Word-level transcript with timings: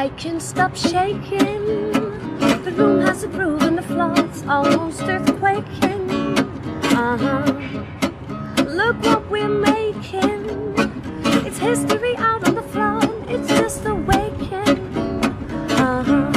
I 0.00 0.08
can 0.16 0.40
stop 0.40 0.74
shaking. 0.74 1.92
The 2.64 2.72
room 2.74 3.02
has 3.02 3.22
a 3.22 3.28
groove 3.28 3.60
the 3.60 3.82
floor's 3.82 4.42
almost 4.48 5.02
earthquaking. 5.02 6.38
Uh 6.84 7.18
huh. 7.18 8.64
Look 8.64 8.96
what 9.04 9.30
we're 9.30 9.46
making. 9.46 10.48
It's 11.44 11.58
history 11.58 12.16
out 12.16 12.48
on 12.48 12.54
the 12.54 12.62
floor. 12.62 13.00
It's 13.28 13.48
just 13.48 13.84
awakening. 13.84 14.80
Uh 15.86 16.02
huh. 16.08 16.32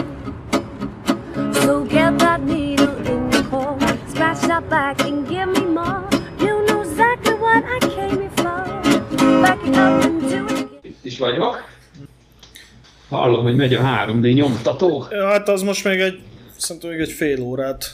So 1.61 1.85
get 1.85 2.19
that 2.19 2.43
needle 2.43 2.97
in 3.07 3.31
your 3.31 3.43
core. 3.43 3.79
Scratch 4.09 4.41
that 4.41 4.67
back 4.69 4.99
and 5.05 5.25
give 5.25 5.47
me 5.47 5.63
more. 5.63 6.09
You 6.37 6.65
know 6.65 6.81
exactly 6.81 7.35
what 7.35 7.63
I 7.63 7.79
came 7.79 8.19
here 8.19 8.29
for. 8.31 8.59
Back 9.41 9.65
it 9.65 9.77
up 9.77 10.03
and 10.03 10.19
do 10.19 10.47
it 10.47 10.63
is 11.03 11.17
vagyok. 11.17 11.72
Hallom, 13.13 13.43
hogy 13.43 13.55
megy 13.55 13.73
a 13.73 13.81
3D 13.81 14.33
nyomtató. 14.33 15.05
Ja, 15.09 15.27
hát 15.27 15.49
az 15.49 15.61
most 15.61 15.83
még 15.83 15.99
egy, 15.99 16.19
szerintem 16.57 16.89
még 16.91 16.99
egy 16.99 17.11
fél 17.11 17.41
órát. 17.41 17.85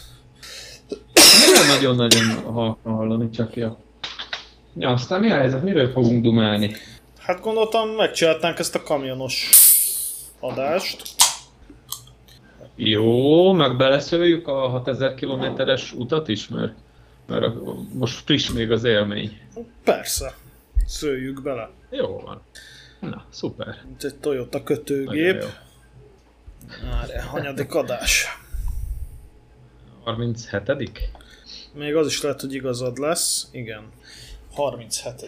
Nem 1.55 1.67
nagyon-nagyon 1.67 2.53
ha- 2.53 2.77
hallani, 2.83 3.29
csak 3.29 3.55
ja. 3.55 3.77
Ja, 4.77 4.89
aztán 4.89 5.19
mi 5.19 5.31
a 5.31 5.35
helyzet? 5.35 5.63
Miről 5.63 5.91
fogunk 5.91 6.23
dumálni? 6.23 6.75
Hát 7.19 7.41
gondoltam, 7.41 7.89
megcsináltánk 7.89 8.59
ezt 8.59 8.75
a 8.75 8.83
kamionos 8.83 9.49
adást. 10.39 11.01
Jó, 12.75 13.51
meg 13.53 13.77
beleszöljük 13.77 14.47
a 14.47 14.67
6000 14.67 15.13
kilométeres 15.15 15.93
utat 15.93 16.27
is, 16.27 16.47
mert, 16.47 16.73
mert 17.27 17.53
most 17.93 18.21
friss 18.25 18.49
még 18.49 18.71
az 18.71 18.83
élmény. 18.83 19.37
Persze, 19.83 20.33
szőjük 20.85 21.41
bele. 21.41 21.69
Jó 21.89 22.21
van. 22.25 22.41
Na, 22.99 23.25
szuper. 23.29 23.81
Mint 23.85 24.03
egy 24.03 24.15
Toyota 24.15 24.63
kötőgép. 24.63 25.43
Várjál, 26.91 27.27
hanyadik 27.27 27.73
adás. 27.73 28.27
37 30.03 31.11
Még 31.73 31.95
az 31.95 32.07
is 32.07 32.21
lehet, 32.21 32.41
hogy 32.41 32.53
igazad 32.53 32.97
lesz. 32.97 33.47
Igen. 33.51 33.83
37 34.53 35.27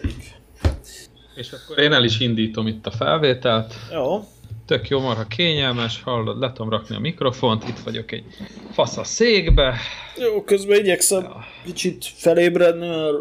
És 1.34 1.52
akkor 1.52 1.78
én 1.78 1.92
el 1.92 2.04
is 2.04 2.20
indítom 2.20 2.66
itt 2.66 2.86
a 2.86 2.90
felvételt. 2.90 3.74
Jó. 3.92 4.24
Tök 4.66 4.88
jó, 4.88 5.00
marha 5.00 5.26
kényelmes, 5.26 6.02
hallod, 6.02 6.38
le 6.38 6.52
tudom 6.52 6.70
rakni 6.70 6.96
a 6.96 6.98
mikrofont, 6.98 7.68
itt 7.68 7.78
vagyok 7.78 8.12
egy 8.12 8.24
fasz 8.72 8.96
a 8.96 9.04
székbe. 9.04 9.76
Jó, 10.18 10.42
közben 10.44 10.78
igyekszem 10.78 11.26
kicsit 11.64 12.04
felébredni, 12.04 12.88
mert 12.88 13.16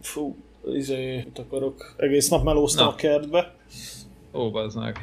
fú, 0.00 0.36
izé, 0.74 1.16
mit 1.16 1.38
akarok. 1.38 1.94
Egész 1.96 2.28
nap 2.28 2.44
melóztam 2.44 2.84
Na. 2.84 2.92
a 2.92 2.94
kertbe. 2.94 3.54
Ó, 4.34 4.50
bazd 4.50 4.78
meg. 4.78 4.96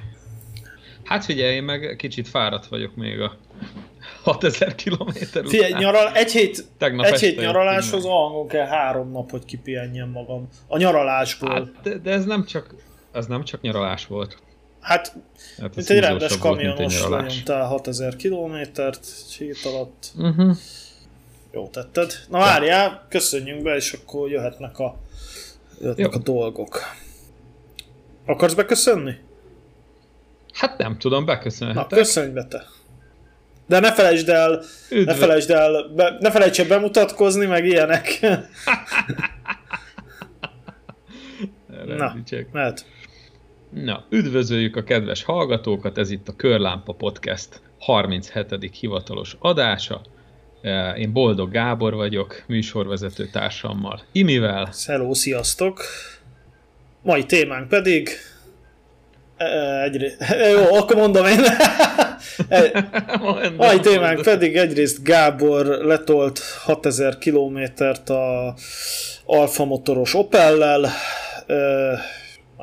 Hát 1.04 1.26
figyelj, 1.26 1.56
én 1.56 1.64
meg 1.64 1.96
kicsit 1.98 2.28
fáradt 2.28 2.68
vagyok 2.68 2.96
még 2.96 3.20
a 3.20 3.38
6000 4.24 4.76
kilométer 4.76 5.44
Figyelj, 5.48 5.70
után. 5.72 5.82
nyaral, 5.82 6.12
egy 6.14 6.32
hét, 6.32 6.66
Tegnap 6.78 7.06
egy 7.06 7.20
hét 7.20 7.40
nyaraláshoz 7.40 8.04
hangon 8.04 8.48
kell 8.48 8.66
három 8.66 9.12
nap, 9.12 9.32
hogy 9.32 9.46
kipihenjem 9.46 10.10
magam. 10.10 10.48
A 10.68 10.78
nyaralásból. 10.78 11.50
Hát, 11.50 11.82
de, 11.84 11.98
de 11.98 12.12
ez 12.12 12.26
nem 12.26 12.46
csak, 12.46 12.76
ez 13.12 13.26
nem 13.26 13.44
csak 13.44 13.62
nyaralás 13.62 14.08
volt. 14.08 14.38
hát 14.82 15.16
Hát 15.60 15.76
mint 15.76 15.90
egy 15.90 16.00
rendes 16.00 16.38
kamionos 16.38 17.08
lenyomtál 17.08 17.66
6000 17.66 18.16
kilométert 18.16 19.08
hét 19.38 19.58
alatt. 19.66 20.12
Uh-huh. 20.18 20.56
Jó 21.52 21.68
tetted. 21.68 22.14
Na 22.30 22.38
várjál, 22.38 23.06
köszönjünk 23.10 23.62
be, 23.62 23.76
és 23.76 23.94
akkor 23.94 24.30
jöhetnek 24.30 24.80
a, 24.80 24.98
jöhetnek 25.84 26.12
Jó. 26.14 26.20
a 26.20 26.24
dolgok. 26.24 26.80
Akarsz 28.26 28.54
beköszönni? 28.54 29.14
Hát 30.54 30.78
nem 30.78 30.98
tudom, 30.98 31.20
Na, 31.20 31.26
beköszönhetek. 31.34 31.98
köszönj 31.98 32.34
be 32.34 32.46
te. 32.46 32.66
De 33.68 33.80
ne 33.80 33.94
felejtsd 33.94 34.30
el, 34.30 34.50
ne 34.90 34.98
Üdv- 34.98 35.16
felejtsd 35.16 35.50
el, 35.50 35.92
be, 35.96 36.18
ne 36.20 36.32
felejts 36.32 36.60
el 36.60 36.68
bemutatkozni, 36.68 37.46
meg 37.46 37.66
ilyenek. 37.66 38.20
Na. 41.98 42.16
Mehet. 42.52 42.86
Na, 43.70 44.04
üdvözöljük 44.10 44.76
a 44.76 44.84
kedves 44.84 45.24
hallgatókat, 45.24 45.98
ez 45.98 46.10
itt 46.10 46.28
a 46.28 46.36
Körlámpa 46.36 46.94
Podcast 46.94 47.62
37. 47.80 48.70
hivatalos 48.80 49.36
adása. 49.40 50.02
Eh, 50.64 51.00
Én 51.00 51.14
Boldog 51.14 51.52
Gábor 51.52 51.94
vagyok, 51.94 52.44
műsorvezető 52.48 53.26
társammal 53.26 54.02
Imivel. 54.12 54.70
Hello, 54.88 55.14
sziasztok! 55.14 55.82
Mai 57.02 57.26
témánk 57.26 57.68
pedig... 57.68 58.10
e, 59.38 59.46
Egyrészt... 59.84 60.18
Jó, 60.54 60.76
akkor 60.76 60.96
mondom 60.96 61.26
én. 61.26 61.40
E, 62.50 62.90
Mai 63.58 63.80
témánk 63.80 64.22
pedig 64.22 64.56
egyrészt 64.58 65.04
Gábor 65.04 65.66
letolt 65.66 66.40
6000 66.40 67.18
kilométert 67.18 68.10
a 68.10 68.54
Alfa 69.26 69.66
motoros 69.66 70.14
Opellel, 70.14 70.86
e, 71.48 71.56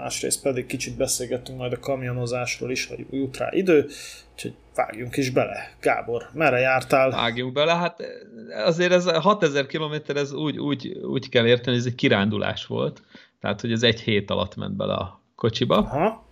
másrészt 0.00 0.43
pedig 0.43 0.66
kicsit 0.66 0.97
beszélgettünk 0.97 1.59
majd 1.59 1.72
a 1.72 1.78
kamionozásról 1.78 2.71
is, 2.71 2.87
hogy 2.87 3.06
jut 3.11 3.37
rá 3.37 3.49
idő, 3.50 3.87
úgyhogy 4.34 4.55
vágjunk 4.75 5.16
is 5.16 5.31
bele. 5.31 5.75
Gábor, 5.81 6.28
merre 6.33 6.59
jártál? 6.59 7.11
Vágjunk 7.11 7.53
bele, 7.53 7.75
hát 7.77 8.00
eh, 8.00 8.66
azért 8.66 8.93
ez 8.93 9.06
a 9.06 9.21
6000 9.21 9.66
km, 9.66 9.94
ez 10.06 10.33
úgy, 10.33 10.59
úgy, 10.59 10.88
úgy 11.03 11.28
kell 11.28 11.47
érteni, 11.47 11.77
hogy 11.77 11.87
ez 11.87 11.87
egy 11.93 11.94
kirándulás 11.94 12.66
volt. 12.66 13.03
Tehát, 13.41 13.61
hogy 13.61 13.72
ez 13.72 13.83
egy 13.83 14.00
hét 14.00 14.31
alatt 14.31 14.56
ment 14.56 14.77
bele 14.77 14.94
a 14.94 15.22
kocsiba. 15.34 15.77
Aha. 15.77 16.25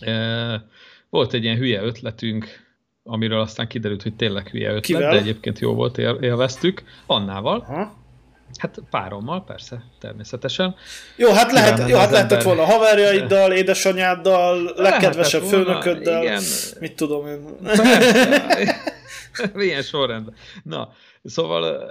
Eh, 0.00 0.60
Volt 1.10 1.32
egy 1.32 1.44
ilyen 1.44 1.56
hülye 1.56 1.82
ötletünk, 1.82 2.46
amiről 3.02 3.40
aztán 3.40 3.66
kiderült, 3.68 4.02
hogy 4.02 4.14
tényleg 4.16 4.48
hülye 4.48 4.68
ötlet, 4.68 4.82
Kivel? 4.84 5.10
de 5.10 5.16
egyébként 5.18 5.58
jó 5.58 5.74
volt, 5.74 5.98
él- 5.98 6.18
élveztük. 6.20 6.82
Annával, 7.06 7.60
Aha. 7.68 7.94
Hát 8.58 8.78
párommal, 8.90 9.44
persze, 9.44 9.84
természetesen. 10.00 10.74
Jó, 11.16 11.32
hát, 11.32 11.52
lehet, 11.52 11.88
jó, 11.88 11.96
hát 11.96 12.10
lehetett 12.10 12.38
ember. 12.38 12.56
volna 12.56 12.72
haverjaiddal, 12.72 13.52
édesanyáddal, 13.52 14.72
legkedvesebb 14.76 15.42
volna, 15.42 15.56
főnököddel, 15.56 16.22
igen. 16.22 16.42
mit 16.80 16.96
tudom 16.96 17.26
én. 17.26 17.56
Persze. 17.62 18.74
Milyen 19.54 19.82
sorrendben. 19.82 20.34
Na, 20.62 20.92
szóval 21.24 21.90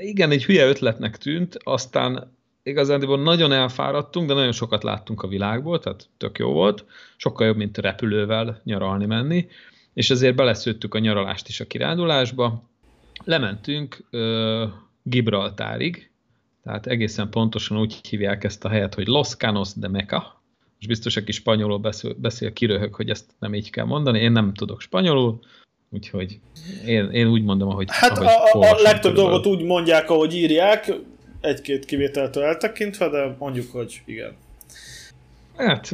igen, 0.00 0.30
egy 0.30 0.44
hülye 0.44 0.66
ötletnek 0.66 1.16
tűnt, 1.16 1.58
aztán 1.62 2.36
igazándiból 2.62 3.22
nagyon 3.22 3.52
elfáradtunk, 3.52 4.28
de 4.28 4.34
nagyon 4.34 4.52
sokat 4.52 4.82
láttunk 4.82 5.22
a 5.22 5.28
világból, 5.28 5.78
tehát 5.78 6.08
tök 6.18 6.38
jó 6.38 6.52
volt. 6.52 6.84
Sokkal 7.16 7.46
jobb, 7.46 7.56
mint 7.56 7.78
repülővel 7.78 8.60
nyaralni 8.64 9.06
menni, 9.06 9.48
és 9.94 10.10
ezért 10.10 10.34
beleszőttük 10.34 10.94
a 10.94 10.98
nyaralást 10.98 11.48
is 11.48 11.60
a 11.60 11.66
kirándulásba. 11.66 12.62
Lementünk 13.24 14.04
Gibraltárig, 15.02 16.10
tehát 16.62 16.86
egészen 16.86 17.30
pontosan 17.30 17.78
úgy 17.78 18.08
hívják 18.08 18.44
ezt 18.44 18.64
a 18.64 18.68
helyet, 18.68 18.94
hogy 18.94 19.06
Los 19.06 19.28
Canos 19.28 19.68
de 19.74 19.88
Meca. 19.88 20.42
Most 20.74 20.86
biztos, 20.86 21.16
aki 21.16 21.32
spanyolul 21.32 21.78
beszél, 21.78 22.14
beszél 22.14 22.52
kiröhög, 22.52 22.94
hogy 22.94 23.10
ezt 23.10 23.30
nem 23.38 23.54
így 23.54 23.70
kell 23.70 23.84
mondani. 23.84 24.18
Én 24.18 24.32
nem 24.32 24.54
tudok 24.54 24.80
spanyolul, 24.80 25.40
úgyhogy 25.90 26.40
én, 26.86 27.10
én 27.10 27.26
úgy 27.26 27.42
mondom, 27.42 27.68
ahogy 27.68 27.86
Hát 27.90 28.18
ahogy 28.18 28.26
a, 28.26 28.58
a, 28.58 28.78
a 28.78 28.82
legtöbb 28.82 29.14
dolgot 29.14 29.46
úgy 29.46 29.62
mondják, 29.62 30.10
ahogy 30.10 30.34
írják, 30.34 30.92
egy-két 31.40 31.84
kivételtől 31.84 32.42
eltekintve, 32.42 33.08
de 33.08 33.36
mondjuk, 33.38 33.70
hogy 33.70 34.02
igen. 34.04 34.36
Hát 35.56 35.90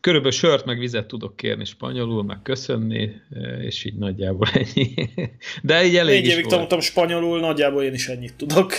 körülbelül 0.00 0.38
sört 0.38 0.64
meg 0.64 0.78
vizet 0.78 1.06
tudok 1.06 1.36
kérni 1.36 1.64
spanyolul, 1.64 2.22
meg 2.24 2.38
köszönni, 2.42 3.10
és 3.60 3.84
így 3.84 3.94
nagyjából 3.94 4.48
ennyi. 4.52 4.94
De 5.62 5.84
így 5.84 5.96
elég 5.96 6.14
Négy 6.14 6.24
évig 6.24 6.36
volt. 6.42 6.48
tanultam 6.48 6.80
spanyolul, 6.80 7.40
nagyjából 7.40 7.82
én 7.82 7.92
is 7.92 8.08
ennyit 8.08 8.34
tudok. 8.36 8.72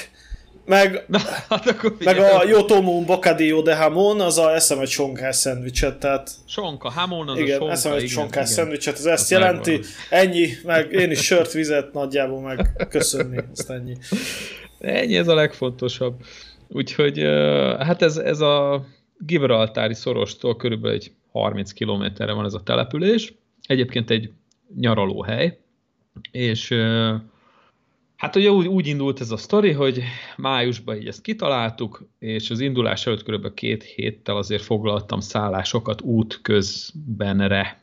Meg, 0.65 1.03
Na, 1.07 1.19
hát 1.49 1.67
akkor 1.67 1.95
meg 2.03 2.17
a 2.17 2.43
Yotomo 2.47 3.01
Bocadillo 3.01 3.61
de 3.61 3.75
Hamon, 3.75 4.21
az 4.21 4.37
a 4.37 4.53
eszem 4.53 4.79
egy 4.79 4.89
sonkás 4.89 5.35
szendvicset, 5.35 5.99
tehát 5.99 6.31
Sonka, 6.47 6.89
Hamon 6.89 7.27
az 7.27 7.37
a 7.37 7.41
igen, 7.41 7.57
sonka, 7.57 7.71
eszem 7.71 7.93
egy 7.93 8.07
sonkás 8.07 8.49
szendvicset, 8.49 8.97
ez 8.97 9.05
ezt 9.05 9.23
Az 9.23 9.31
jelenti, 9.31 9.71
megvan. 9.71 9.89
ennyi, 10.09 10.47
meg 10.63 10.91
én 10.91 11.11
is 11.11 11.19
sört, 11.23 11.51
vizet 11.51 11.93
nagyjából 11.93 12.41
meg 12.41 12.87
köszönni, 12.89 13.37
azt 13.51 13.69
ennyi. 13.69 13.97
Ennyi 14.79 15.17
ez 15.17 15.27
a 15.27 15.33
legfontosabb. 15.33 16.15
Úgyhogy 16.67 17.19
ö, 17.19 17.75
hát 17.79 18.01
ez, 18.01 18.17
ez 18.17 18.39
a 18.39 18.85
Gibraltári 19.19 19.93
szorostól 19.93 20.55
körülbelül 20.55 20.97
egy 20.97 21.11
30 21.31 21.71
kilométerre 21.71 22.33
van 22.33 22.45
ez 22.45 22.53
a 22.53 22.63
település. 22.63 23.33
Egyébként 23.61 24.09
egy 24.09 24.31
nyaralóhely, 24.75 25.59
és 26.31 26.73
hát 28.15 28.35
ugye 28.35 28.51
úgy, 28.51 28.67
úgy 28.67 28.87
indult 28.87 29.19
ez 29.19 29.31
a 29.31 29.37
sztori, 29.37 29.71
hogy 29.71 30.03
májusban 30.37 30.95
így 30.95 31.07
ezt 31.07 31.21
kitaláltuk, 31.21 32.07
és 32.19 32.49
az 32.49 32.59
indulás 32.59 33.05
előtt 33.05 33.23
körülbelül 33.23 33.55
két 33.55 33.83
héttel 33.83 34.37
azért 34.37 34.63
foglaltam 34.63 35.19
szállásokat 35.19 36.01
út 36.01 36.39
közbenre, 36.41 37.81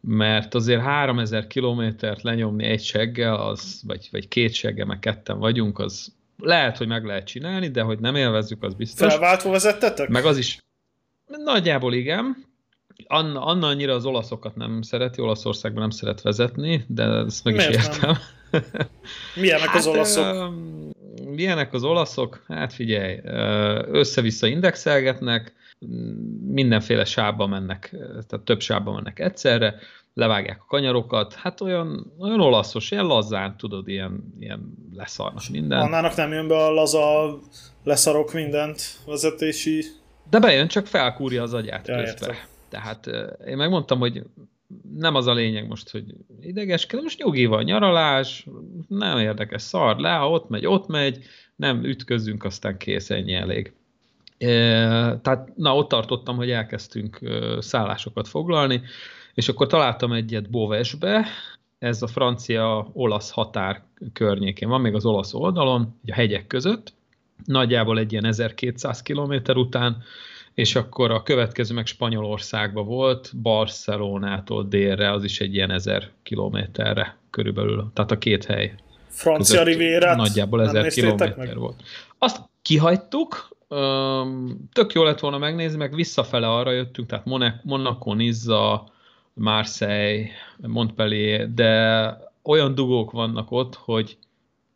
mert 0.00 0.54
azért 0.54 0.80
3000 0.80 1.46
kilométert 1.46 2.22
lenyomni 2.22 2.64
egy 2.64 2.82
seggel, 2.82 3.34
az, 3.34 3.82
vagy, 3.86 4.08
vagy 4.10 4.28
két 4.28 4.52
seggel, 4.52 4.86
meg 4.86 4.98
ketten 4.98 5.38
vagyunk, 5.38 5.78
az 5.78 6.14
lehet, 6.42 6.76
hogy 6.76 6.86
meg 6.86 7.04
lehet 7.04 7.26
csinálni, 7.26 7.68
de 7.68 7.82
hogy 7.82 7.98
nem 7.98 8.14
élvezzük, 8.14 8.62
az 8.62 8.74
biztos. 8.74 9.08
Felváltva 9.08 9.50
vezettetek? 9.50 10.08
Meg 10.08 10.24
az 10.24 10.38
is 10.38 10.58
nagyjából 11.44 11.94
igen, 11.94 12.50
Anna, 13.06 13.44
Anna 13.44 13.66
annyira 13.66 13.94
az 13.94 14.04
olaszokat 14.04 14.56
nem 14.56 14.82
szereti, 14.82 15.20
Olaszországban 15.20 15.80
nem 15.80 15.90
szeret 15.90 16.20
vezetni, 16.20 16.84
de 16.88 17.04
ezt 17.04 17.44
meg 17.44 17.54
Miért 17.54 17.70
is 17.70 17.76
értem. 17.76 18.16
Milyenek 19.34 19.66
hát, 19.66 19.76
az 19.76 19.86
olaszok? 19.86 20.54
Milyenek 21.34 21.72
az 21.72 21.84
olaszok? 21.84 22.44
Hát 22.48 22.72
figyelj, 22.72 23.20
össze-vissza 23.90 24.46
indexelgetnek, 24.46 25.54
mindenféle 26.46 27.04
sávba 27.04 27.46
mennek, 27.46 27.88
tehát 28.28 28.44
több 28.44 28.60
sávba 28.60 28.92
mennek 28.92 29.18
egyszerre, 29.18 29.74
levágják 30.14 30.60
a 30.60 30.66
kanyarokat, 30.68 31.34
hát 31.34 31.60
olyan, 31.60 32.12
olyan 32.18 32.40
olaszos, 32.40 32.90
ilyen 32.90 33.06
lazán, 33.06 33.56
tudod, 33.56 33.88
ilyen, 33.88 34.34
ilyen 34.38 34.74
leszarnak 34.94 35.42
minden. 35.50 35.80
Annának 35.80 36.14
nem 36.14 36.32
jön 36.32 36.48
be 36.48 36.56
a 36.56 36.70
laza 36.70 37.38
leszarok 37.84 38.32
mindent 38.32 38.82
vezetési... 39.06 39.84
De 40.30 40.38
bejön, 40.38 40.68
csak 40.68 40.86
felkúrja 40.86 41.42
az 41.42 41.54
agyát 41.54 41.88
ja, 41.88 41.96
közben. 41.96 42.28
Értem. 42.28 42.44
Tehát 42.68 43.06
én 43.46 43.56
megmondtam, 43.56 43.98
hogy 43.98 44.22
nem 44.94 45.14
az 45.14 45.26
a 45.26 45.32
lényeg 45.32 45.68
most, 45.68 45.90
hogy 45.90 46.04
idegeskedem, 46.40 47.04
most 47.04 47.18
nyugi 47.18 47.46
van, 47.46 47.64
nyaralás, 47.64 48.46
nem 48.88 49.18
érdekes, 49.18 49.62
szar 49.62 49.96
le, 49.96 50.12
ha 50.12 50.30
ott 50.30 50.48
megy, 50.48 50.66
ott 50.66 50.86
megy, 50.86 51.24
nem 51.56 51.84
ütközünk, 51.84 52.44
aztán 52.44 52.76
kész, 52.76 53.10
ennyi 53.10 53.34
elég. 53.34 53.72
E, 54.38 54.48
tehát 55.22 55.56
na, 55.56 55.76
ott 55.76 55.88
tartottam, 55.88 56.36
hogy 56.36 56.50
elkezdtünk 56.50 57.18
szállásokat 57.58 58.28
foglalni, 58.28 58.82
és 59.34 59.48
akkor 59.48 59.66
találtam 59.66 60.12
egyet 60.12 60.50
Bovesbe, 60.50 61.26
ez 61.78 62.02
a 62.02 62.06
francia-olasz 62.06 63.30
határ 63.30 63.82
környékén 64.12 64.68
van, 64.68 64.80
még 64.80 64.94
az 64.94 65.04
olasz 65.04 65.34
oldalon, 65.34 65.98
a 66.06 66.14
hegyek 66.14 66.46
között, 66.46 66.92
nagyjából 67.44 67.98
egy 67.98 68.12
ilyen 68.12 68.24
1200 68.24 69.02
kilométer 69.02 69.56
után, 69.56 70.02
és 70.54 70.74
akkor 70.74 71.10
a 71.10 71.22
következő 71.22 71.74
meg 71.74 71.86
Spanyolországba 71.86 72.82
volt, 72.82 73.30
Barcelonától 73.42 74.64
délre, 74.64 75.10
az 75.10 75.24
is 75.24 75.40
egy 75.40 75.54
ilyen 75.54 75.70
1000 75.70 76.10
kilométerre 76.22 77.16
körülbelül, 77.30 77.90
tehát 77.94 78.10
a 78.10 78.18
két 78.18 78.44
hely. 78.44 78.74
Francia 79.08 79.62
rivérát 79.62 80.16
Nagyjából 80.16 80.62
1000 80.62 80.92
kilométer 80.92 81.56
volt. 81.56 81.82
Azt 82.18 82.40
kihagytuk, 82.62 83.56
tök 84.72 84.92
jó 84.92 85.02
lett 85.02 85.20
volna 85.20 85.38
megnézni, 85.38 85.78
meg 85.78 85.94
visszafele 85.94 86.48
arra 86.48 86.70
jöttünk, 86.70 87.08
tehát 87.08 87.24
Monaco, 87.62 88.14
Nizza, 88.14 88.91
Marseille, 89.34 90.28
Montpellier, 90.56 91.54
de 91.54 92.16
olyan 92.42 92.74
dugók 92.74 93.10
vannak 93.10 93.50
ott, 93.50 93.74
hogy 93.74 94.18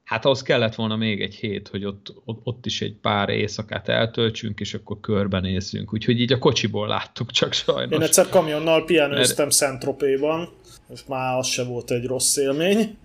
hát 0.05 0.25
ahhoz 0.25 0.43
kellett 0.43 0.75
volna 0.75 0.97
még 0.97 1.20
egy 1.20 1.35
hét, 1.35 1.69
hogy 1.69 1.85
ott, 1.85 2.14
ott, 2.25 2.41
ott 2.44 2.67
is 2.67 2.82
egy 2.82 2.94
pár 2.94 3.29
éjszakát 3.29 3.88
eltöltsünk, 3.88 4.61
és 4.61 4.75
akkor 4.75 5.00
körbenézzünk. 5.00 5.93
Úgyhogy 5.93 6.20
így 6.20 6.32
a 6.32 6.38
kocsiból 6.38 6.88
láttuk 6.88 7.31
csak 7.31 7.53
sajnos. 7.53 7.97
Én 7.97 8.03
egyszer 8.03 8.29
kamionnal 8.29 8.85
pihenőztem 8.85 9.44
Mert... 9.44 9.56
Szentropéban, 9.56 10.49
és 10.88 11.00
már 11.09 11.38
az 11.38 11.47
se 11.47 11.64
volt 11.64 11.91
egy 11.91 12.05
rossz 12.05 12.37
élmény. 12.37 12.99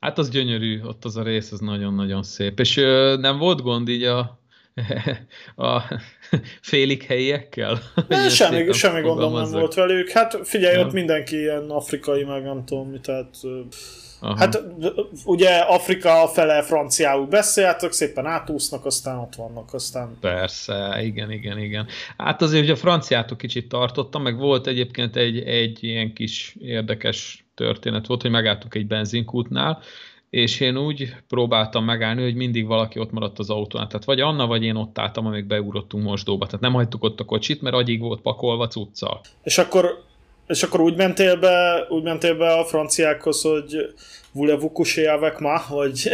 hát 0.00 0.18
az 0.18 0.30
gyönyörű, 0.30 0.82
ott 0.82 1.04
az 1.04 1.16
a 1.16 1.22
rész, 1.22 1.52
az 1.52 1.60
nagyon-nagyon 1.60 2.22
szép. 2.22 2.60
És 2.60 2.76
ö, 2.76 3.16
nem 3.20 3.38
volt 3.38 3.62
gond 3.62 3.88
így 3.88 4.02
a, 4.02 4.40
a 5.56 5.82
félig 6.60 7.02
helyiekkel? 7.02 7.78
Ne, 8.08 8.28
semmi, 8.28 8.72
semmi 8.72 9.00
gondom 9.00 9.32
nem 9.32 9.50
volt 9.50 9.74
velük. 9.74 10.10
Hát 10.10 10.38
figyelj, 10.42 10.78
ja. 10.78 10.86
ott 10.86 10.92
mindenki 10.92 11.36
ilyen 11.36 11.70
afrikai, 11.70 12.24
meg 12.24 12.42
nem 12.42 12.64
tudom 12.64 12.90
mi, 12.90 13.00
tehát 13.00 13.36
Aha. 14.20 14.36
Hát 14.36 14.62
ugye 15.24 15.58
Afrika 15.58 16.28
fele 16.28 16.62
franciául 16.62 17.26
beszéltek, 17.26 17.92
szépen 17.92 18.26
átúsznak, 18.26 18.84
aztán 18.84 19.18
ott 19.18 19.34
vannak, 19.34 19.74
aztán... 19.74 20.16
Persze, 20.20 20.98
igen, 21.02 21.30
igen, 21.30 21.58
igen. 21.58 21.86
Hát 22.16 22.42
azért, 22.42 22.62
hogy 22.62 22.72
a 22.72 22.76
franciától 22.76 23.36
kicsit 23.36 23.68
tartottam, 23.68 24.22
meg 24.22 24.36
volt 24.36 24.66
egyébként 24.66 25.16
egy, 25.16 25.38
egy 25.38 25.84
ilyen 25.84 26.12
kis 26.12 26.56
érdekes 26.60 27.46
történet 27.54 28.06
volt, 28.06 28.22
hogy 28.22 28.30
megálltunk 28.30 28.74
egy 28.74 28.86
benzinkútnál, 28.86 29.82
és 30.30 30.60
én 30.60 30.76
úgy 30.76 31.14
próbáltam 31.28 31.84
megállni, 31.84 32.22
hogy 32.22 32.34
mindig 32.34 32.66
valaki 32.66 32.98
ott 32.98 33.12
maradt 33.12 33.38
az 33.38 33.50
autónál. 33.50 33.86
Tehát 33.86 34.04
vagy 34.04 34.20
Anna, 34.20 34.46
vagy 34.46 34.62
én 34.62 34.74
ott 34.74 34.98
álltam, 34.98 35.26
amíg 35.26 35.44
beugrottunk 35.44 36.04
mosdóba. 36.04 36.46
Tehát 36.46 36.60
nem 36.60 36.72
hagytuk 36.72 37.04
ott 37.04 37.20
a 37.20 37.24
kocsit, 37.24 37.62
mert 37.62 37.76
agyig 37.76 38.00
volt 38.00 38.20
pakolva 38.20 38.66
cuccal. 38.66 39.20
És 39.42 39.58
akkor 39.58 40.06
és 40.46 40.62
akkor 40.62 40.80
úgy 40.80 40.96
mentél 40.96 41.36
be, 41.36 41.86
úgy 41.88 42.02
mentél 42.02 42.36
be 42.36 42.52
a 42.52 42.64
franciákhoz, 42.64 43.42
hogy 43.42 43.94
voulez-vous 44.32 44.72
coucher 44.72 45.14
avec 45.14 45.38
ma, 45.38 45.58
hogy... 45.58 46.10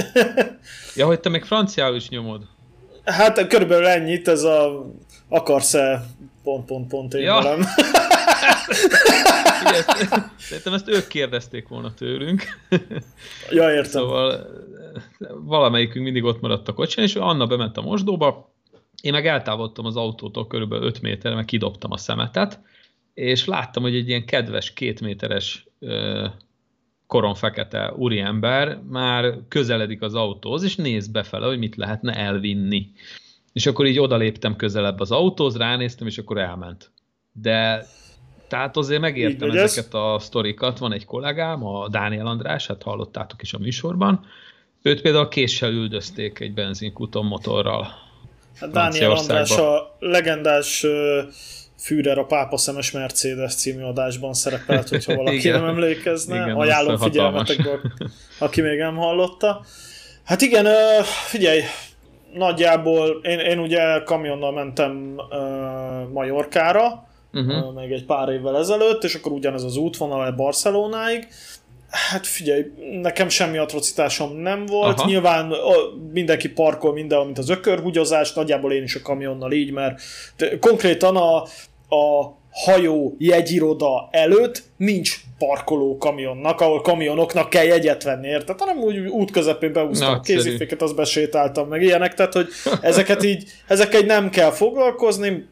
ja, 0.97 1.07
hogy 1.07 1.21
te 1.21 1.29
még 1.29 1.45
franciául 1.45 1.97
is 1.97 2.09
nyomod. 2.09 2.43
Hát 3.05 3.47
körülbelül 3.47 3.87
ennyit, 3.87 4.29
ez 4.29 4.43
a 4.43 4.87
akarsz-e 5.35 6.07
pont, 6.43 6.67
pont, 6.67 6.89
pont 6.89 7.15
én 7.15 7.23
ja. 7.23 7.35
velem. 7.35 7.61
szerintem 10.37 10.73
ezt 10.73 10.89
ők 10.89 11.07
kérdezték 11.07 11.69
volna 11.69 11.95
tőlünk. 11.95 12.43
Ja, 13.51 13.71
értem. 13.71 14.03
Szóval 14.03 14.47
valamelyikünk 15.45 16.05
mindig 16.05 16.25
ott 16.25 16.41
maradt 16.41 16.69
a 16.69 16.73
kocsin, 16.73 17.03
és 17.03 17.15
Anna 17.15 17.47
bement 17.47 17.77
a 17.77 17.83
mosdóba, 17.83 18.53
én 19.03 19.13
meg 19.13 19.27
eltávolodtam 19.27 19.87
az 19.87 19.97
autótól 19.97 20.47
körülbelül 20.47 20.87
5 20.87 21.03
méterre, 21.03 21.35
meg 21.35 21.45
kidobtam 21.45 21.93
a 21.93 21.97
szemetet, 21.97 22.61
és 23.15 23.45
láttam, 23.45 23.83
hogy 23.83 23.95
egy 23.95 24.09
ilyen 24.09 24.25
kedves 24.25 24.73
kétméteres 24.73 25.67
koron 27.07 27.35
fekete 27.35 27.93
úriember 27.97 28.81
már 28.89 29.35
közeledik 29.49 30.03
az 30.03 30.15
autóhoz, 30.15 30.63
és 30.63 30.77
néz 30.77 31.07
befele, 31.07 31.47
hogy 31.47 31.59
mit 31.59 31.77
lehetne 31.77 32.13
elvinni. 32.13 32.93
És 33.55 33.67
akkor 33.67 33.87
így 33.87 33.99
odaléptem 33.99 34.57
közelebb 34.57 35.01
az 35.01 35.11
autóhoz, 35.11 35.57
ránéztem, 35.57 36.07
és 36.07 36.19
akkor 36.19 36.39
elment. 36.39 36.91
De 37.33 37.87
tehát 38.49 38.77
azért 38.77 39.01
megértem 39.01 39.49
így, 39.49 39.57
ezeket 39.57 39.95
a 39.95 40.19
sztorikat. 40.19 40.79
Van 40.79 40.93
egy 40.93 41.05
kollégám, 41.05 41.67
a 41.67 41.89
Dániel 41.89 42.27
András, 42.27 42.67
hát 42.67 42.83
hallottátok 42.83 43.43
is 43.43 43.53
a 43.53 43.59
műsorban. 43.59 44.27
Őt 44.83 45.01
például 45.01 45.29
késsel 45.29 45.73
üldözték 45.73 46.41
egy 46.41 46.55
benzinkuton 46.55 47.25
motorral. 47.27 47.87
Hát 48.57 48.71
Dániel 48.71 49.11
András 49.11 49.57
a 49.57 49.97
legendás 49.99 50.87
Führer 51.79 52.19
a 52.19 52.25
Pápa 52.25 52.57
Szemes 52.57 52.91
Mercedes 52.91 53.55
című 53.55 53.83
adásban 53.83 54.33
szerepelt, 54.33 54.89
hogyha 54.89 55.15
valaki 55.15 55.49
nem 55.59 55.65
emlékezne. 55.65 56.35
Igen, 56.35 56.57
Ajánlom 56.57 56.97
figyelmetekből, 56.97 57.81
aki 58.39 58.61
még 58.61 58.79
nem 58.79 58.97
hallotta. 58.97 59.65
Hát 60.25 60.41
igen, 60.41 60.67
figyelj, 61.05 61.61
nagyjából 62.37 63.21
én, 63.23 63.39
én 63.39 63.59
ugye 63.59 64.03
kamionnal 64.03 64.53
mentem 64.53 65.15
uh, 65.17 66.13
Majorkára, 66.13 67.07
uh-huh. 67.33 67.67
uh, 67.67 67.75
még 67.75 67.93
egy 67.93 68.05
pár 68.05 68.29
évvel 68.29 68.59
ezelőtt, 68.59 69.05
és 69.05 69.15
akkor 69.15 69.33
ugyanez 69.33 69.63
az 69.63 69.77
útvonal 69.77 70.33
Barcelonáig. 70.33 71.29
Hát 72.11 72.27
figyelj, 72.27 72.73
nekem 73.03 73.29
semmi 73.29 73.59
atrocitásom 73.59 74.37
nem 74.37 74.67
volt. 74.67 74.99
Aha. 74.99 75.09
Nyilván 75.09 75.53
mindenki 76.13 76.49
parkol 76.49 76.93
minden, 76.93 77.25
mint 77.25 77.39
az 77.39 77.49
ökörhúgyozás, 77.49 78.33
nagyjából 78.33 78.73
én 78.73 78.83
is 78.83 78.95
a 78.95 79.03
kamionnal 79.03 79.53
így, 79.53 79.71
mert 79.71 80.01
konkrétan 80.61 81.17
a, 81.17 81.37
a 81.97 82.37
hajó 82.51 83.15
jegyiroda 83.19 84.09
előtt 84.11 84.63
nincs 84.77 85.24
parkoló 85.39 85.97
kamionnak, 85.97 86.61
ahol 86.61 86.81
kamionoknak 86.81 87.51
kell 87.51 87.65
jegyet 87.65 88.03
venni, 88.03 88.29
érted? 88.29 88.59
Hanem 88.61 88.79
úgy 88.79 88.99
út 88.99 89.31
közepén 89.31 89.73
beúztam 89.73 90.21
kéziféket, 90.21 90.83
az 90.83 90.93
besétáltam, 90.93 91.69
meg 91.69 91.83
ilyenek, 91.83 92.15
tehát 92.15 92.33
hogy 92.33 92.49
ezeket 92.81 93.23
így, 93.23 93.45
ezekkel 93.67 94.01
nem 94.01 94.31
kell 94.31 94.51
foglalkozni, 94.51 95.49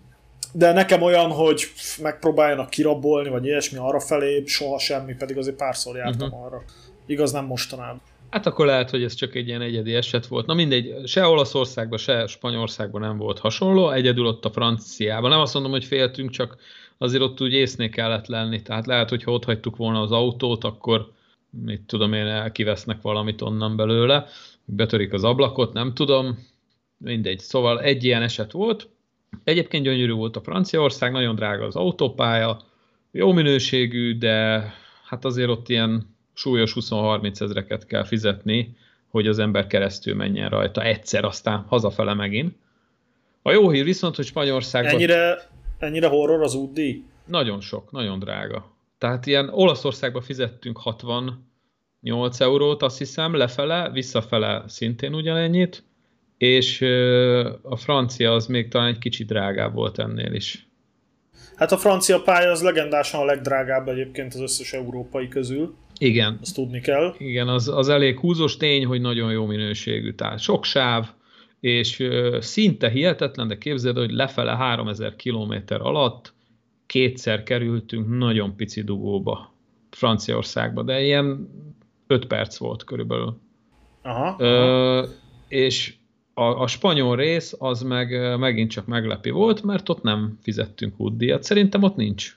de 0.53 0.73
nekem 0.73 1.03
olyan, 1.03 1.31
hogy 1.31 1.63
megpróbáljanak 2.03 2.71
kirabolni, 2.71 3.29
vagy 3.29 3.45
ilyesmi 3.45 3.79
arra 3.79 4.01
felé, 4.01 4.43
soha 4.47 4.79
semmi, 4.79 5.15
pedig 5.15 5.37
azért 5.37 5.57
párszor 5.57 5.97
jártam 5.97 6.29
uh-huh. 6.29 6.45
arra. 6.45 6.63
Igaz, 7.07 7.33
nem 7.33 7.45
mostanában. 7.45 8.01
Hát 8.31 8.47
akkor 8.47 8.67
lehet, 8.67 8.91
hogy 8.91 9.03
ez 9.03 9.15
csak 9.15 9.35
egy 9.35 9.49
ilyen 9.49 9.61
egyedi 9.61 9.95
eset 9.95 10.27
volt. 10.27 10.47
Na 10.47 10.55
mindegy, 10.55 10.95
se 11.07 11.27
Olaszországban, 11.27 11.99
se 11.99 12.27
Spanyolországban 12.27 13.01
nem 13.01 13.17
volt 13.17 13.39
hasonló, 13.39 13.91
egyedül 13.91 14.27
ott 14.27 14.45
a 14.45 14.51
franciában. 14.51 15.31
Nem 15.31 15.41
azt 15.41 15.55
mondom, 15.55 15.73
hogy 15.73 15.85
féltünk, 15.85 16.31
csak 16.31 16.57
azért 17.03 17.23
ott 17.23 17.41
úgy 17.41 17.53
észné 17.53 17.89
kellett 17.89 18.27
lenni. 18.27 18.63
Tehát 18.63 18.87
lehet, 18.87 19.09
hogy 19.09 19.23
ha 19.23 19.33
ott 19.33 19.45
hagytuk 19.45 19.77
volna 19.77 20.01
az 20.01 20.13
autót, 20.13 20.65
akkor 20.65 21.13
mit 21.51 21.81
tudom 21.81 22.13
én, 22.13 22.53
kivesznek 22.53 23.03
valamit 23.03 23.41
onnan 23.41 23.77
belőle, 23.77 24.27
betörik 24.65 25.13
az 25.13 25.25
ablakot, 25.25 25.73
nem 25.73 25.95
tudom, 25.95 26.39
mindegy. 26.97 27.39
Szóval 27.39 27.81
egy 27.81 28.05
ilyen 28.05 28.23
eset 28.23 28.53
volt. 28.53 28.89
Egyébként 29.45 29.85
gyönyörű 29.85 30.13
volt 30.13 30.37
a 30.37 30.41
Franciaország, 30.41 31.13
nagyon 31.13 31.35
drága 31.35 31.65
az 31.65 31.77
autópálya, 31.77 32.61
jó 33.11 33.33
minőségű, 33.33 34.19
de 34.19 34.67
hát 35.05 35.25
azért 35.25 35.49
ott 35.49 35.69
ilyen 35.69 36.15
súlyos 36.35 36.73
20-30 36.81 37.41
ezreket 37.41 37.87
kell 37.87 38.05
fizetni, 38.05 38.77
hogy 39.09 39.27
az 39.27 39.39
ember 39.39 39.67
keresztül 39.67 40.15
menjen 40.15 40.49
rajta 40.49 40.83
egyszer, 40.83 41.25
aztán 41.25 41.65
hazafele 41.69 42.15
megint. 42.15 42.55
A 43.43 43.51
jó 43.51 43.71
hír 43.71 43.85
viszont, 43.85 44.17
hogy 44.17 44.25
Spanyolországban... 44.25 44.93
Ennyire, 44.93 45.51
ennyire 45.83 46.07
horror 46.07 46.43
az 46.43 46.55
útdíj? 46.55 47.03
Nagyon 47.27 47.61
sok, 47.61 47.91
nagyon 47.91 48.19
drága. 48.19 48.77
Tehát 48.99 49.27
ilyen 49.27 49.49
Olaszországban 49.53 50.23
fizettünk 50.23 50.79
68 50.79 52.41
eurót, 52.41 52.83
azt 52.83 52.99
hiszem, 52.99 53.35
lefele, 53.35 53.91
visszafele 53.91 54.65
szintén 54.67 55.15
ugyanennyit, 55.15 55.85
és 56.39 56.83
a 57.63 57.77
francia 57.77 58.33
az 58.33 58.47
még 58.47 58.69
talán 58.69 58.89
egy 58.89 58.99
kicsit 58.99 59.27
drágább 59.27 59.75
volt 59.75 59.99
ennél 59.99 60.33
is. 60.33 60.67
Hát 61.57 61.73
a 61.73 61.77
francia 61.77 62.23
pálya 62.23 62.51
az 62.51 62.63
legendásan 62.63 63.21
a 63.21 63.25
legdrágább 63.25 63.89
egyébként 63.89 64.35
az 64.35 64.41
összes 64.41 64.73
európai 64.73 65.29
közül. 65.29 65.75
Igen. 65.99 66.39
Azt 66.41 66.55
tudni 66.55 66.81
kell. 66.81 67.15
Igen, 67.19 67.49
az, 67.49 67.69
az 67.69 67.89
elég 67.89 68.19
húzós 68.19 68.57
tény, 68.57 68.85
hogy 68.85 69.01
nagyon 69.01 69.33
jó 69.33 69.47
minőségű. 69.47 70.13
Tehát 70.13 70.39
sok 70.39 70.65
sáv, 70.65 71.07
és 71.63 72.09
szinte 72.39 72.91
hihetetlen, 72.91 73.49
de 73.49 73.59
képzeld, 73.59 73.97
hogy 73.97 74.11
lefele 74.11 74.53
3000 74.53 75.17
km 75.17 75.55
alatt 75.69 76.33
kétszer 76.87 77.43
kerültünk 77.43 78.09
nagyon 78.19 78.57
pici 78.57 78.83
dugóba 78.83 79.53
Franciaországba, 79.91 80.83
de 80.83 81.03
ilyen 81.03 81.49
5 82.07 82.27
perc 82.27 82.57
volt 82.57 82.85
körülbelül. 82.85 83.39
Aha. 84.03 84.37
Ö, 84.39 85.07
és 85.49 85.95
a, 86.35 86.43
a 86.43 86.67
spanyol 86.67 87.17
rész 87.17 87.55
az 87.59 87.83
meg 87.83 88.39
megint 88.39 88.71
csak 88.71 88.87
meglepi 88.87 89.31
volt, 89.31 89.63
mert 89.63 89.89
ott 89.89 90.03
nem 90.03 90.39
fizettünk 90.41 91.01
útdíjat. 91.01 91.43
Szerintem 91.43 91.83
ott 91.83 91.97
nincs. 91.97 92.37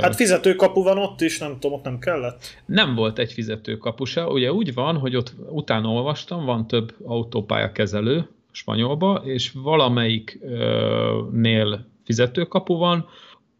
Hát 0.00 0.14
fizetőkapu 0.14 0.82
van 0.82 0.98
ott 0.98 1.20
is, 1.20 1.38
nem 1.38 1.58
tudom, 1.58 1.78
ott 1.78 1.84
nem 1.84 1.98
kellett. 1.98 2.44
Nem 2.66 2.94
volt 2.94 3.18
egy 3.18 3.32
fizetőkapu 3.32 4.04
se. 4.04 4.26
Ugye 4.26 4.52
úgy 4.52 4.74
van, 4.74 4.96
hogy 4.96 5.16
ott 5.16 5.34
utána 5.48 5.88
olvastam, 5.88 6.44
van 6.44 6.66
több 6.66 6.94
autópálya 7.04 7.72
kezelő 7.72 8.28
spanyolba, 8.50 9.22
és 9.24 9.52
valamelyiknél 9.54 11.86
fizetőkapu 12.04 12.76
van, 12.76 13.08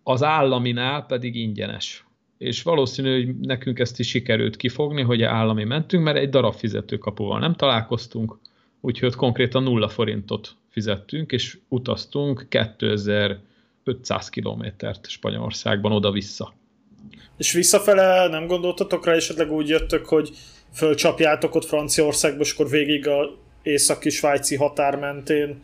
az 0.02 0.22
államinál 0.22 1.06
pedig 1.06 1.36
ingyenes. 1.36 2.06
És 2.38 2.62
valószínű, 2.62 3.24
hogy 3.24 3.38
nekünk 3.38 3.78
ezt 3.78 3.98
is 3.98 4.08
sikerült 4.08 4.56
kifogni, 4.56 5.02
hogy 5.02 5.22
állami 5.22 5.64
mentünk, 5.64 6.04
mert 6.04 6.16
egy 6.16 6.30
darab 6.30 6.54
fizetőkapuval 6.54 7.38
nem 7.38 7.54
találkoztunk, 7.54 8.38
úgyhogy 8.80 9.14
konkrétan 9.14 9.62
nulla 9.62 9.88
forintot 9.88 10.56
fizettünk, 10.68 11.32
és 11.32 11.58
utaztunk 11.68 12.46
2500 13.84 14.28
kilométert 14.28 15.08
Spanyolországban 15.08 15.92
oda-vissza. 15.92 16.52
És 17.36 17.52
visszafele 17.52 18.28
nem 18.28 18.46
gondoltatok 18.46 19.06
rá, 19.06 19.12
esetleg 19.12 19.52
úgy 19.52 19.68
jöttök, 19.68 20.06
hogy 20.06 20.30
fölcsapjátok 20.74 21.54
ott 21.54 21.64
Franciaországba, 21.64 22.40
és 22.40 22.52
akkor 22.52 22.68
végig 22.68 23.08
a 23.08 23.40
északi 23.62 24.10
svájci 24.10 24.56
határ 24.56 24.96
mentén, 24.96 25.62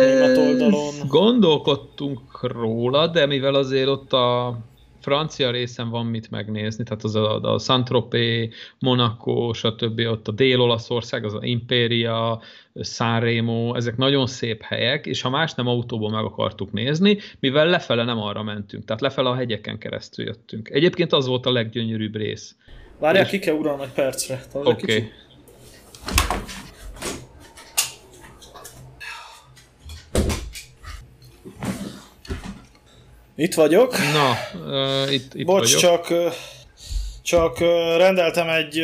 német 0.00 0.36
oldalon. 0.36 0.94
Gondolkodtunk 1.06 2.42
róla, 2.52 3.06
de 3.06 3.26
mivel 3.26 3.54
azért 3.54 3.88
ott 3.88 4.12
a 4.12 4.58
francia 5.02 5.50
részen 5.50 5.90
van 5.90 6.06
mit 6.06 6.30
megnézni, 6.30 6.84
tehát 6.84 7.04
az 7.04 7.14
a, 7.14 7.40
a 7.40 7.58
Saint-Tropez, 7.58 8.48
Monaco, 8.78 9.52
stb. 9.52 10.00
ott 10.00 10.28
a 10.28 10.32
Dél-Olaszország, 10.32 11.24
az 11.24 11.34
a 11.34 11.44
Imperia, 11.44 12.40
Sanremo, 12.80 13.74
ezek 13.74 13.96
nagyon 13.96 14.26
szép 14.26 14.62
helyek, 14.62 15.06
és 15.06 15.20
ha 15.20 15.30
más 15.30 15.54
nem 15.54 15.66
autóból 15.66 16.10
meg 16.10 16.24
akartuk 16.24 16.72
nézni, 16.72 17.18
mivel 17.40 17.66
lefele 17.66 18.04
nem 18.04 18.18
arra 18.18 18.42
mentünk, 18.42 18.84
tehát 18.84 19.02
lefele 19.02 19.28
a 19.28 19.34
hegyeken 19.34 19.78
keresztül 19.78 20.24
jöttünk. 20.24 20.68
Egyébként 20.68 21.12
az 21.12 21.26
volt 21.26 21.46
a 21.46 21.52
leggyönyörűbb 21.52 22.16
rész. 22.16 22.54
Várjál, 22.98 23.26
ki 23.26 23.38
kell 23.38 23.54
uram 23.54 23.80
egy 23.80 23.92
percre. 23.94 24.42
Oké. 24.52 24.70
Okay. 24.70 25.10
Itt 33.36 33.54
vagyok. 33.54 33.96
Na, 33.98 34.30
uh, 35.04 35.12
itt, 35.12 35.34
itt 35.34 35.46
Bocs, 35.46 35.74
vagyok. 35.74 36.06
csak, 36.06 36.32
csak 37.22 37.58
rendeltem 37.96 38.48
egy... 38.48 38.80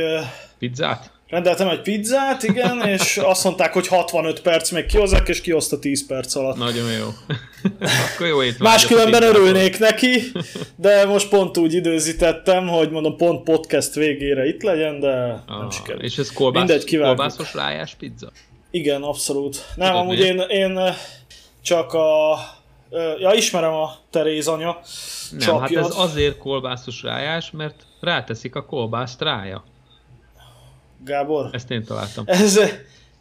Pizzát? 0.59 1.11
Rendeltem 1.29 1.69
egy 1.69 1.81
pizzát, 1.81 2.43
igen, 2.43 2.83
és 2.95 3.17
azt 3.17 3.45
mondták, 3.45 3.73
hogy 3.73 3.87
65 3.87 4.41
perc 4.41 4.71
még 4.71 4.87
kihozzák, 4.87 5.29
és 5.29 5.41
kihozta 5.41 5.79
10 5.79 6.07
perc 6.07 6.35
alatt. 6.35 6.57
Nagyon 6.57 6.93
jó. 6.93 7.07
Akkor 8.15 8.27
jó 8.27 8.39
Máskülönben 8.59 9.23
örülnék 9.23 9.79
neki, 9.79 10.23
de 10.77 11.05
most 11.05 11.29
pont 11.29 11.57
úgy 11.57 11.75
időzítettem, 11.75 12.69
hogy 12.69 12.91
mondom 12.91 13.17
pont 13.17 13.43
podcast 13.43 13.95
végére 13.95 14.47
itt 14.47 14.63
legyen, 14.63 15.01
de 15.01 15.17
nem 15.17 15.43
Ah, 15.47 15.73
sikerült. 15.73 16.03
És 16.05 16.19
ez 16.19 16.33
kolbász, 16.33 16.65
Mindegy, 16.67 16.85
kivágjuk. 16.85 17.17
kolbászos 17.17 17.55
rájás 17.55 17.95
pizza? 17.99 18.33
Igen, 18.71 19.03
abszolút. 19.03 19.65
Nem, 19.77 19.89
Tudod 19.89 20.03
amúgy 20.03 20.19
miért? 20.19 20.51
én, 20.51 20.59
én 20.59 20.81
csak 21.63 21.93
a... 21.93 22.33
Ja, 23.19 23.33
ismerem 23.33 23.73
a 23.73 23.91
Teréz 24.11 24.49
anya. 24.49 24.79
Nem, 25.31 25.41
csapjat. 25.41 25.85
hát 25.85 25.91
ez 25.91 25.97
azért 25.99 26.39
kolbászos 26.39 27.03
rájás, 27.03 27.51
mert 27.51 27.75
ráteszik 28.01 28.55
a 28.55 28.65
kolbászt 28.65 29.21
rája. 29.23 29.65
Gábor, 31.05 31.49
Ezt 31.53 31.71
én 31.71 31.85
találtam. 31.85 32.25
ez, 32.27 32.61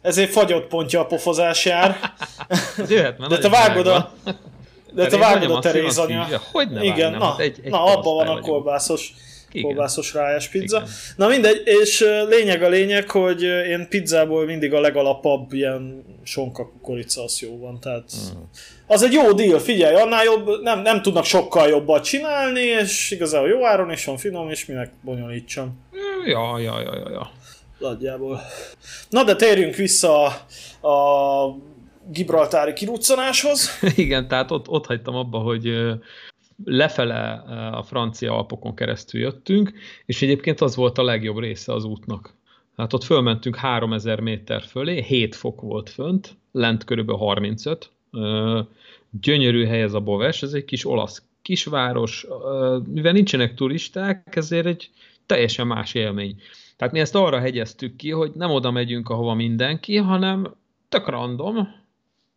ezért 0.02 0.30
fagyott 0.30 0.66
pontja 0.66 1.00
a 1.00 1.06
pofozás 1.06 1.64
jár. 1.64 1.96
Ez 2.78 2.90
jöhet, 2.90 3.18
mert 3.18 3.30
De 3.30 3.38
te 3.38 3.48
vágod 3.48 3.86
a... 3.86 4.12
De 4.92 5.06
te 5.06 5.16
vágod 5.16 5.50
a 5.50 5.58
Teréz 5.58 5.98
anya. 5.98 6.26
Hogy 6.52 6.70
ne 6.70 6.82
Igen, 6.82 6.96
vágnám, 7.12 7.18
na, 7.18 7.24
hát 7.24 7.38
egy- 7.38 7.60
egy 7.62 7.70
na 7.70 7.84
abban 7.84 8.14
van 8.14 8.36
a 8.36 8.40
kolbászos, 8.40 9.12
Igen. 9.50 9.62
kolbászos 9.62 10.14
rájás 10.14 10.48
pizza. 10.48 10.76
Igen. 10.76 10.88
Na 11.16 11.28
mindegy, 11.28 11.62
és 11.64 12.04
lényeg 12.28 12.62
a 12.62 12.68
lényeg, 12.68 13.10
hogy 13.10 13.42
én 13.42 13.86
pizzából 13.88 14.44
mindig 14.44 14.74
a 14.74 14.80
legalapabb 14.80 15.52
ilyen 15.52 16.04
sonka 16.22 16.66
kukorica 16.68 17.22
az 17.22 17.40
jó 17.40 17.58
van, 17.58 17.80
tehát 17.80 18.12
Mm. 18.34 18.40
Az 18.88 19.02
egy 19.02 19.12
jó 19.12 19.32
deal, 19.32 19.58
figyelj, 19.58 19.94
annál 19.94 20.24
jobb, 20.24 20.62
nem, 20.62 20.80
nem 20.82 21.02
tudnak 21.02 21.24
sokkal 21.24 21.68
jobbat 21.68 22.04
csinálni, 22.04 22.60
és 22.60 23.10
igazából 23.10 23.48
jó 23.48 23.66
áron 23.66 23.90
is 23.90 24.04
van, 24.04 24.16
finom, 24.16 24.50
és 24.50 24.66
minek 24.66 24.92
bonyolítsam. 25.02 25.86
Ja, 26.26 26.58
ja, 26.58 26.80
ja, 26.80 26.94
ja, 26.94 27.10
ja. 27.10 27.30
Nagyjából. 27.78 28.40
Na 29.10 29.24
de 29.24 29.36
térjünk 29.36 29.74
vissza 29.74 30.26
a, 30.80 30.88
a 30.88 31.56
Gibraltári 32.10 32.72
kiruccanáshoz. 32.72 33.78
Igen, 33.96 34.28
tehát 34.28 34.50
ott, 34.50 34.68
ott 34.68 34.86
hagytam 34.86 35.14
abba, 35.14 35.38
hogy 35.38 35.72
lefele 36.64 37.32
a 37.72 37.82
francia 37.82 38.36
Alpokon 38.36 38.74
keresztül 38.74 39.20
jöttünk, 39.20 39.72
és 40.06 40.22
egyébként 40.22 40.60
az 40.60 40.76
volt 40.76 40.98
a 40.98 41.02
legjobb 41.02 41.38
része 41.38 41.72
az 41.72 41.84
útnak. 41.84 42.36
Hát 42.76 42.92
ott 42.92 43.04
fölmentünk 43.04 43.56
3000 43.56 44.20
méter 44.20 44.62
fölé, 44.62 45.02
7 45.02 45.34
fok 45.34 45.60
volt 45.60 45.90
fönt, 45.90 46.36
lent 46.52 46.84
körülbelül 46.84 47.20
35. 47.20 47.90
Gyönyörű 49.10 49.64
hely 49.64 49.82
ez 49.82 49.92
a 49.92 50.00
Boves, 50.00 50.42
ez 50.42 50.52
egy 50.52 50.64
kis 50.64 50.86
olasz 50.86 51.22
kisváros, 51.42 52.26
mivel 52.86 53.12
nincsenek 53.12 53.54
turisták, 53.54 54.36
ezért 54.36 54.66
egy 54.66 54.90
teljesen 55.26 55.66
más 55.66 55.94
élmény. 55.94 56.40
Tehát 56.76 56.94
mi 56.94 57.00
ezt 57.00 57.14
arra 57.14 57.38
hegyeztük 57.38 57.96
ki, 57.96 58.10
hogy 58.10 58.32
nem 58.34 58.50
oda 58.50 58.70
megyünk, 58.70 59.08
ahova 59.08 59.34
mindenki, 59.34 59.96
hanem 59.96 60.54
tök 60.88 61.08
random, 61.08 61.68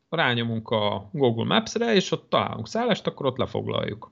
rányomunk 0.10 0.70
a 0.70 1.10
Google 1.12 1.46
Maps-re, 1.46 1.96
és 1.96 2.12
ott 2.12 2.30
találunk 2.30 2.68
szállást, 2.68 3.08
akkor 3.08 3.26
ott 3.26 3.38
lefoglaljuk. 3.38 4.10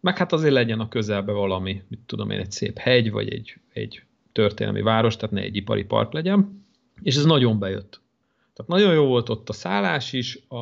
Meg 0.00 0.16
hát 0.16 0.32
azért 0.32 0.52
legyen 0.52 0.80
a 0.80 0.88
közelbe 0.88 1.32
valami, 1.32 1.82
mit 1.88 2.00
tudom 2.06 2.30
én, 2.30 2.38
egy 2.38 2.50
szép 2.50 2.78
hegy, 2.78 3.10
vagy 3.10 3.32
egy, 3.32 3.56
egy 3.72 4.02
történelmi 4.32 4.82
város, 4.82 5.16
tehát 5.16 5.34
ne 5.34 5.40
egy 5.40 5.56
ipari 5.56 5.84
park 5.84 6.12
legyen. 6.12 6.66
És 7.02 7.16
ez 7.16 7.24
nagyon 7.24 7.58
bejött. 7.58 8.00
Tehát 8.58 8.82
nagyon 8.82 8.94
jó 8.94 9.06
volt 9.06 9.28
ott 9.28 9.48
a 9.48 9.52
szállás 9.52 10.12
is, 10.12 10.38
a, 10.48 10.56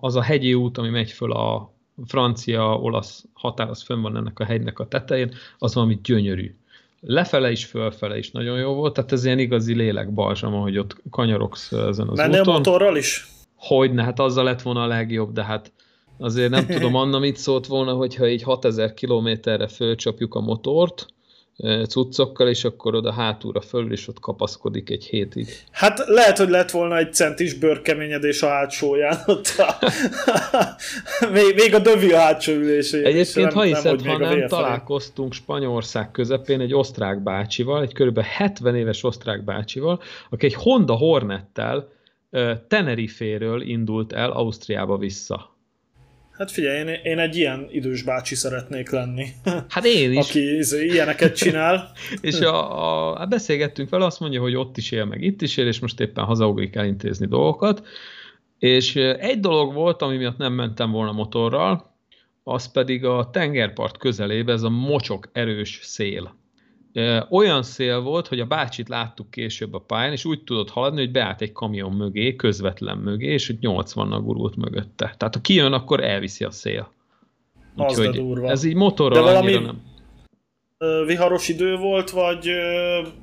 az 0.00 0.16
a 0.16 0.22
hegyi 0.22 0.54
út, 0.54 0.78
ami 0.78 0.88
megy 0.88 1.10
föl 1.10 1.32
a 1.32 1.72
francia-olasz 2.06 3.24
határ, 3.32 3.68
az 3.68 3.82
fönn 3.82 4.02
van 4.02 4.16
ennek 4.16 4.38
a 4.38 4.44
hegynek 4.44 4.78
a 4.78 4.88
tetején, 4.88 5.34
az 5.58 5.74
valami 5.74 5.98
gyönyörű. 6.02 6.54
Lefele 7.00 7.50
is, 7.50 7.64
fölfele 7.64 8.18
is 8.18 8.30
nagyon 8.30 8.58
jó 8.58 8.74
volt, 8.74 8.94
tehát 8.94 9.12
ez 9.12 9.24
ilyen 9.24 9.38
igazi 9.38 9.74
lélekbalzsam, 9.74 10.54
ahogy 10.54 10.78
ott 10.78 10.96
kanyarogsz 11.10 11.72
ezen 11.72 12.08
az 12.08 12.16
Mennél 12.16 12.40
úton. 12.40 12.54
motorral 12.54 12.96
is? 12.96 13.26
Hogyne, 13.56 14.02
hát 14.02 14.20
azzal 14.20 14.44
lett 14.44 14.62
volna 14.62 14.82
a 14.82 14.86
legjobb, 14.86 15.32
de 15.32 15.44
hát 15.44 15.72
azért 16.18 16.50
nem 16.50 16.66
tudom, 16.76 16.94
Anna 16.94 17.18
mit 17.18 17.36
szólt 17.36 17.66
volna, 17.66 17.92
hogyha 17.92 18.28
így 18.28 18.42
6000 18.42 18.94
kilométerre 18.94 19.68
fölcsapjuk 19.68 20.34
a 20.34 20.40
motort 20.40 21.06
cuccokkal, 21.88 22.48
és 22.48 22.64
akkor 22.64 22.94
oda 22.94 23.12
hátulra 23.12 23.60
föl, 23.60 23.92
és 23.92 24.08
ott 24.08 24.20
kapaszkodik 24.20 24.90
egy 24.90 25.04
hétig. 25.04 25.48
Hát 25.70 26.02
lehet, 26.06 26.38
hogy 26.38 26.48
lett 26.48 26.70
volna 26.70 26.96
egy 26.96 27.14
centis 27.14 27.54
bőrkeményedés 27.54 28.42
a 28.42 28.48
hátsóján. 28.48 29.18
Ott 29.26 29.54
a, 29.58 29.78
még, 31.32 31.54
még 31.54 31.74
a 31.74 31.78
dövi 31.78 32.12
a 32.12 32.18
hátsó 32.18 32.52
ülésén. 32.52 33.04
Egyébként, 33.04 33.52
ha 33.52 33.62
hiszed, 33.62 34.02
még 34.02 34.12
ha 34.12 34.18
nem 34.18 34.46
találkoztunk 34.46 35.32
Spanyolország 35.32 36.10
közepén 36.10 36.60
egy 36.60 36.74
osztrák 36.74 37.22
bácsival, 37.22 37.82
egy 37.82 37.92
kb. 37.92 38.20
70 38.20 38.76
éves 38.76 39.04
osztrák 39.04 39.44
bácsival, 39.44 40.00
aki 40.30 40.46
egy 40.46 40.54
Honda 40.54 40.94
Hornettel 40.94 41.92
Tenerife-ről 42.68 43.62
indult 43.62 44.12
el 44.12 44.30
Ausztriába 44.30 44.96
vissza. 44.96 45.53
Hát 46.36 46.50
figyelj, 46.50 46.78
én, 46.78 47.00
én 47.02 47.18
egy 47.18 47.36
ilyen 47.36 47.66
idős 47.70 48.02
bácsi 48.02 48.34
szeretnék 48.34 48.90
lenni, 48.90 49.26
Hát 49.68 49.84
én 49.84 50.12
is. 50.12 50.18
aki 50.18 50.58
ilyeneket 50.70 51.36
csinál. 51.36 51.92
És 52.20 52.40
a, 52.40 53.10
a, 53.12 53.18
hát 53.18 53.28
beszélgettünk 53.28 53.88
vele, 53.88 54.04
azt 54.04 54.20
mondja, 54.20 54.40
hogy 54.40 54.54
ott 54.54 54.76
is 54.76 54.90
él, 54.90 55.04
meg 55.04 55.22
itt 55.22 55.42
is 55.42 55.56
él, 55.56 55.66
és 55.66 55.78
most 55.78 56.00
éppen 56.00 56.24
hazaugrik 56.24 56.74
elintézni 56.74 57.26
dolgokat. 57.26 57.86
És 58.58 58.96
egy 58.96 59.40
dolog 59.40 59.72
volt, 59.72 60.02
ami 60.02 60.16
miatt 60.16 60.36
nem 60.36 60.52
mentem 60.52 60.90
volna 60.90 61.12
motorral, 61.12 61.94
az 62.42 62.72
pedig 62.72 63.04
a 63.04 63.30
tengerpart 63.32 63.96
közelébe 63.96 64.52
ez 64.52 64.62
a 64.62 64.68
mocsok 64.70 65.28
erős 65.32 65.78
szél. 65.82 66.36
Olyan 67.30 67.62
szél 67.62 68.00
volt, 68.00 68.28
hogy 68.28 68.40
a 68.40 68.46
bácsit 68.46 68.88
láttuk 68.88 69.30
később 69.30 69.74
a 69.74 69.78
pályán, 69.78 70.12
és 70.12 70.24
úgy 70.24 70.44
tudott 70.44 70.70
haladni, 70.70 71.00
hogy 71.00 71.10
beállt 71.10 71.40
egy 71.40 71.52
kamion 71.52 71.92
mögé, 71.92 72.36
közvetlen 72.36 72.98
mögé, 72.98 73.32
és 73.32 73.46
hogy 73.46 73.58
80-nal 73.60 74.20
gurult 74.22 74.56
mögötte. 74.56 75.14
Tehát 75.18 75.34
ha 75.34 75.40
kijön, 75.40 75.72
akkor 75.72 76.04
elviszi 76.04 76.44
a 76.44 76.50
szél. 76.50 76.92
Úgyhogy 77.76 78.22
ez 78.44 78.64
így 78.64 78.74
motorral 78.74 79.24
De 79.24 79.30
valami 79.32 79.52
nem. 79.52 79.82
viharos 81.06 81.48
idő 81.48 81.76
volt, 81.76 82.10
vagy 82.10 82.50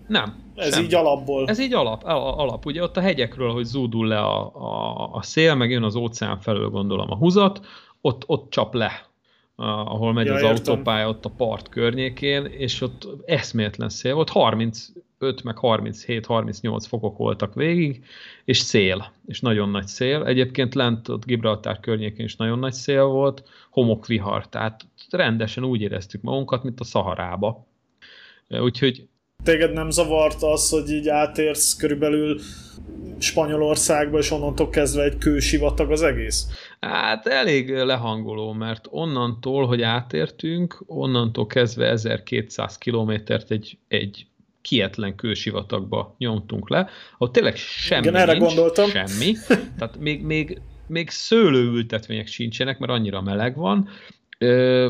nem, 0.08 0.36
ez 0.56 0.74
semmi. 0.74 0.86
így 0.86 0.94
alapból? 0.94 1.48
Ez 1.48 1.60
így 1.60 1.74
alap, 1.74 2.04
alap. 2.06 2.66
Ugye 2.66 2.84
ott 2.84 2.98
a 2.98 3.02
hegyekről, 3.02 3.52
hogy 3.52 3.66
zúdul 3.66 4.08
le 4.08 4.20
a, 4.20 4.56
a, 4.56 5.10
a 5.14 5.22
szél, 5.22 5.56
meg 5.56 5.70
jön 5.70 5.84
az 5.84 5.96
óceán 5.96 6.40
felől 6.40 6.70
gondolom 6.70 7.12
a 7.12 7.16
húzat, 7.16 7.66
ott, 8.02 8.24
ott 8.28 8.50
csap 8.50 8.74
le 8.74 9.11
ahol 9.62 10.14
megy 10.14 10.26
ja, 10.26 10.34
az 10.34 10.42
értem. 10.42 10.56
autópálya 10.56 11.08
ott 11.08 11.26
a 11.26 11.30
part 11.30 11.70
környékén, 11.70 12.46
és 12.46 12.82
ott 12.82 13.08
eszméletlen 13.26 13.90
szél 13.90 14.14
volt, 14.14 14.30
35 14.30 15.44
meg 15.44 15.58
37-38 15.62 16.84
fokok 16.88 17.18
voltak 17.18 17.54
végig, 17.54 18.06
és 18.46 18.58
szél, 18.58 19.12
és 19.28 19.40
nagyon 19.40 19.70
nagy 19.70 19.88
szél. 19.88 20.26
Egyébként 20.26 20.76
lent 20.76 21.10
ott 21.10 21.26
Gibraltár 21.26 21.80
környékén 21.80 22.26
is 22.26 22.36
nagyon 22.36 22.60
nagy 22.60 22.74
szél 22.74 23.06
volt, 23.06 23.44
homokvihar, 23.70 24.48
tehát 24.50 24.86
rendesen 25.10 25.64
úgy 25.64 25.82
éreztük 25.82 26.22
magunkat, 26.22 26.64
mint 26.64 26.80
a 26.80 26.84
Szaharába. 26.84 27.68
Úgyhogy 28.48 29.08
Téged 29.44 29.74
nem 29.74 29.90
zavart 29.90 30.44
az, 30.44 30.70
hogy 30.70 30.90
így 30.90 31.08
átérsz 31.08 31.76
körülbelül 31.76 32.40
Spanyolországba, 33.20 34.18
és 34.18 34.32
onnantól 34.32 34.70
kezdve 34.70 35.04
egy 35.04 35.18
kősivatag 35.18 35.92
az 35.92 36.02
egész? 36.02 36.48
Hát 36.80 37.28
elég 37.28 37.70
lehangoló, 37.70 38.54
mert 38.54 38.88
onnantól, 38.90 39.66
hogy 39.66 39.82
átértünk, 39.82 40.84
onnantól 40.86 41.48
kezdve 41.48 41.90
1200 41.90 42.78
kilométert 42.78 43.52
egy, 43.52 43.78
egy 43.88 44.26
kietlen 44.62 45.16
kősivatagba 45.16 46.16
nyomtunk 46.18 46.70
le, 46.70 46.90
ahol 47.14 47.32
tényleg 47.32 47.56
semmi 47.56 48.08
Igen, 48.08 48.16
erre 48.16 48.32
nincs, 48.32 48.44
gondoltam. 48.46 48.90
semmi. 48.90 49.34
Tehát 49.78 50.00
még, 50.00 50.24
még, 50.24 50.62
még 50.88 51.10
szőlőültetvények 51.10 52.28
sincsenek, 52.28 52.80
mert 52.80 52.92
annyira 52.92 53.22
meleg 53.22 53.56
van. 53.56 53.90
Ö, 54.38 54.90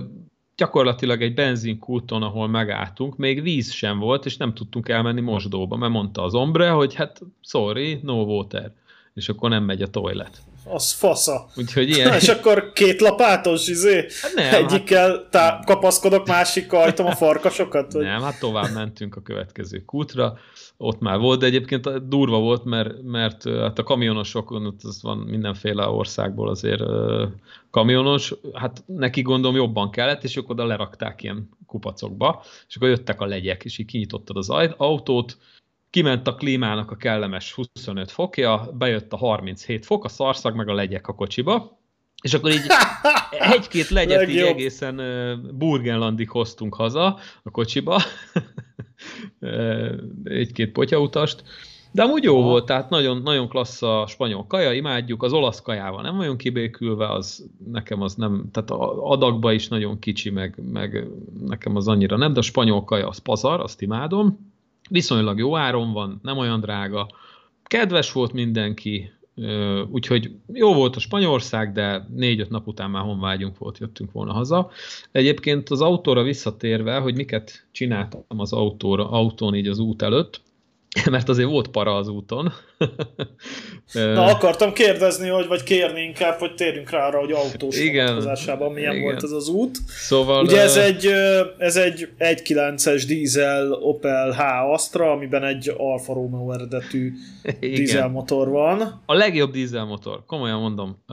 gyakorlatilag 0.56 1.22
egy 1.22 1.34
benzinkúton, 1.34 2.24
ahol 2.24 2.48
megálltunk, 2.48 3.18
még 3.18 3.42
víz 3.42 3.72
sem 3.72 4.00
volt, 4.00 4.26
és 4.26 4.38
nem 4.38 4.54
tudtunk 4.54 4.90
elmenni 4.90 5.22
mosdóba, 5.22 5.76
mert 5.76 5.92
mondta 5.92 6.24
az 6.24 6.34
ombre, 6.34 6.70
hogy 6.70 6.94
hát 6.94 7.22
sorry, 7.42 8.00
no 8.04 8.24
water, 8.24 8.74
és 9.14 9.30
akkor 9.30 9.50
nem 9.50 9.64
megy 9.64 9.82
a 9.82 9.90
toilet 9.90 10.42
az 10.66 10.92
fasza. 10.92 11.50
Úgyhogy 11.56 11.90
ilyen... 11.90 12.14
És 12.22 12.28
akkor 12.28 12.72
két 12.74 13.02
lapátos, 13.02 13.68
izé? 13.68 14.06
Hát 14.22 14.34
nem, 14.36 14.54
Egyikkel 14.54 15.10
hát... 15.10 15.30
tá- 15.30 15.66
kapaszkodok, 15.66 16.28
másikkal 16.28 16.82
hajtom 16.82 17.06
a 17.06 17.16
farkasokat? 17.16 17.94
Vagy? 17.94 18.04
Nem, 18.04 18.22
hát 18.22 18.40
tovább 18.40 18.74
mentünk 18.74 19.16
a 19.16 19.22
következő 19.22 19.84
kútra, 19.86 20.38
ott 20.78 21.00
már 21.00 21.20
volt, 21.20 21.40
de 21.40 21.46
egyébként 21.46 22.08
durva 22.08 22.40
volt, 22.40 22.64
mert, 22.64 23.02
mert 23.04 23.50
hát 23.50 23.80
a 23.80 23.84
kamionosokon, 23.84 24.66
ott 24.66 24.84
az 24.84 25.02
van 25.02 25.18
mindenféle 25.18 25.88
országból 25.88 26.50
azért 26.50 26.82
kamionos, 27.70 28.34
hát 28.54 28.84
neki 28.86 29.22
gondolom 29.22 29.56
jobban 29.56 29.92
kellett, 29.92 30.24
és 30.24 30.38
akkor 30.38 30.52
oda 30.52 30.66
lerakták 30.66 31.24
ilyen 31.24 31.50
kupacokba, 31.66 32.44
és 32.68 32.76
akkor 32.76 32.90
jöttek 32.90 33.22
a 33.22 33.26
legyek, 33.26 33.64
és 33.64 33.78
így 33.78 33.86
kinyitottad 33.86 34.38
az 34.38 34.50
autót, 34.78 35.38
kiment 35.92 36.28
a 36.28 36.36
klímának 36.36 36.92
a 36.92 36.96
kellemes 36.96 37.54
25 37.54 38.12
fokja, 38.12 38.70
bejött 38.78 39.14
a 39.14 39.18
37 39.18 39.86
fok, 39.86 40.04
a 40.04 40.08
szarszag 40.08 40.56
meg 40.56 40.70
a 40.70 40.74
legyek 40.74 41.08
a 41.08 41.14
kocsiba, 41.14 41.80
és 42.22 42.34
akkor 42.34 42.52
így 42.52 42.66
egy-két 43.56 43.90
legyet 43.90 44.30
így 44.30 44.38
egészen 44.38 44.96
Burgenlandig 45.54 46.30
hoztunk 46.30 46.76
haza 46.76 47.20
a 47.44 47.52
kocsiba, 47.52 48.02
egy-két 50.24 50.72
potyautast, 50.72 51.44
de 51.94 52.04
amúgy 52.04 52.24
jó 52.24 52.42
volt, 52.42 52.66
tehát 52.66 52.90
nagyon, 52.90 53.22
nagyon 53.22 53.48
klassz 53.48 53.82
a 53.82 54.06
spanyol 54.08 54.46
kaja, 54.48 54.74
imádjuk, 54.74 55.24
az 55.24 55.34
olasz 55.34 55.62
kajával 55.62 56.02
nem 56.02 56.20
olyan 56.20 56.38
kibékülve, 56.38 57.10
az 57.10 57.50
nekem 57.72 58.02
az 58.02 58.16
nem, 58.16 58.46
tehát 58.52 58.72
a 58.72 59.10
adagba 59.10 59.52
is 59.52 59.68
nagyon 59.68 60.00
kicsi, 60.00 60.30
meg, 60.30 60.56
meg 60.72 61.08
nekem 61.48 61.76
az 61.76 61.88
annyira 61.88 62.18
nem, 62.18 62.34
de 62.34 62.40
a 62.40 62.44
spanyol 62.44 62.84
kaja 62.84 63.08
az 63.08 63.18
pazar, 63.18 63.60
azt 63.60 63.82
imádom, 63.82 64.51
viszonylag 64.92 65.38
jó 65.38 65.58
áron 65.58 65.94
van, 65.94 66.20
nem 66.24 66.38
olyan 66.38 66.60
drága, 66.60 67.08
kedves 67.64 68.12
volt 68.12 68.34
mindenki, 68.34 69.12
úgyhogy 69.92 70.32
jó 70.54 70.74
volt 70.74 70.96
a 70.96 71.00
Spanyolország, 71.00 71.72
de 71.72 72.08
négy-öt 72.16 72.50
nap 72.50 72.68
után 72.68 72.90
már 72.90 73.04
honvágyunk 73.04 73.58
volt, 73.58 73.78
jöttünk 73.78 74.12
volna 74.12 74.34
haza. 74.34 74.70
Egyébként 75.12 75.70
az 75.70 75.82
autóra 75.82 76.24
visszatérve, 76.24 76.98
hogy 76.98 77.16
miket 77.16 77.68
csináltam 77.72 78.24
az 78.28 78.54
autóra, 78.54 79.10
autón 79.10 79.56
így 79.56 79.68
az 79.68 79.80
út 79.80 80.02
előtt, 80.02 80.42
mert 81.12 81.30
azért 81.30 81.50
volt 81.50 81.68
para 81.68 81.96
az 81.96 82.08
úton. 82.08 82.54
Na, 83.94 84.26
akartam 84.26 84.74
kérdezni, 84.74 85.30
hogy 85.30 85.48
vagy 85.48 85.64
kérni 85.64 86.02
inkább, 86.02 86.40
hogy 86.40 86.56
térjünk 86.56 86.90
rá 86.90 87.08
arra, 87.08 87.20
hogy 87.20 87.32
autós 87.32 87.80
igen, 87.80 88.38
milyen 88.74 88.92
igen. 88.92 89.02
volt 89.02 89.24
ez 89.24 89.32
az 89.32 89.48
út. 89.48 89.78
Szóval, 89.88 90.44
Ugye 90.44 90.62
ez 90.62 90.76
egy, 90.76 91.06
ez 91.58 91.76
egy 91.76 92.10
1.9-es 92.20 93.04
dízel 93.08 93.72
Opel 93.72 94.32
H 94.32 94.72
Astra, 94.72 95.12
amiben 95.12 95.44
egy 95.44 95.74
Alfa 95.78 96.14
Romeo 96.14 96.52
eredetű 96.52 97.14
dízelmotor 97.60 98.50
van. 98.50 99.02
A 99.06 99.14
legjobb 99.14 99.52
dízelmotor, 99.52 100.26
komolyan 100.26 100.60
mondom. 100.60 101.04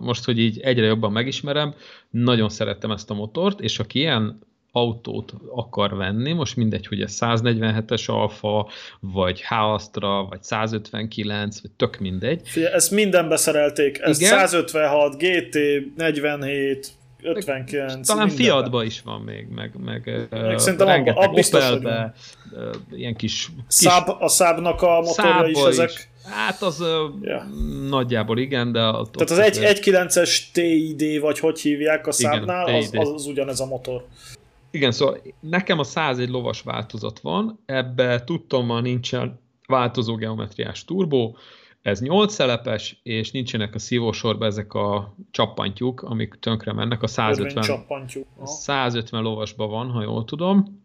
Most, 0.00 0.24
hogy 0.24 0.38
így 0.38 0.60
egyre 0.60 0.86
jobban 0.86 1.12
megismerem, 1.12 1.74
nagyon 2.10 2.48
szerettem 2.48 2.90
ezt 2.90 3.10
a 3.10 3.14
motort, 3.14 3.60
és 3.60 3.78
aki 3.78 3.98
ilyen 3.98 4.46
autót 4.72 5.32
akar 5.54 5.96
venni, 5.96 6.32
most 6.32 6.56
mindegy, 6.56 6.86
hogy 6.86 7.00
ez 7.00 7.16
147-es 7.20 8.06
Alfa, 8.06 8.68
vagy 9.00 9.42
H-Astra, 9.42 10.26
vagy 10.28 10.42
159, 10.42 11.60
vagy 11.60 11.70
tök 11.70 11.98
mindegy. 11.98 12.40
Fia, 12.44 12.68
ezt 12.68 12.90
minden 12.90 13.28
beszerelték, 13.28 13.98
ez 13.98 14.20
Igen? 14.20 14.38
156, 14.38 15.16
GT, 15.16 15.58
47, 15.96 16.92
59. 17.22 18.06
Talán 18.06 18.28
Fiatban 18.28 18.84
is 18.84 19.00
van 19.00 19.20
még, 19.20 19.46
meg, 19.54 19.72
meg 19.84 20.28
meg 20.30 20.58
szerintem 20.58 20.86
rengeteg 20.86 21.22
abba, 21.22 21.40
abba 21.40 21.58
Opelbe, 21.58 22.14
ilyen 22.90 23.16
kis... 23.16 23.46
kis 23.46 23.52
Száb, 23.66 24.08
a 24.18 24.28
Szábnak 24.28 24.82
a 24.82 25.00
motorja 25.00 25.46
is 25.46 25.58
ezek. 25.58 25.90
Is. 25.90 26.08
Hát 26.30 26.62
az 26.62 26.84
yeah. 27.22 27.42
nagyjából 27.88 28.38
igen, 28.38 28.72
de... 28.72 28.80
Ott, 28.80 29.12
Tehát 29.12 29.46
az 29.46 29.60
1.9-es 29.60 30.38
TID, 30.52 31.20
vagy 31.20 31.38
hogy 31.38 31.60
hívják 31.60 32.06
a 32.06 32.12
Szábnál, 32.12 32.74
az, 32.74 32.90
az, 32.92 33.08
az 33.08 33.26
ugyanez 33.26 33.60
a 33.60 33.66
motor. 33.66 34.04
Igen, 34.78 34.92
szóval 34.92 35.22
nekem 35.40 35.78
a 35.78 35.84
101 35.84 36.28
lovas 36.28 36.62
változat 36.62 37.20
van, 37.20 37.62
ebbe 37.66 38.24
tudtommal 38.24 38.80
nincsen 38.80 39.40
változó 39.66 40.14
geometriás 40.14 40.84
turbó, 40.84 41.36
ez 41.82 42.00
8 42.00 42.32
szelepes, 42.32 43.00
és 43.02 43.30
nincsenek 43.30 43.74
a 43.74 43.78
szívósorban 43.78 44.48
ezek 44.48 44.72
a 44.74 45.14
csappantyúk, 45.30 46.02
amik 46.02 46.34
tönkre 46.40 46.72
mennek, 46.72 47.02
a 47.02 47.06
150, 47.06 47.84
150 48.44 49.22
lovasba 49.22 49.66
van, 49.66 49.90
ha 49.90 50.02
jól 50.02 50.24
tudom. 50.24 50.82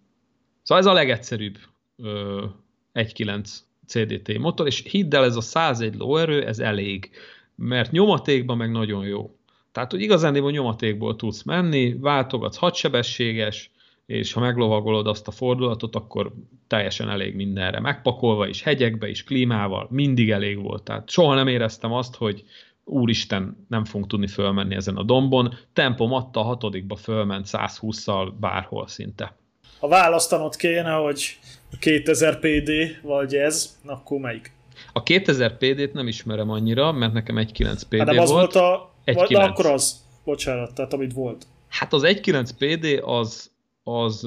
Szóval 0.62 0.84
ez 0.84 0.89
a 0.89 0.93
legegyszerűbb 0.93 1.58
1.9 1.97 3.58
CDT 3.86 4.38
motor, 4.38 4.67
és 4.67 4.84
hidd 4.89 5.15
el, 5.15 5.23
ez 5.23 5.36
a 5.36 5.41
101 5.41 5.95
lóerő, 5.95 6.45
ez 6.45 6.60
elég, 6.60 7.10
mert 7.56 7.91
nyomatékban 7.91 8.58
meg 8.58 8.71
nagyon 8.71 9.06
jó. 9.06 9.36
Tehát, 9.71 9.91
hogy 9.91 10.01
igazán 10.01 10.34
nyomatékból 10.34 11.15
tudsz 11.15 11.43
menni, 11.43 11.93
váltogatsz 11.99 12.58
hadsebességes, 12.58 13.72
és 14.06 14.34
ha 14.34 14.39
meglovagolod 14.39 15.08
azt 15.08 15.28
a 15.28 15.32
fordulatot, 15.32 15.96
akkor 15.96 16.34
teljesen 16.68 17.10
elég 17.10 17.36
mindenre. 17.36 17.80
Megpakolva 17.80 18.48
is, 18.48 18.63
hegyekbe 18.63 19.10
is, 19.10 19.24
klímával, 19.24 19.88
mindig 19.89 20.32
elég 20.32 20.62
volt. 20.62 20.84
Tehát 20.84 21.10
soha 21.10 21.34
nem 21.34 21.48
éreztem 21.48 21.92
azt, 21.94 22.16
hogy 22.16 22.44
úristen, 22.84 23.66
nem 23.70 23.86
fogunk 23.86 24.10
tudni 24.10 24.28
fölmenni 24.28 24.76
ezen 24.76 24.96
a 24.96 25.04
dombon. 25.04 25.54
Tempom 25.74 26.13
adta 26.13 26.39
a 26.39 26.44
hatodikba 26.44 26.96
fölment 26.96 27.48
120-szal 27.52 28.32
bárhol 28.39 28.88
szinte. 28.88 29.38
Ha 29.80 29.88
választanod 29.88 30.56
kéne, 30.56 30.92
hogy 30.92 31.38
2000 31.80 32.39
PD 32.39 32.72
vagy 33.02 33.36
ez, 33.36 33.80
akkor 33.86 34.20
melyik? 34.20 34.52
A 34.94 35.04
2000 35.04 35.58
PD-t 35.58 35.94
nem 35.94 36.08
ismerem 36.08 36.50
annyira, 36.50 36.92
mert 36.92 37.13
nekem 37.13 37.36
1.9 37.36 37.82
PD 37.89 37.98
hát, 37.98 38.08
az 38.08 38.30
volt. 38.30 38.54
volt 38.54 38.56
a... 38.56 38.94
1.9. 39.06 39.28
De 39.30 39.44
akkor 39.44 39.66
az, 39.66 40.04
bocsánat, 40.24 40.74
tehát 40.74 40.94
amit 40.94 41.13
volt. 41.13 41.48
Hát 41.68 41.94
az 41.94 42.04
1.9 42.06 42.50
PD 42.58 43.02
az 43.06 43.52
az, 43.84 44.22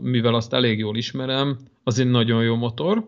mivel 0.00 0.34
azt 0.34 0.52
elég 0.52 0.78
jól 0.78 0.96
ismerem, 0.96 1.58
az 1.84 1.98
egy 1.98 2.10
nagyon 2.10 2.42
jó 2.42 2.56
motor, 2.56 3.04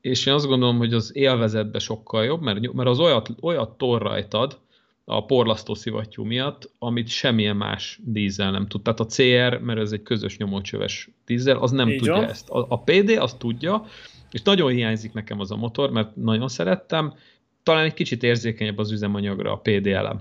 és 0.00 0.26
én 0.26 0.34
azt 0.34 0.46
gondolom, 0.46 0.78
hogy 0.78 0.94
az 0.94 1.10
élvezetben 1.14 1.80
sokkal 1.80 2.24
jobb, 2.24 2.40
mert, 2.40 2.72
mert 2.72 2.88
az 2.88 2.98
olyat, 2.98 3.28
olyat 3.40 3.70
tor 3.78 4.02
rajtad, 4.02 4.60
a 5.04 5.24
porlasztó 5.24 5.74
szivattyú 5.74 6.24
miatt, 6.24 6.70
amit 6.78 7.08
semmilyen 7.08 7.56
más 7.56 8.00
dízel 8.04 8.50
nem 8.50 8.66
tud. 8.66 8.82
Tehát 8.82 9.00
a 9.00 9.06
CR, 9.06 9.60
mert 9.60 9.78
ez 9.78 9.92
egy 9.92 10.02
közös 10.02 10.36
nyomócsöves 10.36 11.10
dízel, 11.26 11.56
az 11.56 11.70
nem 11.70 11.88
Így 11.88 11.96
tudja 11.96 12.12
van. 12.12 12.24
ezt. 12.24 12.48
A, 12.48 12.66
a 12.68 12.80
PD 12.82 13.10
azt 13.10 13.38
tudja, 13.38 13.84
és 14.30 14.42
nagyon 14.42 14.70
hiányzik 14.70 15.12
nekem 15.12 15.40
az 15.40 15.50
a 15.50 15.56
motor, 15.56 15.90
mert 15.90 16.16
nagyon 16.16 16.48
szerettem. 16.48 17.14
Talán 17.62 17.84
egy 17.84 17.94
kicsit 17.94 18.22
érzékenyebb 18.22 18.78
az 18.78 18.92
üzemanyagra 18.92 19.52
a 19.52 19.56
PD 19.56 19.86
elem. 19.86 20.20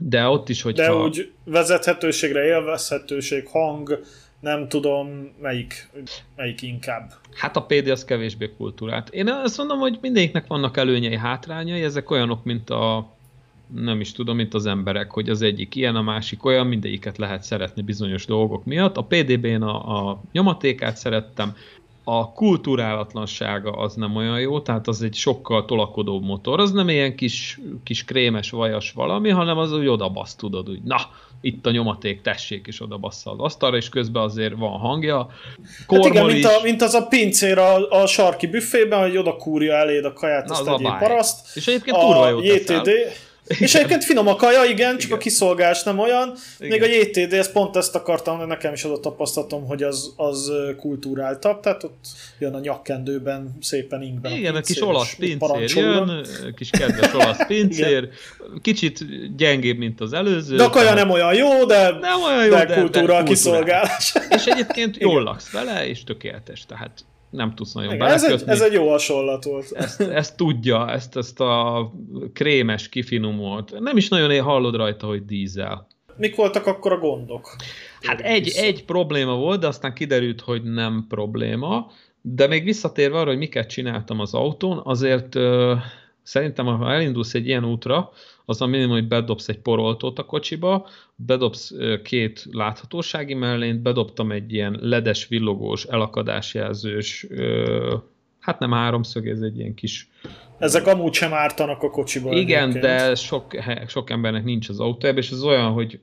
De 0.00 0.28
ott 0.28 0.48
is, 0.48 0.62
hogyha... 0.62 0.82
De 0.82 1.04
úgy 1.04 1.32
vezethetőségre, 1.44 2.44
élvezhetőség, 2.44 3.46
hang, 3.46 4.00
nem 4.40 4.68
tudom, 4.68 5.34
melyik, 5.40 5.88
melyik 6.36 6.62
inkább. 6.62 7.12
Hát 7.34 7.56
a 7.56 7.62
PD 7.62 7.88
az 7.88 8.04
kevésbé 8.04 8.50
kultúrát. 8.56 9.08
Én 9.08 9.28
azt 9.28 9.58
mondom, 9.58 9.78
hogy 9.78 9.98
mindegyiknek 10.00 10.46
vannak 10.46 10.76
előnyei, 10.76 11.16
hátrányai, 11.16 11.82
ezek 11.82 12.10
olyanok, 12.10 12.44
mint 12.44 12.70
a 12.70 13.16
nem 13.74 14.00
is 14.00 14.12
tudom, 14.12 14.36
mint 14.36 14.54
az 14.54 14.66
emberek, 14.66 15.10
hogy 15.10 15.28
az 15.28 15.42
egyik 15.42 15.74
ilyen, 15.74 15.96
a 15.96 16.02
másik 16.02 16.44
olyan, 16.44 16.66
mindegyiket 16.66 17.18
lehet 17.18 17.42
szeretni 17.42 17.82
bizonyos 17.82 18.26
dolgok 18.26 18.64
miatt. 18.64 18.96
A 18.96 19.04
PDB-n 19.04 19.62
a, 19.62 20.08
a 20.08 20.20
nyomatékát 20.32 20.96
szerettem, 20.96 21.56
a 22.10 22.32
kultúrálatlansága 22.32 23.70
az 23.70 23.94
nem 23.94 24.16
olyan 24.16 24.40
jó, 24.40 24.60
tehát 24.60 24.88
az 24.88 25.02
egy 25.02 25.14
sokkal 25.14 25.64
tolakodóbb 25.64 26.24
motor, 26.24 26.60
az 26.60 26.72
nem 26.72 26.88
ilyen 26.88 27.16
kis, 27.16 27.60
kis 27.84 28.04
krémes, 28.04 28.50
vajas 28.50 28.92
valami, 28.92 29.30
hanem 29.30 29.58
az 29.58 29.72
úgy 29.72 29.86
odabasz, 29.86 30.34
tudod, 30.34 30.68
úgy, 30.68 30.82
na, 30.82 30.96
itt 31.40 31.66
a 31.66 31.70
nyomaték, 31.70 32.20
tessék, 32.20 32.66
és 32.66 32.80
oda 32.80 32.96
bassza 32.96 33.30
az 33.30 33.38
asztalra, 33.38 33.76
és 33.76 33.88
közben 33.88 34.22
azért 34.22 34.54
van 34.56 34.78
hangja. 34.78 35.28
hát 35.88 36.04
igen, 36.04 36.26
mint, 36.26 36.44
a, 36.44 36.62
mint 36.62 36.82
az 36.82 36.94
a 36.94 37.06
pincér 37.06 37.58
a, 37.58 37.90
a 37.90 38.06
sarki 38.06 38.46
büfében, 38.46 39.00
hogy 39.00 39.16
oda 39.16 39.36
kúrja 39.36 39.74
eléd 39.74 40.04
a 40.04 40.12
kaját, 40.12 40.50
azt 40.50 40.68
egy 40.68 40.92
paraszt. 40.98 41.56
És 41.56 41.66
egyébként 41.66 41.96
kurva 41.96 42.28
jó 42.28 42.40
JTD, 42.40 42.90
és 43.48 43.74
egyébként 43.74 44.04
finom 44.04 44.26
a 44.26 44.36
kaja, 44.36 44.64
igen, 44.64 44.92
csak 44.92 45.04
igen. 45.04 45.16
a 45.16 45.20
kiszolgás 45.20 45.82
nem 45.82 45.98
olyan. 45.98 46.34
Igen. 46.58 46.78
Még 46.78 46.82
a 46.82 46.94
JTD, 46.94 47.32
ezt 47.32 47.52
pont 47.52 47.76
ezt 47.76 47.94
akartam, 47.94 48.46
nekem 48.46 48.72
is 48.72 48.84
adott 48.84 49.02
tapasztalatom, 49.02 49.66
hogy 49.66 49.82
az, 49.82 50.12
az 50.16 50.52
kultúráltabb, 50.76 51.60
tehát 51.60 51.84
ott 51.84 52.06
jön 52.38 52.54
a 52.54 52.60
nyakkendőben 52.60 53.56
szépen 53.60 54.02
ingben. 54.02 54.32
Igen, 54.32 54.54
a, 54.54 54.58
a 54.58 54.60
kis 54.60 54.82
olasz 54.82 55.14
pincér 55.14 55.70
jön, 55.76 56.26
kis 56.56 56.70
kedves 56.70 57.14
olasz 57.14 57.46
pincér, 57.46 58.08
kicsit 58.62 59.04
gyengébb, 59.36 59.78
mint 59.78 60.00
az 60.00 60.12
előző. 60.12 60.56
De 60.56 60.64
a 60.64 60.70
kaja 60.70 60.94
nem 60.94 61.10
olyan 61.10 61.34
jó, 61.34 61.64
de, 61.64 61.90
nem 61.90 62.22
olyan 62.22 62.44
jó, 62.44 62.50
de, 62.50 62.64
de 62.64 62.74
kultúra 62.74 63.06
de 63.06 63.18
a 63.18 63.22
kiszolgálás. 63.22 64.14
És 64.30 64.44
egyébként 64.44 64.96
jól 64.96 65.22
laksz 65.22 65.50
vele, 65.50 65.88
és 65.88 66.04
tökéletes, 66.04 66.66
tehát 66.66 67.04
nem 67.30 67.54
tudsz 67.54 67.72
nagyon 67.72 67.94
Igen, 67.94 68.06
ez 68.06 68.24
egy, 68.24 68.42
ez 68.46 68.60
egy 68.60 68.72
jó 68.72 68.90
hasonlat 68.90 69.44
volt. 69.44 69.72
Ezt, 69.72 70.00
ezt 70.00 70.36
tudja, 70.36 70.90
ezt, 70.90 71.16
ezt 71.16 71.40
a 71.40 71.92
krémes, 72.32 72.88
kifinomolt. 72.88 73.80
Nem 73.80 73.96
is 73.96 74.08
nagyon 74.08 74.42
hallod 74.42 74.76
rajta, 74.76 75.06
hogy 75.06 75.24
dízel. 75.24 75.86
Mik 76.16 76.36
voltak 76.36 76.66
akkor 76.66 76.92
a 76.92 76.98
gondok? 76.98 77.56
Hát 78.00 78.20
egy, 78.20 78.52
egy 78.56 78.84
probléma 78.84 79.36
volt, 79.36 79.60
de 79.60 79.66
aztán 79.66 79.94
kiderült, 79.94 80.40
hogy 80.40 80.62
nem 80.62 81.04
probléma. 81.08 81.90
De 82.20 82.46
még 82.46 82.64
visszatérve 82.64 83.18
arra, 83.18 83.28
hogy 83.28 83.38
miket 83.38 83.68
csináltam 83.68 84.20
az 84.20 84.34
autón, 84.34 84.80
azért 84.84 85.34
uh, 85.34 85.72
szerintem, 86.22 86.66
ha 86.66 86.92
elindulsz 86.92 87.34
egy 87.34 87.46
ilyen 87.46 87.64
útra, 87.64 88.10
az 88.48 88.60
a 88.60 88.66
minimum, 88.66 88.92
hogy 88.92 89.08
bedobsz 89.08 89.48
egy 89.48 89.58
poroltót 89.58 90.18
a 90.18 90.24
kocsiba, 90.24 90.88
bedobsz 91.16 91.72
két 92.02 92.46
láthatósági 92.50 93.34
mellényt, 93.34 93.82
bedobtam 93.82 94.32
egy 94.32 94.52
ilyen 94.52 94.78
ledes, 94.80 95.26
villogós, 95.26 95.84
elakadásjelzős, 95.84 97.26
hát 98.40 98.58
nem 98.58 98.72
háromszög, 98.72 99.28
ez 99.28 99.40
egy 99.40 99.58
ilyen 99.58 99.74
kis... 99.74 100.08
Ezek 100.58 100.86
amúgy 100.86 101.12
sem 101.12 101.32
ártanak 101.32 101.82
a 101.82 101.90
kocsiban. 101.90 102.32
Igen, 102.32 102.70
egyébként. 102.70 102.84
de 102.84 103.14
sok, 103.14 103.54
sok 103.86 104.10
embernek 104.10 104.44
nincs 104.44 104.68
az 104.68 104.80
autójában, 104.80 105.22
és 105.22 105.30
ez 105.30 105.42
olyan, 105.42 105.72
hogy 105.72 106.00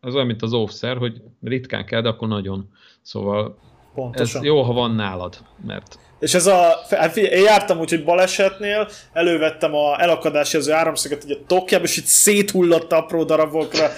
az 0.00 0.14
olyan, 0.14 0.26
mint 0.26 0.42
az 0.42 0.52
óvszer, 0.52 0.96
hogy 0.96 1.22
ritkán 1.42 1.84
kell, 1.84 2.00
de 2.00 2.08
akkor 2.08 2.28
nagyon. 2.28 2.70
Szóval 3.02 3.58
Pontosan. 3.98 4.40
ez 4.40 4.46
jó, 4.46 4.62
ha 4.62 4.72
van 4.72 4.94
nálad, 4.94 5.36
mert 5.66 5.98
és 6.20 6.34
ez 6.34 6.46
a, 6.46 6.84
hát 6.90 7.12
figyelj, 7.12 7.34
én 7.34 7.42
jártam 7.42 7.78
úgy, 7.78 7.90
hogy 7.90 8.04
balesetnél, 8.04 8.88
elővettem 9.12 9.74
a 9.74 10.02
elakadási 10.02 10.56
az 10.56 10.70
áramszöget 10.70 11.24
egy 11.24 11.30
a 11.30 11.46
tokjába, 11.46 11.84
és 11.84 11.96
itt 11.96 12.04
széthullott 12.04 12.92
apró 12.92 13.24
darabokra. 13.24 13.88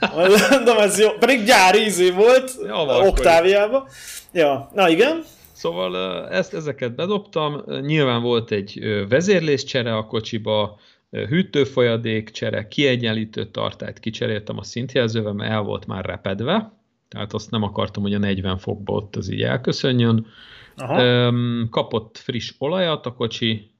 Mondom, 0.50 0.78
ez 0.78 0.98
jó. 0.98 1.10
Pedig 1.10 1.44
gyári 1.44 1.78
ízé 1.78 2.10
volt, 2.10 2.52
Oktáviába. 3.06 3.88
Ja, 4.32 4.70
na 4.74 4.88
igen. 4.88 5.24
Szóval 5.52 6.28
ezt, 6.28 6.54
ezeket 6.54 6.94
bedobtam. 6.94 7.62
Nyilván 7.80 8.22
volt 8.22 8.50
egy 8.50 8.80
vezérléscsere 9.08 9.96
a 9.96 10.06
kocsiba, 10.06 10.78
hűtőfolyadék 11.10 12.30
csere, 12.30 12.68
kiegyenlítő 12.68 13.44
tartályt 13.44 13.98
kicseréltem 13.98 14.58
a 14.58 14.62
szintjelzővel, 14.62 15.32
mert 15.32 15.50
el 15.50 15.62
volt 15.62 15.86
már 15.86 16.04
repedve, 16.04 16.72
tehát 17.10 17.32
azt 17.32 17.50
nem 17.50 17.62
akartam, 17.62 18.02
hogy 18.02 18.14
a 18.14 18.18
40 18.18 18.58
fokba 18.58 18.92
ott 18.92 19.16
az 19.16 19.30
így 19.30 19.42
elköszönjön. 19.42 20.26
Aha. 20.76 21.32
Kapott 21.70 22.18
friss 22.18 22.54
olajat 22.58 23.06
a 23.06 23.12
kocsi, 23.12 23.70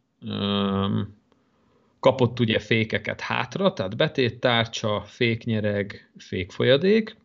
kapott 2.00 2.40
ugye 2.40 2.58
fékeket 2.58 3.20
hátra, 3.20 3.72
tehát 3.72 3.96
betéttárcsa, 3.96 5.02
féknyereg, 5.04 6.10
fékfolyadék, 6.16 7.16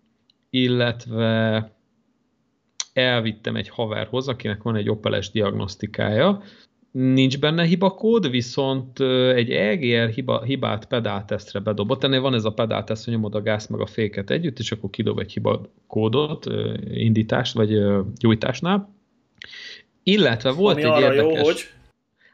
illetve 0.49 1.71
elvittem 2.93 3.55
egy 3.55 3.69
haverhoz, 3.69 4.27
akinek 4.27 4.63
van 4.63 4.75
egy 4.75 4.89
Opeles 4.89 5.31
diagnosztikája, 5.31 6.43
nincs 6.95 7.39
benne 7.39 7.63
hibakód, 7.63 8.29
viszont 8.29 8.99
egy 9.36 9.49
EGR 9.49 10.10
hiba, 10.10 10.43
hibát 10.43 10.86
pedáltesztre 10.88 11.60
bedobott. 11.60 12.03
Ennél 12.03 12.21
van 12.21 12.34
ez 12.34 12.45
a 12.45 12.53
pedálteszt, 12.53 13.03
hogy 13.03 13.13
nyomod 13.13 13.36
a 13.36 13.41
gáz 13.41 13.67
meg 13.67 13.79
a 13.79 13.86
féket 13.86 14.29
együtt, 14.29 14.60
és 14.60 14.71
akkor 14.71 14.89
kidob 14.89 15.19
egy 15.19 15.31
hibakódot 15.31 16.45
indítást 16.93 17.53
vagy 17.53 17.81
gyújtásnál. 18.17 18.93
Illetve 20.03 20.51
volt 20.51 20.75
Ami 20.75 20.84
egy 20.84 20.91
arra 20.91 21.13
érdekes... 21.13 21.38
Jó, 21.38 21.43
hogy... 21.43 21.60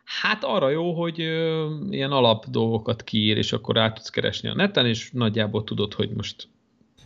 Hát 0.03 0.43
arra 0.43 0.69
jó, 0.69 0.93
hogy 0.93 1.21
ö, 1.21 1.69
ilyen 1.89 2.11
alap 2.11 2.45
dolgokat 2.49 3.03
kiír, 3.03 3.37
és 3.37 3.53
akkor 3.53 3.77
át 3.77 3.93
tudsz 3.93 4.09
keresni 4.09 4.49
a 4.49 4.55
neten, 4.55 4.85
és 4.85 5.09
nagyjából 5.13 5.63
tudod, 5.63 5.93
hogy 5.93 6.09
most 6.09 6.47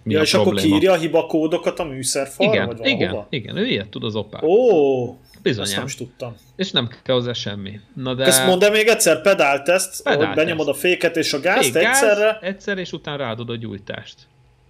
mi 0.06 0.13
ja, 0.13 0.20
a 0.20 0.24
és 0.24 0.32
probléma. 0.32 0.58
akkor 0.58 0.70
kiírja 0.70 0.91
a 0.91 0.96
hibakódokat 0.96 1.80
a 1.80 1.84
műszerfalra? 1.84 2.54
Igen, 2.54 2.68
vagy 2.68 2.86
igen, 2.86 3.26
igen, 3.30 3.58
ő 3.58 3.65
ilyet 3.65 3.89
tud 3.89 4.04
az 4.04 4.15
Opel. 4.15 4.44
Ó, 4.44 5.18
Bizonyám. 5.41 5.70
Ezt 5.70 5.76
nem 5.76 5.86
is 5.86 5.96
tudtam. 5.96 6.36
És 6.56 6.72
nem 6.72 6.89
kell 7.04 7.15
hozzá 7.15 7.34
semmi. 7.34 7.80
Na 7.94 8.13
de... 8.13 8.24
Ezt 8.24 8.46
mondd 8.46 8.72
még 8.72 8.88
egyszer, 8.88 9.22
pedálteszt, 9.22 10.04
pedál 10.04 10.26
hogy 10.26 10.36
benyomod 10.36 10.68
a 10.68 10.74
féket 10.74 11.15
és 11.15 11.34
a 11.34 11.39
gázt 11.39 11.72
Fék, 11.72 11.84
egyszerre. 11.84 12.32
Gáz, 12.32 12.38
egyszer, 12.41 12.78
és 12.78 12.91
utána 12.91 13.18
ráadod 13.18 13.50
a 13.50 13.56
gyújtást. 13.56 14.15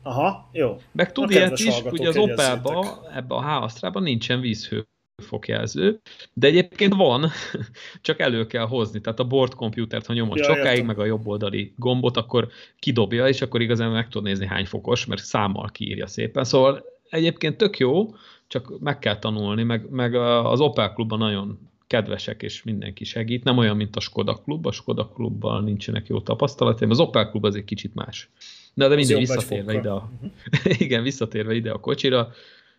Aha, 0.03 0.49
jó. 0.51 0.81
Meg 0.91 1.11
tud 1.11 1.31
ilyet 1.31 1.59
is, 1.59 1.81
ugye 1.91 2.07
az 2.07 2.17
Opelba, 2.17 3.07
ebbe 3.15 3.35
a 3.35 3.67
h 3.69 3.99
nincsen 3.99 4.39
vízhő 4.39 4.87
fokjelző, 5.23 5.99
de 6.33 6.47
egyébként 6.47 6.93
van, 6.93 7.31
csak 8.01 8.19
elő 8.19 8.47
kell 8.47 8.65
hozni. 8.65 9.01
Tehát 9.01 9.19
a 9.19 9.23
board 9.23 9.53
computert, 9.53 10.05
ha 10.05 10.13
nyomod 10.13 10.37
ja, 10.37 10.43
sokáig, 10.43 10.65
értem. 10.65 10.85
meg 10.85 10.99
a 10.99 11.05
jobb 11.05 11.27
oldali 11.27 11.73
gombot, 11.77 12.17
akkor 12.17 12.47
kidobja, 12.79 13.27
és 13.27 13.41
akkor 13.41 13.61
igazán 13.61 13.91
meg 13.91 14.07
tud 14.07 14.23
nézni 14.23 14.45
hány 14.45 14.65
fokos, 14.65 15.05
mert 15.05 15.23
számmal 15.23 15.69
kiírja 15.71 16.07
szépen. 16.07 16.43
Szóval 16.43 16.85
egyébként 17.09 17.57
tök 17.57 17.77
jó, 17.77 18.15
csak 18.47 18.79
meg 18.79 18.99
kell 18.99 19.19
tanulni, 19.19 19.63
meg, 19.63 19.89
meg 19.89 20.15
az 20.15 20.59
Opel 20.59 20.93
klubban 20.93 21.19
nagyon 21.19 21.59
kedvesek, 21.87 22.41
és 22.41 22.63
mindenki 22.63 23.03
segít. 23.03 23.43
Nem 23.43 23.57
olyan, 23.57 23.75
mint 23.75 23.95
a 23.95 23.99
Skoda 23.99 24.33
klub, 24.33 24.65
a 24.65 24.71
Skoda 24.71 25.07
klubban 25.07 25.63
nincsenek 25.63 26.07
jó 26.07 26.21
tapasztalataim, 26.21 26.89
az 26.89 26.99
Opel 26.99 27.29
klub 27.29 27.45
az 27.45 27.55
egy 27.55 27.65
kicsit 27.65 27.95
más. 27.95 28.29
Na, 28.73 28.87
de 28.87 28.95
mindegy, 28.95 29.17
visszatérve 29.17 29.73
ide 29.73 29.89
a, 29.89 30.09
uh-huh. 30.13 30.79
igen, 30.85 31.03
visszatérve 31.03 31.53
ide 31.53 31.71
a 31.71 31.79
kocsira, 31.79 32.31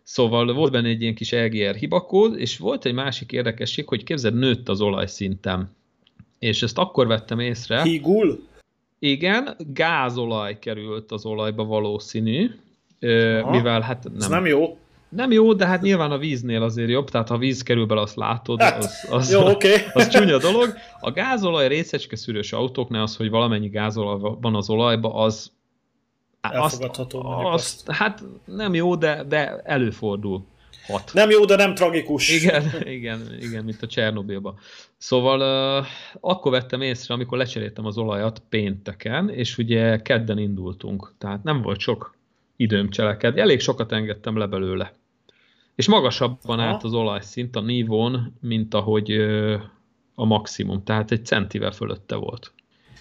Szóval 0.09 0.53
volt 0.53 0.71
benne 0.71 0.87
egy 0.87 1.01
ilyen 1.01 1.15
kis 1.15 1.31
LGR 1.31 1.75
hibakód, 1.75 2.39
és 2.39 2.57
volt 2.57 2.85
egy 2.85 2.93
másik 2.93 3.31
érdekesség, 3.31 3.87
hogy 3.87 4.03
képzeld, 4.03 4.35
nőtt 4.35 4.69
az 4.69 4.81
olajszintem. 4.81 5.69
És 6.39 6.63
ezt 6.63 6.77
akkor 6.77 7.07
vettem 7.07 7.39
észre. 7.39 7.81
Hígul? 7.81 8.43
Igen, 8.99 9.55
gázolaj 9.73 10.59
került 10.59 11.11
az 11.11 11.25
olajba 11.25 11.65
valószínű, 11.65 12.51
Aha. 13.01 13.49
mivel 13.49 13.81
hát 13.81 14.03
nem. 14.03 14.15
Ez 14.17 14.27
nem 14.27 14.45
jó. 14.45 14.77
Nem 15.09 15.31
jó, 15.31 15.53
de 15.53 15.65
hát 15.65 15.81
nyilván 15.81 16.11
a 16.11 16.17
víznél 16.17 16.61
azért 16.61 16.89
jobb, 16.89 17.09
tehát 17.09 17.27
ha 17.27 17.37
víz 17.37 17.63
kerül 17.63 17.85
bele, 17.85 18.01
azt 18.01 18.15
látod, 18.15 18.61
hát, 18.61 18.77
az, 18.77 19.07
az, 19.09 19.31
jó, 19.31 19.49
okay. 19.49 19.75
az 19.93 20.07
csúnya 20.07 20.37
dolog. 20.37 20.73
A 20.99 21.11
gázolaj 21.11 21.67
részecske 21.67 22.15
szűrős 22.15 22.53
autóknál 22.53 23.01
az, 23.01 23.15
hogy 23.15 23.29
valamennyi 23.29 23.69
gázolaj 23.69 24.35
van 24.41 24.55
az 24.55 24.69
olajba, 24.69 25.13
az 25.13 25.51
elfogadható. 26.53 27.25
Azt, 27.25 27.89
azt, 27.89 27.97
hát 27.97 28.23
nem 28.45 28.73
jó, 28.73 28.95
de, 28.95 29.23
de 29.23 29.61
előfordul. 29.63 30.45
Hat. 30.87 31.11
Nem 31.13 31.29
jó, 31.29 31.45
de 31.45 31.55
nem 31.55 31.75
tragikus. 31.75 32.29
Igen, 32.29 32.71
igen, 32.97 33.37
igen 33.39 33.63
mint 33.63 33.81
a 33.81 33.87
Csernobilban. 33.87 34.57
Szóval 34.97 35.79
uh, 35.79 35.85
akkor 36.19 36.51
vettem 36.51 36.81
észre, 36.81 37.13
amikor 37.13 37.37
lecseréltem 37.37 37.85
az 37.85 37.97
olajat 37.97 38.41
pénteken, 38.49 39.29
és 39.29 39.57
ugye 39.57 40.01
kedden 40.01 40.37
indultunk, 40.37 41.13
tehát 41.17 41.43
nem 41.43 41.61
volt 41.61 41.79
sok 41.79 42.15
időm 42.55 42.89
cselekedni, 42.89 43.39
elég 43.39 43.59
sokat 43.59 43.91
engedtem 43.91 44.37
le 44.37 44.45
belőle. 44.45 44.93
És 45.75 45.87
magasabban 45.87 46.59
állt 46.59 46.83
az 46.83 46.93
olajszint 46.93 47.55
a 47.55 47.61
nívón, 47.61 48.37
mint 48.41 48.73
ahogy 48.73 49.11
uh, 49.11 49.61
a 50.15 50.25
maximum, 50.25 50.83
tehát 50.83 51.11
egy 51.11 51.25
centivel 51.25 51.71
fölötte 51.71 52.15
volt. 52.15 52.51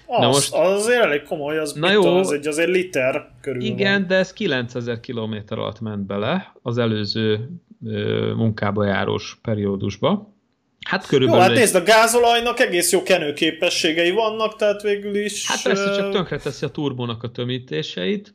Az, 0.06 0.20
Na 0.20 0.26
most, 0.26 0.54
az 0.54 0.72
azért 0.72 1.02
elég 1.02 1.22
komoly, 1.22 1.58
az, 1.58 1.72
na 1.72 1.90
jó, 1.90 2.16
az 2.16 2.32
egy 2.32 2.46
azért 2.46 2.68
liter 2.68 3.30
körül 3.40 3.62
Igen, 3.62 3.92
van. 3.92 4.06
de 4.06 4.14
ez 4.14 4.32
9000 4.32 5.00
km 5.00 5.34
alatt 5.48 5.80
ment 5.80 6.06
bele 6.06 6.52
az 6.62 6.78
előző 6.78 7.50
ö, 7.86 8.32
munkába 8.36 8.84
járós 8.84 9.38
periódusba. 9.42 10.34
Hát 10.86 11.06
körülbelül... 11.06 11.42
Jó, 11.42 11.48
hát 11.48 11.58
nézd, 11.58 11.74
a 11.74 11.82
gázolajnak 11.82 12.60
egész 12.60 12.92
jó 12.92 13.02
kenőképességei 13.02 14.10
vannak, 14.10 14.56
tehát 14.56 14.82
végül 14.82 15.16
is... 15.16 15.48
Hát 15.48 15.62
persze, 15.62 15.94
csak 15.96 16.12
tönkreteszi 16.12 16.64
a 16.64 16.68
turbónak 16.68 17.22
a 17.22 17.30
tömítéseit, 17.30 18.34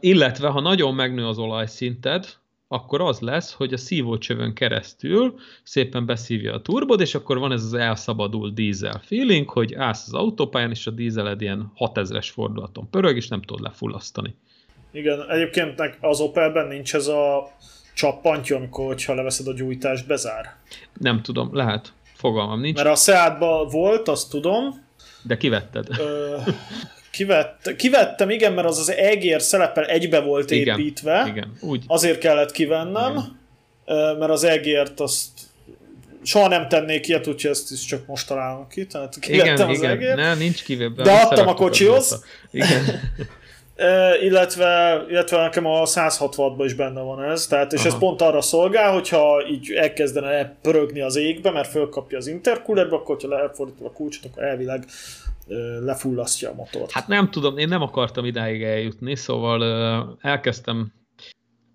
illetve 0.00 0.48
ha 0.48 0.60
nagyon 0.60 0.94
megnő 0.94 1.26
az 1.26 1.38
olajszinted, 1.38 2.26
akkor 2.72 3.00
az 3.00 3.20
lesz, 3.20 3.52
hogy 3.52 3.72
a 3.72 3.76
szívócsövön 3.76 4.54
keresztül 4.54 5.34
szépen 5.62 6.06
beszívja 6.06 6.54
a 6.54 6.62
turbod, 6.62 7.00
és 7.00 7.14
akkor 7.14 7.38
van 7.38 7.52
ez 7.52 7.64
az 7.64 7.74
elszabadult 7.74 8.54
dízel 8.54 9.00
feeling, 9.04 9.48
hogy 9.48 9.74
állsz 9.74 10.06
az 10.06 10.14
autópályán, 10.14 10.70
és 10.70 10.86
a 10.86 10.90
dízeled 10.90 11.40
ilyen 11.40 11.72
6000-es 11.78 12.28
fordulaton 12.32 12.90
pörög, 12.90 13.16
és 13.16 13.28
nem 13.28 13.42
tudod 13.42 13.62
lefullasztani. 13.62 14.34
Igen, 14.92 15.30
egyébként 15.30 15.96
az 16.00 16.20
Opelben 16.20 16.66
nincs 16.66 16.94
ez 16.94 17.06
a 17.06 17.50
csappantja, 17.94 18.56
amikor, 18.56 18.86
hogyha 18.86 19.14
leveszed 19.14 19.46
a 19.46 19.52
gyújtást, 19.52 20.06
bezár. 20.06 20.56
Nem 20.98 21.22
tudom, 21.22 21.54
lehet. 21.54 21.92
Fogalmam 22.14 22.60
nincs. 22.60 22.76
Mert 22.76 22.88
a 22.88 22.94
Seatban 22.96 23.68
volt, 23.68 24.08
azt 24.08 24.30
tudom. 24.30 24.84
De 25.22 25.36
kivetted. 25.36 25.86
Ö, 25.98 26.36
kivett, 27.20 27.76
kivettem, 27.76 28.30
igen, 28.30 28.52
mert 28.52 28.66
az 28.66 28.78
az 28.78 28.90
egér 28.90 29.42
szelepel 29.42 29.84
egybe 29.84 30.20
volt 30.20 30.50
igen, 30.50 30.78
építve. 30.78 31.24
Igen, 31.28 31.52
úgy. 31.60 31.84
Azért 31.86 32.18
kellett 32.18 32.50
kivennem, 32.50 33.12
igen. 33.86 34.18
mert 34.18 34.30
az 34.30 34.44
egért 34.44 35.00
azt 35.00 35.28
soha 36.22 36.48
nem 36.48 36.68
tennék 36.68 37.08
ilyet, 37.08 37.26
úgyhogy 37.26 37.50
ezt 37.50 37.70
is 37.70 37.84
csak 37.84 38.06
most 38.06 38.26
találom 38.26 38.68
ki. 38.68 38.86
Tehát 38.86 39.16
igen, 39.26 39.60
az 39.60 39.76
igen. 39.76 39.90
Egért. 39.90 40.16
Ne, 40.16 40.34
nincs 40.34 40.64
kivéve. 40.64 41.02
De 41.02 41.12
adtam 41.12 41.48
a 41.48 41.54
kocsihoz. 41.54 42.24
Igen. 42.50 42.84
illetve, 44.28 45.02
illetve 45.08 45.42
nekem 45.42 45.66
a 45.66 45.84
166-ban 45.84 46.62
is 46.64 46.74
benne 46.74 47.00
van 47.00 47.24
ez, 47.24 47.46
tehát, 47.46 47.72
és 47.72 47.80
Aha. 47.80 47.88
ez 47.88 47.98
pont 47.98 48.22
arra 48.22 48.40
szolgál, 48.40 48.92
hogyha 48.92 49.46
így 49.50 49.72
elkezdene 49.72 50.54
pörögni 50.62 51.00
az 51.00 51.16
égbe, 51.16 51.50
mert 51.50 51.70
fölkapja 51.70 52.18
az 52.18 52.26
intercoolerbe, 52.26 52.96
akkor 52.96 53.16
ha 53.20 53.28
lefordítva 53.28 53.86
a 53.86 53.92
kulcsot, 53.92 54.24
akkor 54.24 54.42
elvileg 54.42 54.84
lefullasztja 55.80 56.50
a 56.50 56.54
motort. 56.54 56.90
Hát 56.90 57.08
nem 57.08 57.30
tudom, 57.30 57.58
én 57.58 57.68
nem 57.68 57.82
akartam 57.82 58.24
idáig 58.24 58.62
eljutni, 58.62 59.16
szóval 59.16 60.18
elkezdtem 60.20 60.92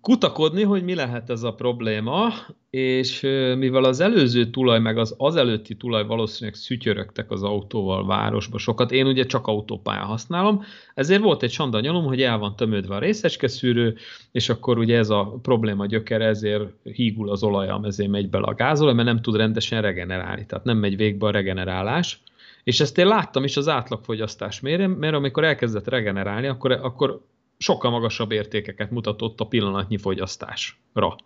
kutakodni, 0.00 0.62
hogy 0.62 0.84
mi 0.84 0.94
lehet 0.94 1.30
ez 1.30 1.42
a 1.42 1.54
probléma, 1.54 2.32
és 2.70 3.20
mivel 3.58 3.84
az 3.84 4.00
előző 4.00 4.50
tulaj, 4.50 4.80
meg 4.80 4.98
az 4.98 5.14
az 5.18 5.36
előtti 5.36 5.76
tulaj 5.76 6.06
valószínűleg 6.06 6.54
szütyörögtek 6.54 7.30
az 7.30 7.42
autóval 7.42 8.06
városba 8.06 8.58
sokat, 8.58 8.92
én 8.92 9.06
ugye 9.06 9.24
csak 9.24 9.46
autópályán 9.46 10.04
használom, 10.04 10.62
ezért 10.94 11.22
volt 11.22 11.42
egy 11.42 11.50
sanda 11.50 11.80
nyomom, 11.80 12.04
hogy 12.04 12.22
el 12.22 12.38
van 12.38 12.56
tömődve 12.56 12.94
a 12.94 12.98
részecskeszűrő, 12.98 13.96
és 14.32 14.48
akkor 14.48 14.78
ugye 14.78 14.96
ez 14.96 15.10
a 15.10 15.38
probléma 15.42 15.86
gyökere, 15.86 16.24
ezért 16.24 16.62
hígul 16.82 17.30
az 17.30 17.42
olajam, 17.42 17.84
ezért 17.84 18.10
megy 18.10 18.28
bele 18.28 18.46
a 18.46 18.54
gázolaj, 18.54 18.94
mert 18.94 19.08
nem 19.08 19.20
tud 19.20 19.36
rendesen 19.36 19.82
regenerálni, 19.82 20.46
tehát 20.46 20.64
nem 20.64 20.78
megy 20.78 20.96
végbe 20.96 21.26
a 21.26 21.30
regenerálás. 21.30 22.20
És 22.66 22.80
ezt 22.80 22.98
én 22.98 23.06
láttam 23.06 23.44
is 23.44 23.56
az 23.56 23.68
átlagfogyasztás 23.68 24.60
mérem, 24.60 24.90
mert 24.90 25.14
amikor 25.14 25.44
elkezdett 25.44 25.88
regenerálni, 25.88 26.46
akkor, 26.46 26.72
akkor 26.72 27.20
sokkal 27.58 27.90
magasabb 27.90 28.32
értékeket 28.32 28.90
mutatott 28.90 29.40
a 29.40 29.46
pillanatnyi 29.46 29.98
fogyasztásra. 29.98 31.16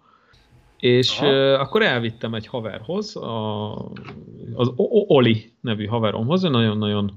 És 0.78 1.18
Aha. 1.18 1.52
akkor 1.52 1.82
elvittem 1.82 2.34
egy 2.34 2.46
haverhoz, 2.46 3.16
a, 3.16 3.74
az 4.54 4.72
Oli 5.06 5.52
nevű 5.60 5.86
haveromhoz, 5.86 6.42
nagyon-nagyon 6.42 7.12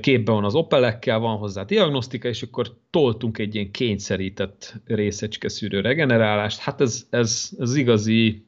képben 0.00 0.34
van 0.34 0.44
az 0.44 0.54
Opelekkel, 0.54 1.18
van 1.18 1.36
hozzá 1.36 1.64
diagnosztika, 1.64 2.28
és 2.28 2.42
akkor 2.42 2.76
toltunk 2.90 3.38
egy 3.38 3.54
ilyen 3.54 3.70
kényszerített 3.70 4.74
részecske 4.84 5.48
szűrő 5.48 5.80
regenerálást. 5.80 6.58
Hát 6.58 6.80
ez, 6.80 7.06
ez, 7.10 7.50
ez 7.58 7.74
igazi 7.74 8.44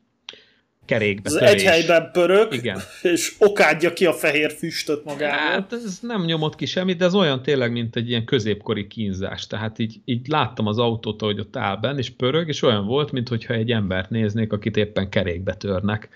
kerékbe 0.93 1.31
Ez 1.31 1.35
egy 1.35 1.63
helyben 1.63 2.11
pörög, 2.13 2.55
Igen. 2.55 2.79
és 3.03 3.35
okádja 3.39 3.93
ki 3.93 4.07
a 4.07 4.13
fehér 4.13 4.53
füstöt 4.53 5.05
magából. 5.05 5.39
Hát 5.39 5.73
ez 5.73 5.99
nem 6.03 6.25
nyomott 6.25 6.55
ki 6.55 6.67
semmit, 6.67 6.97
de 6.97 7.05
ez 7.05 7.15
olyan 7.15 7.43
tényleg, 7.43 7.73
mint 7.73 7.97
egy 7.97 8.09
ilyen 8.09 8.25
középkori 8.25 8.87
kínzás. 8.87 9.47
Tehát 9.47 9.79
így, 9.79 10.01
így 10.05 10.29
láttam 10.29 10.67
az 10.67 10.79
autót, 10.79 11.21
hogy 11.21 11.41
ott 11.41 11.57
áll 11.57 11.77
benn, 11.77 11.99
és 11.99 12.11
pörög, 12.11 12.49
és 12.49 12.63
olyan 12.63 12.87
volt, 12.87 13.13
mintha 13.13 13.55
egy 13.55 13.71
embert 13.71 14.11
néznék, 14.11 14.53
akit 14.53 14.77
éppen 14.77 15.09
kerékbe 15.09 15.55
törnek. 15.55 16.09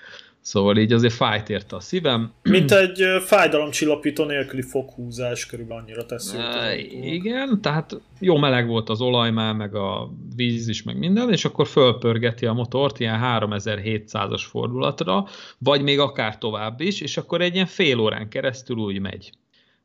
Szóval 0.47 0.77
így 0.77 0.93
azért 0.93 1.15
fájt 1.15 1.49
érte 1.49 1.77
a 1.77 1.81
szívem. 1.81 2.33
Mint 2.43 2.73
egy 2.73 3.03
fájdalomcsillapító 3.25 4.25
nélküli 4.25 4.63
foghúzás, 4.63 5.47
körülbelül 5.47 5.83
annyira 5.83 6.07
teszünk. 6.07 6.43
E, 6.43 6.77
igen, 7.03 7.61
tehát 7.61 8.01
jó 8.21 8.37
meleg 8.37 8.67
volt 8.67 8.89
az 8.89 9.01
olaj 9.01 9.31
már, 9.31 9.55
meg 9.55 9.75
a 9.75 10.11
víz 10.37 10.69
is, 10.69 10.83
meg 10.83 10.99
minden, 10.99 11.33
és 11.33 11.45
akkor 11.45 11.67
fölpörgeti 11.67 12.47
a 12.47 12.53
motort 12.53 13.01
ilyen 13.01 13.21
3700-as 13.23 14.43
fordulatra, 14.49 15.27
vagy 15.59 15.83
még 15.83 15.99
akár 15.99 16.39
tovább 16.39 16.81
is, 16.81 17.01
és 17.01 17.17
akkor 17.17 17.41
egy 17.41 17.55
ilyen 17.55 17.67
fél 17.67 17.99
órán 17.99 18.29
keresztül 18.29 18.77
úgy 18.77 19.01
megy. 19.01 19.31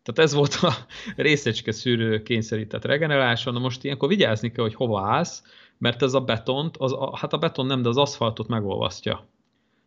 Tehát 0.04 0.30
ez 0.30 0.34
volt 0.34 0.54
a 0.62 0.74
részecske 1.28 1.72
szűrő 1.72 2.22
kényszerített 2.22 2.86
regenerálása. 2.86 3.52
Na 3.52 3.60
most 3.60 3.84
ilyenkor 3.84 4.10
vigyázni 4.10 4.52
kell, 4.52 4.64
hogy 4.64 4.76
hova 4.76 5.08
állsz, 5.08 5.44
mert 5.78 6.02
ez 6.02 6.14
a 6.14 6.22
betont, 6.22 6.78
az, 6.78 6.92
a, 6.94 7.18
hát 7.18 7.34
a 7.34 7.38
beton 7.38 7.66
nem, 7.66 7.82
de 7.82 7.90
az 7.90 7.98
aszfaltot 7.98 8.48
megolvasztja. 8.48 9.30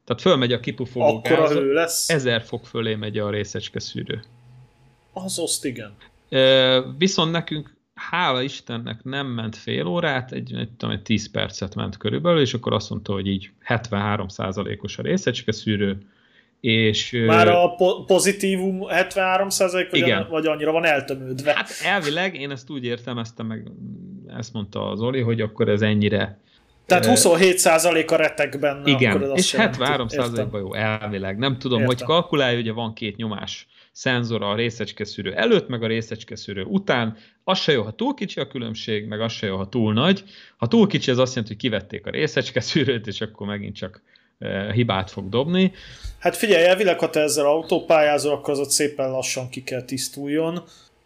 Tehát 0.05 0.23
fölmegy 0.23 0.53
a 0.53 0.61
kipufogó 0.61 1.07
Akkor 1.17 1.37
gáz, 1.37 1.53
hő 1.53 1.73
lesz. 1.73 2.09
Ezer 2.09 2.43
fok 2.43 2.67
fölé 2.67 2.95
megy 2.95 3.19
a 3.19 3.31
részecske 3.31 3.81
szűrő. 3.81 4.23
Az 5.13 5.39
oszt, 5.39 5.65
igen. 5.65 5.95
E, 6.29 6.81
viszont 6.99 7.31
nekünk, 7.31 7.77
hála 7.95 8.43
Istennek 8.43 9.03
nem 9.03 9.27
ment 9.27 9.57
fél 9.57 9.87
órát, 9.87 10.33
egy, 10.33 10.55
egy, 10.55 10.71
tudom, 10.77 10.95
egy 10.95 11.03
10 11.03 11.31
percet 11.31 11.75
ment 11.75 11.97
körülbelül, 11.97 12.41
és 12.41 12.55
akkor 12.55 12.73
azt 12.73 12.91
mondta, 12.91 13.13
hogy 13.13 13.27
így 13.27 13.51
73%-os 13.69 14.99
a 14.99 15.03
részecske 15.03 15.53
szűrő, 15.53 15.99
és, 16.61 17.11
Már 17.27 17.49
a 17.49 17.75
po- 17.75 18.07
pozitívum 18.07 18.87
73 18.89 19.49
vagy, 19.73 19.89
igen. 19.93 20.27
vagy 20.31 20.47
annyira 20.47 20.73
van 20.73 20.85
eltömődve? 20.85 21.53
Hát 21.55 21.69
elvileg 21.85 22.35
én 22.35 22.51
ezt 22.51 22.71
úgy 22.71 22.85
értelmeztem 22.85 23.47
meg, 23.47 23.71
ezt 24.27 24.53
mondta 24.53 24.91
az 24.91 25.01
Oli, 25.01 25.21
hogy 25.21 25.41
akkor 25.41 25.69
ez 25.69 25.83
ennyire 25.83 26.39
tehát 26.87 27.07
27% 27.07 28.11
a 28.11 28.17
retekben. 28.17 28.83
Igen, 28.85 29.17
akkor 29.17 29.39
és 29.39 29.55
73%-ban 29.59 30.61
jó, 30.61 30.75
elvileg. 30.75 31.39
Nem 31.39 31.59
tudom, 31.59 31.81
Értem. 31.81 31.97
hogy 31.97 32.07
kalkulálja, 32.07 32.59
ugye 32.59 32.73
van 32.73 32.93
két 32.93 33.17
nyomás 33.17 33.67
szenzor 33.93 34.43
a 34.43 34.55
részecskeszűrő 34.55 35.35
előtt, 35.35 35.69
meg 35.69 35.83
a 35.83 35.87
részecskeszűrő 35.87 36.63
után. 36.63 37.17
Az 37.45 37.59
se 37.59 37.73
jó, 37.73 37.83
ha 37.83 37.93
túl 37.93 38.15
kicsi 38.15 38.41
a 38.41 38.47
különbség, 38.47 39.07
meg 39.07 39.21
az 39.21 39.33
se 39.33 39.47
jó, 39.47 39.57
ha 39.57 39.69
túl 39.69 39.93
nagy. 39.93 40.25
Ha 40.57 40.69
túl 40.69 40.87
kicsi, 40.87 41.11
az 41.11 41.19
azt 41.19 41.35
jelenti, 41.35 41.55
hogy 41.55 41.63
kivették 41.63 42.07
a 42.07 42.11
részecskeszűrőt, 42.11 43.07
és 43.07 43.21
akkor 43.21 43.47
megint 43.47 43.77
csak 43.77 44.03
hibát 44.73 45.11
fog 45.11 45.29
dobni. 45.29 45.73
Hát 46.19 46.37
figyelj, 46.37 46.65
elvileg, 46.65 46.99
ha 46.99 47.11
te 47.11 47.21
ezzel 47.21 47.47
autópályázol, 47.47 48.33
akkor 48.33 48.51
az 48.51 48.59
ott 48.59 48.71
szépen 48.71 49.11
lassan 49.11 49.49
ki 49.49 49.63
kell 49.63 49.83
tisztuljon 49.83 50.63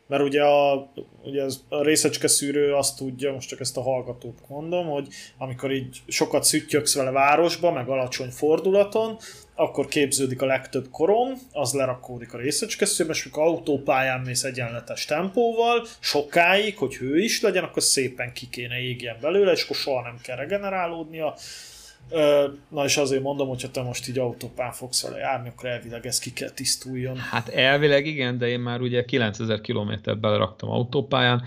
mert 0.08 0.22
ugye 0.22 0.42
a, 0.42 0.90
ugye 1.22 1.42
ez 1.42 1.60
a 1.68 1.82
részecske 1.82 2.28
szűrő 2.28 2.74
azt 2.74 2.96
tudja, 2.96 3.32
most 3.32 3.48
csak 3.48 3.60
ezt 3.60 3.76
a 3.76 3.82
hallgatót 3.82 4.38
mondom, 4.48 4.86
hogy 4.86 5.08
amikor 5.38 5.72
így 5.72 5.98
sokat 6.06 6.44
szüttyöksz 6.44 6.94
vele 6.94 7.10
városba, 7.10 7.72
meg 7.72 7.88
alacsony 7.88 8.30
fordulaton, 8.30 9.18
akkor 9.54 9.86
képződik 9.86 10.42
a 10.42 10.46
legtöbb 10.46 10.88
korom, 10.90 11.32
az 11.52 11.72
lerakódik 11.72 12.34
a 12.34 12.38
részecske 12.38 12.84
szűrőbe, 12.84 13.14
és 13.14 13.24
amikor 13.24 13.42
autópályán 13.42 14.20
mész 14.20 14.44
egyenletes 14.44 15.04
tempóval, 15.04 15.86
sokáig, 16.00 16.78
hogy 16.78 16.96
hő 16.96 17.18
is 17.18 17.40
legyen, 17.40 17.64
akkor 17.64 17.82
szépen 17.82 18.32
ki 18.32 18.48
kéne 18.48 18.78
égjen 18.78 19.16
belőle, 19.20 19.52
és 19.52 19.62
akkor 19.62 19.76
soha 19.76 20.02
nem 20.02 20.18
kell 20.22 20.36
regenerálódnia, 20.36 21.34
Na 22.68 22.84
és 22.84 22.96
azért 22.96 23.22
mondom, 23.22 23.48
hogyha 23.48 23.70
te 23.70 23.82
most 23.82 24.08
így 24.08 24.18
autópán 24.18 24.72
fogsz 24.72 25.02
vele 25.02 25.18
járni, 25.18 25.48
akkor 25.48 25.68
elvileg 25.68 26.06
ez 26.06 26.18
ki 26.18 26.32
kell 26.32 26.50
tisztuljon. 26.50 27.16
Hát 27.16 27.48
elvileg 27.48 28.06
igen, 28.06 28.38
de 28.38 28.48
én 28.48 28.60
már 28.60 28.80
ugye 28.80 29.04
9000 29.04 29.60
kilométert 29.60 30.20
beleraktam 30.20 30.70
autópályán, 30.70 31.42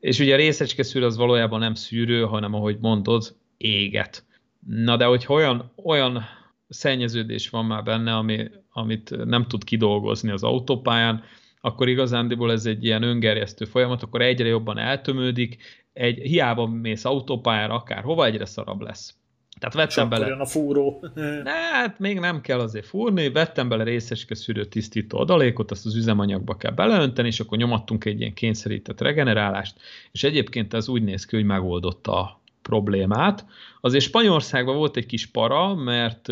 és 0.00 0.18
ugye 0.18 0.34
a 0.34 0.36
részecske 0.36 0.82
szűrő 0.82 1.06
az 1.06 1.16
valójában 1.16 1.58
nem 1.58 1.74
szűrő, 1.74 2.22
hanem 2.22 2.54
ahogy 2.54 2.78
mondod, 2.80 3.36
éget. 3.56 4.24
Na 4.66 4.96
de 4.96 5.04
hogy 5.04 5.24
olyan, 5.28 5.72
olyan 5.84 6.24
szennyeződés 6.68 7.48
van 7.48 7.64
már 7.64 7.82
benne, 7.82 8.16
ami, 8.16 8.50
amit 8.72 9.24
nem 9.24 9.46
tud 9.46 9.64
kidolgozni 9.64 10.30
az 10.30 10.42
autópályán, 10.42 11.24
akkor 11.60 11.88
igazándiból 11.88 12.52
ez 12.52 12.66
egy 12.66 12.84
ilyen 12.84 13.02
öngerjesztő 13.02 13.64
folyamat, 13.64 14.02
akkor 14.02 14.22
egyre 14.22 14.48
jobban 14.48 14.78
eltömődik, 14.78 15.56
egy, 15.92 16.18
hiába 16.18 16.66
mész 16.66 17.04
autópályára, 17.04 17.74
akár 17.74 18.02
hova, 18.02 18.24
egyre 18.24 18.44
szarabb 18.44 18.80
lesz. 18.80 19.14
Tehát 19.62 19.74
vettem 19.74 20.08
bele. 20.08 20.34
a 20.34 20.46
fúró. 20.46 21.04
Ne, 21.44 21.50
hát 21.50 21.98
még 21.98 22.18
nem 22.18 22.40
kell 22.40 22.58
azért 22.58 22.86
fúrni, 22.86 23.30
vettem 23.30 23.68
bele 23.68 23.84
részeske 23.84 24.34
szűrő 24.34 24.64
tisztító 24.64 25.18
adalékot, 25.18 25.70
azt 25.70 25.86
az 25.86 25.94
üzemanyagba 25.94 26.56
kell 26.56 26.72
beleönteni, 26.72 27.28
és 27.28 27.40
akkor 27.40 27.58
nyomattunk 27.58 28.04
egy 28.04 28.20
ilyen 28.20 28.34
kényszerített 28.34 29.00
regenerálást, 29.00 29.80
és 30.12 30.24
egyébként 30.24 30.74
ez 30.74 30.88
úgy 30.88 31.02
néz 31.02 31.24
ki, 31.24 31.36
hogy 31.36 31.44
megoldotta 31.44 32.20
a 32.20 32.40
problémát. 32.62 33.46
Azért 33.80 34.04
Spanyolországban 34.04 34.76
volt 34.76 34.96
egy 34.96 35.06
kis 35.06 35.26
para, 35.26 35.74
mert 35.74 36.28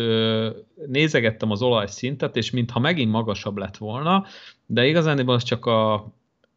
nézegettem 0.87 1.51
az 1.51 1.61
olajszintet, 1.61 2.35
és 2.35 2.51
mintha 2.51 2.79
megint 2.79 3.11
magasabb 3.11 3.57
lett 3.57 3.77
volna, 3.77 4.25
de 4.65 4.85
igazán 4.85 5.27
az 5.27 5.43
csak 5.43 5.65
a 5.65 6.11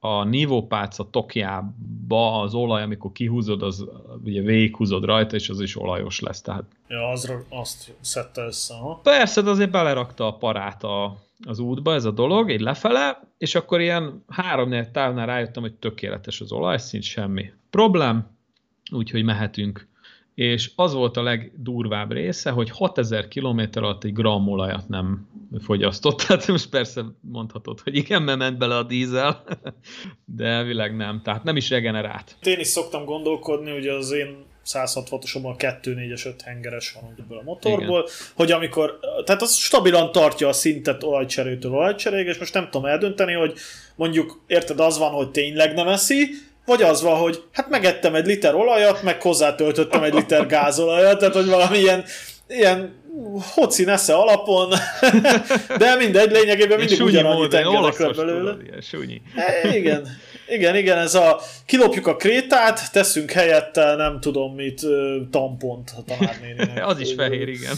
a 0.06 0.24
nívópálca 0.24 1.10
tokjába 1.10 2.40
az 2.40 2.54
olaj, 2.54 2.82
amikor 2.82 3.12
kihúzod, 3.12 3.62
az 3.62 3.84
ugye 4.24 4.42
végighúzod 4.42 5.04
rajta, 5.04 5.36
és 5.36 5.48
az 5.48 5.60
is 5.60 5.76
olajos 5.76 6.20
lesz. 6.20 6.40
Tehát... 6.40 6.64
Ja, 6.88 7.08
az, 7.08 7.32
azt 7.48 7.94
szedte 8.00 8.42
össze, 8.42 8.74
ha? 8.74 9.00
Persze, 9.02 9.42
de 9.42 9.50
azért 9.50 9.70
belerakta 9.70 10.26
a 10.26 10.36
parát 10.36 10.84
a, 10.84 11.16
az 11.46 11.58
útba 11.58 11.94
ez 11.94 12.04
a 12.04 12.10
dolog, 12.10 12.50
egy 12.50 12.60
lefele, 12.60 13.20
és 13.38 13.54
akkor 13.54 13.80
ilyen 13.80 14.24
három 14.28 14.90
távnál 14.92 15.26
rájöttem, 15.26 15.62
hogy 15.62 15.74
tökéletes 15.74 16.40
az 16.40 16.52
olajszint, 16.52 17.02
semmi 17.02 17.52
problém, 17.70 18.26
úgyhogy 18.92 19.24
mehetünk 19.24 19.88
és 20.34 20.70
az 20.76 20.92
volt 20.92 21.16
a 21.16 21.22
legdurvább 21.22 22.12
része, 22.12 22.50
hogy 22.50 22.70
6000 22.70 23.28
km 23.28 23.60
alatt 23.74 24.04
egy 24.04 24.12
gram 24.12 24.48
olajat 24.48 24.88
nem 24.88 25.28
fogyasztott. 25.58 26.18
Tehát 26.26 26.46
most 26.46 26.68
persze 26.68 27.04
mondhatod, 27.20 27.80
hogy 27.80 27.96
igen, 27.96 28.22
mert 28.22 28.38
ment 28.38 28.58
bele 28.58 28.76
a 28.76 28.82
dízel, 28.82 29.44
de 30.36 30.44
elvileg 30.44 30.96
nem. 30.96 31.20
Tehát 31.24 31.44
nem 31.44 31.56
is 31.56 31.70
regenerált. 31.70 32.36
Én 32.42 32.58
is 32.58 32.66
szoktam 32.66 33.04
gondolkodni, 33.04 33.70
hogy 33.70 33.86
az 33.86 34.12
én 34.12 34.44
166-osomban 34.66 35.54
2 35.56 35.94
4 35.94 36.10
5 36.24 36.42
hengeres 36.42 36.96
van 37.00 37.14
ebből 37.18 37.38
a 37.38 37.42
motorból, 37.42 38.00
Igen. 38.00 38.12
hogy 38.34 38.52
amikor, 38.52 38.98
tehát 39.24 39.42
az 39.42 39.54
stabilan 39.54 40.12
tartja 40.12 40.48
a 40.48 40.52
szintet 40.52 41.02
olajcserétől 41.02 41.72
olajcseréig, 41.72 42.26
és 42.26 42.38
most 42.38 42.54
nem 42.54 42.64
tudom 42.70 42.84
eldönteni, 42.84 43.32
hogy 43.32 43.54
mondjuk, 43.96 44.42
érted, 44.46 44.80
az 44.80 44.98
van, 44.98 45.10
hogy 45.10 45.30
tényleg 45.30 45.74
nem 45.74 45.88
eszi, 45.88 46.28
vagy 46.64 46.82
az 46.82 47.02
van, 47.02 47.16
hogy 47.16 47.42
hát 47.52 47.68
megettem 47.68 48.14
egy 48.14 48.26
liter 48.26 48.54
olajat, 48.54 49.02
meg 49.02 49.22
hozzátöltöttem 49.22 50.02
egy 50.02 50.14
liter 50.14 50.46
gázolajat, 50.46 51.18
tehát 51.18 51.34
hogy 51.34 51.48
valami 51.48 51.78
ilyen, 51.78 52.04
ilyen 52.48 53.02
hoci 53.54 53.84
nesze 53.84 54.14
alapon, 54.14 54.68
de 55.78 55.96
mindegy, 55.96 56.30
lényegében 56.30 56.78
mindig 56.78 57.02
ugyanannyit 57.02 57.54
engedek 57.54 57.98
le 57.98 58.12
belőle. 58.12 58.56
Súnyi. 58.80 59.22
E, 59.34 59.76
igen, 59.76 60.08
igen, 60.48 60.76
igen, 60.76 60.98
ez 60.98 61.14
a 61.14 61.40
kilopjuk 61.66 62.06
a 62.06 62.16
krétát, 62.16 62.92
teszünk 62.92 63.30
helyette 63.30 63.94
nem 63.94 64.20
tudom 64.20 64.54
mit, 64.54 64.80
tampont 65.30 65.92
a 65.96 66.02
tanárnéninek. 66.02 66.86
az 66.90 67.00
is 67.00 67.12
fehér, 67.12 67.48
igen. 67.48 67.76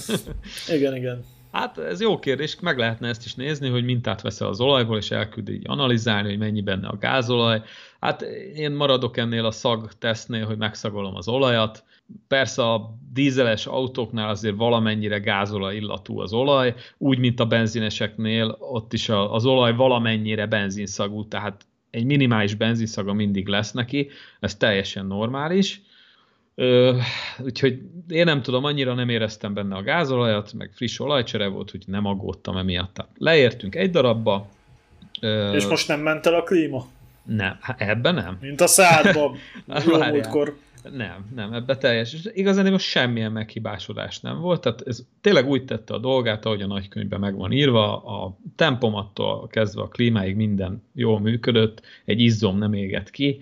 igen, 0.68 0.96
igen. 0.96 1.24
Hát 1.52 1.78
ez 1.78 2.00
jó 2.00 2.18
kérdés, 2.18 2.56
meg 2.60 2.78
lehetne 2.78 3.08
ezt 3.08 3.24
is 3.24 3.34
nézni, 3.34 3.68
hogy 3.68 3.84
mintát 3.84 4.22
veszel 4.22 4.48
az 4.48 4.60
olajból, 4.60 4.96
és 4.96 5.10
elküldi 5.10 5.52
így 5.52 5.64
analizálni, 5.66 6.28
hogy 6.28 6.38
mennyi 6.38 6.60
benne 6.60 6.88
a 6.88 6.96
gázolaj. 7.00 7.62
Hát 8.00 8.22
én 8.54 8.72
maradok 8.72 9.16
ennél 9.16 9.44
a 9.44 9.50
szag 9.50 9.92
tesztnél, 9.98 10.46
hogy 10.46 10.56
megszagolom 10.56 11.14
az 11.14 11.28
olajat. 11.28 11.84
Persze 12.28 12.62
a 12.62 12.94
dízeles 13.12 13.66
autóknál 13.66 14.28
azért 14.28 14.56
valamennyire 14.56 15.18
gázolaj 15.18 15.76
illatú 15.76 16.20
az 16.20 16.32
olaj, 16.32 16.74
úgy, 16.98 17.18
mint 17.18 17.40
a 17.40 17.46
benzineseknél, 17.46 18.56
ott 18.58 18.92
is 18.92 19.08
az 19.08 19.46
olaj 19.46 19.74
valamennyire 19.74 20.46
benzinszagú, 20.46 21.28
tehát 21.28 21.66
egy 21.90 22.04
minimális 22.04 22.54
benzinszaga 22.54 23.12
mindig 23.12 23.48
lesz 23.48 23.72
neki, 23.72 24.08
ez 24.40 24.56
teljesen 24.56 25.06
normális. 25.06 25.80
Ö, 26.54 26.98
úgyhogy 27.38 27.80
én 28.08 28.24
nem 28.24 28.42
tudom, 28.42 28.64
annyira 28.64 28.94
nem 28.94 29.08
éreztem 29.08 29.54
benne 29.54 29.76
a 29.76 29.82
gázolajat, 29.82 30.52
meg 30.52 30.70
friss 30.74 30.98
olajcsere 30.98 31.46
volt, 31.46 31.70
hogy 31.70 31.82
nem 31.86 32.04
aggódtam 32.04 32.56
emiatt. 32.56 33.04
Leértünk 33.18 33.74
egy 33.74 33.90
darabba. 33.90 34.48
Ö, 35.20 35.52
És 35.54 35.66
most 35.66 35.88
nem 35.88 36.00
ment 36.00 36.26
el 36.26 36.34
a 36.34 36.42
klíma? 36.42 36.86
Nem, 37.26 37.58
ebben 37.76 38.14
nem. 38.14 38.38
Mint 38.40 38.60
a 38.60 38.66
szádban. 38.66 39.36
Jó 39.86 39.98
múltkor. 39.98 40.56
Nem, 40.92 41.30
nem, 41.34 41.52
ebbe 41.52 41.76
teljes. 41.76 42.12
És 42.12 42.28
igazán 42.32 42.70
most 42.70 42.86
semmilyen 42.86 43.32
meghibásodás 43.32 44.20
nem 44.20 44.40
volt, 44.40 44.60
tehát 44.60 44.82
ez 44.86 45.02
tényleg 45.20 45.48
úgy 45.48 45.64
tette 45.64 45.94
a 45.94 45.98
dolgát, 45.98 46.44
ahogy 46.44 46.62
a 46.62 46.66
nagykönyvben 46.66 47.20
meg 47.20 47.36
van 47.36 47.52
írva, 47.52 48.04
a 48.04 48.36
tempomattól 48.56 49.46
kezdve 49.46 49.82
a 49.82 49.88
klímáig 49.88 50.36
minden 50.36 50.82
jól 50.94 51.20
működött, 51.20 51.82
egy 52.04 52.20
izzom 52.20 52.58
nem 52.58 52.72
égett 52.72 53.10
ki, 53.10 53.40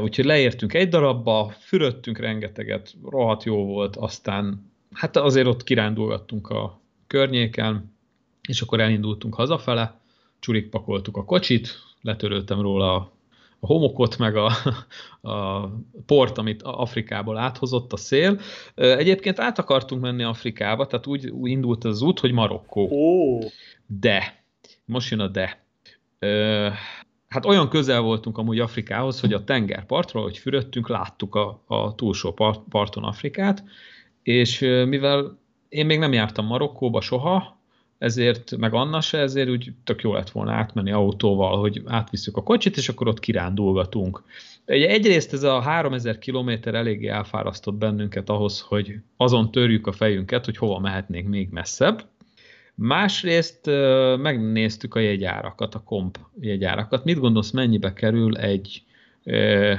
úgyhogy 0.00 0.24
leértünk 0.24 0.74
egy 0.74 0.88
darabba, 0.88 1.54
fürödtünk 1.58 2.18
rengeteget, 2.18 2.94
rohadt 3.10 3.44
jó 3.44 3.64
volt, 3.64 3.96
aztán 3.96 4.70
hát 4.92 5.16
azért 5.16 5.46
ott 5.46 5.64
kirándulgattunk 5.64 6.48
a 6.48 6.80
környéken, 7.06 7.92
és 8.48 8.60
akkor 8.60 8.80
elindultunk 8.80 9.34
hazafele, 9.34 10.00
csurikpakoltuk 10.38 11.16
a 11.16 11.24
kocsit, 11.24 11.87
letöröltem 12.02 12.60
róla 12.60 12.94
a 12.94 13.16
a 13.60 13.66
homokot, 13.66 14.18
meg 14.18 14.36
a, 14.36 14.50
a 15.30 15.66
port, 16.06 16.38
amit 16.38 16.62
Afrikából 16.62 17.38
áthozott 17.38 17.92
a 17.92 17.96
szél. 17.96 18.40
Egyébként 18.74 19.40
át 19.40 19.58
akartunk 19.58 20.02
menni 20.02 20.22
Afrikába, 20.22 20.86
tehát 20.86 21.06
úgy, 21.06 21.28
úgy 21.28 21.50
indult 21.50 21.84
az 21.84 22.02
út, 22.02 22.20
hogy 22.20 22.32
Marokkó. 22.32 22.88
Oh. 22.90 23.44
De, 23.86 24.44
most 24.84 25.10
jön 25.10 25.20
a 25.20 25.28
de. 25.28 25.64
Hát 27.28 27.46
olyan 27.46 27.68
közel 27.68 28.00
voltunk 28.00 28.38
amúgy 28.38 28.60
Afrikához, 28.60 29.20
hogy 29.20 29.32
a 29.32 29.44
tengerpartról, 29.44 30.22
hogy 30.22 30.38
fürödtünk, 30.38 30.88
láttuk 30.88 31.34
a, 31.34 31.62
a 31.66 31.94
túlsó 31.94 32.32
part, 32.32 32.60
parton 32.68 33.04
Afrikát, 33.04 33.64
és 34.22 34.58
mivel 34.86 35.38
én 35.68 35.86
még 35.86 35.98
nem 35.98 36.12
jártam 36.12 36.46
Marokkóba 36.46 37.00
soha, 37.00 37.57
ezért, 37.98 38.56
meg 38.56 38.74
Anna 38.74 39.00
se, 39.00 39.18
ezért 39.18 39.48
úgy 39.48 39.72
tök 39.84 40.02
jó 40.02 40.12
lett 40.12 40.30
volna 40.30 40.52
átmenni 40.52 40.92
autóval, 40.92 41.58
hogy 41.60 41.82
átvisszük 41.86 42.36
a 42.36 42.42
kocsit, 42.42 42.76
és 42.76 42.88
akkor 42.88 43.08
ott 43.08 43.20
kirándulgatunk. 43.20 44.22
Egyrészt 44.64 45.32
ez 45.32 45.42
a 45.42 45.60
3000 45.60 46.18
kilométer 46.18 46.74
eléggé 46.74 47.08
elfárasztott 47.08 47.74
bennünket 47.74 48.28
ahhoz, 48.28 48.60
hogy 48.60 48.94
azon 49.16 49.50
törjük 49.50 49.86
a 49.86 49.92
fejünket, 49.92 50.44
hogy 50.44 50.56
hova 50.56 50.78
mehetnénk 50.78 51.28
még 51.28 51.48
messzebb. 51.50 52.04
Másrészt 52.74 53.66
megnéztük 54.16 54.94
a 54.94 54.98
jegyárakat, 54.98 55.74
a 55.74 55.82
komp 55.82 56.18
jegyárakat. 56.40 57.04
Mit 57.04 57.18
gondolsz, 57.18 57.50
mennyibe 57.50 57.92
kerül 57.92 58.36
egy 58.36 58.82
uh, 59.24 59.78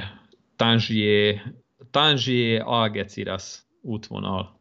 Tangier, 0.55 1.53
Tangier 1.91 2.61
Algeciras 2.65 3.59
útvonal 3.81 4.59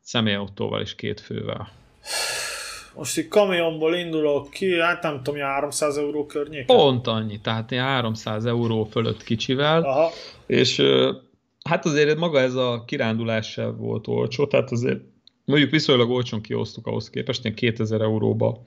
személyautóval 0.00 0.80
és 0.80 0.94
két 0.94 1.20
fővel? 1.20 1.72
most 2.96 3.18
egy 3.18 3.28
kamionból 3.28 3.94
indulok 3.94 4.50
ki, 4.50 4.80
hát 4.80 5.02
nem 5.02 5.22
tudom, 5.22 5.40
300 5.40 5.96
euró 5.96 6.26
környéken. 6.26 6.76
Pont 6.76 7.06
annyi, 7.06 7.40
tehát 7.40 7.74
300 7.74 8.44
euró 8.44 8.84
fölött 8.84 9.24
kicsivel, 9.24 9.82
Aha. 9.82 10.10
és 10.46 10.82
hát 11.64 11.84
azért 11.84 12.18
maga 12.18 12.40
ez 12.40 12.54
a 12.54 12.82
kirándulás 12.86 13.50
sem 13.50 13.76
volt 13.76 14.08
olcsó, 14.08 14.46
tehát 14.46 14.70
azért 14.70 15.00
mondjuk 15.44 15.70
viszonylag 15.70 16.10
olcsón 16.10 16.40
kiosztuk 16.40 16.86
ahhoz 16.86 17.10
képest, 17.10 17.44
ilyen 17.44 17.56
2000 17.56 18.00
euróba 18.00 18.60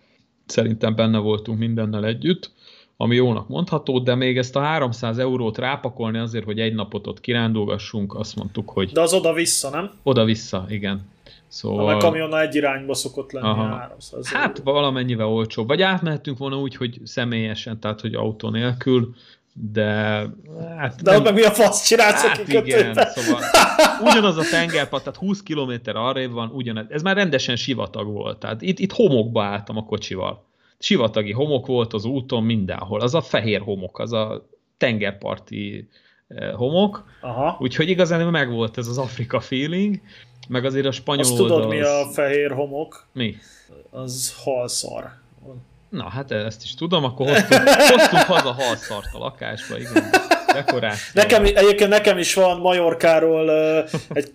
szerintem 0.46 0.96
benne 0.96 1.18
voltunk 1.18 1.60
mindennel 1.60 2.06
együtt, 2.06 2.52
ami 2.98 3.16
jónak 3.16 3.48
mondható, 3.48 4.00
de 4.00 4.16
még 4.16 4.38
ezt 4.38 4.56
a 4.56 4.60
300 4.60 5.18
eurót 5.18 5.58
rápakolni 5.58 6.18
azért, 6.18 6.46
hogy 6.46 6.60
egy 6.60 6.74
napot 6.74 7.08
ott 7.08 7.20
kirándulgassunk, 7.20 8.16
azt 8.16 8.36
mondtuk, 8.36 8.70
hogy... 8.70 8.92
De 8.92 9.02
az 9.02 9.13
oda-vissza, 9.13 9.70
nem? 9.70 9.92
Oda-vissza, 10.04 10.66
igen. 10.70 11.02
Szóval... 11.48 11.96
A 11.96 11.98
kamionnal 11.98 12.42
egy 12.42 12.56
irányba 12.56 12.94
szokott 12.94 13.32
lenni 13.32 13.48
Aha. 13.48 13.76
300 13.76 14.32
Hát 14.32 14.62
valamennyivel 14.64 15.28
olcsóbb. 15.28 15.68
Vagy 15.68 15.82
átmehetünk 15.82 16.38
volna 16.38 16.60
úgy, 16.60 16.76
hogy 16.76 17.00
személyesen, 17.04 17.80
tehát 17.80 18.02
hogy 18.02 18.14
autó 18.14 18.50
nélkül, 18.50 19.16
de... 19.72 19.86
Hát 20.78 21.02
de 21.02 21.12
nem... 21.12 21.24
meg 21.24 21.34
mi 21.34 21.44
a 21.44 21.52
fasz 21.52 21.88
csinálsz 21.88 22.26
hát 22.26 22.48
igen, 22.48 22.94
szóval 22.94 23.42
ugyanaz 24.02 24.38
a 24.38 24.44
tengerpart, 24.52 25.04
tehát 25.04 25.20
20 25.20 25.44
km 25.44 25.74
arrébb 25.98 26.32
van, 26.32 26.50
ugyanez. 26.54 26.86
Ez 26.90 27.02
már 27.02 27.16
rendesen 27.16 27.56
sivatag 27.56 28.08
volt. 28.08 28.40
Tehát 28.40 28.62
itt, 28.62 28.80
itt 28.80 28.92
homokba 28.92 29.44
álltam 29.44 29.78
a 29.78 29.84
kocsival. 29.84 30.46
Sivatagi 30.80 31.32
homok 31.32 31.66
volt 31.66 31.94
az 31.94 32.06
úton 32.06 32.44
mindenhol. 32.44 33.02
Az 33.02 33.16
a 33.16 33.22
fehér 33.22 33.62
homok, 33.62 34.00
az 34.00 34.14
a 34.14 34.48
tengerparti 34.78 35.90
eh, 36.28 36.52
homok. 36.54 37.06
Aha. 37.22 37.58
Úgyhogy 37.60 37.90
igazán 37.90 38.28
megvolt 38.28 38.78
ez 38.78 38.88
az 38.88 38.98
Afrika 38.98 39.40
feeling, 39.40 40.00
meg 40.48 40.66
azért 40.66 40.86
a 40.86 40.92
spanyol 40.92 41.24
Azt 41.24 41.36
tudod, 41.36 41.64
az... 41.64 41.70
mi 41.70 41.82
a 41.82 42.08
fehér 42.14 42.52
homok? 42.52 43.06
Mi? 43.14 43.36
Az 43.90 44.36
halszar. 44.44 45.12
Na, 45.90 46.10
hát 46.10 46.32
ezt 46.32 46.64
is 46.64 46.76
tudom, 46.76 47.04
akkor 47.04 47.28
hoztunk, 47.28 47.70
hoztunk 47.70 48.24
haza 48.24 48.52
halszart 48.52 49.08
a 49.14 49.18
lakásba, 49.18 49.78
igen. 49.80 50.04
Dekoráció. 50.54 51.22
Nekem, 51.22 51.44
egyébként 51.44 51.90
nekem 51.90 52.18
is 52.18 52.34
van 52.34 52.60
Majorkáról 52.60 53.50
egy, 54.14 54.32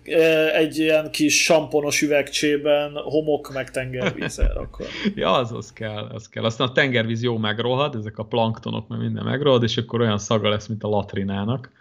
egy 0.53 0.77
ilyen 0.77 1.11
kis 1.11 1.43
samponos 1.43 2.01
üvegcsében 2.01 2.91
homok 2.95 3.53
meg 3.53 3.71
tengervízzel. 3.71 4.57
Akkor. 4.57 4.85
ja, 5.15 5.31
az, 5.31 5.51
az 5.51 5.73
kell, 5.73 6.09
az 6.13 6.29
kell. 6.29 6.43
Aztán 6.43 6.67
a 6.67 6.71
tengervíz 6.71 7.23
jó 7.23 7.37
megrohad, 7.37 7.95
ezek 7.95 8.17
a 8.17 8.23
planktonok, 8.23 8.87
meg 8.87 8.99
minden 8.99 9.23
megrohad, 9.23 9.63
és 9.63 9.77
akkor 9.77 10.01
olyan 10.01 10.17
szaga 10.17 10.49
lesz, 10.49 10.67
mint 10.67 10.83
a 10.83 10.87
latrinának. 10.87 11.71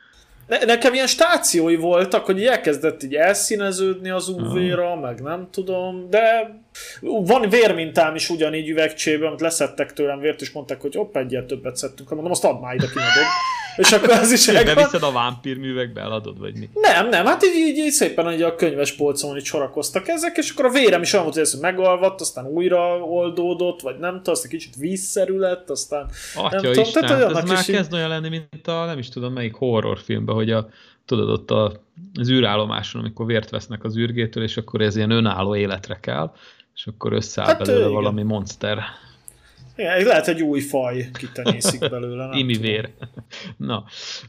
Ne, 0.47 0.59
nekem 0.65 0.95
ilyen 0.95 1.07
stációi 1.07 1.77
voltak, 1.77 2.25
hogy 2.25 2.45
elkezdett 2.45 3.03
így 3.03 3.15
elszíneződni 3.15 4.11
az 4.11 4.29
UV-ra, 4.29 4.97
meg 4.97 5.21
nem 5.21 5.49
tudom, 5.51 6.11
de 6.11 6.55
van 7.01 7.49
vérmintám 7.49 8.15
is 8.15 8.31
ugyanígy 8.31 8.69
üvegcsében, 8.69 9.29
amit 9.29 9.41
leszettek 9.41 9.93
tőlem 9.93 10.19
vért, 10.19 10.41
és 10.41 10.51
mondták, 10.51 10.81
hogy 10.81 10.95
hopp, 10.95 11.17
egyet 11.17 11.47
többet 11.47 11.77
szedtünk, 11.77 12.11
mondom, 12.11 12.31
azt 12.31 12.45
add 12.45 12.61
már 12.61 12.75
ide, 12.75 12.87
kinadom. 12.87 13.25
És 13.77 13.93
akkor 13.93 14.11
az 14.11 14.33
is 14.33 14.47
megvan. 14.47 14.75
Beviszed 14.75 15.03
a 15.03 15.13
vámpír 15.13 15.59
művekbe, 15.59 16.01
eladod, 16.01 16.39
vagy 16.39 16.55
mi? 16.55 16.69
Nem, 16.75 17.09
nem, 17.09 17.25
hát 17.25 17.45
így, 17.45 17.69
így, 17.69 17.77
így 17.77 17.91
szépen 17.91 18.33
így 18.33 18.43
a 18.43 18.55
könyves 18.55 18.93
polcon 18.93 19.37
így 19.37 19.45
sorakoztak 19.45 20.09
ezek, 20.09 20.37
és 20.37 20.51
akkor 20.51 20.65
a 20.65 20.71
vérem 20.71 21.03
is 21.03 21.13
olyan 21.13 21.25
volt, 21.25 21.37
hogy 21.37 21.47
ezt 21.47 21.61
megalvadt, 21.61 22.21
aztán 22.21 22.47
újra 22.47 22.99
oldódott, 22.99 23.81
vagy 23.81 23.99
nem 23.99 24.17
tudom, 24.17 24.35
aztán 24.35 24.51
kicsit 24.51 24.77
vízszerű 24.77 25.39
lett, 25.39 25.71
aztán 25.71 26.11
Atya 26.35 26.61
nem 26.61 26.73
tudom. 26.73 26.93
Tehát 26.93 27.11
hát 27.11 27.37
ez 27.37 27.49
már 27.49 27.65
kezd 27.65 27.93
olyan 27.93 28.09
lenni, 28.09 28.29
mint 28.29 28.67
a 28.67 28.85
nem 28.85 28.99
is 28.99 29.09
tudom 29.09 29.33
melyik 29.33 29.55
horrorfilmben, 29.55 30.35
hogy 30.35 30.51
a, 30.51 30.69
tudod, 31.05 31.29
ott 31.29 31.51
a, 31.51 31.73
az 32.15 32.31
űrállomáson, 32.31 33.01
amikor 33.01 33.27
vért 33.27 33.51
vesznek 33.51 33.85
az 33.85 33.97
űrgétől, 33.97 34.43
és 34.43 34.57
akkor 34.57 34.81
ez 34.81 34.97
ilyen 34.97 35.11
önálló 35.11 35.57
életre 35.57 35.99
kell, 36.01 36.33
és 36.75 36.87
akkor 36.87 37.13
összeáll 37.13 37.47
hát, 37.47 37.59
belőle 37.59 37.87
valami 37.87 38.23
monster. 38.23 38.79
Igen, 39.77 40.03
lehet 40.05 40.29
egy 40.29 40.43
új 40.43 40.61
faj 40.61 41.11
kitenyészik 41.13 41.91
belőle. 41.91 42.39
Imi 42.39 42.57
vér. 42.57 42.91
Na, 43.57 43.85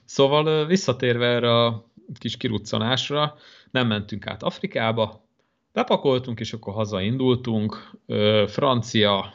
szóval 0.06 0.66
visszatérve 0.66 1.26
erre 1.26 1.64
a 1.66 1.86
kis 2.18 2.38
kiruccanásra, 2.38 3.36
nem 3.72 3.88
mentünk 3.88 4.28
át 4.28 4.44
Afrikába, 4.44 5.24
bepakoltunk, 5.74 6.39
és 6.39 6.54
akkor 6.54 6.74
hazaindultunk, 6.74 7.91
francia 8.48 9.34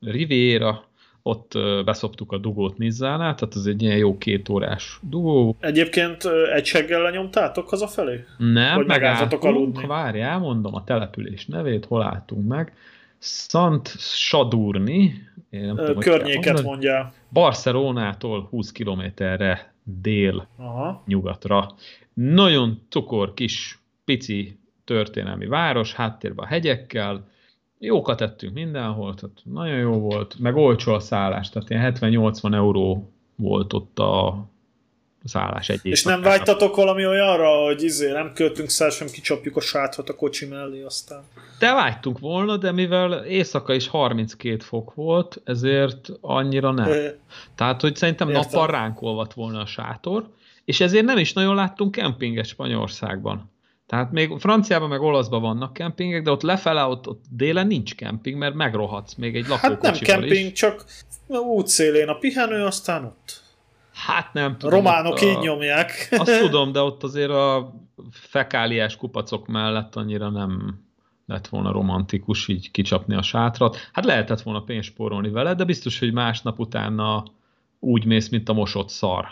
Riviera, 0.00 0.84
ott 1.22 1.52
beszoptuk 1.84 2.32
a 2.32 2.38
dugót 2.38 2.78
Nizzánál, 2.78 3.34
tehát 3.34 3.56
ez 3.56 3.66
egy 3.66 3.82
ilyen 3.82 3.96
jó 3.96 4.18
két 4.18 4.48
órás 4.48 4.98
dugó. 5.02 5.56
Egyébként 5.60 6.24
egy 6.54 6.64
seggel 6.64 7.02
lenyomtátok 7.02 7.68
hazafelé? 7.68 8.24
Nem, 8.38 8.76
Vagy 8.76 8.86
megálltunk, 8.86 9.44
aludni? 9.44 9.86
várjál, 9.86 10.38
mondom 10.38 10.74
a 10.74 10.84
település 10.84 11.46
nevét, 11.46 11.84
hol 11.84 12.02
álltunk 12.02 12.48
meg. 12.48 12.72
Sant 13.24 13.88
Sadurni, 13.98 15.28
nem 15.50 15.76
tudom, 15.76 15.98
környéket 15.98 16.62
mondja. 16.62 17.12
Barcelonától 17.32 18.46
20 18.50 18.72
kilométerre 18.72 19.74
dél 19.82 20.48
Aha. 20.56 21.02
nyugatra. 21.06 21.74
Nagyon 22.14 22.80
cukor 22.88 23.34
kis, 23.34 23.78
pici 24.04 24.58
történelmi 24.84 25.46
város, 25.46 25.94
háttérben 25.94 26.44
a 26.44 26.48
hegyekkel, 26.48 27.28
jókat 27.78 28.20
ettünk 28.20 28.54
mindenhol, 28.54 29.14
tehát 29.14 29.36
nagyon 29.44 29.78
jó 29.78 29.92
volt, 29.92 30.38
meg 30.38 30.56
olcsó 30.56 30.92
a 30.92 31.00
szállás, 31.00 31.50
tehát 31.50 31.70
ilyen 31.70 31.94
70-80 31.94 32.54
euró 32.54 33.12
volt 33.36 33.72
ott 33.72 33.98
a 33.98 34.46
szállás 35.24 35.68
egy 35.68 35.80
És 35.82 36.02
nem 36.02 36.20
vágytatok 36.20 36.76
valami 36.76 37.06
olyanra, 37.06 37.48
hogy 37.48 37.82
izé 37.82 38.10
nem 38.10 38.32
költünk 38.34 38.70
száll, 38.70 38.90
sem 38.90 39.06
kicsapjuk 39.06 39.56
a 39.56 39.60
sátrat 39.60 40.08
a 40.08 40.14
kocsi 40.14 40.46
mellé 40.46 40.82
aztán? 40.82 41.22
De 41.58 41.72
vágytunk 41.72 42.18
volna, 42.18 42.56
de 42.56 42.72
mivel 42.72 43.12
éjszaka 43.12 43.74
is 43.74 43.88
32 43.88 44.56
fok 44.56 44.94
volt, 44.94 45.40
ezért 45.44 46.08
annyira 46.20 46.70
nem. 46.70 46.92
É. 46.92 47.10
Tehát, 47.54 47.80
hogy 47.80 47.96
szerintem 47.96 48.28
Értem. 48.28 48.42
nappal 48.42 48.66
ránk 48.66 49.02
olvat 49.02 49.32
volna 49.32 49.60
a 49.60 49.66
sátor, 49.66 50.28
és 50.64 50.80
ezért 50.80 51.04
nem 51.04 51.18
is 51.18 51.32
nagyon 51.32 51.54
láttunk 51.54 51.90
kempinget 51.90 52.46
Spanyolországban. 52.46 53.50
Tehát 53.86 54.12
még 54.12 54.30
Franciában 54.38 54.88
meg 54.88 55.00
Olaszban 55.00 55.40
vannak 55.40 55.72
kempingek, 55.72 56.22
de 56.22 56.30
ott 56.30 56.42
lefele, 56.42 56.84
ott, 56.84 57.08
ott 57.08 57.22
délen 57.30 57.66
nincs 57.66 57.94
kemping, 57.94 58.38
mert 58.38 58.54
megrohadsz 58.54 59.14
még 59.14 59.36
egy 59.36 59.46
lakókocsival 59.48 59.90
Hát 59.90 60.00
nem 60.00 60.20
kemping, 60.20 60.46
is. 60.46 60.52
csak 60.52 60.84
útszélén 61.28 62.08
a 62.08 62.14
pihenő, 62.14 62.64
aztán 62.64 63.04
ott. 63.04 63.41
Hát 63.94 64.32
nem 64.32 64.58
tudom. 64.58 64.78
Románok 64.78 65.18
a, 65.20 65.24
így 65.24 65.38
nyomják. 65.38 65.90
Azt 66.10 66.40
tudom, 66.44 66.72
de 66.72 66.80
ott 66.80 67.02
azért 67.02 67.30
a 67.30 67.74
fekáliás 68.10 68.96
kupacok 68.96 69.46
mellett 69.46 69.96
annyira 69.96 70.30
nem 70.30 70.80
lett 71.26 71.48
volna 71.48 71.72
romantikus 71.72 72.48
így 72.48 72.70
kicsapni 72.70 73.14
a 73.14 73.22
sátrat. 73.22 73.76
Hát 73.92 74.04
lehetett 74.04 74.40
volna 74.42 74.62
pénzt 74.62 74.88
spórolni 74.88 75.30
vele, 75.30 75.54
de 75.54 75.64
biztos, 75.64 75.98
hogy 75.98 76.12
másnap 76.12 76.58
utána 76.58 77.24
úgy 77.78 78.04
mész, 78.04 78.28
mint 78.28 78.48
a 78.48 78.52
mosott 78.52 78.88
szar. 78.88 79.26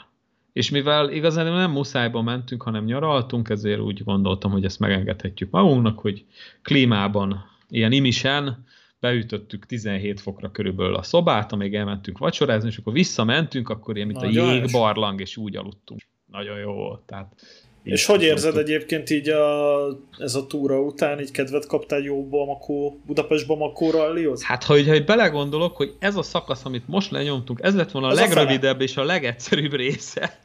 És 0.53 0.71
mivel 0.71 1.11
igazán 1.11 1.53
nem 1.53 1.71
muszájba 1.71 2.23
mentünk, 2.23 2.63
hanem 2.63 2.85
nyaraltunk, 2.85 3.49
ezért 3.49 3.81
úgy 3.81 4.05
gondoltam, 4.05 4.51
hogy 4.51 4.65
ezt 4.65 4.79
megengedhetjük 4.79 5.51
magunknak, 5.51 5.99
hogy 5.99 6.25
klímában, 6.63 7.45
ilyen 7.69 7.93
imisen, 7.93 8.65
beütöttük 9.01 9.67
17 9.67 10.21
fokra 10.21 10.51
körülbelül 10.51 10.95
a 10.95 11.03
szobát, 11.03 11.53
amíg 11.53 11.75
elmentünk 11.75 12.19
vacsorázni, 12.19 12.69
és 12.69 12.77
akkor 12.77 12.93
visszamentünk, 12.93 13.69
akkor 13.69 13.97
ilyen, 13.97 14.09
mint 14.09 14.21
Nagyon 14.21 14.49
a 14.49 14.53
jégbarlang, 14.53 15.21
és 15.21 15.37
úgy 15.37 15.57
aludtunk. 15.57 16.01
Nagyon 16.27 16.59
jó 16.59 16.73
volt. 16.73 17.01
Tehát 17.01 17.35
és 17.83 18.07
hogy 18.07 18.23
érzed 18.23 18.57
egyébként 18.57 19.11
így 19.11 19.29
a, 19.29 19.87
ez 20.19 20.35
a 20.35 20.47
túra 20.47 20.81
után, 20.81 21.21
így 21.21 21.31
kedvet 21.31 21.67
kaptál 21.67 22.01
jó 22.01 22.29
Bamako, 22.29 22.97
Budapest 23.07 23.47
Bamako 23.47 23.91
rallihoz? 23.91 24.43
Hát, 24.43 24.65
ha, 24.65 24.85
ha 24.85 25.05
belegondolok, 25.05 25.77
hogy 25.77 25.95
ez 25.99 26.17
a 26.17 26.23
szakasz, 26.23 26.65
amit 26.65 26.89
most 26.89 27.11
lenyomtunk, 27.11 27.61
ez 27.63 27.75
lett 27.75 27.91
volna 27.91 28.09
a 28.09 28.11
ez 28.11 28.19
legrövidebb 28.19 28.81
a 28.81 28.83
és 28.83 28.97
a 28.97 29.05
legegyszerűbb 29.05 29.75
része, 29.75 30.39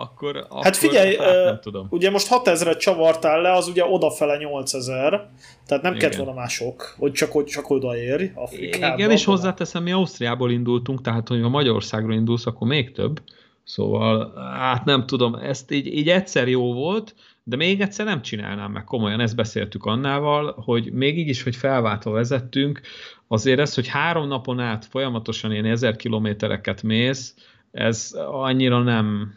akkor, 0.00 0.34
hát 0.34 0.50
akkor 0.50 0.74
figyelj, 0.74 1.16
hát 1.16 1.44
nem 1.44 1.60
tudom. 1.60 1.86
ugye 1.90 2.10
most 2.10 2.28
6000-et 2.30 2.78
csavartál 2.78 3.40
le, 3.40 3.52
az 3.52 3.68
ugye 3.68 3.84
odafele 3.84 4.36
8000, 4.36 5.30
tehát 5.66 5.82
nem 5.82 5.94
kellett 5.94 6.16
volna 6.16 6.32
mások, 6.32 6.94
hogy 6.98 7.12
csak, 7.12 7.32
hogy 7.32 7.44
csak 7.44 7.70
odaérj 7.70 8.30
Afrikába. 8.34 8.94
Igen, 8.94 9.10
és 9.10 9.24
hozzáteszem, 9.24 9.82
mi 9.82 9.92
Ausztriából 9.92 10.50
indultunk, 10.50 11.00
tehát 11.00 11.28
hogy 11.28 11.42
ha 11.42 11.48
Magyarországról 11.48 12.12
indulsz, 12.12 12.46
akkor 12.46 12.68
még 12.68 12.92
több. 12.92 13.20
Szóval, 13.64 14.32
hát 14.58 14.84
nem 14.84 15.06
tudom, 15.06 15.34
ezt 15.34 15.70
így, 15.70 15.86
így 15.86 16.08
egyszer 16.08 16.48
jó 16.48 16.72
volt, 16.72 17.14
de 17.42 17.56
még 17.56 17.80
egyszer 17.80 18.06
nem 18.06 18.22
csinálnám 18.22 18.72
meg 18.72 18.84
komolyan, 18.84 19.20
ezt 19.20 19.36
beszéltük 19.36 19.84
Annával, 19.84 20.62
hogy 20.64 20.92
még 20.92 21.18
így 21.18 21.28
is, 21.28 21.42
hogy 21.42 21.56
felváltva 21.56 22.10
vezettünk, 22.10 22.80
azért 23.28 23.58
ez, 23.58 23.74
hogy 23.74 23.88
három 23.88 24.28
napon 24.28 24.60
át 24.60 24.84
folyamatosan 24.84 25.52
ilyen 25.52 25.64
ezer 25.64 25.96
kilométereket 25.96 26.82
mész, 26.82 27.34
ez 27.72 28.10
annyira 28.30 28.82
nem, 28.82 29.34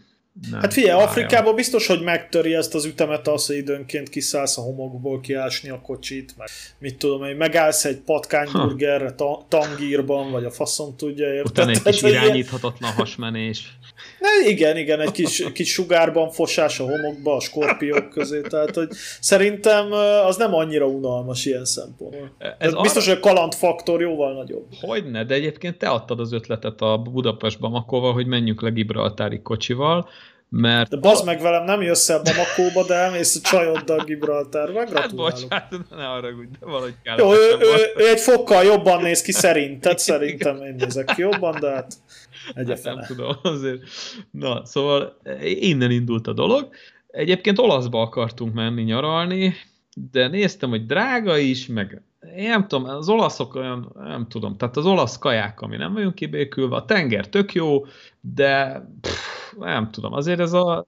nem, 0.52 0.60
hát 0.60 0.74
figyelj, 0.74 1.02
Afrikában 1.02 1.56
biztos, 1.56 1.88
hogy 1.88 2.02
megtöri 2.02 2.54
ezt 2.54 2.76
az 2.76 2.86
ütemet 2.86 3.28
az, 3.28 3.46
hogy 3.46 3.56
időnként 3.56 4.10
kiszállsz 4.10 4.58
a 4.58 4.62
homokból 4.62 5.20
kiásni 5.20 5.70
a 5.70 5.82
kocsit, 5.82 6.34
meg 6.38 6.50
mit 6.80 6.98
tudom 6.98 7.24
én, 7.24 7.36
megállsz 7.36 7.86
egy 7.86 7.98
patkányburgerre 7.98 9.12
ta- 9.12 9.46
tangírban, 9.48 10.32
vagy 10.32 10.46
a 10.46 10.52
faszom 10.52 10.96
tudja, 10.96 11.34
érted? 11.34 11.46
Utána 11.46 11.72
egy 11.72 11.82
kis 11.82 12.02
irányíthatatlan 12.02 12.92
hasmenés. 12.92 13.78
Ne, 14.20 14.50
igen, 14.50 14.78
igen, 14.78 15.00
egy 15.00 15.12
kis, 15.12 15.44
kis 15.54 15.72
sugárban 15.72 16.30
fosás 16.30 16.80
a 16.80 16.84
homokba, 16.84 17.36
a 17.36 17.40
skorpiók 17.40 18.10
közé, 18.10 18.42
tehát 18.42 18.76
hogy 18.76 18.90
szerintem 19.20 19.92
az 20.26 20.38
nem 20.38 20.54
annyira 20.54 20.86
unalmas 20.86 21.46
ilyen 21.46 21.66
szempontból. 21.66 22.36
Ez 22.58 22.74
biztos, 22.82 23.08
arra... 23.08 23.16
hogy 23.16 23.24
a 23.24 23.34
kalandfaktor 23.34 24.02
jóval 24.02 24.34
nagyobb. 24.34 24.66
Hogyne, 24.82 25.26
de 25.26 25.34
egyébként 25.34 25.78
te 25.78 25.90
adtad 25.90 26.20
az 26.20 26.34
ötletet 26.34 26.82
a 26.82 26.98
Budapest 26.98 27.60
Bamakóval, 27.60 28.14
hogy 28.14 28.28
menjünk 28.28 28.62
le 28.62 28.70
Gibraltári 28.70 29.42
kocsival, 29.42 30.10
mert... 30.50 30.90
De 30.90 30.98
bazd 30.98 31.26
meg 31.26 31.42
velem, 31.42 31.64
nem 31.64 31.82
jössz 31.82 32.10
el 32.10 32.22
Bamakóba, 32.24 32.88
de 32.88 32.94
elmész 32.94 33.36
a 33.36 33.40
csajoddal 33.50 34.04
Gibraltárba, 34.04 34.80
hát 34.80 34.90
gratulálok. 34.90 35.32
Hát 35.32 35.70
bocsánat, 35.70 35.90
ne 35.90 36.04
haragudj, 36.04 36.50
de 36.60 36.66
valahogy 36.66 36.94
kell. 37.04 37.18
Jó, 37.18 37.34
ő, 37.34 37.58
ő, 37.60 38.04
ő, 38.04 38.08
egy 38.08 38.20
fokkal 38.20 38.64
jobban 38.64 39.02
néz 39.02 39.22
ki 39.22 39.32
szerinted, 39.32 40.00
szerintem 40.00 40.62
én 40.62 40.76
nézek 40.78 41.12
ki 41.16 41.22
jobban, 41.22 41.60
de 41.60 41.70
hát 41.70 41.94
egyetlen. 42.54 42.96
Nem 42.96 43.06
tudom, 43.06 43.36
azért. 43.42 43.82
Na, 44.32 44.66
szóval 44.66 45.18
innen 45.44 45.92
indult 45.92 46.28
a 46.28 46.34
dolog. 46.34 46.70
Egyébként 47.08 47.60
olaszba 47.60 48.02
akartunk 48.02 48.54
menni 48.54 48.82
nyaralni, 48.82 49.54
de 50.12 50.28
néztem, 50.28 50.70
hogy 50.70 50.86
drága 50.86 51.38
is, 51.38 51.68
meg 51.68 52.02
én 52.36 52.50
nem 52.50 52.68
tudom, 52.68 52.90
az 52.90 53.10
olaszok 53.10 53.56
olyan, 53.56 53.96
nem 53.96 54.28
tudom, 54.30 54.58
tehát 54.58 54.78
az 54.78 54.86
olasz 54.86 55.18
kaják, 55.18 55.62
ami 55.62 55.78
nem 55.78 55.94
vagyunk 55.94 56.16
kibékülve, 56.16 56.76
a 56.76 56.86
tenger 56.86 57.28
tök 57.28 57.54
jó, 57.54 57.86
de 58.20 58.86
pff, 59.02 59.54
nem 59.60 59.92
tudom, 59.92 60.14
azért 60.14 60.40
ez 60.40 60.54
a... 60.54 60.86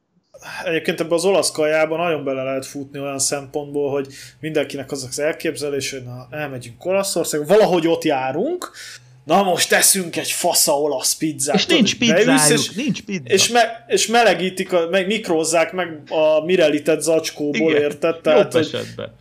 Egyébként 0.63 0.99
ebben 0.99 1.13
az 1.13 1.25
olasz 1.25 1.51
kajában 1.51 1.99
nagyon 1.99 2.23
bele 2.23 2.43
lehet 2.43 2.65
futni 2.65 2.99
olyan 2.99 3.19
szempontból, 3.19 3.91
hogy 3.91 4.07
mindenkinek 4.39 4.91
az 4.91 5.03
az 5.03 5.19
elképzelés, 5.19 5.91
hogy 5.91 6.03
na, 6.03 6.27
elmegyünk 6.29 6.85
Olaszországba, 6.85 7.53
valahogy 7.53 7.87
ott 7.87 8.03
járunk, 8.03 8.71
na 9.23 9.43
most 9.43 9.69
teszünk 9.69 10.17
egy 10.17 10.31
fasza 10.31 10.79
olasz 10.79 11.15
pizzát. 11.15 11.55
És 11.55 11.65
nincs 11.65 11.97
pizzájuk, 11.97 12.49
és, 12.49 12.69
nincs 12.69 13.01
pizza. 13.01 13.23
És, 13.23 13.47
me, 13.47 13.85
és 13.87 14.07
melegítik, 14.07 14.73
a, 14.73 14.87
meg 14.91 15.07
mikrózzák 15.07 15.71
meg 15.71 16.01
a 16.09 16.45
mirelitet 16.45 17.01
zacskóból, 17.01 17.71
Igen, 17.71 17.81
érted? 17.81 18.21
Tehát, 18.21 18.53
jobb 18.53 18.63
esetben. 18.63 19.15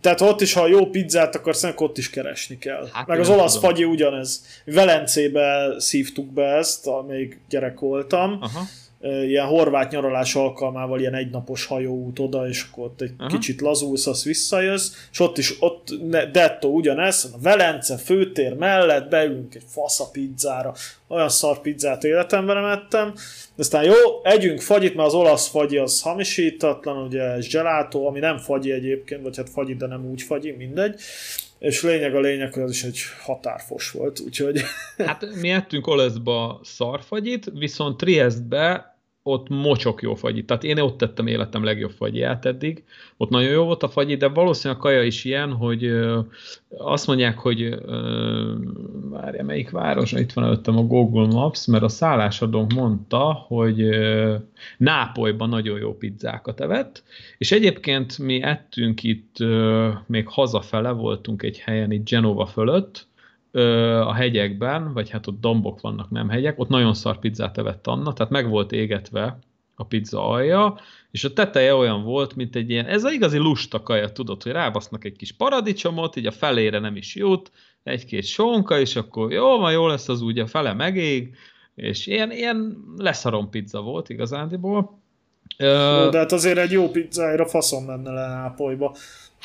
Tehát 0.00 0.20
ott 0.20 0.40
is, 0.40 0.52
ha 0.52 0.66
jó 0.66 0.86
pizzát 0.86 1.34
akarsz, 1.34 1.62
akkor 1.62 1.88
ott 1.88 1.98
is 1.98 2.10
keresni 2.10 2.58
kell. 2.58 2.88
Hát 2.92 3.06
Meg 3.06 3.20
az 3.20 3.28
olasz 3.28 3.54
tudom. 3.54 3.70
fagyi 3.70 3.84
ugyanez. 3.84 4.46
Velencébe 4.64 5.74
szívtuk 5.78 6.32
be 6.32 6.44
ezt, 6.44 6.86
amíg 6.86 7.40
gyerek 7.48 7.78
voltam. 7.78 8.38
Aha 8.40 8.66
ilyen 9.00 9.46
horvát 9.46 9.90
nyaralás 9.90 10.34
alkalmával 10.34 11.00
ilyen 11.00 11.14
egynapos 11.14 11.64
hajóút 11.64 12.18
oda, 12.18 12.48
és 12.48 12.66
akkor 12.70 12.84
ott 12.84 13.00
egy 13.00 13.12
Aha. 13.18 13.28
kicsit 13.28 13.60
lazulsz, 13.60 14.06
azt 14.06 14.22
visszajössz, 14.22 14.92
és 15.12 15.20
ott 15.20 15.38
is, 15.38 15.54
ott 15.60 15.88
dettó 16.32 16.74
ugyanez, 16.74 17.30
a 17.34 17.38
Velence 17.42 17.96
főtér 17.96 18.54
mellett 18.54 19.08
beülünk 19.08 19.54
egy 19.54 19.64
fasza 19.66 20.08
pizzára, 20.12 20.74
olyan 21.08 21.28
szar 21.28 21.60
pizzát 21.60 22.04
életemben 22.04 22.56
nem 22.56 22.70
ettem, 22.70 23.14
aztán 23.58 23.84
jó, 23.84 23.94
együnk 24.22 24.60
fagyit, 24.60 24.94
mert 24.94 25.08
az 25.08 25.14
olasz 25.14 25.48
fagyi 25.48 25.76
az 25.76 26.02
hamisítatlan, 26.02 27.06
ugye 27.06 27.22
ez 27.22 27.48
gelato, 27.48 28.06
ami 28.06 28.18
nem 28.18 28.38
fagyi 28.38 28.70
egyébként, 28.72 29.22
vagy 29.22 29.36
hát 29.36 29.50
fagyi, 29.50 29.74
de 29.74 29.86
nem 29.86 30.10
úgy 30.10 30.22
fagyi, 30.22 30.50
mindegy, 30.50 31.00
és 31.58 31.82
lényeg 31.82 32.14
a 32.14 32.20
lényeg, 32.20 32.52
hogy 32.52 32.62
az 32.62 32.70
is 32.70 32.84
egy 32.84 32.98
határfos 33.20 33.90
volt, 33.90 34.20
úgyhogy... 34.20 34.60
Hát 34.96 35.26
mi 35.40 35.50
ettünk 35.50 35.86
Oleszba 35.86 36.60
szarfagyit, 36.62 37.50
viszont 37.54 37.96
Triestbe 37.96 38.95
ott 39.26 39.48
mocsok 39.48 40.02
jó 40.02 40.14
fagyi. 40.14 40.44
Tehát 40.44 40.64
én 40.64 40.78
ott 40.78 40.98
tettem 40.98 41.26
életem 41.26 41.64
legjobb 41.64 41.90
fagyját 41.90 42.44
eddig. 42.44 42.84
Ott 43.16 43.30
nagyon 43.30 43.50
jó 43.50 43.64
volt 43.64 43.82
a 43.82 43.88
fagyi, 43.88 44.16
de 44.16 44.28
valószínűleg 44.28 44.82
a 44.82 44.84
kaja 44.84 45.02
is 45.02 45.24
ilyen, 45.24 45.52
hogy 45.52 45.84
ö, 45.84 46.20
azt 46.68 47.06
mondják, 47.06 47.38
hogy 47.38 47.62
ö, 47.62 48.52
várja, 49.10 49.44
melyik 49.44 49.70
város? 49.70 50.12
Itt 50.12 50.32
van 50.32 50.44
előttem 50.44 50.78
a 50.78 50.82
Google 50.82 51.26
Maps, 51.26 51.66
mert 51.66 51.82
a 51.82 51.88
szállásadónk 51.88 52.72
mondta, 52.72 53.32
hogy 53.32 53.82
ö, 53.82 54.34
Nápolyban 54.78 55.48
nagyon 55.48 55.78
jó 55.78 55.96
pizzákat 55.96 56.60
evett, 56.60 57.02
és 57.38 57.52
egyébként 57.52 58.18
mi 58.18 58.42
ettünk 58.42 59.02
itt, 59.02 59.40
ö, 59.40 59.88
még 60.06 60.28
hazafele 60.28 60.90
voltunk 60.90 61.42
egy 61.42 61.58
helyen 61.58 61.92
itt 61.92 62.08
Genova 62.08 62.46
fölött, 62.46 63.06
a 64.00 64.12
hegyekben, 64.12 64.92
vagy 64.92 65.10
hát 65.10 65.26
ott 65.26 65.40
dombok 65.40 65.80
vannak, 65.80 66.10
nem 66.10 66.28
hegyek, 66.28 66.58
ott 66.58 66.68
nagyon 66.68 66.94
szar 66.94 67.18
pizzát 67.18 67.58
evett 67.58 67.86
Anna, 67.86 68.12
tehát 68.12 68.32
meg 68.32 68.48
volt 68.48 68.72
égetve 68.72 69.38
a 69.74 69.84
pizza 69.84 70.28
alja, 70.28 70.78
és 71.10 71.24
a 71.24 71.32
teteje 71.32 71.74
olyan 71.74 72.02
volt, 72.02 72.36
mint 72.36 72.56
egy 72.56 72.70
ilyen, 72.70 72.86
ez 72.86 73.04
az 73.04 73.12
igazi 73.12 73.38
lusta 73.38 73.82
kaja, 73.82 74.12
tudod, 74.12 74.42
hogy 74.42 74.52
rábasznak 74.52 75.04
egy 75.04 75.16
kis 75.16 75.32
paradicsomot, 75.32 76.16
így 76.16 76.26
a 76.26 76.30
felére 76.30 76.78
nem 76.78 76.96
is 76.96 77.14
jut, 77.14 77.50
egy-két 77.82 78.24
sonka, 78.24 78.78
és 78.78 78.96
akkor 78.96 79.32
jó, 79.32 79.58
ma 79.58 79.70
jó 79.70 79.86
lesz 79.86 80.08
az 80.08 80.22
úgy, 80.22 80.38
a 80.38 80.46
fele 80.46 80.72
megég, 80.72 81.34
és 81.74 82.06
ilyen, 82.06 82.30
ilyen 82.32 82.76
leszarom 82.96 83.50
pizza 83.50 83.80
volt 83.80 84.08
igazándiból. 84.08 84.98
De 85.56 86.18
hát 86.18 86.32
azért 86.32 86.58
egy 86.58 86.70
jó 86.70 86.90
pizzára 86.90 87.46
faszom 87.46 87.84
menne 87.84 88.10
le 88.10 88.26
Nápolyba. 88.26 88.96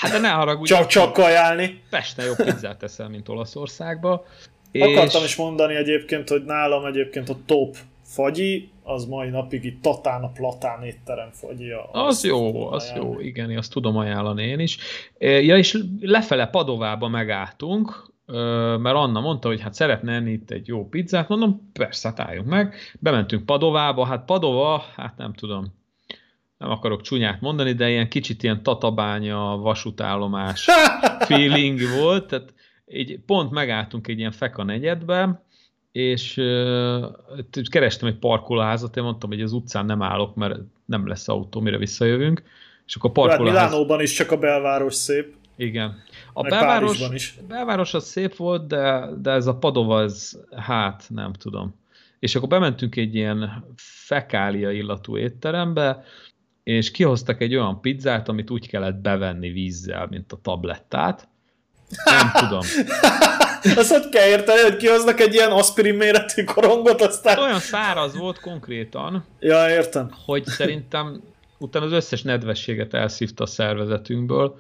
Hát 0.02 0.12
de 0.12 0.20
ne 0.20 0.30
haragudj. 0.30 0.74
csak, 0.74 0.88
csak 0.88 1.14
kajálni. 1.14 1.82
Pesten 1.90 2.26
jobb 2.26 2.36
pizzát 2.36 2.78
teszel, 2.78 3.10
mint 3.10 3.30
Olaszországba. 3.30 4.26
És... 4.72 4.82
Akartam 4.82 5.24
is 5.24 5.36
mondani 5.36 5.76
egyébként, 5.76 6.30
hogy 6.30 6.44
nálam 6.44 6.86
egyébként 6.86 7.30
a 7.30 7.36
top 7.46 7.76
fagyi, 8.04 8.72
az 8.84 9.06
mai 9.06 9.30
napig 9.30 9.64
itt 9.64 9.82
Tatán 9.82 10.24
a 10.24 10.32
Platán 10.32 10.84
étterem 10.84 11.30
fagyi. 11.32 11.72
Az, 11.92 12.24
jó, 12.24 12.68
az 12.68 12.84
ajánlani. 12.84 13.14
jó, 13.14 13.20
igen, 13.20 13.58
azt 13.58 13.72
tudom 13.72 13.98
ajánlani 13.98 14.44
én 14.44 14.60
is. 14.60 14.78
Ja, 15.20 15.58
és 15.58 15.78
lefele 16.00 16.48
Padovába 16.48 17.08
megálltunk, 17.08 18.10
mert 18.78 18.96
Anna 18.96 19.20
mondta, 19.20 19.48
hogy 19.48 19.62
hát 19.62 19.74
szeretne 19.74 20.14
enni 20.14 20.32
itt 20.32 20.52
egy 20.52 20.68
jó 20.68 20.88
pizzát, 20.90 21.28
mondom, 21.28 21.70
persze, 21.74 22.08
hát 22.08 22.20
álljunk 22.20 22.48
meg. 22.48 22.76
Bementünk 23.00 23.46
Padovába, 23.46 24.06
hát 24.06 24.26
Padova, 24.26 24.84
hát 24.96 25.18
nem 25.18 25.34
tudom, 25.34 25.80
nem 26.62 26.70
akarok 26.70 27.02
csúnyát 27.02 27.42
mondani, 27.42 27.74
de 27.74 27.90
ilyen 27.90 28.10
kicsit 28.10 28.44
ilyen 28.44 28.64
tatabánya, 28.64 29.58
vasútállomás 29.58 30.68
feeling 31.28 31.80
volt, 32.00 32.28
tehát 32.28 32.54
így 32.86 33.20
pont 33.26 33.52
megálltunk 33.52 34.08
egy 34.08 34.20
ilyen 34.20 34.32
feka 34.32 34.64
negyedbe, 34.64 35.44
és 35.92 36.38
uh, 36.38 37.06
kerestem 37.70 38.08
egy 38.08 38.18
parkolóházat, 38.18 38.98
én 38.98 39.04
mondtam, 39.04 39.30
hogy 39.30 39.42
az 39.42 39.52
utcán 39.52 39.86
nem 39.86 40.02
állok, 40.02 40.36
mert 40.36 40.60
nem 40.86 41.08
lesz 41.08 41.28
autó, 41.28 41.60
mire 41.60 41.78
visszajövünk, 41.78 42.44
és 42.86 42.96
akkor 42.96 43.10
hát 43.10 43.28
parkolóház... 43.28 43.58
Hát 43.58 43.70
Milánóban 43.70 44.02
is 44.02 44.14
csak 44.14 44.32
a 44.32 44.38
belváros 44.38 44.94
szép. 44.94 45.34
Igen. 45.56 46.04
A 46.34 46.42
belváros, 46.42 47.00
is. 47.14 47.36
belváros 47.48 47.94
az 47.94 48.06
szép 48.06 48.36
volt, 48.36 48.68
de, 48.68 49.10
de 49.22 49.32
ez 49.32 49.48
a 49.48 49.56
Padova, 49.56 50.02
ez 50.02 50.32
hát 50.56 51.04
nem 51.10 51.34
tudom. 51.34 51.80
És 52.20 52.36
akkor 52.36 52.48
bementünk 52.48 52.96
egy 52.96 53.16
ilyen 53.16 53.66
fekália 53.76 54.72
illatú 54.72 55.18
étterembe, 55.18 56.04
és 56.64 56.92
kihoztak 56.92 57.42
egy 57.42 57.56
olyan 57.56 57.82
pizzát, 57.82 58.30
amit 58.30 58.50
úgy 58.50 58.68
kellett 58.68 58.96
bevenni 58.96 59.50
vízzel, 59.50 60.08
mint 60.10 60.32
a 60.32 60.40
tablettát. 60.42 61.28
Nem 62.06 62.32
tudom. 62.44 62.66
Azt 63.76 63.92
hogy 63.92 64.10
kell 64.10 64.28
érteni, 64.28 64.62
hogy 64.62 64.76
kihoznak 64.76 65.20
egy 65.20 65.34
ilyen 65.34 65.52
aspirin 65.52 65.96
méretű 65.96 66.44
korongot, 66.44 67.02
aztán... 67.02 67.40
Olyan 67.40 67.60
száraz 67.60 68.18
volt 68.18 68.40
konkrétan. 68.40 69.26
Ja, 69.40 69.70
értem. 69.70 70.12
Hogy 70.26 70.46
szerintem 70.46 71.22
utána 71.58 71.86
az 71.86 71.92
összes 71.92 72.22
nedvességet 72.22 72.94
elszívta 72.94 73.44
a 73.44 73.48
szervezetünkből. 73.48 74.60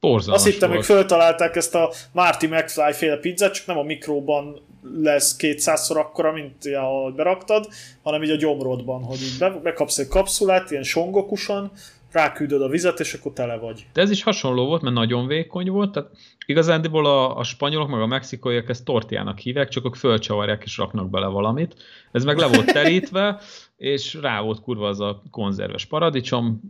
Borzalmas 0.00 0.42
Azt 0.42 0.52
hittem, 0.52 0.70
hogy 0.70 0.84
föltalálták 0.84 1.56
ezt 1.56 1.74
a 1.74 1.92
Marty 2.12 2.46
McFly 2.46 2.92
féle 2.92 3.16
pizzát, 3.16 3.52
csak 3.52 3.66
nem 3.66 3.78
a 3.78 3.82
mikróban 3.82 4.60
lesz 5.02 5.36
kétszázszor 5.36 5.96
akkora, 5.96 6.32
mint 6.32 6.66
ahogy 6.76 7.14
beraktad, 7.14 7.68
hanem 8.02 8.22
így 8.22 8.30
a 8.30 8.36
gyomrodban, 8.36 9.02
hogy 9.02 9.22
így 9.22 9.38
be, 9.38 9.50
bekapsz 9.50 9.98
egy 9.98 10.08
kapszulát, 10.08 10.70
ilyen 10.70 10.82
songokusan, 10.82 11.70
ráküldöd 12.12 12.62
a 12.62 12.68
vizet, 12.68 13.00
és 13.00 13.14
akkor 13.14 13.32
tele 13.32 13.56
vagy. 13.56 13.86
De 13.92 14.00
ez 14.00 14.10
is 14.10 14.22
hasonló 14.22 14.66
volt, 14.66 14.82
mert 14.82 14.94
nagyon 14.94 15.26
vékony 15.26 15.70
volt, 15.70 15.92
tehát 15.92 16.10
igazándiból 16.46 17.06
a, 17.06 17.36
a 17.38 17.42
spanyolok 17.42 17.88
meg 17.88 18.00
a 18.00 18.06
mexikaiak 18.06 18.68
ezt 18.68 18.84
tortiának 18.84 19.38
hívják, 19.38 19.68
csak 19.68 19.84
ők 19.84 19.94
fölcsavarják 19.94 20.62
és 20.64 20.76
raknak 20.76 21.10
bele 21.10 21.26
valamit. 21.26 21.74
Ez 22.12 22.24
meg 22.24 22.36
le 22.36 22.46
volt 22.46 22.72
terítve, 22.72 23.40
és 23.76 24.14
rá 24.14 24.40
volt 24.40 24.60
kurva 24.60 24.88
az 24.88 25.00
a 25.00 25.22
konzerves 25.30 25.84
paradicsom, 25.84 26.60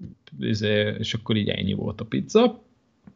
izé, 0.41 0.95
és 0.99 1.15
akkor 1.15 1.37
így 1.37 1.49
ennyi 1.49 1.73
volt 1.73 2.01
a 2.01 2.05
pizza. 2.05 2.67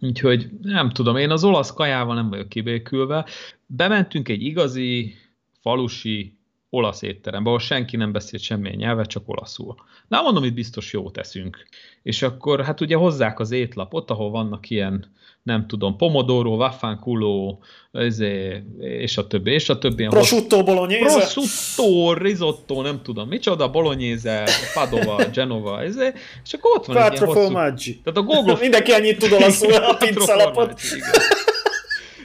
Úgyhogy 0.02 0.50
nem 0.62 0.90
tudom, 0.90 1.16
én 1.16 1.30
az 1.30 1.44
olasz 1.44 1.72
kajával 1.72 2.14
nem 2.14 2.28
vagyok 2.28 2.48
kibékülve. 2.48 3.26
Bementünk 3.66 4.28
egy 4.28 4.42
igazi 4.42 5.14
falusi 5.60 6.38
olasz 6.74 7.02
étterembe, 7.02 7.48
ahol 7.48 7.60
senki 7.60 7.96
nem 7.96 8.12
beszélt 8.12 8.42
semmilyen 8.42 8.76
nyelvet, 8.76 9.06
csak 9.06 9.22
olaszul. 9.26 9.74
Na, 10.08 10.22
mondom, 10.22 10.44
itt 10.44 10.54
biztos 10.54 10.92
jó 10.92 11.10
teszünk. 11.10 11.66
És 12.02 12.22
akkor 12.22 12.64
hát 12.64 12.80
ugye 12.80 12.96
hozzák 12.96 13.40
az 13.40 13.50
étlapot, 13.50 14.10
ahol 14.10 14.30
vannak 14.30 14.70
ilyen, 14.70 15.12
nem 15.42 15.66
tudom, 15.66 15.96
pomodoro, 15.96 16.56
vaffanculo, 16.56 17.58
izé, 17.92 18.62
és 18.78 19.16
a 19.16 19.26
többi, 19.26 19.50
és 19.50 19.68
a 19.68 19.78
többi. 19.78 20.06
Prosciutto, 20.06 20.62
bolognese. 20.62 21.18
Prosciutto, 21.18 22.14
risotto, 22.14 22.82
nem 22.82 23.02
tudom, 23.02 23.28
micsoda, 23.28 23.70
bolognese, 23.70 24.48
Padova, 24.74 25.24
Genova, 25.34 25.84
izé, 25.84 26.12
és 26.44 26.52
akkor 26.52 26.70
ott 26.76 26.86
van 26.86 26.96
Quattro 26.96 27.30
egy 27.30 27.36
ilyen 27.36 27.70
hosszú... 27.70 27.92
Tehát 28.02 28.18
a 28.18 28.22
Google... 28.22 28.56
Mindenki 28.66 28.92
ennyit 28.92 29.18
tud 29.18 29.32
olaszul 29.32 29.72
a 29.72 29.94
pizzalapot. 29.94 30.80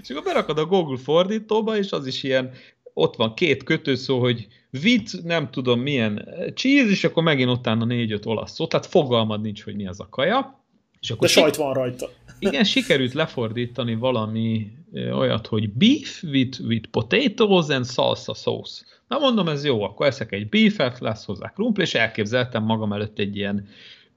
És 0.08 0.14
akkor 0.14 0.24
berakod 0.24 0.58
a 0.58 0.66
Google 0.66 0.98
fordítóba, 0.98 1.78
és 1.78 1.92
az 1.92 2.06
is 2.06 2.24
ilyen 2.24 2.52
ott 2.98 3.16
van 3.16 3.34
két 3.34 3.64
kötőszó, 3.64 4.20
hogy 4.20 4.48
vit, 4.70 5.24
nem 5.24 5.50
tudom 5.50 5.80
milyen 5.80 6.28
cheese, 6.56 6.90
és 6.90 7.04
akkor 7.04 7.24
megint 7.24 7.50
utána 7.50 7.86
négy-öt 7.86 8.26
olasz 8.26 8.54
szó, 8.54 8.68
tehát 8.68 8.86
fogalmad 8.86 9.42
nincs, 9.42 9.64
hogy 9.64 9.76
mi 9.76 9.88
az 9.88 10.00
a 10.00 10.08
kaja. 10.10 10.64
És 11.00 11.12
akkor 11.12 11.28
De 11.28 11.34
sajt 11.34 11.56
van 11.56 11.74
rajta. 11.74 12.10
Igen, 12.40 12.64
sikerült 12.64 13.14
lefordítani 13.14 13.96
valami 13.96 14.72
olyat, 14.94 15.48
hogy 15.48 15.70
beef 15.70 16.24
with, 16.24 16.60
with 16.62 16.90
potatoes 16.90 17.70
and 17.70 17.86
salsa 17.86 18.34
sauce. 18.34 18.86
Na 19.08 19.18
mondom, 19.18 19.48
ez 19.48 19.66
jó, 19.66 19.82
akkor 19.82 20.06
eszek 20.06 20.32
egy 20.32 20.50
beefet, 20.50 21.00
lesz 21.00 21.26
hozzá 21.26 21.50
krumpli, 21.50 21.84
és 21.84 21.94
elképzeltem 21.94 22.64
magam 22.64 22.94
előtt 22.94 23.20
egy 23.20 23.36
ilyen 23.36 23.68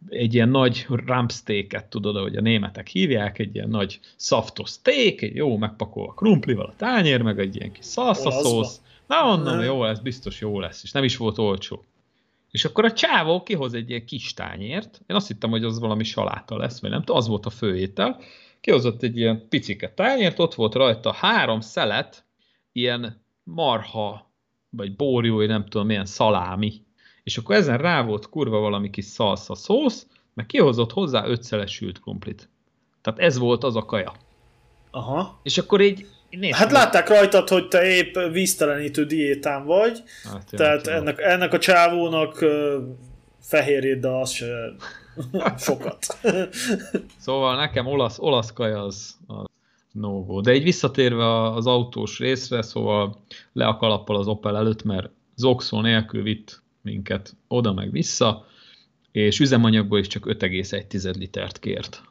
egy 0.09 0.34
ilyen 0.34 0.48
nagy 0.48 0.86
rumpsteaket, 0.88 1.86
tudod, 1.86 2.16
ahogy 2.16 2.36
a 2.36 2.40
németek 2.40 2.86
hívják, 2.86 3.38
egy 3.38 3.55
ilyen 3.55 3.68
nagy 3.68 4.01
szaftos 4.16 4.70
steak, 4.70 5.20
egy 5.20 5.34
jó 5.34 5.57
megpakolva 5.57 6.14
krumplival 6.14 6.66
a 6.66 6.74
tányér, 6.76 7.22
meg 7.22 7.38
egy 7.38 7.57
ilyen 7.57 7.72
kis 7.72 7.86
salsa 7.86 8.30
szósz. 8.30 8.80
Na 9.07 9.24
mondom, 9.24 9.61
jó, 9.61 9.84
ez 9.84 10.01
biztos 10.01 10.40
jó 10.40 10.61
lesz, 10.61 10.82
és 10.82 10.92
nem 10.92 11.05
is 11.05 11.16
volt 11.16 11.38
olcsó. 11.38 11.84
És 12.51 12.64
akkor 12.64 12.84
a 12.84 12.92
csávó 12.92 13.42
kihoz 13.42 13.74
egy 13.74 13.90
ilyen 13.90 14.05
kis 14.05 14.34
tányért, 14.34 15.01
én 15.07 15.16
azt 15.16 15.26
hittem, 15.26 15.51
hogy 15.51 15.64
az 15.64 15.78
valami 15.78 16.05
saláta 16.05 16.57
lesz, 16.57 16.80
vagy 16.80 16.90
nem 16.90 17.03
az 17.07 17.28
volt 17.28 17.46
a 17.46 17.51
főétel, 17.51 18.20
kihozott 18.61 19.03
egy 19.03 19.16
ilyen 19.16 19.46
picike 19.48 19.92
tányért, 19.94 20.38
ott 20.38 20.55
volt 20.55 20.74
rajta 20.74 21.12
három 21.12 21.61
szelet, 21.61 22.24
ilyen 22.72 23.22
marha, 23.42 24.30
vagy 24.70 24.96
bórjú, 24.96 25.34
vagy 25.34 25.48
nem 25.48 25.66
tudom, 25.66 25.86
milyen 25.86 26.07
szalámi 26.07 26.82
és 27.31 27.37
akkor 27.37 27.55
ezen 27.55 27.78
rá 27.78 28.03
volt 28.03 28.28
kurva 28.28 28.59
valami 28.59 28.91
kis 28.91 29.05
szalsza 29.05 29.55
szósz, 29.55 30.07
meg 30.35 30.47
kihozott 30.47 30.93
hozzá 30.93 31.26
ötszeles 31.26 31.72
sült 31.72 32.01
krumplit. 32.01 32.49
Tehát 33.03 33.18
ez 33.18 33.39
volt 33.39 33.64
az 33.64 33.76
a 33.76 33.85
kaja. 33.85 34.12
Aha. 34.91 35.41
És 35.43 35.59
akkor 35.59 35.81
így 35.81 36.07
Nézd, 36.31 36.55
hát 36.55 36.72
látták 36.72 37.09
rajtad, 37.09 37.49
hogy 37.49 37.68
te 37.68 37.85
épp 37.85 38.14
víztelenítő 38.33 39.05
diétán 39.05 39.64
vagy, 39.64 40.03
hát, 40.24 40.51
tehát 40.51 40.87
ennek, 40.87 41.18
ennek 41.18 41.53
a 41.53 41.59
csávónak 41.59 42.45
fehérjét, 43.41 44.01
de 44.01 44.09
az 44.09 44.31
se 44.31 44.47
sokat. 45.59 46.18
szóval 47.18 47.57
nekem 47.57 47.87
olasz, 47.87 48.18
olasz 48.18 48.53
kaja 48.53 48.83
az, 48.83 49.16
az 49.26 49.45
no 49.93 50.24
go. 50.24 50.41
De 50.41 50.55
így 50.55 50.62
visszatérve 50.62 51.43
az 51.43 51.66
autós 51.66 52.18
részre, 52.18 52.62
szóval 52.62 53.16
le 53.53 53.66
a 53.66 53.76
kalappal 53.76 54.16
az 54.16 54.26
Opel 54.26 54.57
előtt, 54.57 54.83
mert 54.83 55.11
zoxó 55.35 55.81
nélkül 55.81 56.22
vitt 56.22 56.62
minket 56.83 57.37
oda 57.49 57.72
meg 57.72 57.91
vissza, 57.91 58.47
és 59.12 59.41
üzemanyagból 59.41 59.99
is 59.99 60.07
csak 60.07 60.26
5,1 60.26 61.16
litert 61.16 61.59
kért, 61.59 62.03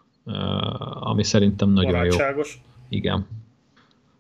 ami 1.00 1.24
szerintem 1.24 1.70
nagyon 1.70 1.92
Barátságos. 1.92 2.60
jó. 2.64 2.98
Igen. 2.98 3.28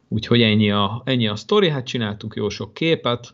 Úgyhogy 0.07 0.41
ennyi 0.41 0.71
a, 0.71 1.01
ennyi 1.05 1.27
a 1.27 1.35
sztori, 1.35 1.69
hát 1.69 1.85
csináltunk 1.85 2.35
jó 2.35 2.49
sok 2.49 2.73
képet, 2.73 3.33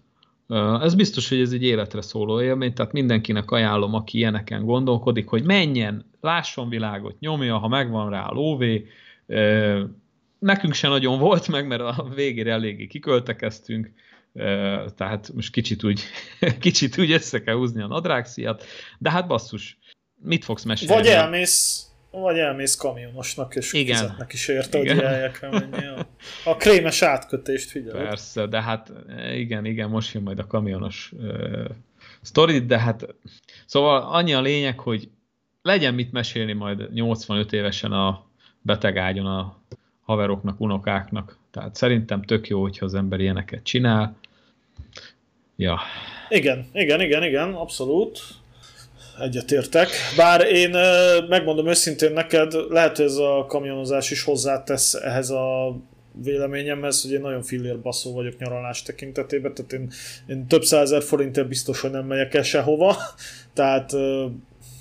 ez 0.82 0.95
biztos, 0.95 1.30
hogy 1.30 1.39
ez 1.39 1.51
egy 1.51 1.63
életre 1.63 2.01
szóló 2.01 2.41
élmény, 2.41 2.74
tehát 2.74 2.91
mindenkinek 2.91 3.51
ajánlom, 3.51 3.93
aki 3.93 4.18
ilyeneken 4.18 4.66
gondolkodik, 4.66 5.28
hogy 5.28 5.43
menjen, 5.43 6.05
lásson 6.22 6.70
világot, 6.70 7.20
nyomja, 7.20 7.57
ha 7.57 7.68
megvan 7.68 8.09
rá 8.09 8.26
a 8.26 8.34
lóvé. 8.34 8.88
Nekünk 10.39 10.74
se 10.74 10.88
nagyon 10.88 11.20
volt 11.20 11.47
meg, 11.47 11.68
mert 11.68 11.82
a 11.82 12.07
végére 12.16 12.51
eléggé 12.51 12.88
kiköltekeztünk, 12.88 13.91
tehát 14.95 15.31
most 15.33 15.51
kicsit 15.51 15.83
úgy, 15.83 16.03
kicsit 16.59 16.97
úgy 16.97 17.11
össze 17.11 17.41
kell 17.41 17.55
húzni 17.55 17.81
a 17.81 17.88
nadrágszíjat, 17.88 18.65
de 18.97 19.11
hát 19.11 19.27
basszus, 19.27 19.77
mit 20.21 20.43
fogsz 20.43 20.63
mesélni? 20.63 20.93
Vagy 20.93 21.07
elmész, 21.07 21.86
vagy 22.11 22.38
elmész 22.38 22.75
kamionosnak, 22.75 23.55
és 23.55 23.73
Igen. 23.73 23.95
fizetnek 23.95 24.33
is 24.33 24.47
érte, 24.47 24.77
hogy 24.77 24.88
el 24.88 25.31
kell 25.31 25.49
menni. 25.49 25.86
A, 25.86 26.07
a 26.43 26.55
krémes 26.55 27.01
átkötést 27.01 27.69
figyelj. 27.69 28.03
Persze, 28.03 28.45
de 28.45 28.61
hát 28.61 28.91
igen, 29.33 29.65
igen, 29.65 29.89
most 29.89 30.13
jön 30.13 30.23
majd 30.23 30.39
a 30.39 30.47
kamionos 30.47 31.11
uh, 31.17 31.65
sztori, 32.21 32.65
de 32.65 32.79
hát 32.79 33.05
szóval 33.65 34.01
annyi 34.01 34.33
a 34.33 34.41
lényeg, 34.41 34.79
hogy 34.79 35.09
legyen 35.61 35.93
mit 35.93 36.11
mesélni 36.11 36.53
majd 36.53 36.93
85 36.93 37.53
évesen 37.53 37.91
a 37.91 38.25
betegágyon 38.61 39.25
a 39.25 39.57
haveroknak, 40.01 40.59
unokáknak. 40.59 41.38
Tehát 41.51 41.75
szerintem 41.75 42.21
tök 42.21 42.47
jó, 42.47 42.61
hogyha 42.61 42.86
az 42.86 42.93
ember 42.93 43.19
ilyeneket 43.19 43.63
csinál. 43.63 44.17
Ja. 45.55 45.80
Igen, 46.30 46.65
igen, 46.73 47.01
igen, 47.01 47.23
igen, 47.23 47.53
abszolút. 47.53 48.19
egyetértek. 49.19 49.89
Bár 50.17 50.41
én 50.41 50.69
megmondom 51.30 51.67
őszintén 51.67 52.13
neked, 52.13 52.53
lehet, 52.69 52.95
hogy 52.95 53.05
ez 53.05 53.15
a 53.15 53.45
kamionozás 53.47 54.11
is 54.11 54.23
hozzátesz 54.23 54.93
ehhez 54.93 55.30
a 55.30 55.76
véleményemhez, 56.23 57.01
hogy 57.01 57.11
én 57.11 57.21
nagyon 57.21 57.41
fillér 57.41 57.82
baszó 57.82 58.13
vagyok 58.13 58.38
nyaralás 58.38 58.82
tekintetében, 58.82 59.53
tehát 59.53 59.73
én, 59.73 59.91
én 60.28 60.47
több 60.47 60.63
százer 60.63 61.03
forintért 61.03 61.47
biztos, 61.47 61.82
hogy 61.82 61.91
nem 61.91 62.05
megyek 62.05 62.34
el 62.34 62.43
sehova, 62.43 62.95
tehát 63.53 63.91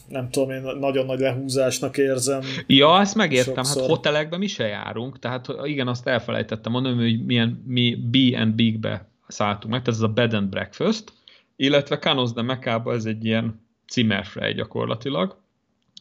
nem 0.08 0.30
tudom, 0.30 0.50
én 0.50 0.62
nagyon 0.78 1.06
nagy 1.06 1.20
lehúzásnak 1.20 1.98
érzem. 1.98 2.40
Ja, 2.66 3.00
ezt 3.00 3.14
megértem, 3.14 3.54
hát 3.54 3.64
sokszor. 3.64 3.82
hát 3.82 3.90
hotelekben 3.90 4.38
mi 4.38 4.46
se 4.46 4.66
járunk, 4.66 5.18
tehát 5.18 5.46
igen, 5.64 5.88
azt 5.88 6.06
elfelejtettem 6.06 6.72
mondani, 6.72 7.02
hogy 7.02 7.24
milyen, 7.24 7.62
mi 7.66 7.96
B&B-be 7.96 9.13
szálltunk 9.26 9.72
meg, 9.72 9.82
tehát 9.82 10.00
ez 10.00 10.06
a 10.06 10.12
bed 10.12 10.32
and 10.32 10.48
breakfast, 10.48 11.12
illetve 11.56 11.98
Canos 11.98 12.32
de 12.32 12.42
Mecába 12.42 12.92
ez 12.92 13.04
egy 13.04 13.24
ilyen 13.24 13.62
cimmerfrej 13.86 14.54
gyakorlatilag. 14.54 15.36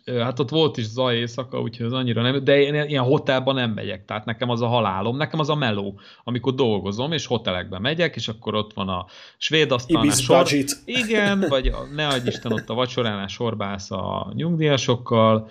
Hát 0.05 0.39
ott 0.39 0.49
volt 0.49 0.77
is 0.77 0.85
zaj 0.85 1.15
éjszaka, 1.15 1.61
úgyhogy 1.61 1.85
az 1.85 1.93
annyira 1.93 2.21
nem, 2.21 2.43
de 2.43 2.61
én 2.61 2.73
ilyen 2.73 3.03
hotelban 3.03 3.55
nem 3.55 3.71
megyek, 3.71 4.05
tehát 4.05 4.25
nekem 4.25 4.49
az 4.49 4.61
a 4.61 4.67
halálom, 4.67 5.17
nekem 5.17 5.39
az 5.39 5.49
a 5.49 5.55
meló, 5.55 5.99
amikor 6.23 6.53
dolgozom, 6.53 7.11
és 7.11 7.25
hotelekben 7.25 7.81
megyek, 7.81 8.15
és 8.15 8.27
akkor 8.27 8.55
ott 8.55 8.73
van 8.73 8.89
a 8.89 9.05
svéd 9.37 9.71
asztalnál 9.71 10.15
sor... 10.15 10.37
Budget. 10.37 10.71
Igen, 11.05 11.45
vagy 11.49 11.67
a, 11.67 11.85
ne 11.95 12.07
adj 12.07 12.27
Isten 12.27 12.51
ott 12.51 12.69
a 12.69 12.73
vacsoránál 12.73 13.27
sorbász 13.27 13.91
a 13.91 14.31
nyugdíjasokkal, 14.33 15.49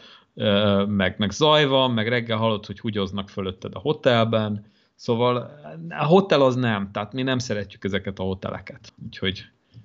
meg, 0.87 1.15
meg 1.19 1.31
zaj 1.31 1.67
van, 1.67 1.91
meg 1.91 2.09
reggel 2.09 2.37
hallod, 2.37 2.67
hogy 2.67 2.81
húgyoznak 2.81 3.29
fölötted 3.29 3.75
a 3.75 3.79
hotelben, 3.79 4.72
szóval 5.03 5.61
a 5.89 6.05
hotel 6.05 6.43
az 6.43 6.55
nem, 6.55 6.91
tehát 6.93 7.13
mi 7.13 7.23
nem 7.23 7.39
szeretjük 7.39 7.85
ezeket 7.85 8.19
a 8.19 8.23
hoteleket, 8.23 8.93
úgyhogy 9.05 9.45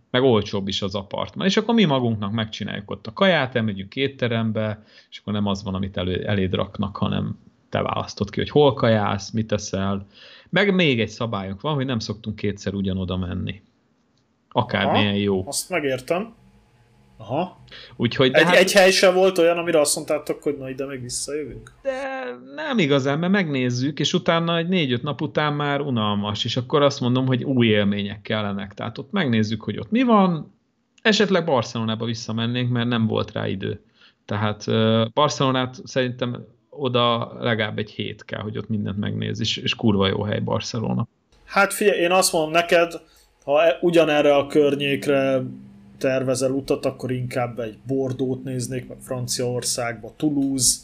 meg 0.09 0.23
olcsóbb 0.23 0.67
is 0.67 0.81
az 0.81 0.95
apartman. 0.95 1.45
És 1.45 1.57
akkor 1.57 1.73
mi 1.73 1.85
magunknak 1.85 2.31
megcsináljuk 2.31 2.91
ott 2.91 3.07
a 3.07 3.13
kaját, 3.13 3.55
elmegyünk 3.55 3.95
étterembe, 3.95 4.83
és 5.09 5.19
akkor 5.19 5.33
nem 5.33 5.45
az 5.45 5.63
van, 5.63 5.73
amit 5.73 5.97
elő, 5.97 6.25
eléd 6.25 6.53
raknak, 6.53 6.97
hanem 6.97 7.39
te 7.69 7.81
választod 7.81 8.29
ki, 8.29 8.39
hogy 8.39 8.49
hol 8.49 8.73
kajálsz, 8.73 9.31
mit 9.31 9.47
teszel. 9.47 10.07
Meg 10.49 10.73
még 10.73 10.99
egy 10.99 11.09
szabályunk 11.09 11.61
van, 11.61 11.73
hogy 11.73 11.85
nem 11.85 11.99
szoktunk 11.99 12.35
kétszer 12.35 12.73
ugyanoda 12.73 13.17
menni. 13.17 13.61
Akármilyen 14.49 15.15
jó. 15.15 15.47
Azt 15.47 15.69
megértem. 15.69 16.33
Aha. 17.17 17.59
Úgyhogy, 17.95 18.31
de 18.31 18.39
egy, 18.39 18.45
hát, 18.45 18.55
egy 18.55 18.71
hely 18.71 18.91
sem 18.91 19.13
volt 19.13 19.37
olyan, 19.37 19.57
amire 19.57 19.79
azt 19.79 19.95
mondtátok, 19.95 20.43
hogy 20.43 20.57
na 20.57 20.69
ide 20.69 20.85
meg 20.85 21.01
visszajövünk? 21.01 21.73
De 21.81 21.91
nem 22.55 22.79
igazán, 22.79 23.19
mert 23.19 23.31
megnézzük, 23.31 23.99
és 23.99 24.13
utána 24.13 24.57
egy 24.57 24.67
négy-öt 24.67 25.03
nap 25.03 25.21
után 25.21 25.53
már 25.53 25.81
unalmas, 25.81 26.45
és 26.45 26.57
akkor 26.57 26.81
azt 26.81 26.99
mondom, 26.99 27.25
hogy 27.25 27.43
új 27.43 27.67
élmények 27.67 28.21
kellenek. 28.21 28.73
Tehát 28.73 28.97
ott 28.97 29.11
megnézzük, 29.11 29.61
hogy 29.61 29.77
ott 29.77 29.91
mi 29.91 30.03
van, 30.03 30.55
esetleg 31.01 31.45
Barcelonába 31.45 32.05
visszamennénk, 32.05 32.71
mert 32.71 32.87
nem 32.87 33.07
volt 33.07 33.31
rá 33.31 33.47
idő. 33.47 33.81
Tehát 34.25 34.65
Barcelonát 35.13 35.75
szerintem 35.83 36.45
oda 36.69 37.33
legalább 37.39 37.77
egy 37.77 37.91
hét 37.91 38.25
kell, 38.25 38.41
hogy 38.41 38.57
ott 38.57 38.69
mindent 38.69 38.97
megnéz, 38.97 39.39
és, 39.39 39.57
és 39.57 39.75
kurva 39.75 40.07
jó 40.07 40.21
hely 40.23 40.39
Barcelona. 40.39 41.07
Hát 41.45 41.73
figyelj, 41.73 41.99
én 41.99 42.11
azt 42.11 42.31
mondom 42.31 42.51
neked, 42.51 42.93
ha 43.43 43.63
e- 43.63 43.77
ugyanerre 43.81 44.35
a 44.35 44.47
környékre 44.47 45.43
tervezel 45.97 46.51
utat, 46.51 46.85
akkor 46.85 47.11
inkább 47.11 47.59
egy 47.59 47.77
Bordót 47.87 48.43
néznék, 48.43 48.87
meg 48.87 48.97
Franciaországba, 49.01 50.13
Toulouse, 50.17 50.77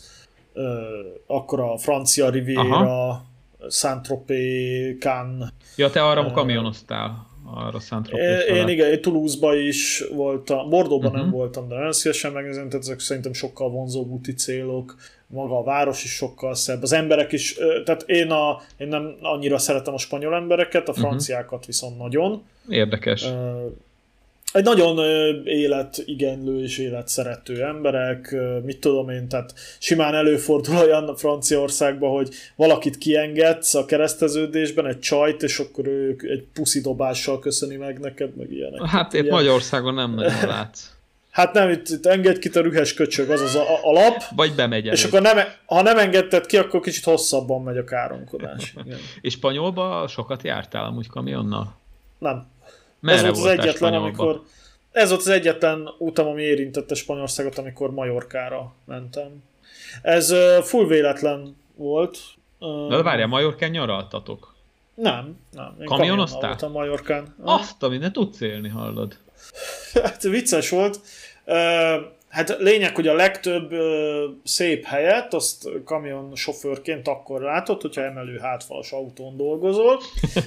akkor 1.27 1.59
a 1.59 1.77
francia 1.77 2.29
Riviera, 2.29 3.25
Saint-Tropez, 3.69 4.97
Cannes. 4.99 5.49
Ja, 5.75 5.89
te 5.89 6.03
arra 6.03 6.25
uh, 6.25 6.31
kamionoztál, 6.31 7.27
arra 7.45 7.79
saint 7.79 8.09
Én, 8.09 8.55
én 8.55 8.67
igen, 8.67 8.91
én 8.91 9.01
Toulouse-ba 9.01 9.55
is 9.55 10.03
voltam, 10.13 10.69
Bordóban 10.69 11.05
uh-huh. 11.05 11.15
nem 11.15 11.25
mhm. 11.25 11.35
voltam, 11.35 11.67
de 11.67 11.75
nagyon 11.75 11.91
szívesen 11.91 12.31
megnézem, 12.31 12.69
tehát 12.69 12.85
ezek 12.85 12.99
szerintem 12.99 13.33
sokkal 13.33 13.69
vonzóbb 13.69 14.09
úti 14.09 14.33
célok, 14.33 14.95
maga 15.27 15.57
a 15.57 15.63
város 15.63 16.03
is 16.03 16.11
sokkal 16.11 16.55
szebb, 16.55 16.81
az 16.81 16.93
emberek 16.93 17.31
is, 17.31 17.55
tehát 17.85 18.03
én, 18.07 18.31
a, 18.31 18.61
én 18.77 18.87
nem 18.87 19.15
annyira 19.21 19.57
szeretem 19.57 19.93
a 19.93 19.97
spanyol 19.97 20.35
embereket, 20.35 20.87
a 20.87 20.91
mhm. 20.91 20.99
franciákat 20.99 21.51
uh-huh. 21.51 21.65
viszont 21.65 21.97
nagyon. 21.97 22.43
Érdekes. 22.69 23.23
Uh, 23.23 23.71
egy 24.53 24.63
nagyon 24.63 24.97
életigenlő 25.45 26.63
és 26.63 26.77
életszerető 26.77 27.63
emberek, 27.63 28.35
mit 28.63 28.79
tudom 28.79 29.09
én, 29.09 29.27
tehát 29.27 29.53
simán 29.79 30.15
előfordul 30.15 30.77
olyan 30.77 31.15
Franciaországban, 31.15 32.11
hogy 32.11 32.29
valakit 32.55 32.97
kiengedsz 32.97 33.73
a 33.73 33.85
kereszteződésben, 33.85 34.87
egy 34.87 34.99
csajt, 34.99 35.43
és 35.43 35.59
akkor 35.59 35.87
ő 35.87 36.15
egy 36.19 36.45
puszidobással 36.53 37.39
köszöni 37.39 37.75
meg 37.75 37.99
neked, 37.99 38.35
meg 38.35 38.51
ilyenek. 38.51 38.85
Hát 38.85 39.13
épp 39.13 39.29
Magyarországon 39.29 39.93
nem 39.93 40.13
nagyon 40.13 40.47
látsz. 40.55 40.91
Hát 41.33 41.53
nem, 41.53 41.69
itt, 41.69 41.87
itt 41.87 42.05
engedj 42.05 42.39
ki 42.39 42.57
a 42.57 42.61
rühes 42.61 42.93
köcsög, 42.93 43.29
az 43.29 43.41
az 43.41 43.55
a, 43.55 43.61
a 43.61 43.79
alap. 43.81 44.23
Vagy 44.35 44.55
bemegy 44.55 44.85
És 44.85 45.03
akkor 45.03 45.21
nem, 45.21 45.37
ha 45.65 45.81
nem 45.81 45.97
engedted 45.97 46.45
ki, 46.45 46.57
akkor 46.57 46.79
kicsit 46.79 47.03
hosszabban 47.03 47.63
megy 47.63 47.77
a 47.77 47.83
káromkodás. 47.83 48.73
Igen. 48.85 48.97
és 49.21 49.33
Spanyolba 49.33 50.07
sokat 50.07 50.43
jártál 50.43 50.83
amúgy 50.83 51.07
kamionnal? 51.07 51.75
Nem. 52.17 52.51
Merre 53.03 53.27
ez 53.27 53.39
volt 53.39 53.59
az 53.59 53.59
egyetlen, 53.59 53.93
amikor 53.93 54.43
ez 54.91 55.09
volt 55.09 55.21
az 55.21 55.27
egyetlen 55.27 55.89
utam, 55.97 56.27
ami 56.27 56.41
érintette 56.41 56.95
Spanyolországot, 56.95 57.57
amikor 57.57 57.91
Majorkára 57.91 58.73
mentem. 58.85 59.43
Ez 60.01 60.33
full 60.61 60.87
véletlen 60.87 61.55
volt. 61.75 62.17
De 62.89 63.01
várjál, 63.01 63.27
Majorkán 63.27 63.69
nyaraltatok? 63.69 64.55
Nem, 64.95 65.39
nem. 65.51 65.75
Én 65.79 65.85
Kamionoztál? 65.85 66.57
a 66.61 66.67
Majorkán. 66.67 67.35
Azt, 67.41 67.83
ami 67.83 67.97
ne 67.97 68.11
tudsz 68.11 68.41
élni, 68.41 68.69
hallod. 68.69 69.17
hát 70.03 70.21
vicces 70.21 70.69
volt. 70.69 70.99
Hát 72.33 72.55
lényeg, 72.59 72.95
hogy 72.95 73.07
a 73.07 73.13
legtöbb 73.13 73.71
ö, 73.71 74.25
szép 74.43 74.85
helyet 74.85 75.33
azt 75.33 75.69
kamion 75.85 76.35
sofőrként 76.35 77.07
akkor 77.07 77.41
látod, 77.41 77.81
hogyha 77.81 78.01
emelő 78.01 78.37
hátfalas 78.37 78.91
autón 78.91 79.37
dolgozol, 79.37 79.99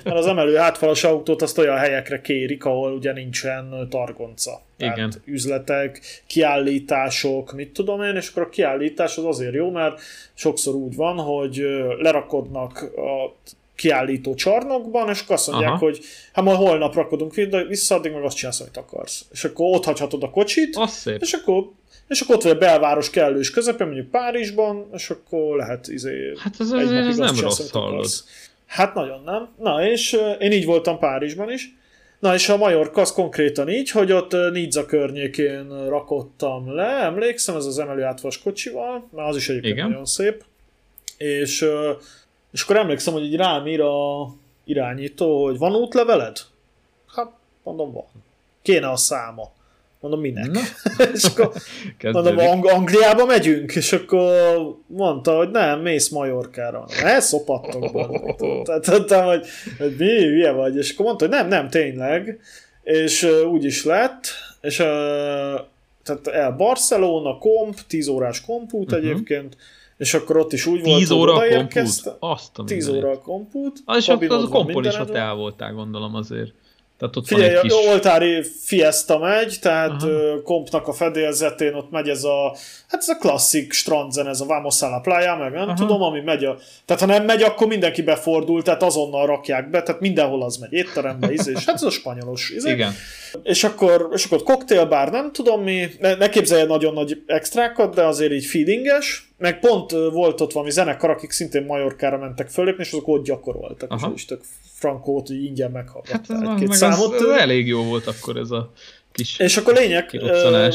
mert 0.04 0.16
az 0.16 0.26
emelő 0.26 0.54
hátfalas 0.54 1.04
autót 1.04 1.42
azt 1.42 1.58
olyan 1.58 1.76
helyekre 1.76 2.20
kérik, 2.20 2.64
ahol 2.64 2.92
ugye 2.92 3.12
nincsen 3.12 3.86
targonca. 3.90 4.60
Tehát 4.76 4.96
Igen. 4.96 5.12
üzletek, 5.24 6.00
kiállítások, 6.26 7.52
mit 7.52 7.72
tudom 7.72 8.02
én, 8.02 8.16
és 8.16 8.28
akkor 8.28 8.42
a 8.42 8.48
kiállítás 8.48 9.16
az 9.16 9.24
azért 9.24 9.54
jó, 9.54 9.70
mert 9.70 10.00
sokszor 10.34 10.74
úgy 10.74 10.96
van, 10.96 11.16
hogy 11.16 11.66
lerakodnak 11.98 12.82
a 12.96 13.34
kiállító 13.76 14.34
csarnokban, 14.34 15.08
és 15.08 15.20
akkor 15.20 15.34
azt 15.34 15.50
mondják, 15.50 15.70
Aha. 15.70 15.78
hogy 15.84 16.00
hát 16.32 16.44
majd 16.44 16.56
holnap 16.56 16.94
rakodunk 16.94 17.34
vissza, 17.68 17.94
addig 17.94 18.12
meg 18.12 18.24
azt 18.24 18.36
csinálsz, 18.36 18.60
amit 18.60 18.76
akarsz. 18.76 19.24
És 19.32 19.44
akkor 19.44 19.74
ott 19.74 19.84
hagyhatod 19.84 20.22
a 20.22 20.30
kocsit, 20.30 20.78
és 21.18 21.32
akkor 21.32 21.70
és 22.08 22.20
akkor 22.20 22.34
ott 22.34 22.42
vagy 22.42 22.52
a 22.52 22.58
belváros 22.58 23.10
kellős 23.10 23.50
közepén, 23.50 23.86
mondjuk 23.86 24.10
Párizsban, 24.10 24.88
és 24.92 25.10
akkor 25.10 25.56
lehet 25.56 25.88
izé 25.88 26.32
Hát 26.38 26.54
ez, 26.58 26.70
ez, 26.70 26.90
ez 26.90 27.16
nem 27.16 27.40
rossz 27.40 27.70
hallod. 27.70 28.06
Hát 28.66 28.94
nagyon 28.94 29.22
nem. 29.24 29.48
Na, 29.58 29.88
és 29.88 30.16
én 30.40 30.52
így 30.52 30.64
voltam 30.64 30.98
Párizsban 30.98 31.52
is. 31.52 31.74
Na, 32.18 32.34
és 32.34 32.48
a 32.48 32.56
Majorka 32.56 33.00
az 33.00 33.12
konkrétan 33.12 33.68
így, 33.68 33.90
hogy 33.90 34.12
ott 34.12 34.32
Nizza 34.52 34.86
környékén 34.86 35.88
rakottam 35.88 36.74
le, 36.74 36.86
emlékszem, 36.86 37.56
ez 37.56 37.64
az 37.64 37.78
emelő 37.78 38.02
átvas 38.02 38.42
kocsival, 38.42 39.08
mert 39.12 39.28
az 39.28 39.36
is 39.36 39.48
egyébként 39.48 39.74
Igen. 39.74 39.88
nagyon 39.88 40.04
szép. 40.04 40.44
És 41.16 41.66
és 42.56 42.62
akkor 42.62 42.76
emlékszem, 42.76 43.12
hogy 43.12 43.24
így 43.24 43.36
rám 43.36 43.66
ír 43.66 43.80
a 43.80 44.26
irányító, 44.64 45.44
hogy 45.44 45.58
van 45.58 45.74
útleveled? 45.74 46.36
Hát, 47.14 47.30
mondom, 47.62 47.92
van. 47.92 48.04
Kéne 48.62 48.90
a 48.90 48.96
száma. 48.96 49.50
Mondom, 50.00 50.20
minek? 50.20 50.50
Na. 50.50 50.60
és 51.14 51.24
akkor 51.24 51.52
mondom, 52.12 52.38
Ang- 52.38 52.66
Angliába 52.66 53.24
megyünk? 53.24 53.74
És 53.74 53.92
akkor 53.92 54.56
mondta, 54.86 55.36
hogy 55.36 55.50
nem, 55.50 55.80
mész 55.80 56.08
Majorkára. 56.08 56.84
Elszopattok 57.02 57.92
be. 57.92 58.78
Tehát, 58.80 59.10
hogy, 59.10 59.46
hogy 59.78 59.96
mi, 59.98 60.24
hülye 60.24 60.50
vagy? 60.50 60.76
És 60.76 60.92
akkor 60.92 61.06
mondta, 61.06 61.26
hogy 61.26 61.34
nem, 61.34 61.48
nem, 61.48 61.68
tényleg. 61.68 62.40
És 62.82 63.22
uh, 63.22 63.52
úgy 63.52 63.64
is 63.64 63.84
lett. 63.84 64.26
És 64.60 64.78
uh, 64.78 64.86
tehát 66.02 66.26
el 66.32 66.50
Barcelona, 66.50 67.38
komp, 67.38 67.80
10 67.86 68.08
órás 68.08 68.40
kompút 68.40 68.92
uh-huh. 68.92 69.08
egyébként, 69.08 69.56
és 69.98 70.14
akkor 70.14 70.36
ott 70.36 70.52
is 70.52 70.66
úgy 70.66 70.82
volt, 70.82 70.98
10 70.98 71.10
óra 71.10 71.34
a 71.34 71.48
kompút? 71.48 72.16
Azt 72.18 72.58
a 72.58 72.64
10 72.64 72.88
óra 72.88 73.10
a 73.10 73.18
kompút. 73.18 73.82
Az 73.84 73.96
is 73.96 74.08
akkor 74.08 74.30
az 74.30 74.42
a 74.42 74.48
kompon 74.48 74.84
is 74.84 74.98
ott 74.98 75.14
el 75.14 75.34
voltál, 75.34 75.72
gondolom 75.72 76.14
azért. 76.14 76.52
Tehát 76.98 77.16
ott 77.16 77.26
Figyelj, 77.26 77.54
van 77.54 77.64
egy 77.64 77.70
kis... 77.70 77.88
oltári 77.88 78.42
Fiesta 78.64 79.18
megy, 79.18 79.58
tehát 79.60 80.02
Aha. 80.02 80.42
kompnak 80.42 80.88
a 80.88 80.92
fedélzetén 80.92 81.74
ott 81.74 81.90
megy 81.90 82.08
ez 82.08 82.24
a, 82.24 82.56
hát 82.88 83.00
ez 83.00 83.08
a 83.08 83.16
klasszik 83.16 83.72
strandzen, 83.72 84.26
ez 84.26 84.40
a 84.40 84.46
Vamos 84.46 84.82
a 84.82 84.88
la 84.88 85.00
playa, 85.00 85.36
meg 85.36 85.52
nem 85.52 85.68
Aha. 85.68 85.74
tudom, 85.74 86.02
ami 86.02 86.20
megy 86.20 86.44
a... 86.44 86.58
Tehát 86.84 87.02
ha 87.02 87.08
nem 87.08 87.24
megy, 87.24 87.42
akkor 87.42 87.66
mindenki 87.66 88.02
befordul, 88.02 88.62
tehát 88.62 88.82
azonnal 88.82 89.26
rakják 89.26 89.70
be, 89.70 89.82
tehát 89.82 90.00
mindenhol 90.00 90.42
az 90.42 90.56
megy, 90.56 90.72
étterembe, 90.72 91.32
izé, 91.32 91.52
és 91.52 91.64
hát 91.64 91.74
ez 91.74 91.82
a 91.82 91.90
spanyolos. 91.90 92.50
Izé. 92.50 92.70
Igen. 92.70 92.92
És 93.42 93.64
akkor, 93.64 94.08
és 94.12 94.24
akkor 94.24 94.42
cocktailbar, 94.42 95.10
nem 95.10 95.32
tudom 95.32 95.62
mi, 95.62 95.88
ne, 96.00 96.14
ne 96.14 96.28
képzelje 96.28 96.64
nagyon 96.64 96.94
nagy 96.94 97.22
extrákat, 97.26 97.94
de 97.94 98.04
azért 98.04 98.32
így 98.32 98.44
feelinges, 98.44 99.30
meg 99.38 99.60
pont 99.60 99.90
volt 99.90 100.40
ott 100.40 100.52
valami 100.52 100.70
zenekar, 100.70 101.10
akik 101.10 101.30
szintén 101.30 101.64
Majorkára 101.64 102.18
mentek 102.18 102.48
fölépni, 102.48 102.82
és 102.82 102.92
azok 102.92 103.08
ott 103.08 103.24
gyakoroltak, 103.24 103.90
Aha. 103.90 104.06
és 104.06 104.14
is 104.14 104.24
tök 104.24 104.40
frankót 104.74 105.30
így 105.30 105.44
ingyen 105.44 105.70
meghallgattál 105.70 106.40
hát 106.40 106.50
egy-két 106.50 106.72
számot. 106.72 107.14
Az, 107.14 107.22
az 107.22 107.36
elég 107.36 107.66
jó 107.66 107.82
volt 107.82 108.06
akkor 108.06 108.36
ez 108.36 108.50
a 108.50 108.72
kis 109.12 109.38
És 109.38 109.56
akkor 109.56 109.74
lényeg, 109.74 110.10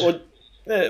hogy 0.03 0.21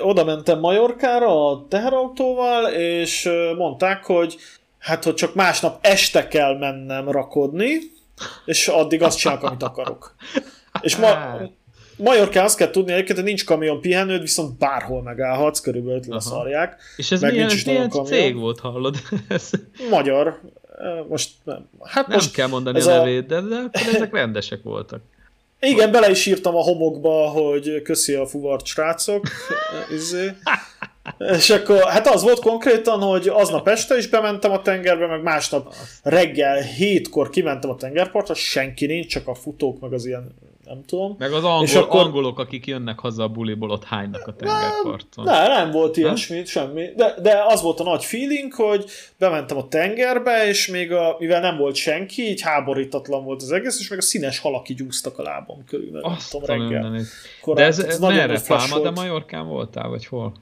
oda 0.02 0.24
mentem 0.24 0.60
Majorkára 0.60 1.50
a 1.50 1.66
teherautóval, 1.70 2.72
és 2.74 3.30
mondták, 3.58 4.04
hogy 4.04 4.38
hát, 4.80 5.04
hogy 5.04 5.14
csak 5.14 5.36
másnap 5.36 5.86
este 5.86 6.28
kell 6.28 6.58
mennem 6.58 7.10
rakodni, 7.10 7.78
és 8.46 8.68
addig 8.68 9.02
azt 9.02 9.18
csinálok, 9.18 9.44
amit 9.44 9.64
akarok. 9.64 10.16
És 10.82 10.96
ma, 10.96 11.38
Majorkán 12.02 12.44
azt 12.44 12.58
kell 12.58 12.70
tudni 12.70 12.92
egyébként, 12.92 13.18
hogy 13.18 13.28
nincs 13.28 13.46
kamion 13.46 13.82
pihenőd, 13.82 14.22
viszont 14.22 14.58
bárhol 14.58 15.02
megállhatsz, 15.02 15.60
körülbelül 15.60 16.02
leszarják. 16.08 16.82
És 16.98 17.12
ez 17.12 17.22
milyen, 17.22 17.50
ez 17.50 17.64
milyen 17.64 17.90
cég 17.90 18.36
volt, 18.36 18.60
hallod? 18.60 18.96
Magyar. 19.90 20.40
Most 21.08 21.30
nem. 21.44 21.70
Hát 21.84 22.08
nem 22.08 22.18
most 22.18 22.34
kell 22.34 22.48
mondani 22.48 22.82
a 22.82 22.86
nevét, 22.86 23.26
de, 23.26 23.42
de 23.42 23.70
ezek 23.72 24.14
rendesek 24.14 24.64
voltak. 24.64 25.02
Igen, 25.60 25.92
bele 25.92 26.10
is 26.10 26.26
írtam 26.26 26.56
a 26.56 26.62
homokba, 26.62 27.30
hogy 27.30 27.82
köszi 27.82 28.14
a 28.14 28.26
fuvart 28.26 28.66
srácok. 28.66 29.28
Izé. 29.98 30.32
És 31.18 31.50
akkor, 31.50 31.84
hát 31.84 32.08
az 32.08 32.22
volt 32.22 32.40
konkrétan, 32.40 33.00
hogy 33.00 33.28
aznap 33.28 33.68
este 33.68 33.98
is 33.98 34.08
bementem 34.08 34.52
a 34.52 34.62
tengerbe, 34.62 35.08
meg 35.08 35.24
másnap 35.24 35.74
reggel 36.04 36.62
hétkor 36.62 37.30
kimentem 37.30 37.70
a 37.70 37.76
tengerpartra, 37.76 38.34
senki 38.34 38.86
nincs, 38.86 39.08
csak 39.08 39.28
a 39.28 39.36
futók, 39.36 39.80
meg 39.80 39.94
az 39.94 40.06
ilyen 40.06 40.36
nem 40.72 40.84
tudom. 40.86 41.16
Meg 41.20 41.32
az 41.34 41.44
angol, 41.44 41.64
és 41.64 41.76
akkor... 41.76 42.02
angolok, 42.02 42.40
akik 42.40 42.68
jönnek 42.68 43.00
haza 43.00 43.24
a 43.24 43.28
buliból, 43.28 43.70
ott 43.70 43.84
hánynak 43.84 44.28
a 44.28 44.36
tengerparton. 44.36 45.26
Nem, 45.26 45.52
nem 45.52 45.72
volt 45.72 45.98
ilyesmi, 45.98 46.36
nem? 46.36 46.46
semmi. 46.46 46.90
De, 46.96 47.16
de 47.22 47.44
az 47.48 47.62
volt 47.62 47.80
a 47.80 47.84
nagy 47.84 48.06
feeling, 48.06 48.54
hogy 48.54 48.86
bementem 49.18 49.58
a 49.58 49.68
tengerbe, 49.68 50.48
és 50.48 50.68
még 50.68 50.92
a, 50.92 51.16
mivel 51.20 51.42
nem 51.42 51.58
volt 51.58 51.76
senki, 51.76 52.22
így 52.30 52.42
háborítatlan 52.42 53.24
volt 53.24 53.42
az 53.42 53.52
egész, 53.52 53.80
és 53.80 53.90
meg 53.90 53.98
a 54.00 54.02
színes 54.02 54.40
halak 54.40 54.70
így 54.70 54.82
úsztak 54.82 55.20
a 55.20 55.24
lábam 55.24 55.66
körül, 55.66 55.92
mert 55.92 56.06
Azt 56.06 56.34
nem 56.34 56.42
tudom, 56.42 56.70
reggel. 56.70 57.02
Korán, 57.42 57.64
de 57.64 57.64
ez, 57.64 57.80
ez 57.80 58.00
merre? 58.00 58.38
Fáma, 58.38 58.80
de 58.80 58.90
Majorkán 58.90 59.48
voltál, 59.48 59.90
vagy 59.90 60.06
hol? 60.06 60.34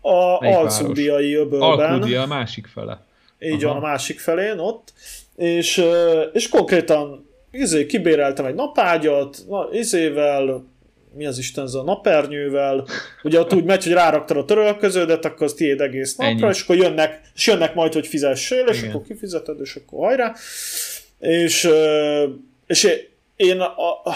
A 0.00 0.46
Alcudiai 0.46 1.34
öbölben. 1.34 1.90
Alcudia 1.90 2.22
a 2.22 2.26
másik 2.26 2.66
fele. 2.66 3.04
Így 3.38 3.64
Aha. 3.64 3.74
van, 3.74 3.82
a 3.82 3.86
másik 3.86 4.20
felén 4.20 4.58
ott. 4.58 4.92
És, 5.36 5.84
és 6.32 6.48
konkrétan 6.48 7.30
izé, 7.52 7.86
kibéreltem 7.86 8.44
egy 8.44 8.54
napágyat, 8.54 9.38
na, 9.48 9.68
izével, 9.72 10.70
mi 11.14 11.26
az 11.26 11.38
Isten, 11.38 11.64
ez 11.64 11.74
a 11.74 11.82
napernyővel, 11.82 12.86
ugye 13.22 13.40
ott 13.40 13.54
úgy 13.54 13.64
megy, 13.64 13.82
hogy 13.82 13.92
ráraktad 13.92 14.36
a 14.36 14.44
törölköződet, 14.44 15.24
akkor 15.24 15.46
az 15.46 15.52
tiéd 15.52 15.80
egész 15.80 16.16
napra, 16.16 16.46
Ennyi. 16.46 16.54
és 16.54 16.62
akkor 16.62 16.76
jönnek, 16.76 17.20
és 17.34 17.46
jönnek 17.46 17.74
majd, 17.74 17.92
hogy 17.92 18.06
fizessél, 18.06 18.66
és 18.66 18.78
Igen. 18.78 18.90
akkor 18.90 19.02
kifizeted, 19.06 19.60
és 19.60 19.74
akkor 19.74 20.06
hajrá. 20.06 20.34
És, 21.18 21.68
és 22.66 22.88
én, 23.36 23.60
a, 23.60 23.90
a, 23.90 24.14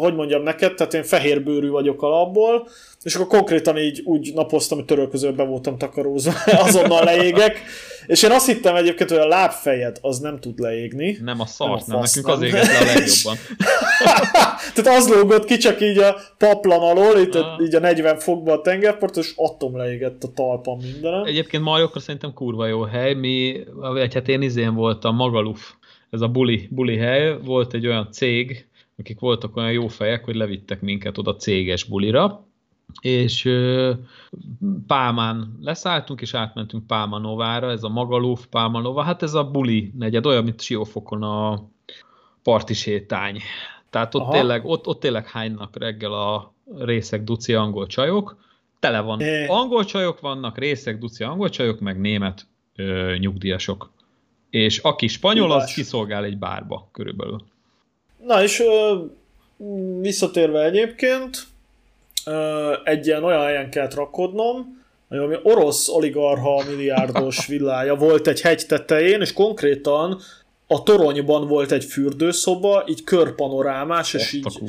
hogy 0.00 0.14
mondjam 0.14 0.42
neked, 0.42 0.74
tehát 0.74 0.94
én 0.94 1.02
fehérbőrű 1.02 1.68
vagyok 1.68 2.02
alapból, 2.02 2.68
és 3.02 3.14
akkor 3.14 3.26
konkrétan 3.26 3.78
így 3.78 4.02
úgy 4.04 4.32
napoztam, 4.34 4.78
hogy 4.78 4.86
törölközőbe 4.86 5.42
voltam 5.42 5.78
takarózva, 5.78 6.32
azonnal 6.66 7.04
leégek, 7.04 7.60
és 8.06 8.22
én 8.22 8.30
azt 8.30 8.46
hittem 8.46 8.76
egyébként, 8.76 9.10
hogy 9.10 9.18
a 9.18 9.26
lábfejed 9.26 9.98
az 10.00 10.18
nem 10.18 10.40
tud 10.40 10.58
leégni. 10.58 11.18
Nem 11.22 11.40
a 11.40 11.46
szart, 11.46 11.86
nem, 11.86 11.96
nem 11.96 12.04
nekünk 12.04 12.26
nem. 12.26 12.36
az 12.36 12.42
éget 12.42 12.66
le 12.66 12.78
a 12.78 12.84
legjobban. 12.84 13.36
Tehát 14.74 14.98
az 14.98 15.08
lógott 15.08 15.44
ki 15.44 15.56
csak 15.56 15.80
így 15.80 15.98
a 15.98 16.16
paplan 16.38 16.80
alól, 16.80 17.18
itt 17.18 17.34
a, 17.34 17.60
így 17.62 17.74
a 17.74 17.80
40 17.80 18.18
fokba 18.18 18.52
a 18.52 18.60
tengerpart, 18.60 19.16
és 19.16 19.32
atom 19.36 19.76
leégett 19.76 20.24
a 20.24 20.32
talpam 20.34 20.78
mindenem. 20.78 21.24
Egyébként 21.24 21.62
Majokra 21.62 22.00
szerintem 22.00 22.32
kurva 22.32 22.66
jó 22.66 22.82
hely, 22.82 23.14
mi, 23.14 23.60
vagy 23.74 24.14
hát 24.14 24.28
én 24.28 24.42
izén 24.42 24.74
voltam, 24.74 25.14
Magaluf, 25.14 25.72
ez 26.10 26.20
a 26.20 26.28
buli, 26.28 26.68
buli 26.70 26.96
hely, 26.96 27.38
volt 27.44 27.74
egy 27.74 27.86
olyan 27.86 28.08
cég, 28.12 28.67
akik 28.98 29.20
voltak 29.20 29.56
olyan 29.56 29.72
jó 29.72 29.88
fejek, 29.88 30.24
hogy 30.24 30.34
levittek 30.34 30.80
minket 30.80 31.18
oda 31.18 31.36
céges 31.36 31.84
bulira, 31.84 32.46
és 33.00 33.48
Pálmán 34.86 35.58
leszálltunk, 35.60 36.20
és 36.20 36.34
átmentünk 36.34 36.86
Pálmanovára, 36.86 37.70
ez 37.70 37.82
a 37.82 37.88
Magaluf, 37.88 38.46
Pálmanova, 38.46 39.02
hát 39.02 39.22
ez 39.22 39.34
a 39.34 39.50
buli 39.50 39.92
negyed, 39.98 40.26
olyan, 40.26 40.44
mint 40.44 40.60
Siófokon 40.60 41.22
a 41.22 41.68
parti 42.42 42.74
sétány. 42.74 43.40
Tehát 43.90 44.14
ott 44.14 44.30
tényleg, 44.30 44.64
ott, 44.64 44.86
ott 44.86 45.00
tényleg 45.00 45.26
hánynak 45.26 45.76
reggel 45.76 46.12
a 46.12 46.52
részek 46.78 47.24
duci 47.24 47.54
angol 47.54 47.86
csajok, 47.86 48.36
tele 48.78 49.00
van. 49.00 49.20
Angol 49.46 49.84
csajok 49.84 50.20
vannak, 50.20 50.58
részek 50.58 50.98
duci 50.98 51.24
angol 51.24 51.48
csajok, 51.48 51.80
meg 51.80 52.00
német 52.00 52.46
ö, 52.76 53.14
nyugdíjasok. 53.18 53.90
És 54.50 54.78
aki 54.78 55.06
spanyol, 55.06 55.52
az 55.52 55.72
kiszolgál 55.72 56.24
egy 56.24 56.38
bárba 56.38 56.88
körülbelül. 56.92 57.44
Na 58.28 58.42
és 58.42 58.62
visszatérve 60.00 60.64
egyébként, 60.64 61.46
egy 62.84 63.06
ilyen 63.06 63.24
olyan 63.24 63.44
helyen 63.44 63.70
kellett 63.70 63.94
rakodnom, 63.94 64.82
ami 65.08 65.36
orosz 65.42 65.88
oligarha 65.88 66.64
milliárdos 66.68 67.46
villája 67.46 67.94
volt 67.94 68.26
egy 68.26 68.40
hegy 68.40 68.66
tetején, 68.66 69.20
és 69.20 69.32
konkrétan 69.32 70.20
a 70.66 70.82
toronyban 70.82 71.46
volt 71.46 71.72
egy 71.72 71.84
fürdőszoba, 71.84 72.84
így 72.86 73.04
körpanorámás, 73.04 74.14
és 74.14 74.32
így 74.32 74.60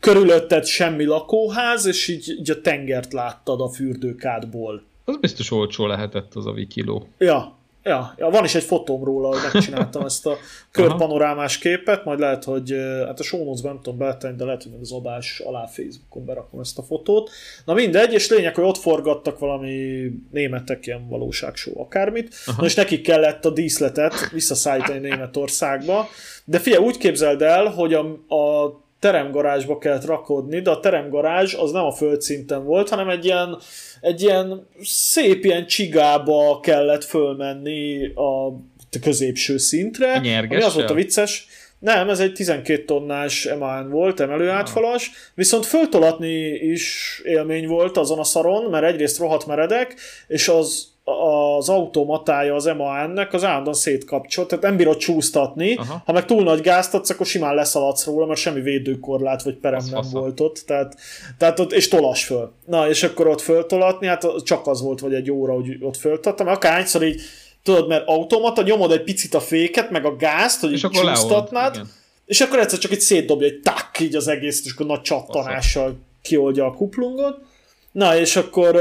körülötted 0.00 0.64
semmi 0.64 1.04
lakóház, 1.04 1.86
és 1.86 2.08
így, 2.08 2.28
így 2.28 2.50
a 2.50 2.60
tengert 2.60 3.12
láttad 3.12 3.60
a 3.60 3.68
fürdőkádból. 3.68 4.82
Az 5.04 5.16
biztos 5.16 5.50
olcsó 5.50 5.86
lehetett 5.86 6.34
az 6.34 6.46
a 6.46 6.52
vikiló. 6.52 7.08
Ja, 7.18 7.55
Ja, 7.86 8.14
ja, 8.16 8.30
van 8.30 8.44
is 8.44 8.54
egy 8.54 8.62
fotóm 8.62 9.04
róla, 9.04 9.28
hogy 9.28 9.38
megcsináltam 9.52 10.04
ezt 10.04 10.26
a 10.26 10.36
körpanorámás 10.70 11.58
képet, 11.58 12.04
majd 12.04 12.18
lehet, 12.18 12.44
hogy 12.44 12.74
hát 13.06 13.20
a 13.20 13.22
show 13.22 13.44
notes 13.44 13.60
nem 13.60 13.80
tudom 13.82 13.98
beletenni, 13.98 14.36
de 14.36 14.44
lehet, 14.44 14.62
hogy 14.62 14.72
az 14.80 14.92
adás 14.92 15.40
alá 15.40 15.66
Facebookon 15.66 16.24
berakom 16.24 16.60
ezt 16.60 16.78
a 16.78 16.82
fotót. 16.82 17.30
Na 17.64 17.74
mindegy, 17.74 18.12
és 18.12 18.28
lényeg, 18.28 18.54
hogy 18.54 18.64
ott 18.64 18.78
forgattak 18.78 19.38
valami 19.38 20.06
németek 20.30 20.86
ilyen 20.86 21.08
valóságshow 21.08 21.80
akármit, 21.80 22.34
Aha. 22.46 22.60
na 22.60 22.66
és 22.66 22.74
nekik 22.74 23.02
kellett 23.02 23.44
a 23.44 23.50
díszletet 23.50 24.30
visszaszállítani 24.30 24.98
Németországba, 24.98 26.08
de 26.44 26.58
figyelj, 26.58 26.84
úgy 26.84 26.98
képzeld 26.98 27.42
el, 27.42 27.66
hogy 27.66 27.94
a, 27.94 28.00
a 28.34 28.74
teremgarázsba 29.00 29.78
kellett 29.78 30.04
rakodni, 30.04 30.60
de 30.60 30.70
a 30.70 30.80
teremgarázs 30.80 31.54
az 31.54 31.70
nem 31.70 31.84
a 31.84 31.92
földszinten 31.92 32.64
volt, 32.64 32.88
hanem 32.88 33.08
egy 33.08 33.24
ilyen, 33.24 33.58
egy 34.00 34.22
ilyen 34.22 34.66
szép 34.82 35.44
ilyen 35.44 35.66
csigába 35.66 36.60
kellett 36.60 37.04
fölmenni 37.04 38.06
a 38.14 38.60
középső 39.02 39.58
szintre. 39.58 40.12
A 40.12 40.20
ami 40.54 40.62
az 40.62 40.74
volt 40.74 40.90
a 40.90 40.94
vicces, 40.94 41.46
nem, 41.78 42.08
ez 42.08 42.20
egy 42.20 42.32
12 42.32 42.84
tonnás 42.84 43.48
MAN 43.58 43.90
volt, 43.90 44.20
emelőátfalas, 44.20 45.10
viszont 45.34 45.66
föltolatni 45.66 46.48
is 46.48 47.20
élmény 47.24 47.66
volt 47.66 47.96
azon 47.96 48.18
a 48.18 48.24
szaron, 48.24 48.70
mert 48.70 48.84
egyrészt 48.84 49.18
rohadt 49.18 49.46
meredek, 49.46 49.94
és 50.26 50.48
az 50.48 50.94
az 51.08 51.68
automatája 51.68 52.54
az 52.54 52.64
MAN-nek 52.64 53.32
az 53.32 53.44
állandóan 53.44 53.74
szétkapcsolt, 53.74 54.48
tehát 54.48 54.64
nem 54.64 54.76
bírod 54.76 54.96
csúsztatni, 54.96 55.74
Aha. 55.74 56.02
ha 56.04 56.12
meg 56.12 56.24
túl 56.24 56.42
nagy 56.42 56.60
gázt 56.60 56.94
adsz, 56.94 57.10
akkor 57.10 57.26
simán 57.26 57.54
leszaladsz 57.54 58.04
róla, 58.04 58.26
mert 58.26 58.40
semmi 58.40 58.60
védőkorlát 58.60 59.42
vagy 59.42 59.54
perem 59.54 59.78
az 59.78 59.88
nem 59.88 60.02
fasza. 60.02 60.18
volt 60.18 60.40
ott, 60.40 60.62
tehát, 60.66 60.96
tehát 61.38 61.60
ott, 61.60 61.72
és 61.72 61.88
tolas 61.88 62.24
föl. 62.24 62.52
Na, 62.64 62.88
és 62.88 63.02
akkor 63.02 63.26
ott 63.26 63.40
föltolatni, 63.40 64.06
hát 64.06 64.26
csak 64.44 64.66
az 64.66 64.82
volt, 64.82 65.00
vagy 65.00 65.14
egy 65.14 65.30
óra, 65.30 65.52
hogy 65.52 65.76
ott 65.80 65.96
föltottam, 65.96 66.46
akárhányszor 66.46 67.02
így, 67.02 67.20
tudod, 67.62 67.88
mert 67.88 68.08
automata, 68.08 68.62
nyomod 68.62 68.92
egy 68.92 69.04
picit 69.04 69.34
a 69.34 69.40
féket, 69.40 69.90
meg 69.90 70.04
a 70.04 70.16
gázt, 70.16 70.60
hogy 70.60 70.72
és 70.72 70.84
így 70.84 70.90
csúsztatnád, 70.90 71.80
és 72.24 72.40
akkor 72.40 72.58
egyszer 72.58 72.78
csak 72.78 72.92
egy 72.92 73.00
szétdobja 73.00 73.46
egy 73.46 73.60
tak, 73.62 74.00
így 74.00 74.16
az 74.16 74.28
egész, 74.28 74.64
és 74.64 74.72
akkor 74.72 74.86
nagy 74.86 75.02
csattanással 75.02 75.98
kioldja 76.22 76.64
a 76.64 76.72
kuplungot. 76.72 77.38
Na, 77.92 78.18
és 78.18 78.36
akkor 78.36 78.80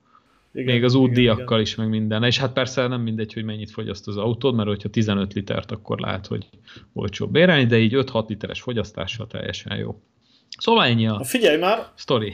Igen, 0.53 0.73
Még 0.73 0.83
az 0.83 0.93
útdiakkal 0.93 1.59
is, 1.59 1.75
meg 1.75 1.89
minden. 1.89 2.23
És 2.23 2.39
hát 2.39 2.53
persze 2.53 2.87
nem 2.87 3.01
mindegy, 3.01 3.33
hogy 3.33 3.43
mennyit 3.43 3.71
fogyaszt 3.71 4.07
az 4.07 4.17
autód, 4.17 4.55
mert 4.55 4.67
hogyha 4.67 4.89
15 4.89 5.33
litert, 5.33 5.71
akkor 5.71 5.99
lehet, 5.99 6.27
hogy 6.27 6.45
olcsóbb 6.93 7.31
bérelni, 7.31 7.65
de 7.65 7.77
így 7.77 7.93
5-6 7.95 8.27
literes 8.27 8.61
fogyasztással 8.61 9.27
teljesen 9.27 9.77
jó. 9.77 10.01
Szóval 10.57 10.85
ennyi 10.85 11.07
a 11.07 11.23
Figyelj 11.23 11.57
már! 11.57 11.85
Story. 11.95 12.33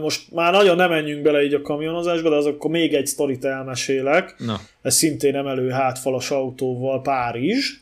Most 0.00 0.32
már 0.32 0.52
nagyon 0.52 0.76
nem 0.76 0.90
menjünk 0.90 1.22
bele 1.22 1.42
így 1.42 1.54
a 1.54 1.62
kamionozásba, 1.62 2.30
de 2.30 2.36
az 2.36 2.46
akkor 2.46 2.70
még 2.70 2.94
egy 2.94 3.06
sztorit 3.06 3.44
elmesélek. 3.44 4.34
Na. 4.38 4.60
Ez 4.82 4.94
szintén 4.94 5.34
emelő 5.34 5.70
hátfalas 5.70 6.30
autóval 6.30 7.02
Párizs. 7.02 7.80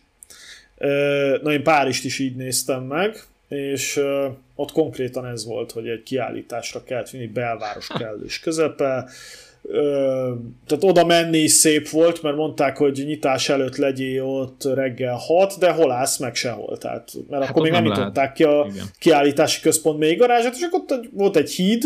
Na 1.42 1.52
én 1.52 1.62
Párizst 1.62 2.04
is 2.04 2.18
így 2.18 2.36
néztem 2.36 2.82
meg, 2.82 3.22
és 3.48 4.00
ott 4.54 4.72
konkrétan 4.72 5.26
ez 5.26 5.46
volt, 5.46 5.72
hogy 5.72 5.88
egy 5.88 6.02
kiállításra 6.02 6.84
kellett 6.84 7.10
vinni, 7.10 7.26
belváros 7.26 7.86
kellős 7.98 8.40
közepe, 8.40 9.08
tehát 10.66 10.84
oda 10.84 11.04
menni 11.04 11.38
is 11.38 11.50
szép 11.50 11.88
volt, 11.88 12.22
mert 12.22 12.36
mondták, 12.36 12.76
hogy 12.76 13.02
nyitás 13.06 13.48
előtt 13.48 13.76
legyél 13.76 14.24
ott 14.24 14.64
reggel 14.74 15.16
6, 15.16 15.58
de 15.58 15.70
hol 15.70 15.90
állsz 15.90 16.18
meg 16.18 16.34
sehol. 16.34 16.78
Tehát, 16.78 17.12
mert 17.28 17.42
hát 17.42 17.50
akkor 17.50 17.62
még 17.62 17.72
nem 17.72 17.82
nyitották 17.82 18.32
ki 18.32 18.44
a 18.44 18.66
Igen. 18.70 18.86
kiállítási 18.98 19.60
központ 19.60 19.98
még 19.98 20.18
garázsát, 20.18 20.54
és 20.54 20.62
akkor 20.62 20.80
ott 20.88 21.08
volt 21.12 21.36
egy 21.36 21.50
híd 21.50 21.84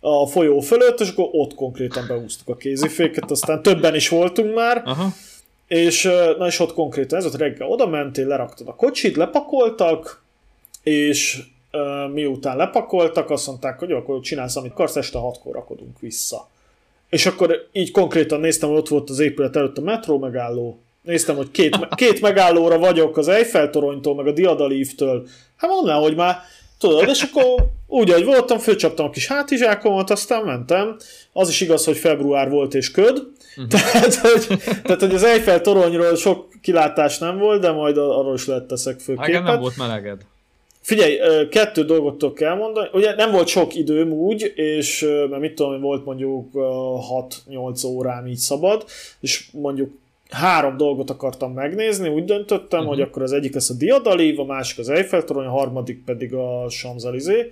a 0.00 0.26
folyó 0.26 0.60
fölött, 0.60 1.00
és 1.00 1.10
akkor 1.10 1.28
ott 1.32 1.54
konkrétan 1.54 2.04
beúztuk 2.08 2.48
a 2.48 2.56
kéziféket, 2.56 3.30
aztán 3.30 3.62
többen 3.62 3.94
is 3.94 4.08
voltunk 4.08 4.54
már, 4.54 4.82
Aha. 4.84 5.08
és 5.66 6.02
na 6.38 6.46
és 6.46 6.60
ott 6.60 6.72
konkrétan 6.72 7.18
ez 7.18 7.26
ott 7.26 7.36
reggel 7.36 7.68
oda 7.68 7.86
mentél, 7.86 8.26
leraktad 8.26 8.68
a 8.68 8.74
kocsit, 8.74 9.16
lepakoltak, 9.16 10.22
és 10.82 11.42
miután 12.12 12.56
lepakoltak, 12.56 13.30
azt 13.30 13.46
mondták, 13.46 13.78
hogy 13.78 13.88
jó, 13.88 13.96
akkor 13.96 14.20
csinálsz, 14.20 14.56
amit 14.56 14.72
akarsz, 14.72 14.96
este 14.96 15.18
hatkor 15.18 15.54
rakodunk 15.54 16.00
vissza. 16.00 16.48
És 17.14 17.26
akkor 17.26 17.68
így 17.72 17.90
konkrétan 17.90 18.40
néztem, 18.40 18.68
hogy 18.68 18.78
ott 18.78 18.88
volt 18.88 19.10
az 19.10 19.18
épület 19.18 19.56
előtt 19.56 19.78
a 19.78 19.80
metró 19.80 20.18
megálló. 20.18 20.82
Néztem, 21.02 21.36
hogy 21.36 21.50
két, 21.50 21.78
két 21.94 22.20
megállóra 22.20 22.78
vagyok 22.78 23.16
az 23.16 23.28
Eiffel 23.28 23.70
toronytól, 23.70 24.14
meg 24.14 24.26
a 24.26 24.32
Diadalívtől. 24.32 25.26
Hát 25.56 25.70
mondanám, 25.70 26.02
hogy 26.02 26.16
már 26.16 26.36
tudod, 26.78 27.08
és 27.08 27.22
akkor 27.22 27.44
úgy, 27.86 28.10
ahogy 28.10 28.24
voltam, 28.24 28.58
fölcsaptam 28.58 29.06
a 29.06 29.10
kis 29.10 29.26
hátizsákomat, 29.26 30.10
aztán 30.10 30.44
mentem. 30.44 30.96
Az 31.32 31.48
is 31.48 31.60
igaz, 31.60 31.84
hogy 31.84 31.96
február 31.96 32.50
volt 32.50 32.74
és 32.74 32.90
köd. 32.90 33.22
Uh-huh. 33.56 33.66
Tehát, 33.66 34.14
hogy, 34.14 34.58
tehát, 34.82 35.00
hogy 35.00 35.14
az 35.14 35.22
Eiffel 35.22 35.60
toronyról 35.60 36.16
sok 36.16 36.48
kilátás 36.62 37.18
nem 37.18 37.38
volt, 37.38 37.60
de 37.60 37.70
majd 37.70 37.96
arról 37.96 38.34
is 38.34 38.46
lehet 38.46 38.64
teszek 38.64 39.00
főképet. 39.00 39.42
nem 39.42 39.60
volt 39.60 39.76
meleged. 39.76 40.20
Figyelj, 40.84 41.48
kettő 41.48 41.84
dolgot 41.84 42.18
tudok 42.18 42.40
elmondani. 42.40 42.88
Ugye 42.92 43.14
nem 43.14 43.30
volt 43.30 43.46
sok 43.46 43.74
időm 43.74 44.12
úgy, 44.12 44.52
és 44.54 45.00
mert 45.00 45.40
mit 45.40 45.54
tudom, 45.54 45.80
volt 45.80 46.04
mondjuk 46.04 46.48
6-8 46.52 47.86
órám 47.86 48.26
így 48.26 48.36
szabad, 48.36 48.84
és 49.20 49.48
mondjuk 49.52 49.90
három 50.30 50.76
dolgot 50.76 51.10
akartam 51.10 51.52
megnézni, 51.52 52.08
úgy 52.08 52.24
döntöttem, 52.24 52.78
uh-huh. 52.78 52.94
hogy 52.94 53.02
akkor 53.02 53.22
az 53.22 53.32
egyik 53.32 53.54
lesz 53.54 53.70
a 53.70 53.74
Diadalív, 53.74 54.40
a 54.40 54.44
másik 54.44 54.78
az 54.78 54.88
Eiffel 54.88 55.24
torony, 55.24 55.46
a 55.46 55.50
harmadik 55.50 56.04
pedig 56.04 56.34
a 56.34 56.66
Champs-Élysées. 56.68 57.46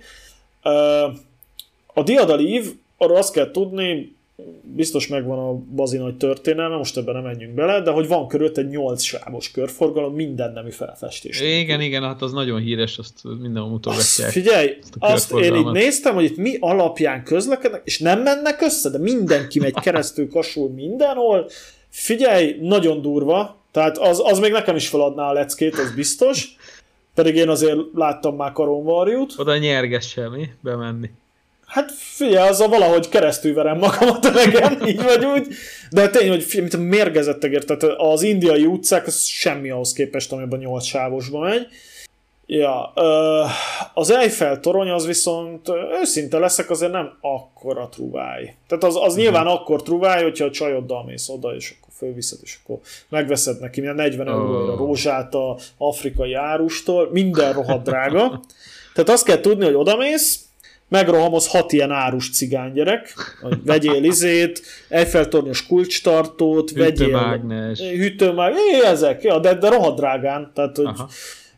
A 1.93 2.03
Diadalív, 2.03 2.73
arról 2.97 3.17
azt 3.17 3.33
kell 3.33 3.51
tudni, 3.51 4.15
biztos 4.61 5.07
megvan 5.07 5.39
a 5.39 5.53
bazi 5.75 5.97
nagy 5.97 6.17
történelme, 6.17 6.75
most 6.75 6.97
ebben 6.97 7.13
nem 7.13 7.23
menjünk 7.23 7.53
bele, 7.53 7.81
de 7.81 7.91
hogy 7.91 8.07
van 8.07 8.27
körülött 8.27 8.57
egy 8.57 8.67
8 8.67 9.01
sávos 9.01 9.51
körforgalom 9.51 10.15
minden 10.15 10.51
nemű 10.53 10.69
felfestés. 10.69 11.41
Igen, 11.41 11.81
igen, 11.81 12.03
hát 12.03 12.21
az 12.21 12.31
nagyon 12.31 12.59
híres, 12.59 12.97
azt 12.97 13.13
minden 13.41 13.63
mutogatják. 13.63 14.31
Figyelj, 14.31 14.77
azt, 14.99 15.31
azt 15.31 15.43
én 15.43 15.55
így 15.55 15.71
néztem, 15.71 16.13
hogy 16.13 16.23
itt 16.23 16.37
mi 16.37 16.57
alapján 16.59 17.23
közlekednek, 17.23 17.81
és 17.85 17.99
nem 17.99 18.21
mennek 18.21 18.61
össze, 18.61 18.89
de 18.89 18.97
mindenki 18.97 19.59
megy 19.59 19.73
keresztül, 19.73 20.29
kasul 20.29 20.69
mindenhol. 20.69 21.49
Figyelj, 21.89 22.57
nagyon 22.61 23.01
durva, 23.01 23.61
tehát 23.71 23.97
az, 23.97 24.21
az 24.25 24.39
még 24.39 24.51
nekem 24.51 24.75
is 24.75 24.87
feladná 24.87 25.29
a 25.29 25.33
leckét, 25.33 25.79
az 25.79 25.95
biztos. 25.95 26.55
Pedig 27.13 27.35
én 27.35 27.49
azért 27.49 27.77
láttam 27.93 28.35
már 28.35 28.51
karonvarjút. 28.51 29.33
Oda 29.37 29.57
nyergesse 29.57 30.29
mi? 30.29 30.49
Bemenni. 30.61 31.09
Hát 31.73 31.91
figyelj, 31.91 32.49
azzal 32.49 32.67
valahogy 32.67 33.09
keresztül 33.09 33.53
verem 33.53 33.77
magamat 33.77 34.25
öregem, 34.35 34.87
így 34.87 35.03
vagy 35.03 35.25
úgy. 35.25 35.47
De 35.91 36.09
tény, 36.09 36.29
hogy 36.29 36.43
figyelj, 36.43 36.69
mint 36.69 36.73
a 36.73 36.87
mérgezettek 36.87 37.63
tehát 37.63 37.83
az 37.83 38.21
indiai 38.21 38.65
utcák, 38.65 39.07
az 39.07 39.23
semmi 39.23 39.69
ahhoz 39.69 39.93
képest, 39.93 40.31
amiben 40.31 40.59
8 40.59 40.83
sávosba 40.83 41.39
megy. 41.39 41.67
Ja, 42.45 42.93
az 43.93 44.11
Eiffel 44.11 44.59
torony 44.59 44.89
az 44.89 45.05
viszont 45.05 45.69
őszinte 46.01 46.37
leszek, 46.37 46.69
azért 46.69 46.91
nem 46.91 47.17
akkora 47.21 47.89
truváj. 47.89 48.55
Tehát 48.67 48.83
az, 48.83 48.95
az 48.95 49.01
uh-huh. 49.01 49.17
nyilván 49.17 49.47
akkor 49.47 49.81
truváj, 49.81 50.23
hogyha 50.23 50.45
a 50.45 50.51
csajoddal 50.51 51.03
mész 51.05 51.29
oda, 51.29 51.55
és 51.55 51.75
akkor 51.77 51.93
fölviszed, 51.97 52.39
és 52.41 52.57
akkor 52.63 52.79
megveszed 53.09 53.59
neki 53.59 53.79
minden 53.79 53.95
40 53.95 54.27
oh. 54.27 54.33
euróra 54.33 54.75
rózsát 54.75 55.33
a 55.33 55.57
afrikai 55.77 56.33
árustól, 56.33 57.09
minden 57.11 57.53
rohadt 57.53 57.83
drága. 57.83 58.41
Tehát 58.93 59.09
azt 59.09 59.25
kell 59.25 59.39
tudni, 59.39 59.65
hogy 59.65 59.73
odamész, 59.73 60.42
megrohamoz 60.93 61.47
hat 61.47 61.71
ilyen 61.71 61.91
árus 61.91 62.29
cigánygyerek, 62.29 63.13
hogy 63.41 63.63
vegyél 63.63 64.03
izét, 64.03 64.61
Eiffel-tornyos 64.89 65.67
kulcstartót, 65.67 66.71
vegyél 66.71 67.05
hűtőmágnes, 67.05 67.79
hűtőmágnes, 67.79 68.61
ezek, 68.83 69.23
ja, 69.23 69.39
de, 69.39 69.53
de 69.53 69.69
rohadt 69.69 69.97
drágán, 69.97 70.51
tehát 70.53 70.77
hogy 70.77 70.85
Aha. 70.85 71.09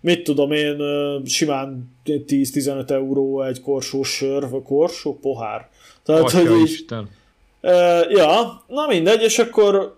mit 0.02 0.24
tudom 0.24 0.52
én, 0.52 0.78
simán 1.26 1.96
10-15 2.06 2.90
euró 2.90 3.44
egy 3.44 3.62
korsós 3.62 4.10
sör, 4.10 4.50
vagy 4.50 4.64
korsó, 4.64 5.20
pohár. 5.20 5.70
Tehát, 6.06 6.22
Atya 6.22 6.38
hogy 6.38 6.60
így, 6.60 6.64
Isten. 6.64 7.10
ja, 8.10 8.64
na 8.68 8.88
mindegy, 8.88 9.22
és 9.22 9.40
akkor 9.40 9.98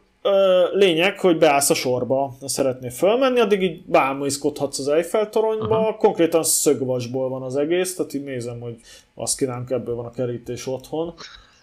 lényeg, 0.74 1.20
hogy 1.20 1.38
beállsz 1.38 1.70
a 1.70 1.74
sorba, 1.74 2.34
szeretnél 2.46 2.90
fölmenni, 2.90 3.40
addig 3.40 3.62
így 3.62 3.82
bámészkodhatsz 3.86 4.80
az 4.80 4.88
Eiffel 4.88 5.30
toronyba, 5.30 5.78
Aha. 5.78 5.96
konkrétan 5.96 6.44
szögvasból 6.44 7.30
van 7.30 7.42
az 7.42 7.56
egész, 7.56 7.96
tehát 7.96 8.14
így 8.14 8.24
nézem, 8.24 8.60
hogy 8.60 8.76
azt 9.16 9.38
kívánok, 9.38 9.72
ebből 9.72 9.96
van 9.96 10.06
a 10.06 10.12
kerítés 10.12 10.68
otthon. 10.68 11.14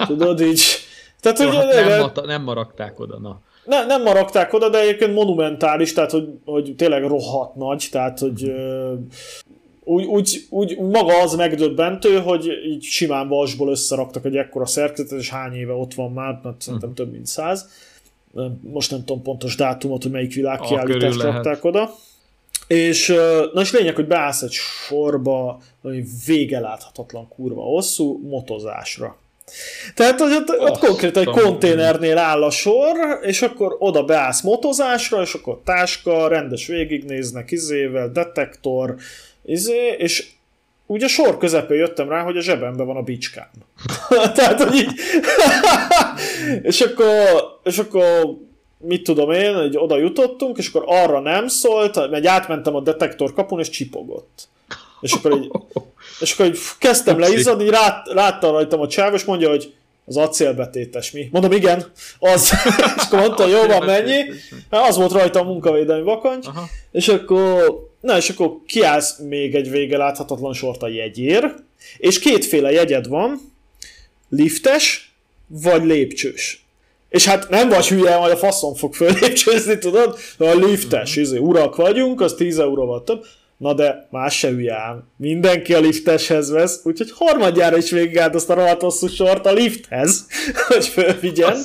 Tudod, 0.07 0.41
így... 0.41 0.63
Tehát, 1.21 1.39
Jó, 1.39 1.47
hogy 1.47 1.57
hát 1.57 1.75
nem, 1.75 2.13
nem, 2.15 2.27
nem 2.27 2.43
marakták 2.43 3.01
oda, 3.01 3.19
na. 3.19 3.41
Ne, 3.65 3.87
nem 3.87 4.03
marakták 4.03 4.53
oda, 4.53 4.69
de 4.69 4.81
egyébként 4.81 5.15
monumentális, 5.15 5.93
tehát 5.93 6.11
hogy, 6.11 6.29
hogy 6.45 6.75
tényleg 6.77 7.05
rohadt 7.07 7.55
nagy, 7.55 7.89
tehát 7.91 8.19
hogy 8.19 8.53
úgy, 9.85 10.07
úgy, 10.07 10.47
úgy 10.51 10.79
maga 10.79 11.23
az 11.23 11.35
megdöbbentő, 11.35 12.21
hogy 12.21 12.47
így 12.67 12.83
simán 12.83 13.29
vasból 13.29 13.71
összeraktak 13.71 14.25
egy 14.25 14.37
ekkora 14.37 14.67
szerkezetet, 14.67 15.19
és 15.19 15.31
hány 15.31 15.55
éve 15.55 15.73
ott 15.73 15.95
van 15.95 16.13
már, 16.13 16.41
mert 16.43 16.61
szerintem 16.61 16.89
hm. 16.89 16.95
több 16.95 17.13
mint 17.13 17.27
száz 17.27 17.69
most 18.61 18.91
nem 18.91 19.05
tudom 19.05 19.23
pontos 19.23 19.57
dátumot, 19.57 20.03
hogy 20.03 20.13
melyik 20.13 20.35
világkiállítást 20.35 21.23
rakták 21.23 21.65
oda. 21.65 21.95
És, 22.67 23.07
na 23.53 23.61
és 23.61 23.73
lényeg, 23.73 23.95
hogy 23.95 24.07
beállsz 24.07 24.43
egy 24.43 24.53
sorba, 24.53 25.59
ami 25.83 26.05
vége 26.27 26.61
láthatatlan 26.61 27.29
kurva 27.29 27.63
hosszú 27.63 28.29
motozásra. 28.29 29.19
Tehát, 29.95 30.21
hogy 30.21 30.33
ott, 30.33 30.61
ott 30.61 30.79
konkrétan 30.79 31.23
egy 31.23 31.43
konténernél 31.43 32.19
áll 32.19 32.43
a 32.43 32.51
sor, 32.51 32.97
és 33.23 33.43
akkor 33.43 33.77
oda 33.79 34.05
beállsz 34.05 34.43
motozásra, 34.43 35.23
és 35.23 35.35
akkor 35.35 35.61
táska, 35.65 36.29
rendes 36.29 36.67
végignéznek 36.67 37.51
izével, 37.51 38.11
detektor, 38.11 38.95
izé, 39.45 39.95
és 39.99 40.34
úgy 40.95 41.03
a 41.03 41.09
sor 41.09 41.39
közepén 41.39 41.77
jöttem 41.77 42.09
rá, 42.09 42.23
hogy 42.23 42.37
a 42.37 42.41
zsebemben 42.41 42.87
van 42.87 42.97
a 42.97 43.03
bicskám. 43.03 43.51
Tehát, 44.35 44.63
hogy 44.63 44.75
így... 44.75 44.93
és, 46.71 46.81
akkor, 46.81 47.59
és 47.63 47.79
akkor 47.79 48.37
mit 48.79 49.03
tudom 49.03 49.31
én, 49.31 49.55
hogy 49.55 49.77
oda 49.77 49.99
jutottunk, 49.99 50.59
és 50.59 50.69
akkor 50.69 50.83
arra 50.87 51.21
nem 51.21 51.49
szólt, 51.49 52.11
mert 52.11 52.27
átmentem 52.27 52.75
a 52.75 52.81
detektor 52.81 53.33
kapun, 53.33 53.59
és 53.59 53.71
csipogott. 53.71 54.49
És 55.01 55.13
akkor 55.13 55.33
így, 55.33 55.51
És 56.21 56.33
akkor 56.33 56.47
így 56.47 56.59
kezdtem 56.79 57.19
leizzadni, 57.19 57.71
lát, 57.71 58.07
látta 58.07 58.51
rajtam 58.51 58.81
a 58.81 58.89
csáv, 58.89 59.15
és 59.15 59.25
mondja, 59.25 59.49
hogy 59.49 59.75
az 60.07 60.17
acélbetétes 60.17 61.11
mi? 61.11 61.29
Mondom, 61.33 61.53
igen, 61.53 61.93
az. 62.19 62.53
és 62.97 63.03
akkor 63.07 63.19
mondta, 63.19 63.47
jó 63.47 63.67
van, 63.67 63.85
mennyi? 63.85 64.23
Hát 64.71 64.89
az 64.89 64.97
volt 64.97 65.13
rajta 65.13 65.41
a 65.41 65.45
munkavédelmi 65.45 66.05
vakancs. 66.05 66.47
Aha. 66.47 66.65
És 66.93 67.09
akkor, 67.09 67.79
na 68.05 68.17
és 68.17 68.29
akkor 68.29 68.57
kiállsz 68.67 69.19
még 69.19 69.55
egy 69.55 69.71
vége 69.71 69.97
láthatatlan 69.97 70.53
sort 70.53 70.83
a 70.83 70.89
jegyér, 70.89 71.55
és 71.99 72.19
kétféle 72.19 72.73
jegyed 72.73 73.09
van, 73.09 73.41
liftes, 74.29 75.15
vagy 75.47 75.85
lépcsős. 75.85 76.65
És 77.09 77.27
hát 77.27 77.49
nem 77.49 77.69
vagy 77.69 77.89
hülye, 77.89 78.17
majd 78.17 78.33
a 78.33 78.37
faszon 78.37 78.75
fog 78.75 78.95
fölépcsőzni, 78.95 79.79
tudod? 79.79 80.19
A 80.39 80.55
liftes, 80.55 81.17
izé, 81.17 81.39
urak 81.39 81.77
vagyunk, 81.77 82.21
az 82.21 82.35
10 82.35 82.59
euróval 82.59 83.05
több. 83.05 83.25
Na 83.57 83.75
de 83.75 84.09
más 84.11 84.39
se 84.39 84.49
hülye 84.49 84.75
ám. 84.75 85.09
Mindenki 85.17 85.75
a 85.75 85.81
lifteshez 85.81 86.51
vesz, 86.51 86.81
úgyhogy 86.83 87.11
harmadjára 87.11 87.77
is 87.77 87.91
végigállt 87.91 88.35
azt 88.35 88.51
a 88.51 88.55
rohadt 88.55 88.81
hosszú 88.81 89.07
sort 89.07 89.47
a 89.47 89.53
lifthez, 89.53 90.27
hogy 90.69 90.87
fölvigyen. 90.87 91.57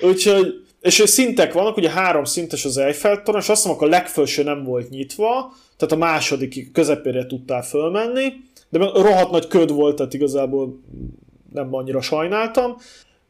Úgyhogy, 0.00 0.64
és 0.82 1.02
szintek 1.06 1.52
vannak, 1.52 1.76
ugye 1.76 1.90
három 1.90 2.24
szintes 2.24 2.64
az 2.64 2.76
Eiffel 2.76 3.22
torony, 3.22 3.40
és 3.40 3.48
azt 3.48 3.64
mondom, 3.64 3.86
a 3.86 3.90
legfelső 3.90 4.42
nem 4.42 4.64
volt 4.64 4.90
nyitva, 4.90 5.54
tehát 5.76 5.94
a 5.94 5.96
második 5.96 6.72
közepére 6.72 7.26
tudtál 7.26 7.62
fölmenni, 7.62 8.32
de 8.68 8.78
rohadt 8.78 9.30
nagy 9.30 9.46
köd 9.46 9.72
volt, 9.72 9.96
tehát 9.96 10.14
igazából 10.14 10.80
nem 11.52 11.74
annyira 11.74 12.00
sajnáltam, 12.00 12.76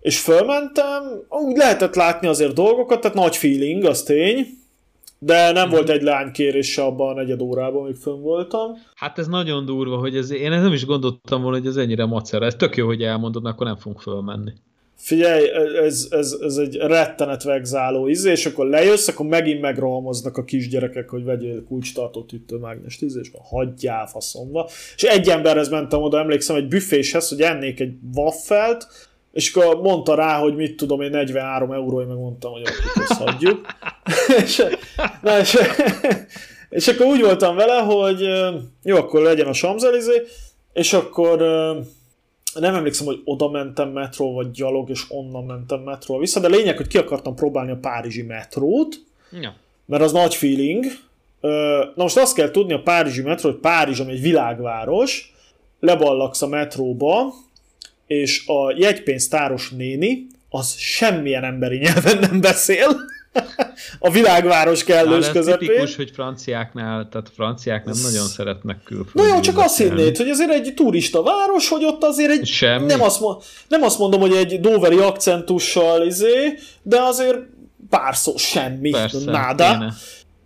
és 0.01 0.21
fölmentem, 0.21 1.03
úgy 1.29 1.57
lehetett 1.57 1.95
látni 1.95 2.29
azért 2.29 2.55
dolgokat, 2.55 3.01
tehát 3.01 3.17
nagy 3.17 3.37
feeling, 3.37 3.85
az 3.85 4.03
tény, 4.03 4.47
de 5.19 5.53
nem 5.53 5.69
volt 5.69 5.89
egy 5.89 6.03
lánykérés 6.03 6.73
se 6.73 6.83
abban 6.83 7.09
a 7.09 7.15
negyed 7.15 7.41
órában, 7.41 7.83
amíg 7.83 7.95
fönn 7.95 8.21
voltam. 8.21 8.71
Hát 8.95 9.19
ez 9.19 9.27
nagyon 9.27 9.65
durva, 9.65 9.97
hogy 9.97 10.17
ez, 10.17 10.31
én 10.31 10.51
nem 10.51 10.73
is 10.73 10.87
gondoltam 10.87 11.43
volna, 11.43 11.59
hogy 11.59 11.67
ez 11.67 11.77
ennyire 11.77 12.05
macera. 12.05 12.47
Ez 12.47 12.55
tök 12.55 12.77
jó, 12.77 12.87
hogy 12.87 13.03
elmondod, 13.03 13.47
akkor 13.47 13.67
nem 13.67 13.77
fogunk 13.77 14.01
fölmenni. 14.01 14.53
Figyelj, 15.03 15.49
ez, 15.85 16.07
ez, 16.11 16.37
ez 16.41 16.57
egy 16.57 16.77
rettenet 16.77 17.43
vegzáló 17.43 18.07
izé, 18.07 18.31
és 18.31 18.47
akkor 18.47 18.67
lejössz, 18.67 19.09
akkor 19.09 19.27
megint 19.27 19.61
megrohamoznak 19.61 20.37
a 20.37 20.45
kisgyerekek, 20.45 21.09
hogy 21.09 21.25
vegyél 21.25 21.65
kulcstartó 21.65 22.27
ütőmágnest 22.33 23.03
izé, 23.03 23.21
és 23.23 23.31
hagyjál 23.43 24.07
faszomba. 24.07 24.69
És 24.97 25.03
egy 25.03 25.29
emberhez 25.29 25.69
mentem 25.69 26.03
oda, 26.03 26.19
emlékszem, 26.19 26.57
egy 26.57 26.69
büféshez, 26.69 27.29
hogy 27.29 27.41
ennék 27.41 27.81
egy 27.81 27.95
waffelt, 28.15 28.87
és 29.33 29.55
akkor 29.55 29.81
mondta 29.81 30.15
rá, 30.15 30.39
hogy 30.39 30.55
mit 30.55 30.77
tudom 30.77 31.01
én, 31.01 31.11
43 31.11 31.73
euró, 31.73 32.01
én 32.01 32.07
megmondtam, 32.07 32.53
hogy 32.53 32.63
akkor 32.63 33.03
ezt 33.03 33.23
hagyjuk. 33.23 33.67
és, 34.45 34.63
na, 35.23 35.39
és, 35.39 35.57
és 36.69 36.89
akkor 36.89 37.07
úgy 37.07 37.21
voltam 37.21 37.57
vele, 37.57 37.79
hogy 37.79 38.21
jó, 38.83 38.97
akkor 38.97 39.23
legyen 39.23 39.47
a 39.47 39.53
Champs-Élysées, 39.53 40.23
és 40.73 40.93
akkor 40.93 41.43
nem 42.55 42.75
emlékszem, 42.75 43.07
hogy 43.07 43.21
oda 43.25 43.51
mentem 43.51 43.89
metró, 43.89 44.33
vagy 44.33 44.51
gyalog, 44.51 44.91
és 44.91 45.05
onnan 45.09 45.45
mentem 45.45 45.81
metró 45.81 46.19
vissza, 46.19 46.41
de 46.41 46.49
lényeg, 46.49 46.77
hogy 46.77 46.87
ki 46.87 46.99
akartam 46.99 47.35
próbálni 47.35 47.71
a 47.71 47.77
párizsi 47.77 48.23
metrót, 48.23 48.97
ja. 49.41 49.55
mert 49.85 50.03
az 50.03 50.13
nagy 50.13 50.35
feeling. 50.35 50.85
Na 51.95 52.03
most 52.03 52.17
azt 52.17 52.35
kell 52.35 52.51
tudni 52.51 52.73
a 52.73 52.83
párizsi 52.83 53.23
metró, 53.23 53.51
hogy 53.51 53.59
Párizs, 53.59 54.01
ami 54.01 54.13
egy 54.13 54.21
világváros, 54.21 55.35
leballaksz 55.81 56.43
a 56.43 56.49
metróba, 56.49 57.35
és 58.07 58.47
a 58.47 58.75
jegypénztáros 58.77 59.71
néni 59.71 60.27
az 60.49 60.75
semmilyen 60.77 61.45
emberi 61.45 61.77
nyelven 61.77 62.19
nem 62.19 62.41
beszél. 62.41 62.89
A 63.99 64.11
világváros 64.11 64.85
kellős 64.85 65.27
Na, 65.27 65.33
közepén. 65.33 65.69
tipikus, 65.69 65.97
hogy 65.97 66.11
franciáknál, 66.15 67.09
tehát 67.09 67.31
franciák 67.35 67.85
nem 67.85 67.95
nagyon 68.03 68.27
szeretnek 68.27 68.83
külföldi. 68.85 69.29
Na 69.29 69.35
jó, 69.35 69.41
csak 69.41 69.59
azt 69.59 69.77
hinnéd, 69.77 70.17
hogy 70.17 70.29
azért 70.29 70.51
egy 70.51 70.73
turista 70.75 71.23
város, 71.23 71.69
hogy 71.69 71.85
ott 71.85 72.05
azért 72.05 72.31
egy... 72.31 72.47
Semmi. 72.47 72.87
Nem 72.87 73.03
azt, 73.03 73.21
nem 73.69 73.83
azt 73.83 73.99
mondom, 73.99 74.21
hogy 74.21 74.33
egy 74.33 74.61
doveri 74.61 74.99
akcentussal 74.99 76.07
izé, 76.07 76.59
de 76.83 77.01
azért 77.01 77.39
pár 77.91 78.17
szó, 78.17 78.37
semmi, 78.37 78.91
Persze, 78.91 79.31
náda. 79.31 79.71
Kéne. 79.73 79.93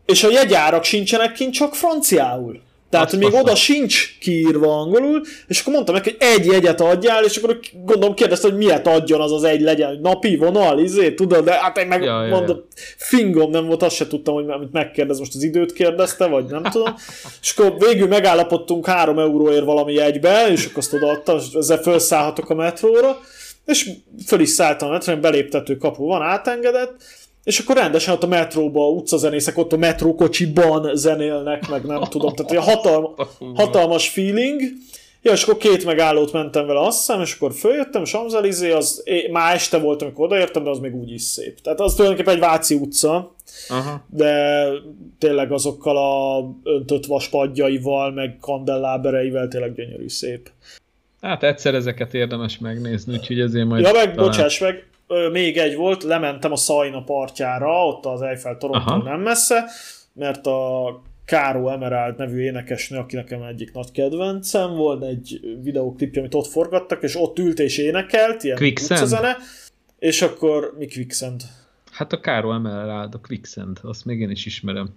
És 0.04 0.24
a 0.24 0.30
jegyárak 0.30 0.84
sincsenek 0.84 1.32
kint, 1.32 1.52
csak 1.52 1.74
franciául. 1.74 2.64
Tehát, 2.90 3.10
hogy 3.10 3.18
még 3.18 3.34
oda 3.34 3.54
sincs 3.54 4.18
kiírva 4.18 4.78
angolul, 4.78 5.22
és 5.46 5.60
akkor 5.60 5.72
mondtam 5.72 5.94
neki, 5.94 6.10
hogy 6.10 6.28
egy 6.28 6.46
jegyet 6.46 6.80
adjál, 6.80 7.24
és 7.24 7.36
akkor 7.36 7.58
gondolom 7.84 8.14
kérdezte, 8.14 8.48
hogy 8.48 8.56
miért 8.56 8.86
adjon 8.86 9.20
az 9.20 9.32
az 9.32 9.44
egy 9.44 9.60
legyen, 9.60 9.98
napi 10.02 10.36
vonal, 10.36 10.78
izé, 10.78 11.14
tudod, 11.14 11.44
de 11.44 11.52
hát 11.52 11.78
én 11.78 11.86
meg 11.86 12.02
ja, 12.02 12.26
mondom, 12.30 12.56
ja, 12.56 12.62
ja. 12.76 12.82
fingom 12.96 13.50
nem 13.50 13.66
volt, 13.66 13.82
azt 13.82 13.96
se 13.96 14.06
tudtam, 14.06 14.34
hogy 14.34 14.48
amit 14.48 14.72
megkérdez, 14.72 15.18
most 15.18 15.34
az 15.34 15.42
időt 15.42 15.72
kérdezte, 15.72 16.26
vagy 16.26 16.44
nem 16.44 16.62
tudom. 16.62 16.94
És 17.42 17.54
akkor 17.56 17.76
végül 17.78 18.08
megállapodtunk 18.08 18.86
három 18.86 19.18
euróért 19.18 19.64
valami 19.64 19.92
jegybe, 19.92 20.46
és 20.50 20.64
akkor 20.64 20.78
azt 20.78 20.92
odaadtam, 20.92 21.36
és 21.36 21.44
ezzel 21.54 21.78
felszállhatok 21.78 22.50
a 22.50 22.54
metróra, 22.54 23.20
és 23.64 23.90
föl 24.26 24.40
is 24.40 24.48
szálltam 24.48 24.88
a 24.88 24.92
metrón, 24.92 25.20
beléptető 25.20 25.76
kapu 25.76 26.04
van, 26.04 26.22
átengedett, 26.22 26.94
és 27.46 27.58
akkor 27.58 27.76
rendesen 27.76 28.14
ott 28.14 28.22
a 28.22 28.26
metróba, 28.26 28.88
utcazenészek 28.88 29.58
ott 29.58 29.72
a 29.72 29.76
metrókocsiban 29.76 30.96
zenélnek, 30.96 31.68
meg 31.68 31.84
nem 31.84 32.02
tudom, 32.02 32.34
tehát 32.34 32.52
egy 32.52 32.74
hatalma, 32.74 33.14
hatalmas 33.62 34.08
feeling. 34.08 34.60
Ja, 35.22 35.32
és 35.32 35.42
akkor 35.42 35.56
két 35.56 35.84
megállót 35.84 36.32
mentem 36.32 36.66
vele, 36.66 36.80
azt 36.80 36.98
hiszem, 36.98 37.20
és 37.20 37.34
akkor 37.34 37.52
följöttem, 37.52 38.04
Samzelizé, 38.04 38.70
az 38.70 39.02
már 39.30 39.54
este 39.54 39.78
volt, 39.78 40.02
amikor 40.02 40.24
odaértem, 40.24 40.64
de 40.64 40.70
az 40.70 40.78
még 40.78 40.94
úgy 40.94 41.12
is 41.12 41.22
szép. 41.22 41.60
Tehát 41.60 41.80
az 41.80 41.94
tulajdonképpen 41.94 42.34
egy 42.34 42.40
Váci 42.40 42.74
utca, 42.74 43.34
Aha. 43.68 44.04
de 44.10 44.64
tényleg 45.18 45.52
azokkal 45.52 45.96
a 45.96 46.44
öntött 46.62 47.06
vaspadjaival, 47.06 48.12
meg 48.12 48.36
kandellábereivel 48.40 49.48
tényleg 49.48 49.74
gyönyörű 49.74 50.08
szép. 50.08 50.50
Hát 51.20 51.42
egyszer 51.42 51.74
ezeket 51.74 52.14
érdemes 52.14 52.58
megnézni, 52.58 53.12
úgyhogy 53.12 53.40
ezért 53.40 53.66
majd... 53.66 53.84
Ja, 53.84 53.92
meg, 53.92 54.14
talán... 54.14 54.30
bocsáss 54.30 54.58
meg, 54.58 54.86
még 55.32 55.56
egy 55.56 55.76
volt, 55.76 56.02
lementem 56.02 56.52
a 56.52 56.56
Szajna 56.56 57.02
partjára, 57.02 57.86
ott 57.86 58.04
az 58.04 58.22
Eiffel 58.22 58.56
Toronto 58.56 58.96
nem 58.96 59.20
messze, 59.20 59.64
mert 60.12 60.46
a 60.46 61.02
Káró 61.24 61.68
Emerald 61.68 62.16
nevű 62.16 62.40
énekesnő, 62.40 62.98
aki 62.98 63.16
nekem 63.16 63.42
egyik 63.42 63.72
nagy 63.72 63.92
kedvencem, 63.92 64.74
volt 64.74 65.02
egy 65.02 65.40
videóklipje, 65.62 66.20
amit 66.20 66.34
ott 66.34 66.46
forgattak, 66.46 67.02
és 67.02 67.16
ott 67.16 67.38
ült 67.38 67.58
és 67.58 67.78
énekelt, 67.78 68.42
ilyen 68.42 68.56
Quicksand? 68.56 69.36
és 69.98 70.22
akkor 70.22 70.74
mi 70.78 70.86
Quicksand? 70.86 71.42
Hát 71.90 72.12
a 72.12 72.20
Káró 72.20 72.52
Emerald, 72.52 73.14
a 73.14 73.20
Quicksand, 73.28 73.78
azt 73.82 74.04
még 74.04 74.20
én 74.20 74.30
is 74.30 74.46
ismerem. 74.46 74.94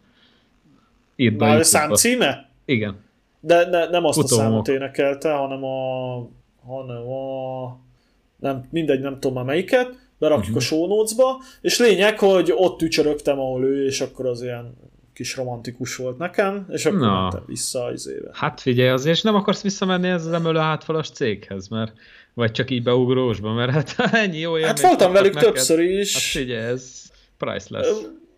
Írd 1.16 1.41
a 1.41 1.64
szám 1.64 1.93
címe? 1.93 2.49
Igen. 2.66 2.99
De 3.39 3.70
ne, 3.70 3.89
nem 3.89 4.05
azt 4.05 4.18
Utomok. 4.18 4.43
a 4.43 4.47
számot 4.47 4.68
énekelte, 4.68 5.32
hanem 5.32 5.64
a, 5.64 6.16
hanem 6.66 7.07
a 7.07 7.80
nem, 8.40 8.68
mindegy, 8.72 9.00
nem 9.00 9.14
tudom 9.14 9.34
már 9.34 9.46
melyiket, 9.46 9.96
berakjuk 10.18 10.56
uh-huh. 10.56 10.58
a 10.58 10.66
show 10.66 10.88
notes-ba, 10.88 11.42
és 11.62 11.80
lényeg, 11.80 12.20
hogy 12.20 12.54
ott 12.56 12.82
ücsörögtem, 12.82 13.40
ahol 13.40 13.64
ő, 13.64 13.86
és 13.86 14.02
akkor 14.02 14.26
az 14.26 14.42
ilyen 14.42 14.78
kis 15.14 15.36
romantikus 15.36 15.96
volt 15.96 16.18
nekem, 16.18 16.66
és 16.70 16.86
akkor 16.86 17.00
Na. 17.00 17.22
mentem 17.22 17.44
vissza 17.46 17.84
az 17.84 18.08
éve. 18.08 18.30
Hát 18.34 18.62
figyelj, 18.62 18.90
azért 18.90 19.16
és 19.16 19.22
nem 19.22 19.36
akarsz 19.36 19.62
visszamenni 19.62 20.08
ez 20.08 20.26
az 20.26 20.32
emelő 20.32 20.60
hátfalas 20.60 21.10
céghez, 21.10 21.68
mert 21.68 21.94
vagy 22.34 22.52
csak 22.52 22.72
így 22.72 22.84
beugrósba, 22.84 23.54
mert 23.54 23.72
hát 23.72 23.96
ennyi 24.24 24.38
jó 24.38 24.52
élmény. 24.58 24.68
Hát 24.68 24.82
voltam 24.82 25.12
velük 25.12 25.34
neked. 25.34 25.52
többször 25.52 25.80
is. 25.80 26.14
Hát 26.14 26.24
figyelj, 26.24 26.66
ez 26.66 27.02
priceless. 27.38 27.88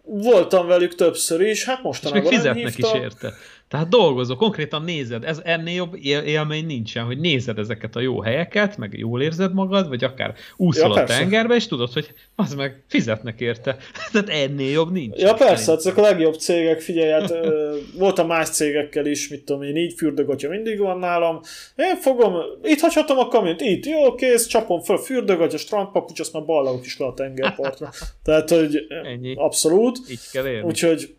Voltam 0.03 0.67
velük 0.67 0.95
többször 0.95 1.41
is, 1.41 1.65
hát 1.65 1.83
mostanában 1.83 2.23
És 2.23 2.29
még 2.29 2.39
fizetnek 2.39 2.77
is 2.77 3.01
érte. 3.01 3.33
Tehát 3.71 3.89
dolgozol, 3.89 4.35
konkrétan 4.35 4.83
nézed, 4.83 5.23
ez 5.23 5.41
ennél 5.43 5.75
jobb 5.75 5.95
élmény 6.25 6.65
nincsen, 6.65 7.05
hogy 7.05 7.19
nézed 7.19 7.57
ezeket 7.57 7.95
a 7.95 7.99
jó 7.99 8.21
helyeket, 8.21 8.77
meg 8.77 8.97
jól 8.97 9.21
érzed 9.21 9.53
magad, 9.53 9.87
vagy 9.87 10.03
akár 10.03 10.33
úszol 10.57 10.95
ja, 10.95 11.01
a 11.01 11.03
tengerbe, 11.03 11.55
és 11.55 11.67
tudod, 11.67 11.93
hogy 11.93 12.13
az 12.35 12.53
meg 12.53 12.83
fizetnek 12.87 13.39
érte. 13.39 13.77
Tehát 14.11 14.29
ennél 14.29 14.71
jobb 14.71 14.91
nincs. 14.91 15.19
Ja 15.19 15.33
persze, 15.33 15.71
ezek 15.71 15.97
a 15.97 16.01
legjobb 16.01 16.33
cégek, 16.33 16.81
figyelj, 16.81 17.11
hát 17.11 17.33
voltam 17.97 18.27
más 18.27 18.49
cégekkel 18.49 19.05
is, 19.05 19.27
mit 19.27 19.43
tudom 19.43 19.61
én, 19.61 19.75
így 19.75 19.93
fürdőgatya 19.97 20.49
mindig 20.49 20.79
van 20.79 20.99
nálam. 20.99 21.39
Én 21.75 21.95
fogom, 21.95 22.35
itt 22.63 22.79
hagyhatom 22.79 23.17
a 23.17 23.27
kamint, 23.27 23.61
itt, 23.61 23.85
jó, 23.85 24.15
kész, 24.15 24.45
csapom 24.45 24.81
föl 24.81 24.97
fürdőgatya, 24.97 25.57
strandpapucs, 25.57 26.19
azt 26.19 26.33
már 26.33 26.45
ballagok 26.45 26.85
is 26.85 26.97
le 26.97 27.05
a 27.05 27.13
tengerpartra. 27.13 27.89
Tehát, 28.23 28.49
hogy 28.49 28.87
Ennyi. 29.03 29.35
abszolút. 29.35 29.99
Így 30.09 30.29
kell 30.31 30.47
élni. 30.47 30.67
Úgyhogy 30.67 31.15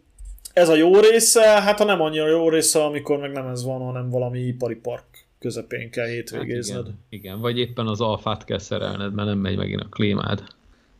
ez 0.53 0.69
a 0.69 0.75
jó 0.75 1.01
része, 1.01 1.43
hát 1.43 1.79
ha 1.79 1.85
nem 1.85 2.01
annyira 2.01 2.29
jó 2.29 2.49
része, 2.49 2.85
amikor 2.85 3.19
meg 3.19 3.33
nem 3.33 3.47
ez 3.47 3.65
van, 3.65 3.81
hanem 3.81 4.11
valami 4.11 4.39
ipari 4.39 4.75
park 4.75 5.05
közepén 5.39 5.91
kell 5.91 6.07
hétvégézned. 6.07 6.77
Hát 6.77 6.87
igen, 6.87 6.99
igen, 7.09 7.41
vagy 7.41 7.59
éppen 7.59 7.87
az 7.87 8.01
alfát 8.01 8.45
kell 8.45 8.59
szerelned, 8.59 9.15
mert 9.15 9.29
nem 9.29 9.39
megy 9.39 9.57
megint 9.57 9.81
a 9.81 9.87
klímád. 9.91 10.43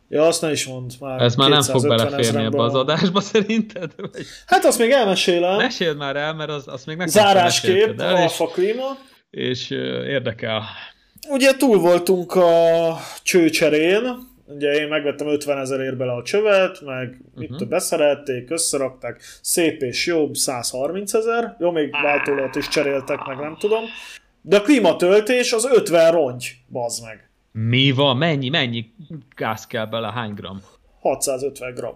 Ja, 0.09 0.23
azt 0.23 0.41
ne 0.41 0.51
is 0.51 0.65
mond. 0.65 0.91
Már 0.99 1.21
Ez 1.21 1.35
már 1.35 1.49
nem 1.49 1.61
fog 1.61 1.87
beleférni 1.87 2.43
ebbe 2.43 2.61
az 2.61 2.73
adásba 2.73 3.21
szerinted? 3.31 3.91
Vagy... 3.97 4.25
Hát 4.45 4.65
azt 4.65 4.79
még 4.79 4.91
elmesélem. 4.91 5.55
Meséld 5.55 5.97
már 5.97 6.15
el, 6.15 6.33
mert 6.33 6.49
az, 6.49 6.67
azt 6.67 6.85
még 6.85 6.97
nekem 6.97 7.11
Zárásképp, 7.11 7.99
el, 7.99 8.15
alfa 8.15 8.47
klíma. 8.47 8.97
És 9.29 9.69
uh, 9.69 9.77
érdekel. 10.07 10.63
Ugye 11.29 11.55
túl 11.55 11.77
voltunk 11.77 12.35
a 12.35 12.97
csőcserén, 13.23 14.31
ugye 14.55 14.73
én 14.73 14.87
megvettem 14.87 15.27
50 15.27 15.57
ezerért 15.57 15.97
bele 15.97 16.11
a 16.11 16.23
csövet, 16.23 16.81
meg 16.81 17.07
uh-huh. 17.07 17.39
mit 17.39 17.49
tudom, 17.49 17.69
beszerelték, 17.69 18.49
összerakták, 18.49 19.21
szép 19.41 19.81
és 19.81 20.05
jobb, 20.05 20.35
130 20.35 21.13
ezer, 21.13 21.55
jó, 21.59 21.71
még 21.71 21.91
váltólat 21.91 22.55
is 22.55 22.67
cseréltek, 22.67 23.25
meg 23.25 23.37
nem 23.37 23.55
tudom, 23.59 23.83
de 24.41 24.57
a 24.57 24.61
klímatöltés 24.61 25.53
az 25.53 25.65
50 25.65 26.11
rongy, 26.11 26.55
bazd 26.67 27.03
meg. 27.03 27.29
Mi 27.51 27.91
van? 27.91 28.17
Mennyi, 28.17 28.49
mennyi 28.49 28.93
gáz 29.35 29.67
kell 29.67 29.85
bele? 29.85 30.11
Hány 30.11 30.33
gram? 30.33 30.61
650 30.99 31.73
gram. 31.73 31.95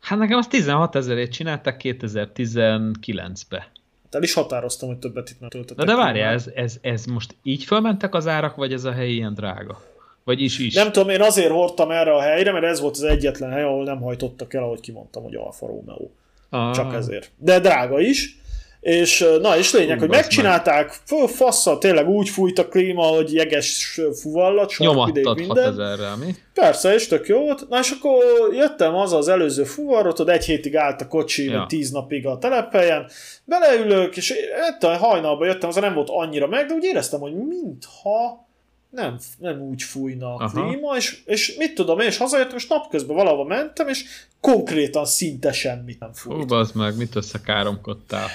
Hát 0.00 0.18
nekem 0.18 0.38
azt 0.38 0.50
16 0.50 0.94
ezerért 0.94 1.32
csináltak 1.32 1.80
2019-be. 1.82 3.70
El 4.10 4.22
is 4.22 4.32
határoztam, 4.32 4.88
hogy 4.88 4.98
többet 4.98 5.30
itt 5.30 5.40
nem 5.40 5.48
töltöttek. 5.48 5.86
Na 5.86 5.92
de 5.92 5.98
várjál, 5.98 6.32
ez, 6.32 6.50
ez, 6.54 6.78
ez 6.80 7.04
most 7.04 7.36
így 7.42 7.64
fölmentek 7.64 8.14
az 8.14 8.26
árak, 8.26 8.56
vagy 8.56 8.72
ez 8.72 8.84
a 8.84 8.92
hely 8.92 9.10
ilyen 9.10 9.34
drága? 9.34 9.82
Vagy 10.26 10.40
is 10.40 10.58
is? 10.58 10.74
Nem 10.74 10.92
tudom, 10.92 11.08
én 11.08 11.20
azért 11.20 11.50
hordtam 11.50 11.90
erre 11.90 12.14
a 12.14 12.20
helyre, 12.20 12.52
mert 12.52 12.64
ez 12.64 12.80
volt 12.80 12.94
az 12.94 13.02
egyetlen 13.02 13.50
hely, 13.50 13.62
ahol 13.62 13.84
nem 13.84 14.00
hajtottak 14.00 14.54
el, 14.54 14.62
ahogy 14.62 14.80
kimondtam, 14.80 15.22
hogy 15.22 15.34
Alfa 15.34 15.66
Romeo. 15.66 16.08
Ah. 16.50 16.74
Csak 16.74 16.94
ezért. 16.94 17.30
De 17.36 17.60
drága 17.60 18.00
is. 18.00 18.38
És 18.80 19.26
na, 19.40 19.56
és 19.56 19.72
lényeg, 19.72 19.94
Hú, 19.94 20.00
hogy 20.00 20.08
megcsinálták, 20.08 21.00
meg. 21.10 21.28
fassa, 21.28 21.78
tényleg 21.78 22.08
úgy 22.08 22.28
fújt 22.28 22.58
a 22.58 22.68
klíma, 22.68 23.02
hogy 23.02 23.32
jeges 23.32 24.00
fuvallat, 24.20 24.74
Nyomattad 24.78 25.38
minden. 25.38 25.64
6000 25.64 25.98
mi? 26.24 26.34
Persze, 26.54 26.94
és 26.94 27.06
tök 27.06 27.26
jó 27.26 27.40
volt. 27.40 27.68
Na 27.68 27.78
és 27.78 27.90
akkor 27.90 28.24
jöttem 28.52 28.94
az 28.94 29.12
az 29.12 29.28
előző 29.28 29.64
fuvarot, 29.64 30.18
ott 30.18 30.28
egy 30.28 30.44
hétig 30.44 30.76
állt 30.76 31.00
a 31.00 31.08
kocsi, 31.08 31.44
ja. 31.44 31.58
vagy 31.58 31.66
tíz 31.66 31.90
napig 31.90 32.26
a 32.26 32.38
telephelyen, 32.38 33.10
beleülök, 33.44 34.16
és 34.16 34.34
a 34.80 34.86
hajnalba 34.86 35.46
jöttem, 35.46 35.68
az 35.68 35.76
nem 35.76 35.94
volt 35.94 36.08
annyira 36.10 36.46
meg, 36.46 36.66
de 36.66 36.74
úgy 36.74 36.84
éreztem, 36.84 37.20
hogy 37.20 37.34
mintha 37.34 38.45
nem, 38.90 39.18
nem 39.38 39.60
úgy 39.60 39.82
fújna 39.82 40.34
a 40.34 40.44
Aha. 40.44 40.66
klíma, 40.66 40.96
és, 40.96 41.22
és 41.24 41.56
mit 41.58 41.74
tudom 41.74 42.00
én, 42.00 42.06
és 42.06 42.16
hazajöttem, 42.16 42.56
és 42.56 42.66
napközben 42.66 43.16
valahova 43.16 43.44
mentem, 43.44 43.88
és 43.88 44.04
konkrétan 44.40 45.04
szinte 45.04 45.52
semmit 45.52 46.00
nem 46.00 46.12
fújt. 46.12 46.52
Ó, 46.52 46.62
meg, 46.74 46.96
mit 46.96 47.16
összekáromkodtál? 47.16 48.28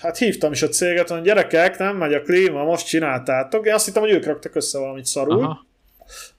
hát 0.00 0.18
hívtam 0.18 0.52
is 0.52 0.62
a 0.62 0.68
céget, 0.68 1.08
hogy 1.08 1.22
gyerekek, 1.22 1.78
nem 1.78 1.96
megy 1.96 2.14
a 2.14 2.22
klíma, 2.22 2.64
most 2.64 2.86
csináltátok. 2.86 3.66
Én 3.66 3.74
azt 3.74 3.84
hittem, 3.84 4.02
hogy 4.02 4.10
ők 4.10 4.24
raktak 4.24 4.54
össze 4.54 4.78
valamit 4.78 5.04
szarul. 5.04 5.42
Aha. 5.42 5.66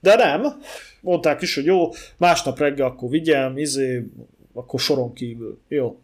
De 0.00 0.14
nem. 0.14 0.62
Mondták 1.00 1.42
is, 1.42 1.54
hogy 1.54 1.64
jó, 1.64 1.90
másnap 2.16 2.58
reggel 2.58 2.86
akkor 2.86 3.08
vigyem, 3.08 3.58
izé, 3.58 4.06
akkor 4.52 4.80
soron 4.80 5.12
kívül. 5.12 5.60
Jó. 5.68 6.00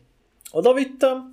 Oda 0.51 0.73
vittem, 0.73 1.29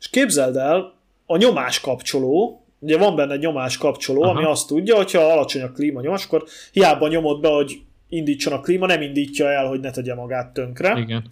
és 0.00 0.08
képzeld 0.08 0.56
el, 0.56 0.94
a 1.26 1.36
nyomás 1.36 1.80
kapcsoló, 1.80 2.65
ugye 2.78 2.98
van 2.98 3.16
benne 3.16 3.36
nyomás 3.36 3.76
kapcsoló, 3.78 4.22
Aha. 4.22 4.30
ami 4.30 4.44
azt 4.44 4.66
tudja, 4.66 4.96
hogyha 4.96 5.20
alacsony 5.20 5.62
a 5.62 5.72
klíma 5.72 6.00
nyomás, 6.00 6.24
akkor 6.24 6.44
hiába 6.72 7.08
nyomod 7.08 7.40
be, 7.40 7.48
hogy 7.48 7.78
indítson 8.08 8.52
a 8.52 8.60
klíma, 8.60 8.86
nem 8.86 9.02
indítja 9.02 9.50
el, 9.50 9.66
hogy 9.66 9.80
ne 9.80 9.90
tegye 9.90 10.14
magát 10.14 10.52
tönkre. 10.52 10.98
Igen. 10.98 11.26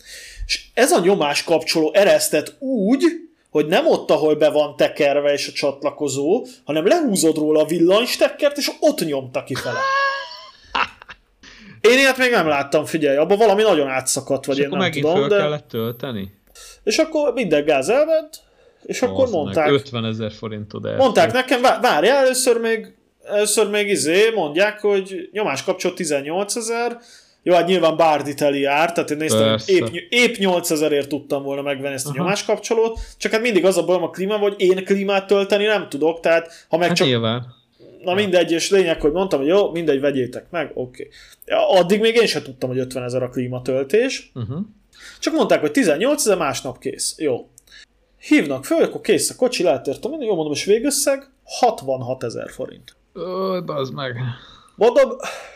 És 0.47 0.65
ez 0.75 0.93
a 0.93 1.01
nyomás 1.01 1.45
kapcsoló 1.45 1.93
eresztett 1.95 2.57
úgy, 2.59 3.03
hogy 3.51 3.67
nem 3.67 3.87
ott, 3.87 4.11
ahol 4.11 4.35
be 4.35 4.51
van 4.51 4.77
tekerve 4.77 5.33
és 5.33 5.49
a 5.49 5.53
csatlakozó, 5.53 6.47
hanem 6.65 6.87
lehúzod 6.87 7.37
róla 7.37 7.61
a 7.61 7.67
villanystekkert, 7.67 8.57
és 8.57 8.71
ott 8.81 9.05
nyomta 9.05 9.45
kifele. 9.45 9.79
Én 11.81 11.99
ilyet 11.99 12.19
még 12.19 12.31
nem 12.31 12.47
láttam, 12.47 12.85
figyelj, 12.85 13.17
abban 13.17 13.39
valami 13.39 13.63
nagyon 13.63 13.89
átszakadt, 13.89 14.45
vagy 14.45 14.59
és 14.59 14.63
én 14.63 14.69
nem 14.69 14.79
megint 14.79 15.05
tudom, 15.05 15.21
föl 15.21 15.29
de... 15.29 15.37
kellett 15.37 15.69
tölteni? 15.69 16.35
És 16.85 16.99
akkor 16.99 17.33
minden 17.33 17.65
gáz 17.65 17.89
elment, 17.89 18.43
és 18.87 19.03
oh, 19.03 19.11
akkor 19.11 19.29
mondták... 19.29 19.71
50 19.71 20.05
ezer 20.05 20.33
forintod 20.33 20.85
el. 20.85 20.97
Mondták 20.97 21.33
nekem, 21.33 21.63
várjál, 21.63 22.17
először 22.17 22.61
még, 22.61 22.95
először 23.23 23.71
még 23.71 23.89
izé, 23.89 24.31
mondják, 24.35 24.81
hogy 24.81 25.29
nyomás 25.33 25.63
kapcsolat 25.63 25.97
18 25.97 26.57
ezer, 26.57 26.99
jó, 27.47 27.55
hát 27.55 27.67
nyilván 27.67 27.97
Barditeli 27.97 28.61
jár, 28.61 28.93
tehát 28.93 29.11
én 29.11 29.17
néztem, 29.17 29.51
hogy 29.51 29.63
épp, 29.67 29.87
épp 30.09 30.35
8000ért 30.35 31.07
tudtam 31.07 31.43
volna 31.43 31.63
megvenni 31.63 31.95
ezt 31.95 32.07
a 32.07 32.09
Aha. 32.09 32.19
nyomáskapcsolót, 32.19 32.99
csak 33.19 33.33
hát 33.33 33.41
mindig 33.41 33.65
az 33.65 33.77
a 33.77 33.85
bajom 33.85 34.03
a 34.03 34.11
klíma, 34.11 34.37
hogy 34.37 34.55
én 34.57 34.85
klímát 34.85 35.27
tölteni 35.27 35.65
nem 35.65 35.89
tudok, 35.89 36.21
tehát 36.21 36.67
ha 36.69 36.77
meg 36.77 36.89
hát 36.89 36.97
csak... 36.97 37.07
Nyilván. 37.07 37.47
Na 38.03 38.15
mindegy, 38.15 38.51
és 38.51 38.71
lényeg, 38.71 39.01
hogy 39.01 39.13
mondtam, 39.13 39.39
hogy 39.39 39.49
jó, 39.49 39.71
mindegy, 39.71 40.01
vegyétek 40.01 40.47
meg, 40.51 40.71
oké. 40.75 41.09
Okay. 41.47 41.79
Addig 41.79 42.01
még 42.01 42.15
én 42.15 42.27
sem 42.27 42.43
tudtam, 42.43 42.69
hogy 42.69 42.79
50 42.79 43.03
ezer 43.03 43.23
a 43.23 43.29
klímatöltés. 43.29 44.31
Uh-huh. 44.35 44.59
Csak 45.21 45.35
mondták, 45.35 45.61
hogy 45.61 45.71
18 45.71 46.21
ezer 46.21 46.37
másnap 46.37 46.79
kész. 46.79 47.15
Jó. 47.19 47.49
Hívnak 48.27 48.65
föl, 48.65 48.83
akkor 48.83 49.01
kész 49.01 49.31
a 49.31 49.37
kocsi, 49.37 49.63
lehet 49.63 49.87
értem, 49.87 50.13
jó 50.21 50.35
mondom, 50.35 50.53
és 50.53 50.65
végösszeg 50.65 51.31
66 51.45 52.25
ezer 52.25 52.51
forint. 52.51 52.97
Ö, 53.13 53.61
az 53.67 53.91
meg. 53.91 54.17
Mondom, 54.77 55.11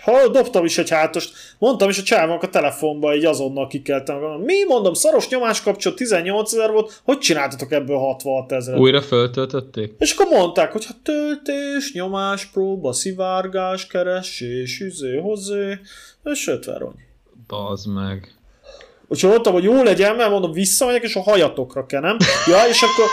ha 0.04 0.28
dobtam 0.28 0.64
is 0.64 0.78
egy 0.78 0.90
hátost, 0.90 1.32
mondtam 1.58 1.88
is 1.88 1.98
a 1.98 2.02
csávnak 2.02 2.42
a 2.42 2.48
telefonba, 2.48 3.14
így 3.14 3.24
azonnal 3.24 3.66
kikeltem. 3.66 4.16
Mi 4.44 4.64
mondom, 4.64 4.94
szaros 4.94 5.28
nyomás 5.28 5.62
kapcsolat 5.62 5.98
18 5.98 6.52
ezer 6.52 6.70
volt, 6.70 7.00
hogy 7.04 7.18
csináltatok 7.18 7.72
ebből 7.72 7.96
66 7.96 8.52
ezer? 8.52 8.78
Újra 8.78 9.02
föltöltötték? 9.02 9.94
És 9.98 10.12
akkor 10.12 10.38
mondták, 10.38 10.72
hogy 10.72 10.84
hát 10.84 10.96
töltés, 11.02 11.92
nyomás, 11.92 12.46
próba, 12.46 12.92
szivárgás, 12.92 13.86
keresés, 13.86 14.80
üzé, 14.80 15.16
hozzé, 15.16 15.78
és 16.24 16.46
50 16.46 16.78
rony. 16.78 17.06
Bazd 17.46 17.92
meg. 17.92 18.37
Úgyhogy 19.08 19.30
mondtam, 19.30 19.52
hogy 19.52 19.64
jó 19.64 19.82
legyen, 19.82 20.16
mert 20.16 20.30
mondom, 20.30 20.52
visszamegyek, 20.52 21.02
és 21.02 21.16
a 21.16 21.22
hajatokra 21.22 21.86
kenem. 21.86 22.16
Ja, 22.46 22.68
és 22.68 22.82
akkor 22.82 23.06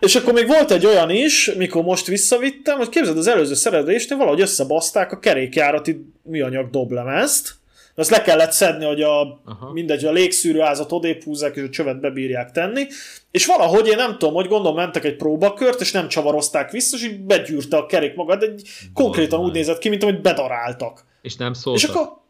és 0.00 0.14
akkor 0.14 0.32
még 0.32 0.46
volt 0.46 0.70
egy 0.70 0.86
olyan 0.86 1.10
is, 1.10 1.52
mikor 1.56 1.82
most 1.82 2.06
visszavittem, 2.06 2.76
hogy 2.76 2.88
képzeld, 2.88 3.18
az 3.18 3.26
előző 3.26 3.54
szerelésnél 3.54 4.18
valahogy 4.18 4.40
összebaszták 4.40 5.12
a 5.12 5.18
kerékjárati 5.18 6.06
műanyag 6.22 6.70
doblemezt, 6.70 7.54
azt 7.94 8.10
le 8.10 8.22
kellett 8.22 8.52
szedni, 8.52 8.84
hogy 8.84 9.02
a, 9.02 9.40
mindegy, 9.72 10.04
a 10.04 10.12
légszűrőházat 10.12 10.92
odébb 10.92 11.22
húzzák, 11.22 11.56
és 11.56 11.62
a 11.62 11.68
csövet 11.68 12.00
bebírják 12.00 12.50
tenni, 12.50 12.86
és 13.30 13.46
valahogy 13.46 13.86
én 13.86 13.96
nem 13.96 14.18
tudom, 14.18 14.34
hogy 14.34 14.48
gondolom 14.48 14.76
mentek 14.76 15.04
egy 15.04 15.16
próbakört, 15.16 15.80
és 15.80 15.92
nem 15.92 16.08
csavarozták 16.08 16.70
vissza, 16.70 16.96
és 16.96 17.04
így 17.04 17.20
begyűrte 17.20 17.76
a 17.76 17.86
kerék 17.86 18.14
magad, 18.14 18.42
egy 18.42 18.62
konkrétan 18.94 19.40
úgy 19.40 19.52
nézett 19.52 19.78
ki, 19.78 19.88
mint 19.88 20.02
amit 20.02 20.22
bedaráltak. 20.22 21.04
És 21.22 21.36
nem 21.36 21.52
szóltak. 21.52 21.82
És, 21.82 21.88
akkor, 21.88 22.21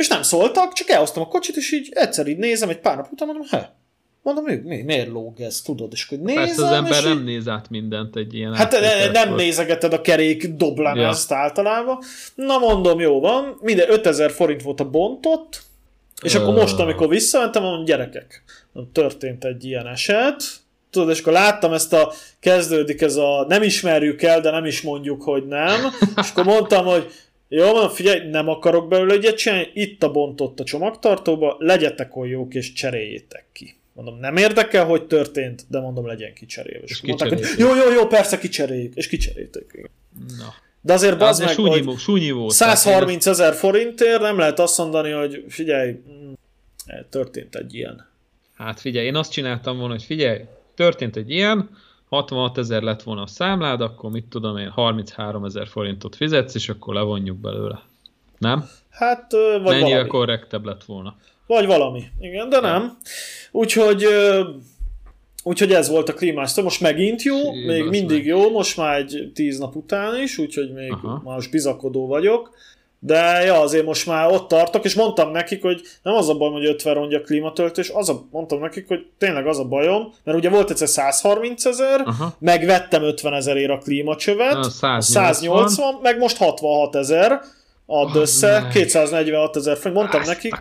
és 0.00 0.08
nem 0.08 0.22
szóltak, 0.22 0.72
csak 0.72 0.88
elhoztam 0.88 1.22
a 1.22 1.26
kocsit, 1.26 1.56
és 1.56 1.72
így 1.72 1.88
egyszer 1.90 2.26
így 2.26 2.38
nézem, 2.38 2.68
egy 2.68 2.80
pár 2.80 2.96
nap 2.96 3.12
után 3.12 3.28
mondom, 3.28 3.46
he, 3.50 3.78
Mondom, 4.22 4.44
mi, 4.44 4.54
mi, 4.54 4.82
miért 4.82 5.08
lóg 5.08 5.40
ez, 5.40 5.60
tudod? 5.60 5.92
És 5.92 6.06
hogy 6.08 6.20
nézem, 6.20 6.44
Persze 6.44 6.66
az 6.66 6.72
ember 6.72 7.04
nem 7.04 7.22
néz 7.24 7.48
át 7.48 7.70
mindent 7.70 8.16
egy 8.16 8.34
ilyen 8.34 8.54
Hát 8.54 8.72
nem, 8.80 9.12
nem 9.12 9.34
nézegeted 9.34 9.92
a 9.92 10.00
kerék 10.00 10.46
doblemezt 10.48 11.30
ja. 11.30 11.36
általában. 11.36 11.98
Na 12.34 12.58
mondom, 12.58 13.00
jó 13.00 13.20
van, 13.20 13.58
minden 13.60 13.90
5000 13.90 14.30
forint 14.30 14.62
volt 14.62 14.80
a 14.80 14.90
bontott, 14.90 15.62
és 16.22 16.34
akkor 16.34 16.54
most, 16.54 16.78
amikor 16.78 17.08
visszamentem, 17.08 17.62
mondom, 17.62 17.84
gyerekek, 17.84 18.42
történt 18.92 19.44
egy 19.44 19.64
ilyen 19.64 19.86
eset, 19.86 20.42
tudod, 20.90 21.10
és 21.10 21.20
akkor 21.20 21.32
láttam 21.32 21.72
ezt 21.72 21.92
a, 21.92 22.12
kezdődik 22.40 23.00
ez 23.00 23.16
a, 23.16 23.44
nem 23.48 23.62
ismerjük 23.62 24.22
el, 24.22 24.40
de 24.40 24.50
nem 24.50 24.64
is 24.64 24.80
mondjuk, 24.82 25.22
hogy 25.22 25.46
nem, 25.46 25.80
és 26.22 26.30
akkor 26.30 26.44
mondtam, 26.44 26.84
hogy 26.84 27.12
jó, 27.52 27.72
van, 27.72 27.90
figyelj, 27.90 28.30
nem 28.30 28.48
akarok 28.48 28.88
belőle 28.88 29.14
egyet 29.14 29.36
csinálni, 29.36 29.70
itt 29.74 30.02
a 30.02 30.10
bontott 30.10 30.60
a 30.60 30.64
csomagtartóba, 30.64 31.56
legyetek 31.58 32.16
olyan 32.16 32.30
jók 32.30 32.54
és 32.54 32.72
cseréljétek 32.72 33.44
ki. 33.52 33.76
Mondom, 33.92 34.18
nem 34.18 34.36
érdekel, 34.36 34.84
hogy 34.84 35.06
történt, 35.06 35.64
de 35.68 35.80
mondom, 35.80 36.06
legyen 36.06 36.34
kicserélve. 36.34 36.84
És, 36.84 36.90
és 36.90 37.00
mondták, 37.02 37.28
hogy 37.28 37.40
jó, 37.58 37.74
jó, 37.74 37.92
jó, 37.92 38.06
persze 38.06 38.38
kicseréljük, 38.38 38.94
és 38.94 39.08
kicserélték. 39.08 39.90
Na. 40.38 40.54
De 40.80 40.92
azért 40.92 41.18
bazd 41.18 41.44
meg, 41.44 41.52
súnyi, 41.52 41.82
hogy 41.82 41.98
súnyi 41.98 42.30
volt, 42.30 42.52
130 42.52 43.26
ezer 43.26 43.54
forintért 43.54 44.20
nem 44.20 44.38
lehet 44.38 44.58
azt 44.58 44.78
mondani, 44.78 45.10
hogy 45.10 45.44
figyelj, 45.48 45.90
mm, 45.90 46.32
történt 47.10 47.54
egy 47.54 47.74
ilyen. 47.74 48.08
Hát 48.54 48.80
figyelj, 48.80 49.06
én 49.06 49.16
azt 49.16 49.32
csináltam 49.32 49.78
volna, 49.78 49.92
hogy 49.92 50.02
figyelj, 50.04 50.40
történt 50.74 51.16
egy 51.16 51.30
ilyen, 51.30 51.70
66 52.10 52.58
ezer 52.58 52.82
lett 52.82 53.02
volna 53.02 53.22
a 53.22 53.26
számlád, 53.26 53.80
akkor 53.80 54.10
mit 54.10 54.24
tudom 54.24 54.56
én, 54.56 54.68
33 54.68 55.44
ezer 55.44 55.66
forintot 55.66 56.16
fizetsz, 56.16 56.54
és 56.54 56.68
akkor 56.68 56.94
levonjuk 56.94 57.36
belőle. 57.36 57.82
Nem? 58.38 58.68
Hát, 58.90 59.32
vagy 59.32 59.62
Mennyivel 59.62 59.90
valami. 59.90 60.08
korrektebb 60.08 60.64
lett 60.64 60.84
volna. 60.84 61.16
Vagy 61.46 61.66
valami, 61.66 62.02
igen, 62.20 62.48
de 62.48 62.60
nem. 62.60 62.96
Úgyhogy, 63.50 64.04
úgyhogy 65.42 65.72
ez 65.72 65.88
volt 65.88 66.08
a 66.08 66.14
klímás. 66.14 66.54
Most 66.54 66.80
megint 66.80 67.22
jó, 67.22 67.52
Fé, 67.52 67.66
még 67.66 67.84
mindig 67.84 68.16
meg. 68.16 68.26
jó, 68.26 68.50
most 68.50 68.76
már 68.76 68.98
egy 68.98 69.30
tíz 69.34 69.58
nap 69.58 69.76
után 69.76 70.20
is, 70.22 70.38
úgyhogy 70.38 70.72
még 70.72 70.92
Aha. 70.92 71.20
most 71.24 71.50
bizakodó 71.50 72.06
vagyok. 72.06 72.50
De 73.02 73.42
ja, 73.44 73.60
azért 73.60 73.84
most 73.84 74.06
már 74.06 74.30
ott 74.30 74.48
tartok, 74.48 74.84
és 74.84 74.94
mondtam 74.94 75.30
nekik, 75.30 75.62
hogy 75.62 75.80
nem 76.02 76.14
az 76.14 76.28
a 76.28 76.34
bajom, 76.34 76.52
hogy 76.52 76.66
50 76.66 76.94
rongya 76.94 77.20
klímatöltés, 77.20 77.88
az 77.88 78.08
a, 78.08 78.26
mondtam 78.30 78.60
nekik, 78.60 78.88
hogy 78.88 79.06
tényleg 79.18 79.46
az 79.46 79.58
a 79.58 79.64
bajom, 79.64 80.12
mert 80.24 80.38
ugye 80.38 80.50
volt 80.50 80.70
egyszer 80.70 80.88
130 80.88 81.64
ezer, 81.64 82.04
megvettem 82.38 83.02
50 83.02 83.34
ezerért 83.34 83.70
a 83.70 83.78
klímacsövet, 83.78 84.54
a 84.54 84.70
180, 84.70 85.00
180 85.00 85.94
meg 86.02 86.18
most 86.18 86.36
66 86.36 86.96
ezer, 86.96 87.40
add 87.86 88.08
oh, 88.08 88.16
össze, 88.16 88.60
meg. 88.60 88.72
246 88.72 89.56
ezer 89.56 89.76
forint. 89.76 89.94
Mondtam 89.94 90.20
Ezt 90.20 90.30
nekik, 90.30 90.54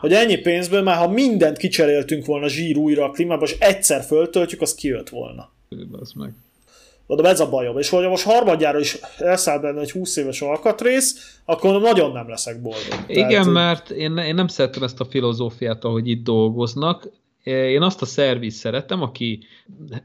hogy 0.00 0.12
ennyi 0.12 0.36
pénzből 0.36 0.82
már 0.82 0.96
ha 0.96 1.08
mindent 1.08 1.56
kicseréltünk 1.56 2.26
volna 2.26 2.48
zsír 2.48 2.76
újra 2.76 3.04
a 3.04 3.10
klímába, 3.10 3.44
és 3.44 3.56
egyszer 3.58 4.02
föltöltjük, 4.02 4.60
az 4.60 4.74
kijött 4.74 5.08
volna. 5.08 5.50
Az 6.00 6.12
meg. 6.12 6.32
Mondom, 7.06 7.26
ez 7.26 7.40
a 7.40 7.48
bajom. 7.48 7.78
És 7.78 7.88
hogyha 7.88 8.08
most 8.08 8.24
harmadjára 8.24 8.78
is 8.78 8.98
elszáll 9.18 9.58
benne 9.58 9.80
egy 9.80 9.90
20 9.90 10.16
éves 10.16 10.40
alkatrész, 10.40 11.40
akkor 11.44 11.80
nagyon 11.80 12.12
nem 12.12 12.28
leszek 12.28 12.60
boldog. 12.60 13.04
Igen, 13.06 13.28
Tehát, 13.28 13.46
mert 13.46 13.90
én, 13.90 14.16
én 14.16 14.34
nem 14.34 14.46
szeretem 14.46 14.82
ezt 14.82 15.00
a 15.00 15.04
filozófiát, 15.04 15.84
ahogy 15.84 16.08
itt 16.08 16.24
dolgoznak. 16.24 17.08
Én 17.44 17.82
azt 17.82 18.02
a 18.02 18.06
szerviz 18.06 18.54
szeretem, 18.54 19.02
aki, 19.02 19.38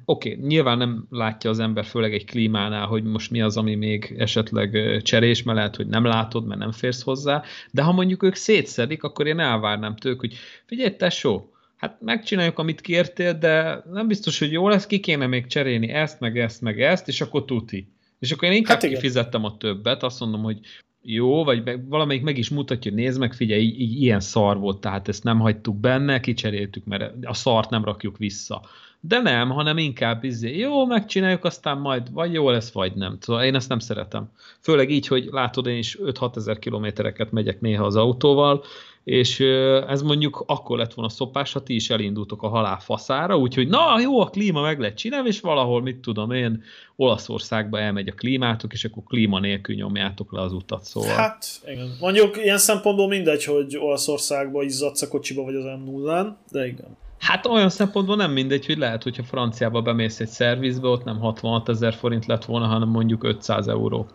oké, 0.05 0.31
okay, 0.33 0.45
nyilván 0.47 0.77
nem 0.77 1.05
látja 1.09 1.49
az 1.49 1.59
ember, 1.59 1.85
főleg 1.85 2.13
egy 2.13 2.25
klímánál, 2.25 2.85
hogy 2.85 3.03
most 3.03 3.31
mi 3.31 3.41
az, 3.41 3.57
ami 3.57 3.75
még 3.75 4.15
esetleg 4.17 5.01
cserés, 5.03 5.43
mert 5.43 5.57
lehet, 5.57 5.75
hogy 5.75 5.87
nem 5.87 6.05
látod, 6.05 6.47
mert 6.47 6.59
nem 6.59 6.71
férsz 6.71 7.01
hozzá, 7.01 7.43
de 7.71 7.81
ha 7.81 7.91
mondjuk 7.91 8.23
ők 8.23 8.35
szétszedik, 8.35 9.03
akkor 9.03 9.27
én 9.27 9.39
elvárnám 9.39 9.95
tőlük, 9.95 10.19
hogy 10.19 10.33
figyelj, 10.65 10.95
tesó, 10.95 11.49
hát 11.79 12.01
megcsináljuk, 12.01 12.59
amit 12.59 12.81
kértél, 12.81 13.33
de 13.33 13.83
nem 13.91 14.07
biztos, 14.07 14.39
hogy 14.39 14.51
jó 14.51 14.69
lesz, 14.69 14.85
ki 14.85 14.99
kéne 14.99 15.27
még 15.27 15.47
cserélni 15.47 15.89
ezt, 15.89 16.19
meg 16.19 16.39
ezt, 16.39 16.61
meg 16.61 16.81
ezt, 16.81 17.07
és 17.07 17.21
akkor 17.21 17.45
tuti. 17.45 17.87
És 18.19 18.31
akkor 18.31 18.47
én 18.47 18.55
inkább 18.55 18.81
hát 18.81 18.89
kifizettem 18.89 19.43
a 19.43 19.57
többet, 19.57 20.03
azt 20.03 20.19
mondom, 20.19 20.41
hogy 20.41 20.59
jó, 21.01 21.43
vagy 21.43 21.63
meg, 21.63 21.87
valamelyik 21.87 22.23
meg 22.23 22.37
is 22.37 22.49
mutatja, 22.49 22.91
nézd 22.91 23.19
meg, 23.19 23.33
figyelj, 23.33 23.61
így, 23.61 23.81
így, 23.81 24.01
ilyen 24.01 24.19
szar 24.19 24.57
volt, 24.57 24.81
tehát 24.81 25.07
ezt 25.07 25.23
nem 25.23 25.39
hagytuk 25.39 25.79
benne, 25.79 26.19
kicseréltük, 26.19 26.85
mert 26.85 27.13
a 27.25 27.33
szart 27.33 27.69
nem 27.69 27.83
rakjuk 27.83 28.17
vissza. 28.17 28.61
De 29.01 29.19
nem, 29.19 29.49
hanem 29.49 29.77
inkább 29.77 30.23
izé, 30.23 30.57
jó, 30.57 30.85
megcsináljuk, 30.85 31.43
aztán 31.43 31.77
majd 31.77 32.13
vagy 32.13 32.33
jó 32.33 32.49
lesz, 32.49 32.71
vagy 32.71 32.93
nem. 32.93 33.17
Szóval 33.19 33.43
én 33.43 33.55
ezt 33.55 33.69
nem 33.69 33.79
szeretem. 33.79 34.31
Főleg 34.59 34.89
így, 34.89 35.07
hogy 35.07 35.27
látod, 35.31 35.67
én 35.67 35.77
is 35.77 35.97
5-6 36.03 36.35
ezer 36.35 36.59
kilométereket 36.59 37.31
megyek 37.31 37.61
néha 37.61 37.85
az 37.85 37.95
autóval, 37.95 38.63
és 39.09 39.39
ez 39.87 40.01
mondjuk 40.01 40.43
akkor 40.47 40.77
lett 40.77 40.93
volna 40.93 41.11
szopás, 41.11 41.53
ha 41.53 41.63
ti 41.63 41.75
is 41.75 41.89
elindultok 41.89 42.43
a 42.43 42.47
halál 42.47 42.79
faszára, 42.79 43.37
úgyhogy 43.37 43.67
na 43.67 43.99
jó, 44.01 44.19
a 44.19 44.25
klíma 44.25 44.61
meg 44.61 44.79
lehet 44.79 44.97
csinálni, 44.97 45.27
és 45.27 45.39
valahol, 45.39 45.81
mit 45.81 45.97
tudom 45.97 46.31
én, 46.31 46.63
Olaszországba 46.95 47.79
elmegy 47.79 48.07
a 48.07 48.13
klímátok, 48.13 48.73
és 48.73 48.85
akkor 48.85 49.03
klíma 49.03 49.39
nélkül 49.39 49.75
nyomjátok 49.75 50.31
le 50.31 50.41
az 50.41 50.53
utat, 50.53 50.83
szóval. 50.83 51.15
Hát, 51.15 51.45
igen. 51.65 51.95
Mondjuk 51.99 52.37
ilyen 52.37 52.57
szempontból 52.57 53.07
mindegy, 53.07 53.43
hogy 53.43 53.77
Olaszországba 53.77 54.63
izzadsz 54.63 55.01
a 55.01 55.07
kocsiba, 55.07 55.43
vagy 55.43 55.55
az 55.55 55.63
m 55.63 55.83
0 55.83 56.37
de 56.51 56.67
igen. 56.67 56.97
Hát 57.19 57.45
olyan 57.45 57.69
szempontból 57.69 58.15
nem 58.15 58.31
mindegy, 58.31 58.65
hogy 58.65 58.77
lehet, 58.77 59.03
hogyha 59.03 59.23
Franciába 59.23 59.81
bemész 59.81 60.19
egy 60.19 60.27
szervizbe, 60.27 60.87
ott 60.87 61.03
nem 61.03 61.19
66 61.19 61.69
ezer 61.69 61.93
forint 61.93 62.25
lett 62.25 62.45
volna, 62.45 62.65
hanem 62.65 62.89
mondjuk 62.89 63.23
500 63.23 63.67
euró. 63.67 64.07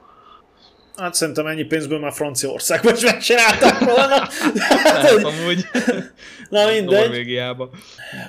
Hát 0.97 1.15
szerintem 1.15 1.47
ennyi 1.47 1.65
pénzből 1.65 1.99
már 1.99 2.13
Franciaországban 2.13 2.95
is 2.95 3.03
megcsináltak 3.03 3.79
volna. 3.79 4.29
hát, 4.85 5.11
amúgy. 5.11 5.65
Na 6.51 6.67
mindegy. 6.71 7.05
Norvégiába. 7.05 7.71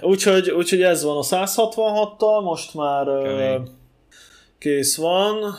Úgyhogy, 0.01 0.51
úgyhogy 0.51 0.81
ez 0.81 1.03
van 1.03 1.17
a 1.17 1.21
166-tal, 1.21 2.43
most 2.43 2.73
már 2.73 3.07
uh, 3.07 3.67
kész 4.57 4.97
van, 4.97 5.55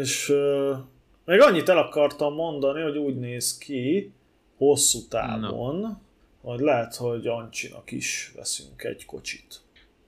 és 0.00 0.28
uh, 0.28 0.76
még 1.24 1.40
annyit 1.40 1.68
el 1.68 1.78
akartam 1.78 2.34
mondani, 2.34 2.82
hogy 2.82 2.96
úgy 2.96 3.18
néz 3.18 3.58
ki 3.58 4.12
hosszú 4.56 4.98
távon, 5.08 5.80
no. 5.80 6.50
hogy 6.50 6.60
lehet, 6.60 6.96
hogy 6.96 7.26
Ancsinak 7.26 7.90
is 7.90 8.32
veszünk 8.36 8.82
egy 8.84 9.04
kocsit. 9.04 9.60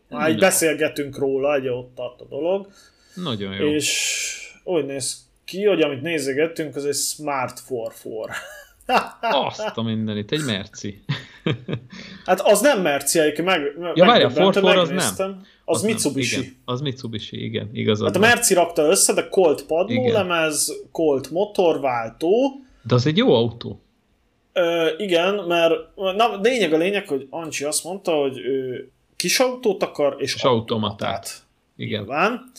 Már 0.09 0.31
no. 0.31 0.39
beszélgetünk 0.39 1.19
róla, 1.19 1.55
egy 1.55 1.69
ott 1.69 1.95
tart 1.95 2.21
a 2.21 2.25
dolog. 2.25 2.69
Nagyon 3.15 3.55
jó. 3.55 3.67
És 3.67 4.31
úgy 4.65 4.85
néz 4.85 5.24
ki, 5.45 5.65
hogy 5.65 5.81
amit 5.81 6.03
nézegettünk, 6.03 6.77
az 6.77 6.85
egy 6.85 6.95
Smart 6.95 7.63
4-4. 7.69 8.31
Azt 9.21 9.77
a 9.77 9.83
mindenit, 9.83 10.33
egy 10.33 10.45
merci. 10.45 11.05
hát 12.27 12.41
az 12.41 12.61
nem 12.61 12.83
merci, 12.83 13.19
egyébként 13.19 13.49
meg, 13.49 13.61
ja, 13.95 14.05
várja, 14.05 14.27
a 14.27 14.51
4 14.51 14.67
az 14.67 14.89
nem. 14.89 15.43
Az, 15.65 15.77
az 15.77 15.83
Mitsubishi. 15.83 16.37
Nem, 16.37 16.45
igen, 16.45 16.57
az 16.65 16.81
Mitsubishi, 16.81 17.45
igen, 17.45 17.71
igazad. 17.73 18.07
Hát 18.07 18.17
a 18.17 18.19
Merci 18.19 18.55
rakta 18.55 18.83
össze, 18.83 19.13
de 19.13 19.29
Colt 19.29 19.67
padlólemez, 19.67 20.73
Colt 20.93 21.31
motorváltó. 21.31 22.61
De 22.83 22.95
az 22.95 23.07
egy 23.07 23.17
jó 23.17 23.35
autó. 23.35 23.81
Ö, 24.53 24.89
igen, 24.97 25.35
mert 25.35 25.75
na, 25.95 26.41
lényeg 26.41 26.73
a 26.73 26.77
lényeg, 26.77 27.09
hogy 27.09 27.27
Ancsi 27.31 27.65
azt 27.65 27.85
mondta, 27.85 28.13
hogy 28.13 28.39
ő 28.39 28.89
kis 29.17 29.39
autót 29.39 29.83
akar, 29.83 30.17
és, 30.19 30.35
és 30.35 30.43
automatát. 30.43 30.99
automatát. 30.99 31.43
Igen. 31.77 32.01
Nyilván 32.01 32.53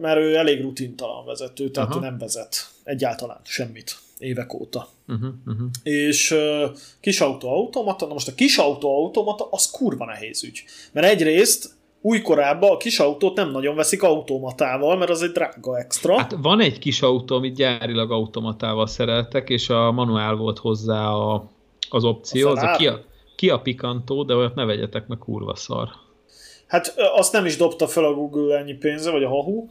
mert 0.00 0.18
ő 0.18 0.34
elég 0.34 0.60
rutintalan 0.60 1.24
vezető, 1.24 1.70
tehát 1.70 1.90
Aha. 1.90 2.00
nem 2.00 2.18
vezet 2.18 2.68
egyáltalán 2.84 3.40
semmit 3.42 3.98
évek 4.18 4.54
óta. 4.54 4.88
Uh-huh, 5.08 5.28
uh-huh. 5.46 5.68
És 5.82 6.30
uh, 6.30 6.76
kis 7.00 7.20
autó 7.20 7.48
automata, 7.48 8.06
na 8.06 8.12
most 8.12 8.28
a 8.28 8.34
kis 8.34 8.56
autó 8.56 9.04
automata 9.04 9.48
az 9.50 9.70
kurva 9.70 10.04
nehéz 10.04 10.44
ügy. 10.44 10.64
Mert 10.92 11.06
egyrészt 11.06 11.74
újkorában 12.00 12.70
a 12.70 12.76
kis 12.76 12.98
autót 12.98 13.36
nem 13.36 13.50
nagyon 13.50 13.74
veszik 13.74 14.02
automatával, 14.02 14.96
mert 14.96 15.10
az 15.10 15.22
egy 15.22 15.30
drága 15.30 15.78
extra. 15.78 16.18
Hát 16.18 16.36
van 16.42 16.60
egy 16.60 16.78
kis 16.78 17.02
autó, 17.02 17.36
amit 17.36 17.54
gyárilag 17.54 18.10
automatával 18.10 18.86
szereltek, 18.86 19.48
és 19.48 19.68
a 19.68 19.92
manuál 19.92 20.34
volt 20.34 20.58
hozzá 20.58 21.08
a, 21.08 21.50
az 21.90 22.04
opció, 22.04 22.48
a 22.48 22.50
az 22.50 22.62
a 22.62 22.76
Kia, 22.76 23.04
Kia 23.36 23.58
Picanto, 23.58 24.24
de 24.24 24.34
olyat 24.34 24.54
ne 24.54 24.64
vegyetek, 24.64 25.06
meg 25.06 25.18
kurva 25.18 25.54
szar. 25.54 25.88
Hát 26.66 26.94
azt 27.14 27.32
nem 27.32 27.46
is 27.46 27.56
dobta 27.56 27.86
fel 27.86 28.04
a 28.04 28.14
Google 28.14 28.56
ennyi 28.58 28.74
pénze, 28.74 29.10
vagy 29.10 29.22
a 29.22 29.28
Hahu, 29.28 29.66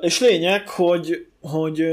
és 0.00 0.20
lényeg, 0.20 0.68
hogy, 0.68 1.26
hogy 1.40 1.84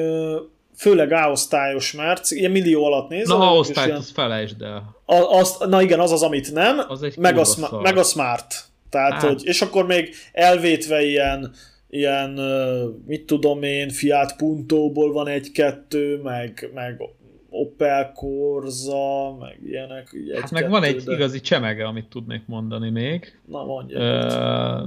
főleg 0.75 1.11
A-osztályos 1.11 1.91
Merc, 1.91 2.31
ilyen 2.31 2.51
millió 2.51 2.83
alatt 2.85 3.09
nézve. 3.09 3.33
Na, 3.33 3.51
A-osztályt, 3.51 3.87
ilyen, 3.87 3.99
azt 3.99 4.11
felejtsd 4.11 4.61
el. 4.61 4.95
Azt, 5.05 5.65
na 5.65 5.81
igen, 5.81 5.99
az 5.99 6.11
az, 6.11 6.21
amit 6.21 6.51
nem, 6.53 6.81
az 6.87 7.03
egy 7.03 7.17
meg, 7.17 7.37
a, 7.37 7.43
szar. 7.43 7.81
meg 7.81 7.97
a 7.97 8.03
Smart. 8.03 8.63
Tehát, 8.89 9.11
hát. 9.11 9.21
hogy, 9.21 9.41
és 9.45 9.61
akkor 9.61 9.85
még 9.85 10.15
elvétve 10.31 11.01
ilyen, 11.03 11.51
ilyen, 11.89 12.29
mit 13.05 13.25
tudom 13.25 13.63
én, 13.63 13.89
Fiat 13.89 14.35
Puntóból 14.35 15.11
van 15.11 15.27
egy-kettő, 15.27 16.21
meg, 16.21 16.71
meg 16.73 17.01
Opel 17.49 18.11
Corsa, 18.11 19.35
meg 19.39 19.59
ilyenek. 19.65 20.09
Egy 20.13 20.39
hát 20.41 20.51
meg 20.51 20.69
van 20.69 20.83
egy 20.83 21.03
de... 21.03 21.13
igazi 21.13 21.41
csemege, 21.41 21.85
amit 21.85 22.09
tudnék 22.09 22.43
mondani 22.45 22.89
még. 22.89 23.39
Na 23.45 23.63
mondja. 23.63 23.99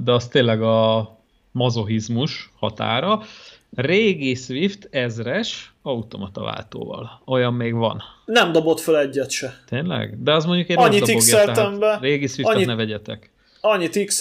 De 0.04 0.12
az 0.12 0.28
tényleg 0.28 0.62
a 0.62 1.10
mazohizmus 1.52 2.50
határa. 2.58 3.22
Régi 3.74 4.34
Swift 4.34 4.88
ezres 4.90 5.72
automata 5.82 6.42
váltóval. 6.42 7.22
Olyan 7.26 7.54
még 7.54 7.74
van. 7.74 8.02
Nem 8.24 8.52
dobott 8.52 8.80
fel 8.80 8.98
egyet 8.98 9.30
se. 9.30 9.60
Tényleg? 9.66 10.22
De 10.22 10.32
az 10.32 10.44
mondjuk 10.44 10.68
egy 10.68 10.76
Annyit 10.76 11.04
dobogja, 11.04 11.76
be. 11.78 11.98
Régi 12.00 12.26
Swiftet 12.26 12.54
annyit, 12.54 12.66
ne 12.66 12.74
vegyetek. 12.74 13.30
Annyit 13.60 14.04
x 14.04 14.20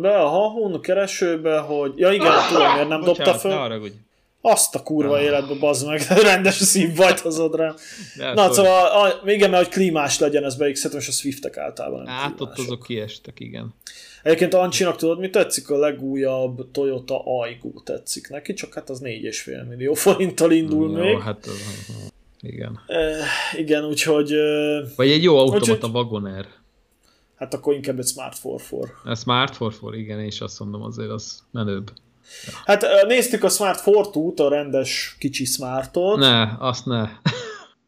be 0.00 0.20
a 0.20 0.28
Hahun 0.28 0.80
keresőbe, 0.80 1.58
hogy... 1.58 1.92
Ja 1.96 2.12
igen, 2.12 2.26
ah, 2.26 2.48
tudom, 2.48 2.72
miért 2.72 2.88
nem 2.88 3.00
bocsánat, 3.00 3.32
dobta 3.32 3.48
fel. 3.48 3.62
arra, 3.62 3.78
hogy... 3.78 3.92
Azt 4.40 4.74
a 4.74 4.82
kurva 4.82 5.14
ah. 5.14 5.22
életbe, 5.22 5.54
bazd 5.54 5.86
meg, 5.86 6.00
rendes 6.22 6.54
szívbajt 6.54 7.20
hozod 7.20 7.54
rám. 7.54 7.74
Na, 8.34 8.52
szóval, 8.52 8.86
a, 8.86 9.30
igen, 9.30 9.50
mert 9.50 9.64
hogy 9.64 9.72
klímás 9.72 10.18
legyen, 10.18 10.44
ez 10.44 10.56
beixhetem, 10.56 10.98
és 10.98 11.08
a 11.08 11.12
Swiftek 11.12 11.56
általában 11.56 12.02
nem 12.02 12.14
Hát 12.14 12.40
ott 12.40 12.58
azok 12.58 12.82
kiestek, 12.82 13.40
igen. 13.40 13.74
Egyébként 14.22 14.54
Ancsinak 14.54 14.96
tudod, 14.96 15.18
mi 15.18 15.30
tetszik? 15.30 15.70
A 15.70 15.78
legújabb 15.78 16.70
Toyota 16.70 17.22
Aygo 17.24 17.80
tetszik 17.84 18.28
neki, 18.28 18.52
csak 18.52 18.74
hát 18.74 18.90
az 18.90 19.00
4,5 19.02 19.68
millió 19.68 19.94
forinttal 19.94 20.52
indul 20.52 20.90
jó, 20.90 21.04
még. 21.04 21.18
hát 21.18 21.48
igen. 22.40 22.80
E, 22.86 23.24
igen, 23.56 23.84
úgyhogy... 23.84 24.34
Vagy 24.96 25.10
egy 25.10 25.22
jó 25.22 25.38
automata 25.38 25.88
Wagoner. 25.88 26.46
Hát 27.34 27.54
akkor 27.54 27.74
inkább 27.74 27.98
egy 27.98 28.06
Smart 28.06 28.42
4 28.70 28.90
A 29.04 29.14
Smart 29.14 29.58
4 29.60 29.98
igen, 29.98 30.20
és 30.20 30.40
azt 30.40 30.58
mondom 30.60 30.82
azért 30.82 31.10
az 31.10 31.42
menőbb. 31.50 31.90
Ja. 32.46 32.52
Hát 32.64 33.06
néztük 33.06 33.44
a 33.44 33.48
Smart 33.48 33.86
4 33.86 34.32
a 34.36 34.48
rendes 34.48 35.16
kicsi 35.18 35.44
Smartot. 35.44 36.18
Ne, 36.18 36.56
azt 36.58 36.86
ne. 36.86 37.08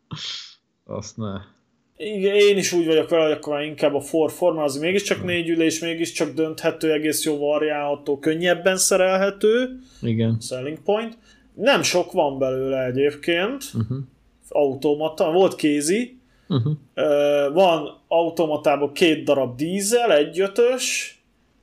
azt 0.99 1.17
ne. 1.17 1.54
Igen, 1.97 2.35
én 2.35 2.57
is 2.57 2.73
úgy 2.73 2.87
vagyok 2.87 3.09
vele, 3.09 3.23
hogy 3.23 3.33
akkor 3.33 3.63
inkább 3.63 3.95
a 3.95 4.01
for 4.01 4.31
forma, 4.31 4.63
az 4.63 4.77
mégiscsak 4.77 5.25
négy 5.25 5.49
ülés, 5.49 5.79
mégiscsak 5.79 6.33
dönthető, 6.33 6.93
egész 6.93 7.25
jó 7.25 7.39
variálható, 7.39 8.19
könnyebben 8.19 8.77
szerelhető. 8.77 9.79
Igen. 10.03 10.37
Selling 10.41 10.79
point. 10.83 11.19
Nem 11.55 11.83
sok 11.83 12.13
van 12.13 12.39
belőle 12.39 12.85
egyébként. 12.85 13.65
Uh-huh. 13.75 13.99
Automata. 14.49 15.33
Volt 15.33 15.55
kézi. 15.55 16.19
Uh-huh. 16.49 16.73
Van 17.53 18.01
automatában 18.09 18.93
két 18.93 19.25
darab 19.25 19.57
dízel, 19.57 20.13
egy 20.13 20.41
ötös, 20.41 21.19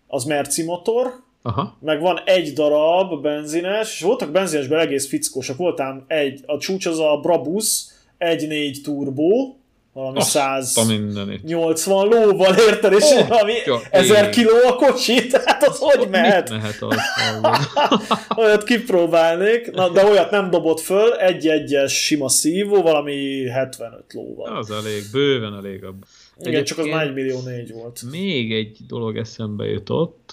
az 0.07 0.23
merci 0.23 0.63
motor. 0.63 1.13
Aha. 1.41 1.77
Meg 1.79 2.01
van 2.01 2.19
egy 2.25 2.53
darab 2.53 3.21
benzines, 3.21 3.93
és 3.93 4.01
voltak 4.01 4.31
benzinesben 4.31 4.79
egész 4.79 5.07
fickósak. 5.07 5.57
Voltám 5.57 6.03
egy, 6.07 6.41
a 6.45 6.57
csúcs 6.57 6.85
az 6.85 6.99
a 6.99 7.19
Brabus 7.21 7.83
1.4 8.19 8.81
turbo, 8.81 9.53
valami 9.93 10.17
Azt 10.17 10.29
180 10.29 12.07
lóval, 12.07 12.55
érted, 12.55 12.93
és 12.93 13.03
oh, 13.03 13.27
valami 13.27 13.53
ja, 13.65 13.81
1000 13.89 14.29
kiló 14.29 14.67
a 14.67 14.75
kocsi, 14.75 15.27
tehát 15.27 15.67
az 15.67 15.77
hogy 15.79 16.09
mehet? 16.09 16.49
Mehet 16.49 16.81
az? 16.81 16.97
olyat 18.43 18.63
kipróbálnék, 18.63 19.71
na, 19.71 19.89
de 19.89 20.05
olyat 20.05 20.31
nem 20.31 20.49
dobott 20.49 20.79
föl, 20.79 21.13
egy-egyes 21.13 22.05
sima 22.05 22.29
szívó, 22.29 22.81
valami 22.81 23.49
75 23.49 24.13
lóval. 24.13 24.57
Az 24.57 24.71
elég, 24.71 25.03
bőven 25.11 25.53
elég. 25.53 25.85
Igen, 26.43 26.63
csak 26.63 26.77
az 26.77 26.85
már 26.85 27.07
1 27.07 27.13
millió 27.13 27.41
4 27.45 27.71
volt. 27.73 28.01
Még 28.11 28.53
egy 28.53 28.77
dolog 28.87 29.17
eszembe 29.17 29.65
jutott. 29.65 30.31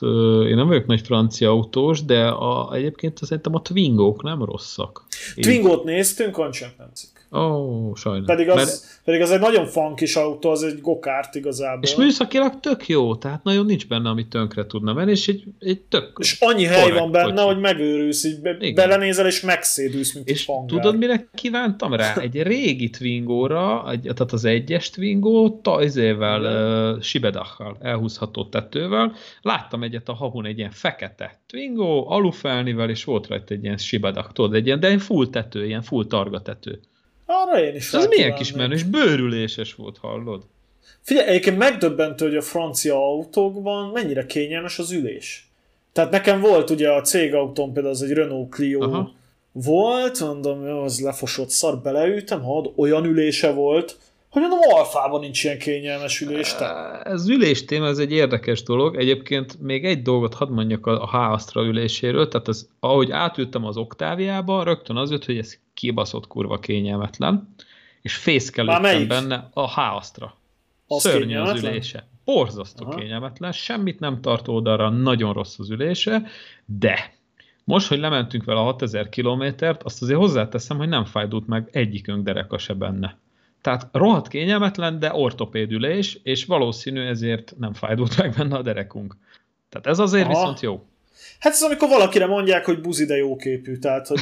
Én 0.48 0.54
nem 0.54 0.66
vagyok 0.66 0.86
nagy 0.86 1.00
francia 1.00 1.50
autós, 1.50 2.04
de 2.04 2.26
a, 2.26 2.74
egyébként 2.74 3.18
szerintem 3.22 3.54
a 3.54 3.62
Twingók 3.62 4.22
nem 4.22 4.44
rosszak. 4.44 5.04
Twingót 5.34 5.84
néztünk, 5.84 6.36
nem 6.78 6.90
cikk. 6.94 7.17
Ó, 7.32 7.38
oh, 7.38 7.96
sajnos. 7.96 8.26
Pedig 8.26 8.48
az, 8.48 8.56
Mert... 8.56 9.00
pedig 9.04 9.20
az 9.20 9.30
egy 9.30 9.40
nagyon 9.40 9.66
funkis 9.66 10.16
autó, 10.16 10.50
az 10.50 10.62
egy 10.62 10.80
gokárt 10.80 11.34
igazából. 11.34 11.82
És 11.82 11.94
műszakilag 11.94 12.60
tök 12.60 12.86
jó, 12.86 13.16
tehát 13.16 13.44
nagyon 13.44 13.66
nincs 13.66 13.88
benne, 13.88 14.08
ami 14.08 14.28
tönkre 14.28 14.66
tudna 14.66 14.92
menni, 14.92 15.10
és 15.10 15.28
egy, 15.28 15.44
egy 15.58 15.80
tök 15.80 16.16
És 16.20 16.36
annyi 16.40 16.64
hely 16.64 16.90
van 16.90 17.10
benne, 17.10 17.32
kocsi. 17.32 17.46
hogy 17.46 17.58
megőrülsz, 17.58 18.24
így 18.24 18.40
be, 18.40 18.56
belenézel 18.74 19.26
és 19.26 19.40
megszédülsz, 19.40 20.14
mint 20.14 20.28
És 20.28 20.50
tudod, 20.66 20.98
mire 20.98 21.28
kívántam 21.34 21.94
rá? 21.94 22.14
Egy 22.14 22.42
régi 22.42 22.90
Twingóra, 22.90 23.90
egy, 23.90 24.00
tehát 24.00 24.32
az 24.32 24.44
egyes 24.44 24.90
Twingo, 24.90 25.58
tajzével, 25.62 26.40
uh, 26.42 27.02
Sibedachal, 27.02 27.76
elhúzható 27.80 28.44
tetővel. 28.44 29.12
Láttam 29.42 29.82
egyet 29.82 30.08
a 30.08 30.14
havun, 30.14 30.46
egy 30.46 30.58
ilyen 30.58 30.70
fekete 30.70 31.40
Twingo, 31.46 32.04
alufelnivel, 32.12 32.90
és 32.90 33.04
volt 33.04 33.26
rajta 33.26 33.54
egy 33.54 33.64
ilyen 33.64 33.76
Sibedach, 33.76 34.32
tudod, 34.32 34.54
egy 34.54 34.66
ilyen, 34.66 34.80
de 34.80 34.88
egy 34.88 35.02
full 35.02 35.26
tető, 35.26 35.66
ilyen 35.66 35.82
full 35.82 36.06
targa 36.06 36.42
tető. 36.42 36.80
Arra 37.30 37.62
én 37.62 37.74
is 37.74 37.92
Ez 37.92 38.06
milyen 38.06 38.34
kis 38.34 38.52
menő, 38.52 38.74
és 38.74 38.82
bőrüléses 38.82 39.74
volt, 39.74 39.98
hallod? 39.98 40.42
Figyelj, 41.00 41.28
egyébként 41.28 41.58
megdöbbentő, 41.58 42.26
hogy 42.26 42.36
a 42.36 42.42
francia 42.42 42.94
autókban 42.94 43.90
mennyire 43.90 44.26
kényelmes 44.26 44.78
az 44.78 44.92
ülés. 44.92 45.50
Tehát 45.92 46.10
nekem 46.10 46.40
volt 46.40 46.70
ugye 46.70 46.90
a 46.90 47.00
cégautón 47.00 47.72
például 47.72 47.94
az 47.94 48.02
egy 48.02 48.12
Renault 48.12 48.50
Clio 48.50 48.82
Aha. 48.82 49.12
volt, 49.52 50.20
mondom, 50.20 50.64
az 50.64 51.00
lefosott 51.00 51.48
szar, 51.48 51.78
beleütem, 51.78 52.42
had, 52.42 52.72
olyan 52.76 53.04
ülése 53.04 53.52
volt, 53.52 53.98
hogy 54.30 54.42
mondom, 54.42 54.58
alfában 54.62 55.20
nincs 55.20 55.44
ilyen 55.44 55.58
kényelmes 55.58 56.20
ülés. 56.20 56.54
Ez 57.02 57.28
ülés 57.28 57.64
téma, 57.64 57.86
ez 57.86 57.98
egy 57.98 58.12
érdekes 58.12 58.62
dolog. 58.62 58.96
Egyébként 58.96 59.60
még 59.60 59.84
egy 59.84 60.02
dolgot 60.02 60.34
hadd 60.34 60.50
mondjak 60.50 60.86
a 60.86 61.06
H-Astra 61.06 61.62
üléséről, 61.62 62.28
tehát 62.28 62.48
az, 62.48 62.68
ahogy 62.80 63.10
átültem 63.10 63.64
az 63.64 63.76
oktáviába, 63.76 64.62
rögtön 64.62 64.96
az 64.96 65.10
jött, 65.10 65.24
hogy 65.24 65.38
ez 65.38 65.58
kibaszott 65.74 66.26
kurva 66.26 66.58
kényelmetlen, 66.58 67.54
és 68.02 68.14
fészkelődtem 68.14 69.08
benne 69.08 69.48
a 69.52 69.68
H-Astra. 69.68 70.36
Szörnyű 70.88 71.36
az 71.36 71.62
ülése. 71.62 72.08
Borzasztó 72.24 72.86
Aha. 72.86 72.98
kényelmetlen, 72.98 73.52
semmit 73.52 74.00
nem 74.00 74.20
tart 74.20 74.48
oldalra, 74.48 74.88
nagyon 74.88 75.32
rossz 75.32 75.58
az 75.58 75.70
ülése, 75.70 76.22
de 76.64 77.14
most, 77.64 77.88
hogy 77.88 77.98
lementünk 77.98 78.44
vele 78.44 78.60
a 78.60 78.62
6000 78.62 79.08
kilométert, 79.08 79.82
azt 79.82 80.02
azért 80.02 80.18
hozzáteszem, 80.18 80.76
hogy 80.76 80.88
nem 80.88 81.04
fájdult 81.04 81.46
meg 81.46 81.68
egyikünk 81.72 82.24
dereka 82.24 82.58
se 82.58 82.74
benne. 82.74 83.18
Tehát 83.68 83.88
rohadt 83.92 84.28
kényelmetlen, 84.28 84.98
de 84.98 85.14
ortopédülés, 85.14 86.18
és 86.22 86.44
valószínű 86.44 87.06
ezért 87.06 87.54
nem 87.58 87.72
fájdult 87.72 88.16
meg 88.16 88.34
benne 88.36 88.56
a 88.56 88.62
derekunk. 88.62 89.16
Tehát 89.68 89.86
ez 89.86 89.98
azért 89.98 90.24
Aha. 90.24 90.34
viszont 90.34 90.60
jó. 90.60 90.84
Hát 91.38 91.52
ez 91.52 91.62
amikor 91.62 91.88
valakire 91.88 92.26
mondják, 92.26 92.64
hogy 92.64 92.80
buzi, 92.80 93.04
de 93.04 93.16
jóképű, 93.16 93.76
tehát 93.76 94.06
hogy 94.06 94.20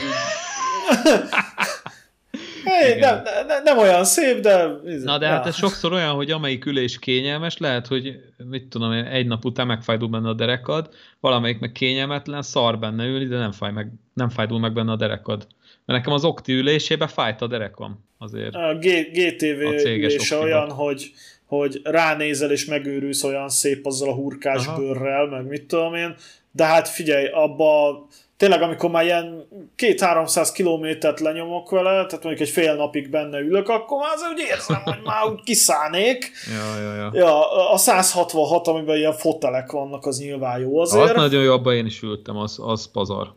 Hey, 2.65 2.99
nem, 3.01 3.23
nem, 3.47 3.63
nem 3.63 3.79
olyan 3.79 4.05
szép, 4.05 4.41
de... 4.41 4.67
Na 5.05 5.19
de 5.19 5.27
ja. 5.27 5.33
hát 5.33 5.47
ez 5.47 5.57
sokszor 5.57 5.93
olyan, 5.93 6.15
hogy 6.15 6.31
amelyik 6.31 6.65
ülés 6.65 6.99
kényelmes, 6.99 7.59
lehet, 7.59 7.87
hogy 7.87 8.21
mit 8.37 8.69
tudom 8.69 8.93
én, 8.93 9.05
egy 9.05 9.27
nap 9.27 9.45
után 9.45 9.67
megfájdul 9.67 10.09
benne 10.09 10.29
a 10.29 10.35
derekad, 10.35 10.89
valamelyik 11.21 11.59
meg 11.59 11.73
kényelmetlen, 11.73 12.43
szar 12.43 12.79
benne 12.79 13.05
ülni, 13.05 13.27
de 13.27 13.39
nem, 13.39 13.53
fáj 13.53 13.73
meg, 13.73 13.93
nem 14.15 14.29
fájdul 14.29 14.59
meg 14.59 14.73
benne 14.73 14.93
a 14.93 14.97
derekad. 14.97 15.47
Mert 15.87 15.99
nekem 15.99 16.13
az 16.13 16.25
Okti 16.25 16.53
ülésébe 16.53 17.07
fájt 17.07 17.43
a 17.43 17.47
derekom 17.47 18.05
azért. 18.19 18.55
A 18.55 18.75
G- 18.81 19.11
GTV 19.13 19.61
ülése 19.85 20.39
olyan, 20.39 20.71
hogy, 20.71 21.13
hogy 21.47 21.81
ránézel 21.85 22.51
és 22.51 22.65
megőrülsz 22.65 23.25
olyan 23.25 23.49
szép 23.49 23.87
azzal 23.87 24.09
a 24.09 24.15
hurkás 24.15 24.67
Aha. 24.67 24.79
bőrrel, 24.79 25.27
meg 25.27 25.47
mit 25.47 25.65
tudom 25.65 25.95
én, 25.95 26.15
de 26.51 26.65
hát 26.65 26.89
figyelj, 26.89 27.27
abba 27.27 28.07
tényleg 28.37 28.63
amikor 28.63 28.91
már 28.91 29.05
ilyen 29.05 29.47
két-háromszáz 29.77 30.53
kilométert 30.53 31.21
lenyomok 31.21 31.71
vele, 31.71 31.91
tehát 31.91 32.25
mondjuk 32.25 32.41
egy 32.41 32.49
fél 32.55 32.75
napig 32.75 33.11
benne 33.11 33.39
ülök, 33.39 33.69
akkor 33.69 33.99
már 33.99 34.15
azért 34.15 34.33
úgy 34.33 34.45
érzem, 34.51 34.81
hogy 34.85 35.01
már 35.05 35.27
úgy 35.27 35.43
kiszállnék. 35.43 36.31
Ja, 36.57 36.81
ja, 36.81 36.95
ja. 36.95 37.11
ja, 37.13 37.71
a 37.73 37.77
166, 37.77 38.69
amiben 38.69 38.97
ilyen 38.97 39.13
fotelek 39.13 39.71
vannak, 39.71 40.07
az 40.07 40.19
nyilván 40.19 40.61
jó 40.61 40.79
azért. 40.81 41.05
Az 41.05 41.17
nagyon 41.17 41.43
jó, 41.43 41.53
abban 41.53 41.75
én 41.75 41.87
is 41.87 42.03
ültem, 42.03 42.37
az, 42.37 42.59
az 42.63 42.91
pazar. 42.91 43.35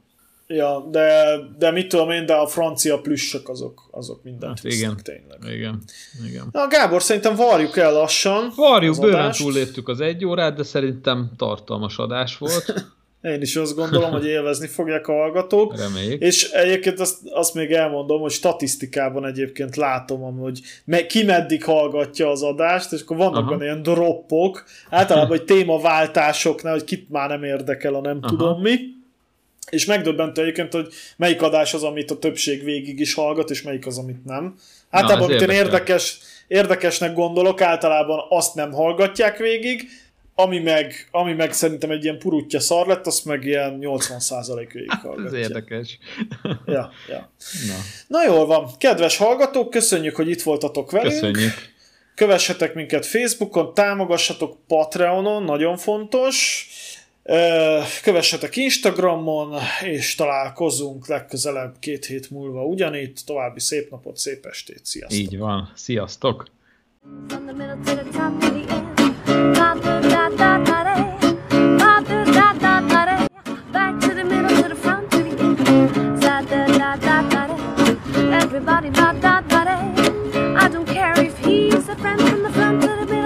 Ja, 0.53 0.87
de, 0.91 1.35
de 1.57 1.71
mit 1.71 1.87
tudom 1.87 2.09
én, 2.09 2.25
de 2.25 2.33
a 2.33 2.47
francia 2.47 2.99
plüssök 2.99 3.49
azok, 3.49 3.87
azok 3.91 4.23
mindent 4.23 4.59
hát 4.61 4.73
igen, 4.73 4.97
tényleg. 5.03 5.57
Igen, 5.57 5.81
igen. 6.27 6.47
Na 6.51 6.67
Gábor, 6.67 7.01
szerintem 7.01 7.35
varjuk 7.35 7.77
el 7.77 7.93
lassan. 7.93 8.51
Varjuk, 8.55 8.99
bőven 8.99 9.31
túlléptük 9.31 9.87
az 9.87 9.99
egy 9.99 10.25
órát, 10.25 10.55
de 10.55 10.63
szerintem 10.63 11.31
tartalmas 11.37 11.97
adás 11.97 12.37
volt. 12.37 12.73
Én 13.21 13.41
is 13.41 13.55
azt 13.55 13.75
gondolom, 13.75 14.11
hogy 14.11 14.25
élvezni 14.25 14.67
fogják 14.67 15.07
a 15.07 15.13
hallgatók. 15.13 15.77
Reméljük. 15.77 16.21
És 16.21 16.51
egyébként 16.51 16.99
azt, 16.99 17.17
azt 17.29 17.53
még 17.53 17.71
elmondom, 17.71 18.21
hogy 18.21 18.31
statisztikában 18.31 19.25
egyébként 19.25 19.75
látom, 19.75 20.37
hogy 20.37 20.61
me, 20.85 21.05
ki 21.05 21.23
meddig 21.23 21.63
hallgatja 21.63 22.29
az 22.29 22.43
adást, 22.43 22.91
és 22.91 23.01
akkor 23.01 23.17
vannak 23.17 23.49
Aha. 23.49 23.63
ilyen 23.63 23.81
droppok, 23.81 24.63
általában 24.89 25.29
hogy 25.29 25.43
témaváltásoknál, 25.43 26.73
hogy 26.73 26.83
kit 26.83 27.09
már 27.09 27.29
nem 27.29 27.43
érdekel 27.43 27.93
a 27.93 28.01
nem 28.01 28.17
Aha. 28.21 28.29
tudom 28.29 28.61
mi. 28.61 28.97
És 29.69 29.85
megdöbbentő 29.85 30.41
egyébként, 30.41 30.73
hogy 30.73 30.87
melyik 31.17 31.41
adás 31.41 31.73
az, 31.73 31.83
amit 31.83 32.11
a 32.11 32.19
többség 32.19 32.63
végig 32.63 32.99
is 32.99 33.13
hallgat, 33.13 33.49
és 33.49 33.61
melyik 33.61 33.85
az, 33.85 33.97
amit 33.97 34.25
nem. 34.25 34.55
Általában, 34.89 35.29
amit 35.29 35.41
én 35.41 35.49
érdekes, 35.49 36.17
érdekesnek 36.47 37.13
gondolok, 37.13 37.61
általában 37.61 38.25
azt 38.29 38.55
nem 38.55 38.71
hallgatják 38.71 39.37
végig, 39.37 39.87
ami 40.35 40.59
meg, 40.59 41.07
ami 41.11 41.33
meg 41.33 41.53
szerintem 41.53 41.91
egy 41.91 42.03
ilyen 42.03 42.17
purutja 42.19 42.59
szar 42.59 42.87
lett, 42.87 43.07
azt 43.07 43.25
meg 43.25 43.45
ilyen 43.45 43.77
80% 43.81 44.69
végig 44.73 44.91
hallgatja. 44.91 45.37
Ez 45.37 45.43
érdekes. 45.43 45.97
Ja, 46.65 46.91
ja. 47.07 47.31
Na. 47.67 47.75
Na 48.07 48.23
jól 48.23 48.45
van. 48.45 48.69
Kedves 48.77 49.17
hallgatók, 49.17 49.69
köszönjük, 49.69 50.15
hogy 50.15 50.29
itt 50.29 50.41
voltatok 50.41 50.91
velünk. 50.91 51.13
Köszönjük. 51.13 51.53
Kövessetek 52.15 52.73
minket 52.73 53.05
Facebookon, 53.05 53.73
támogassatok 53.73 54.57
Patreonon, 54.67 55.43
nagyon 55.43 55.77
fontos. 55.77 56.67
Kövessetek 58.03 58.55
Instagramon, 58.55 59.55
és 59.83 60.15
találkozunk 60.15 61.07
legközelebb 61.07 61.75
két 61.79 62.05
hét 62.05 62.29
múlva 62.29 62.65
ugyanitt. 62.65 63.19
További 63.25 63.59
szép 63.59 63.91
napot, 63.91 64.17
szép 64.17 64.45
estét, 64.45 64.85
sziasztok! 64.85 65.19
Így 65.19 65.37
van, 65.37 65.71
sziasztok! 65.75 66.47
Everybody. 78.31 78.89
I 80.61 80.67
don't 80.67 80.85
care 80.85 81.19
if 81.21 81.37
he's 81.39 81.89
a 81.89 81.95
friend 81.95 82.21
from 82.21 82.43
the 82.43 82.49
front 82.51 82.81
to 82.81 83.05
the. 83.05 83.18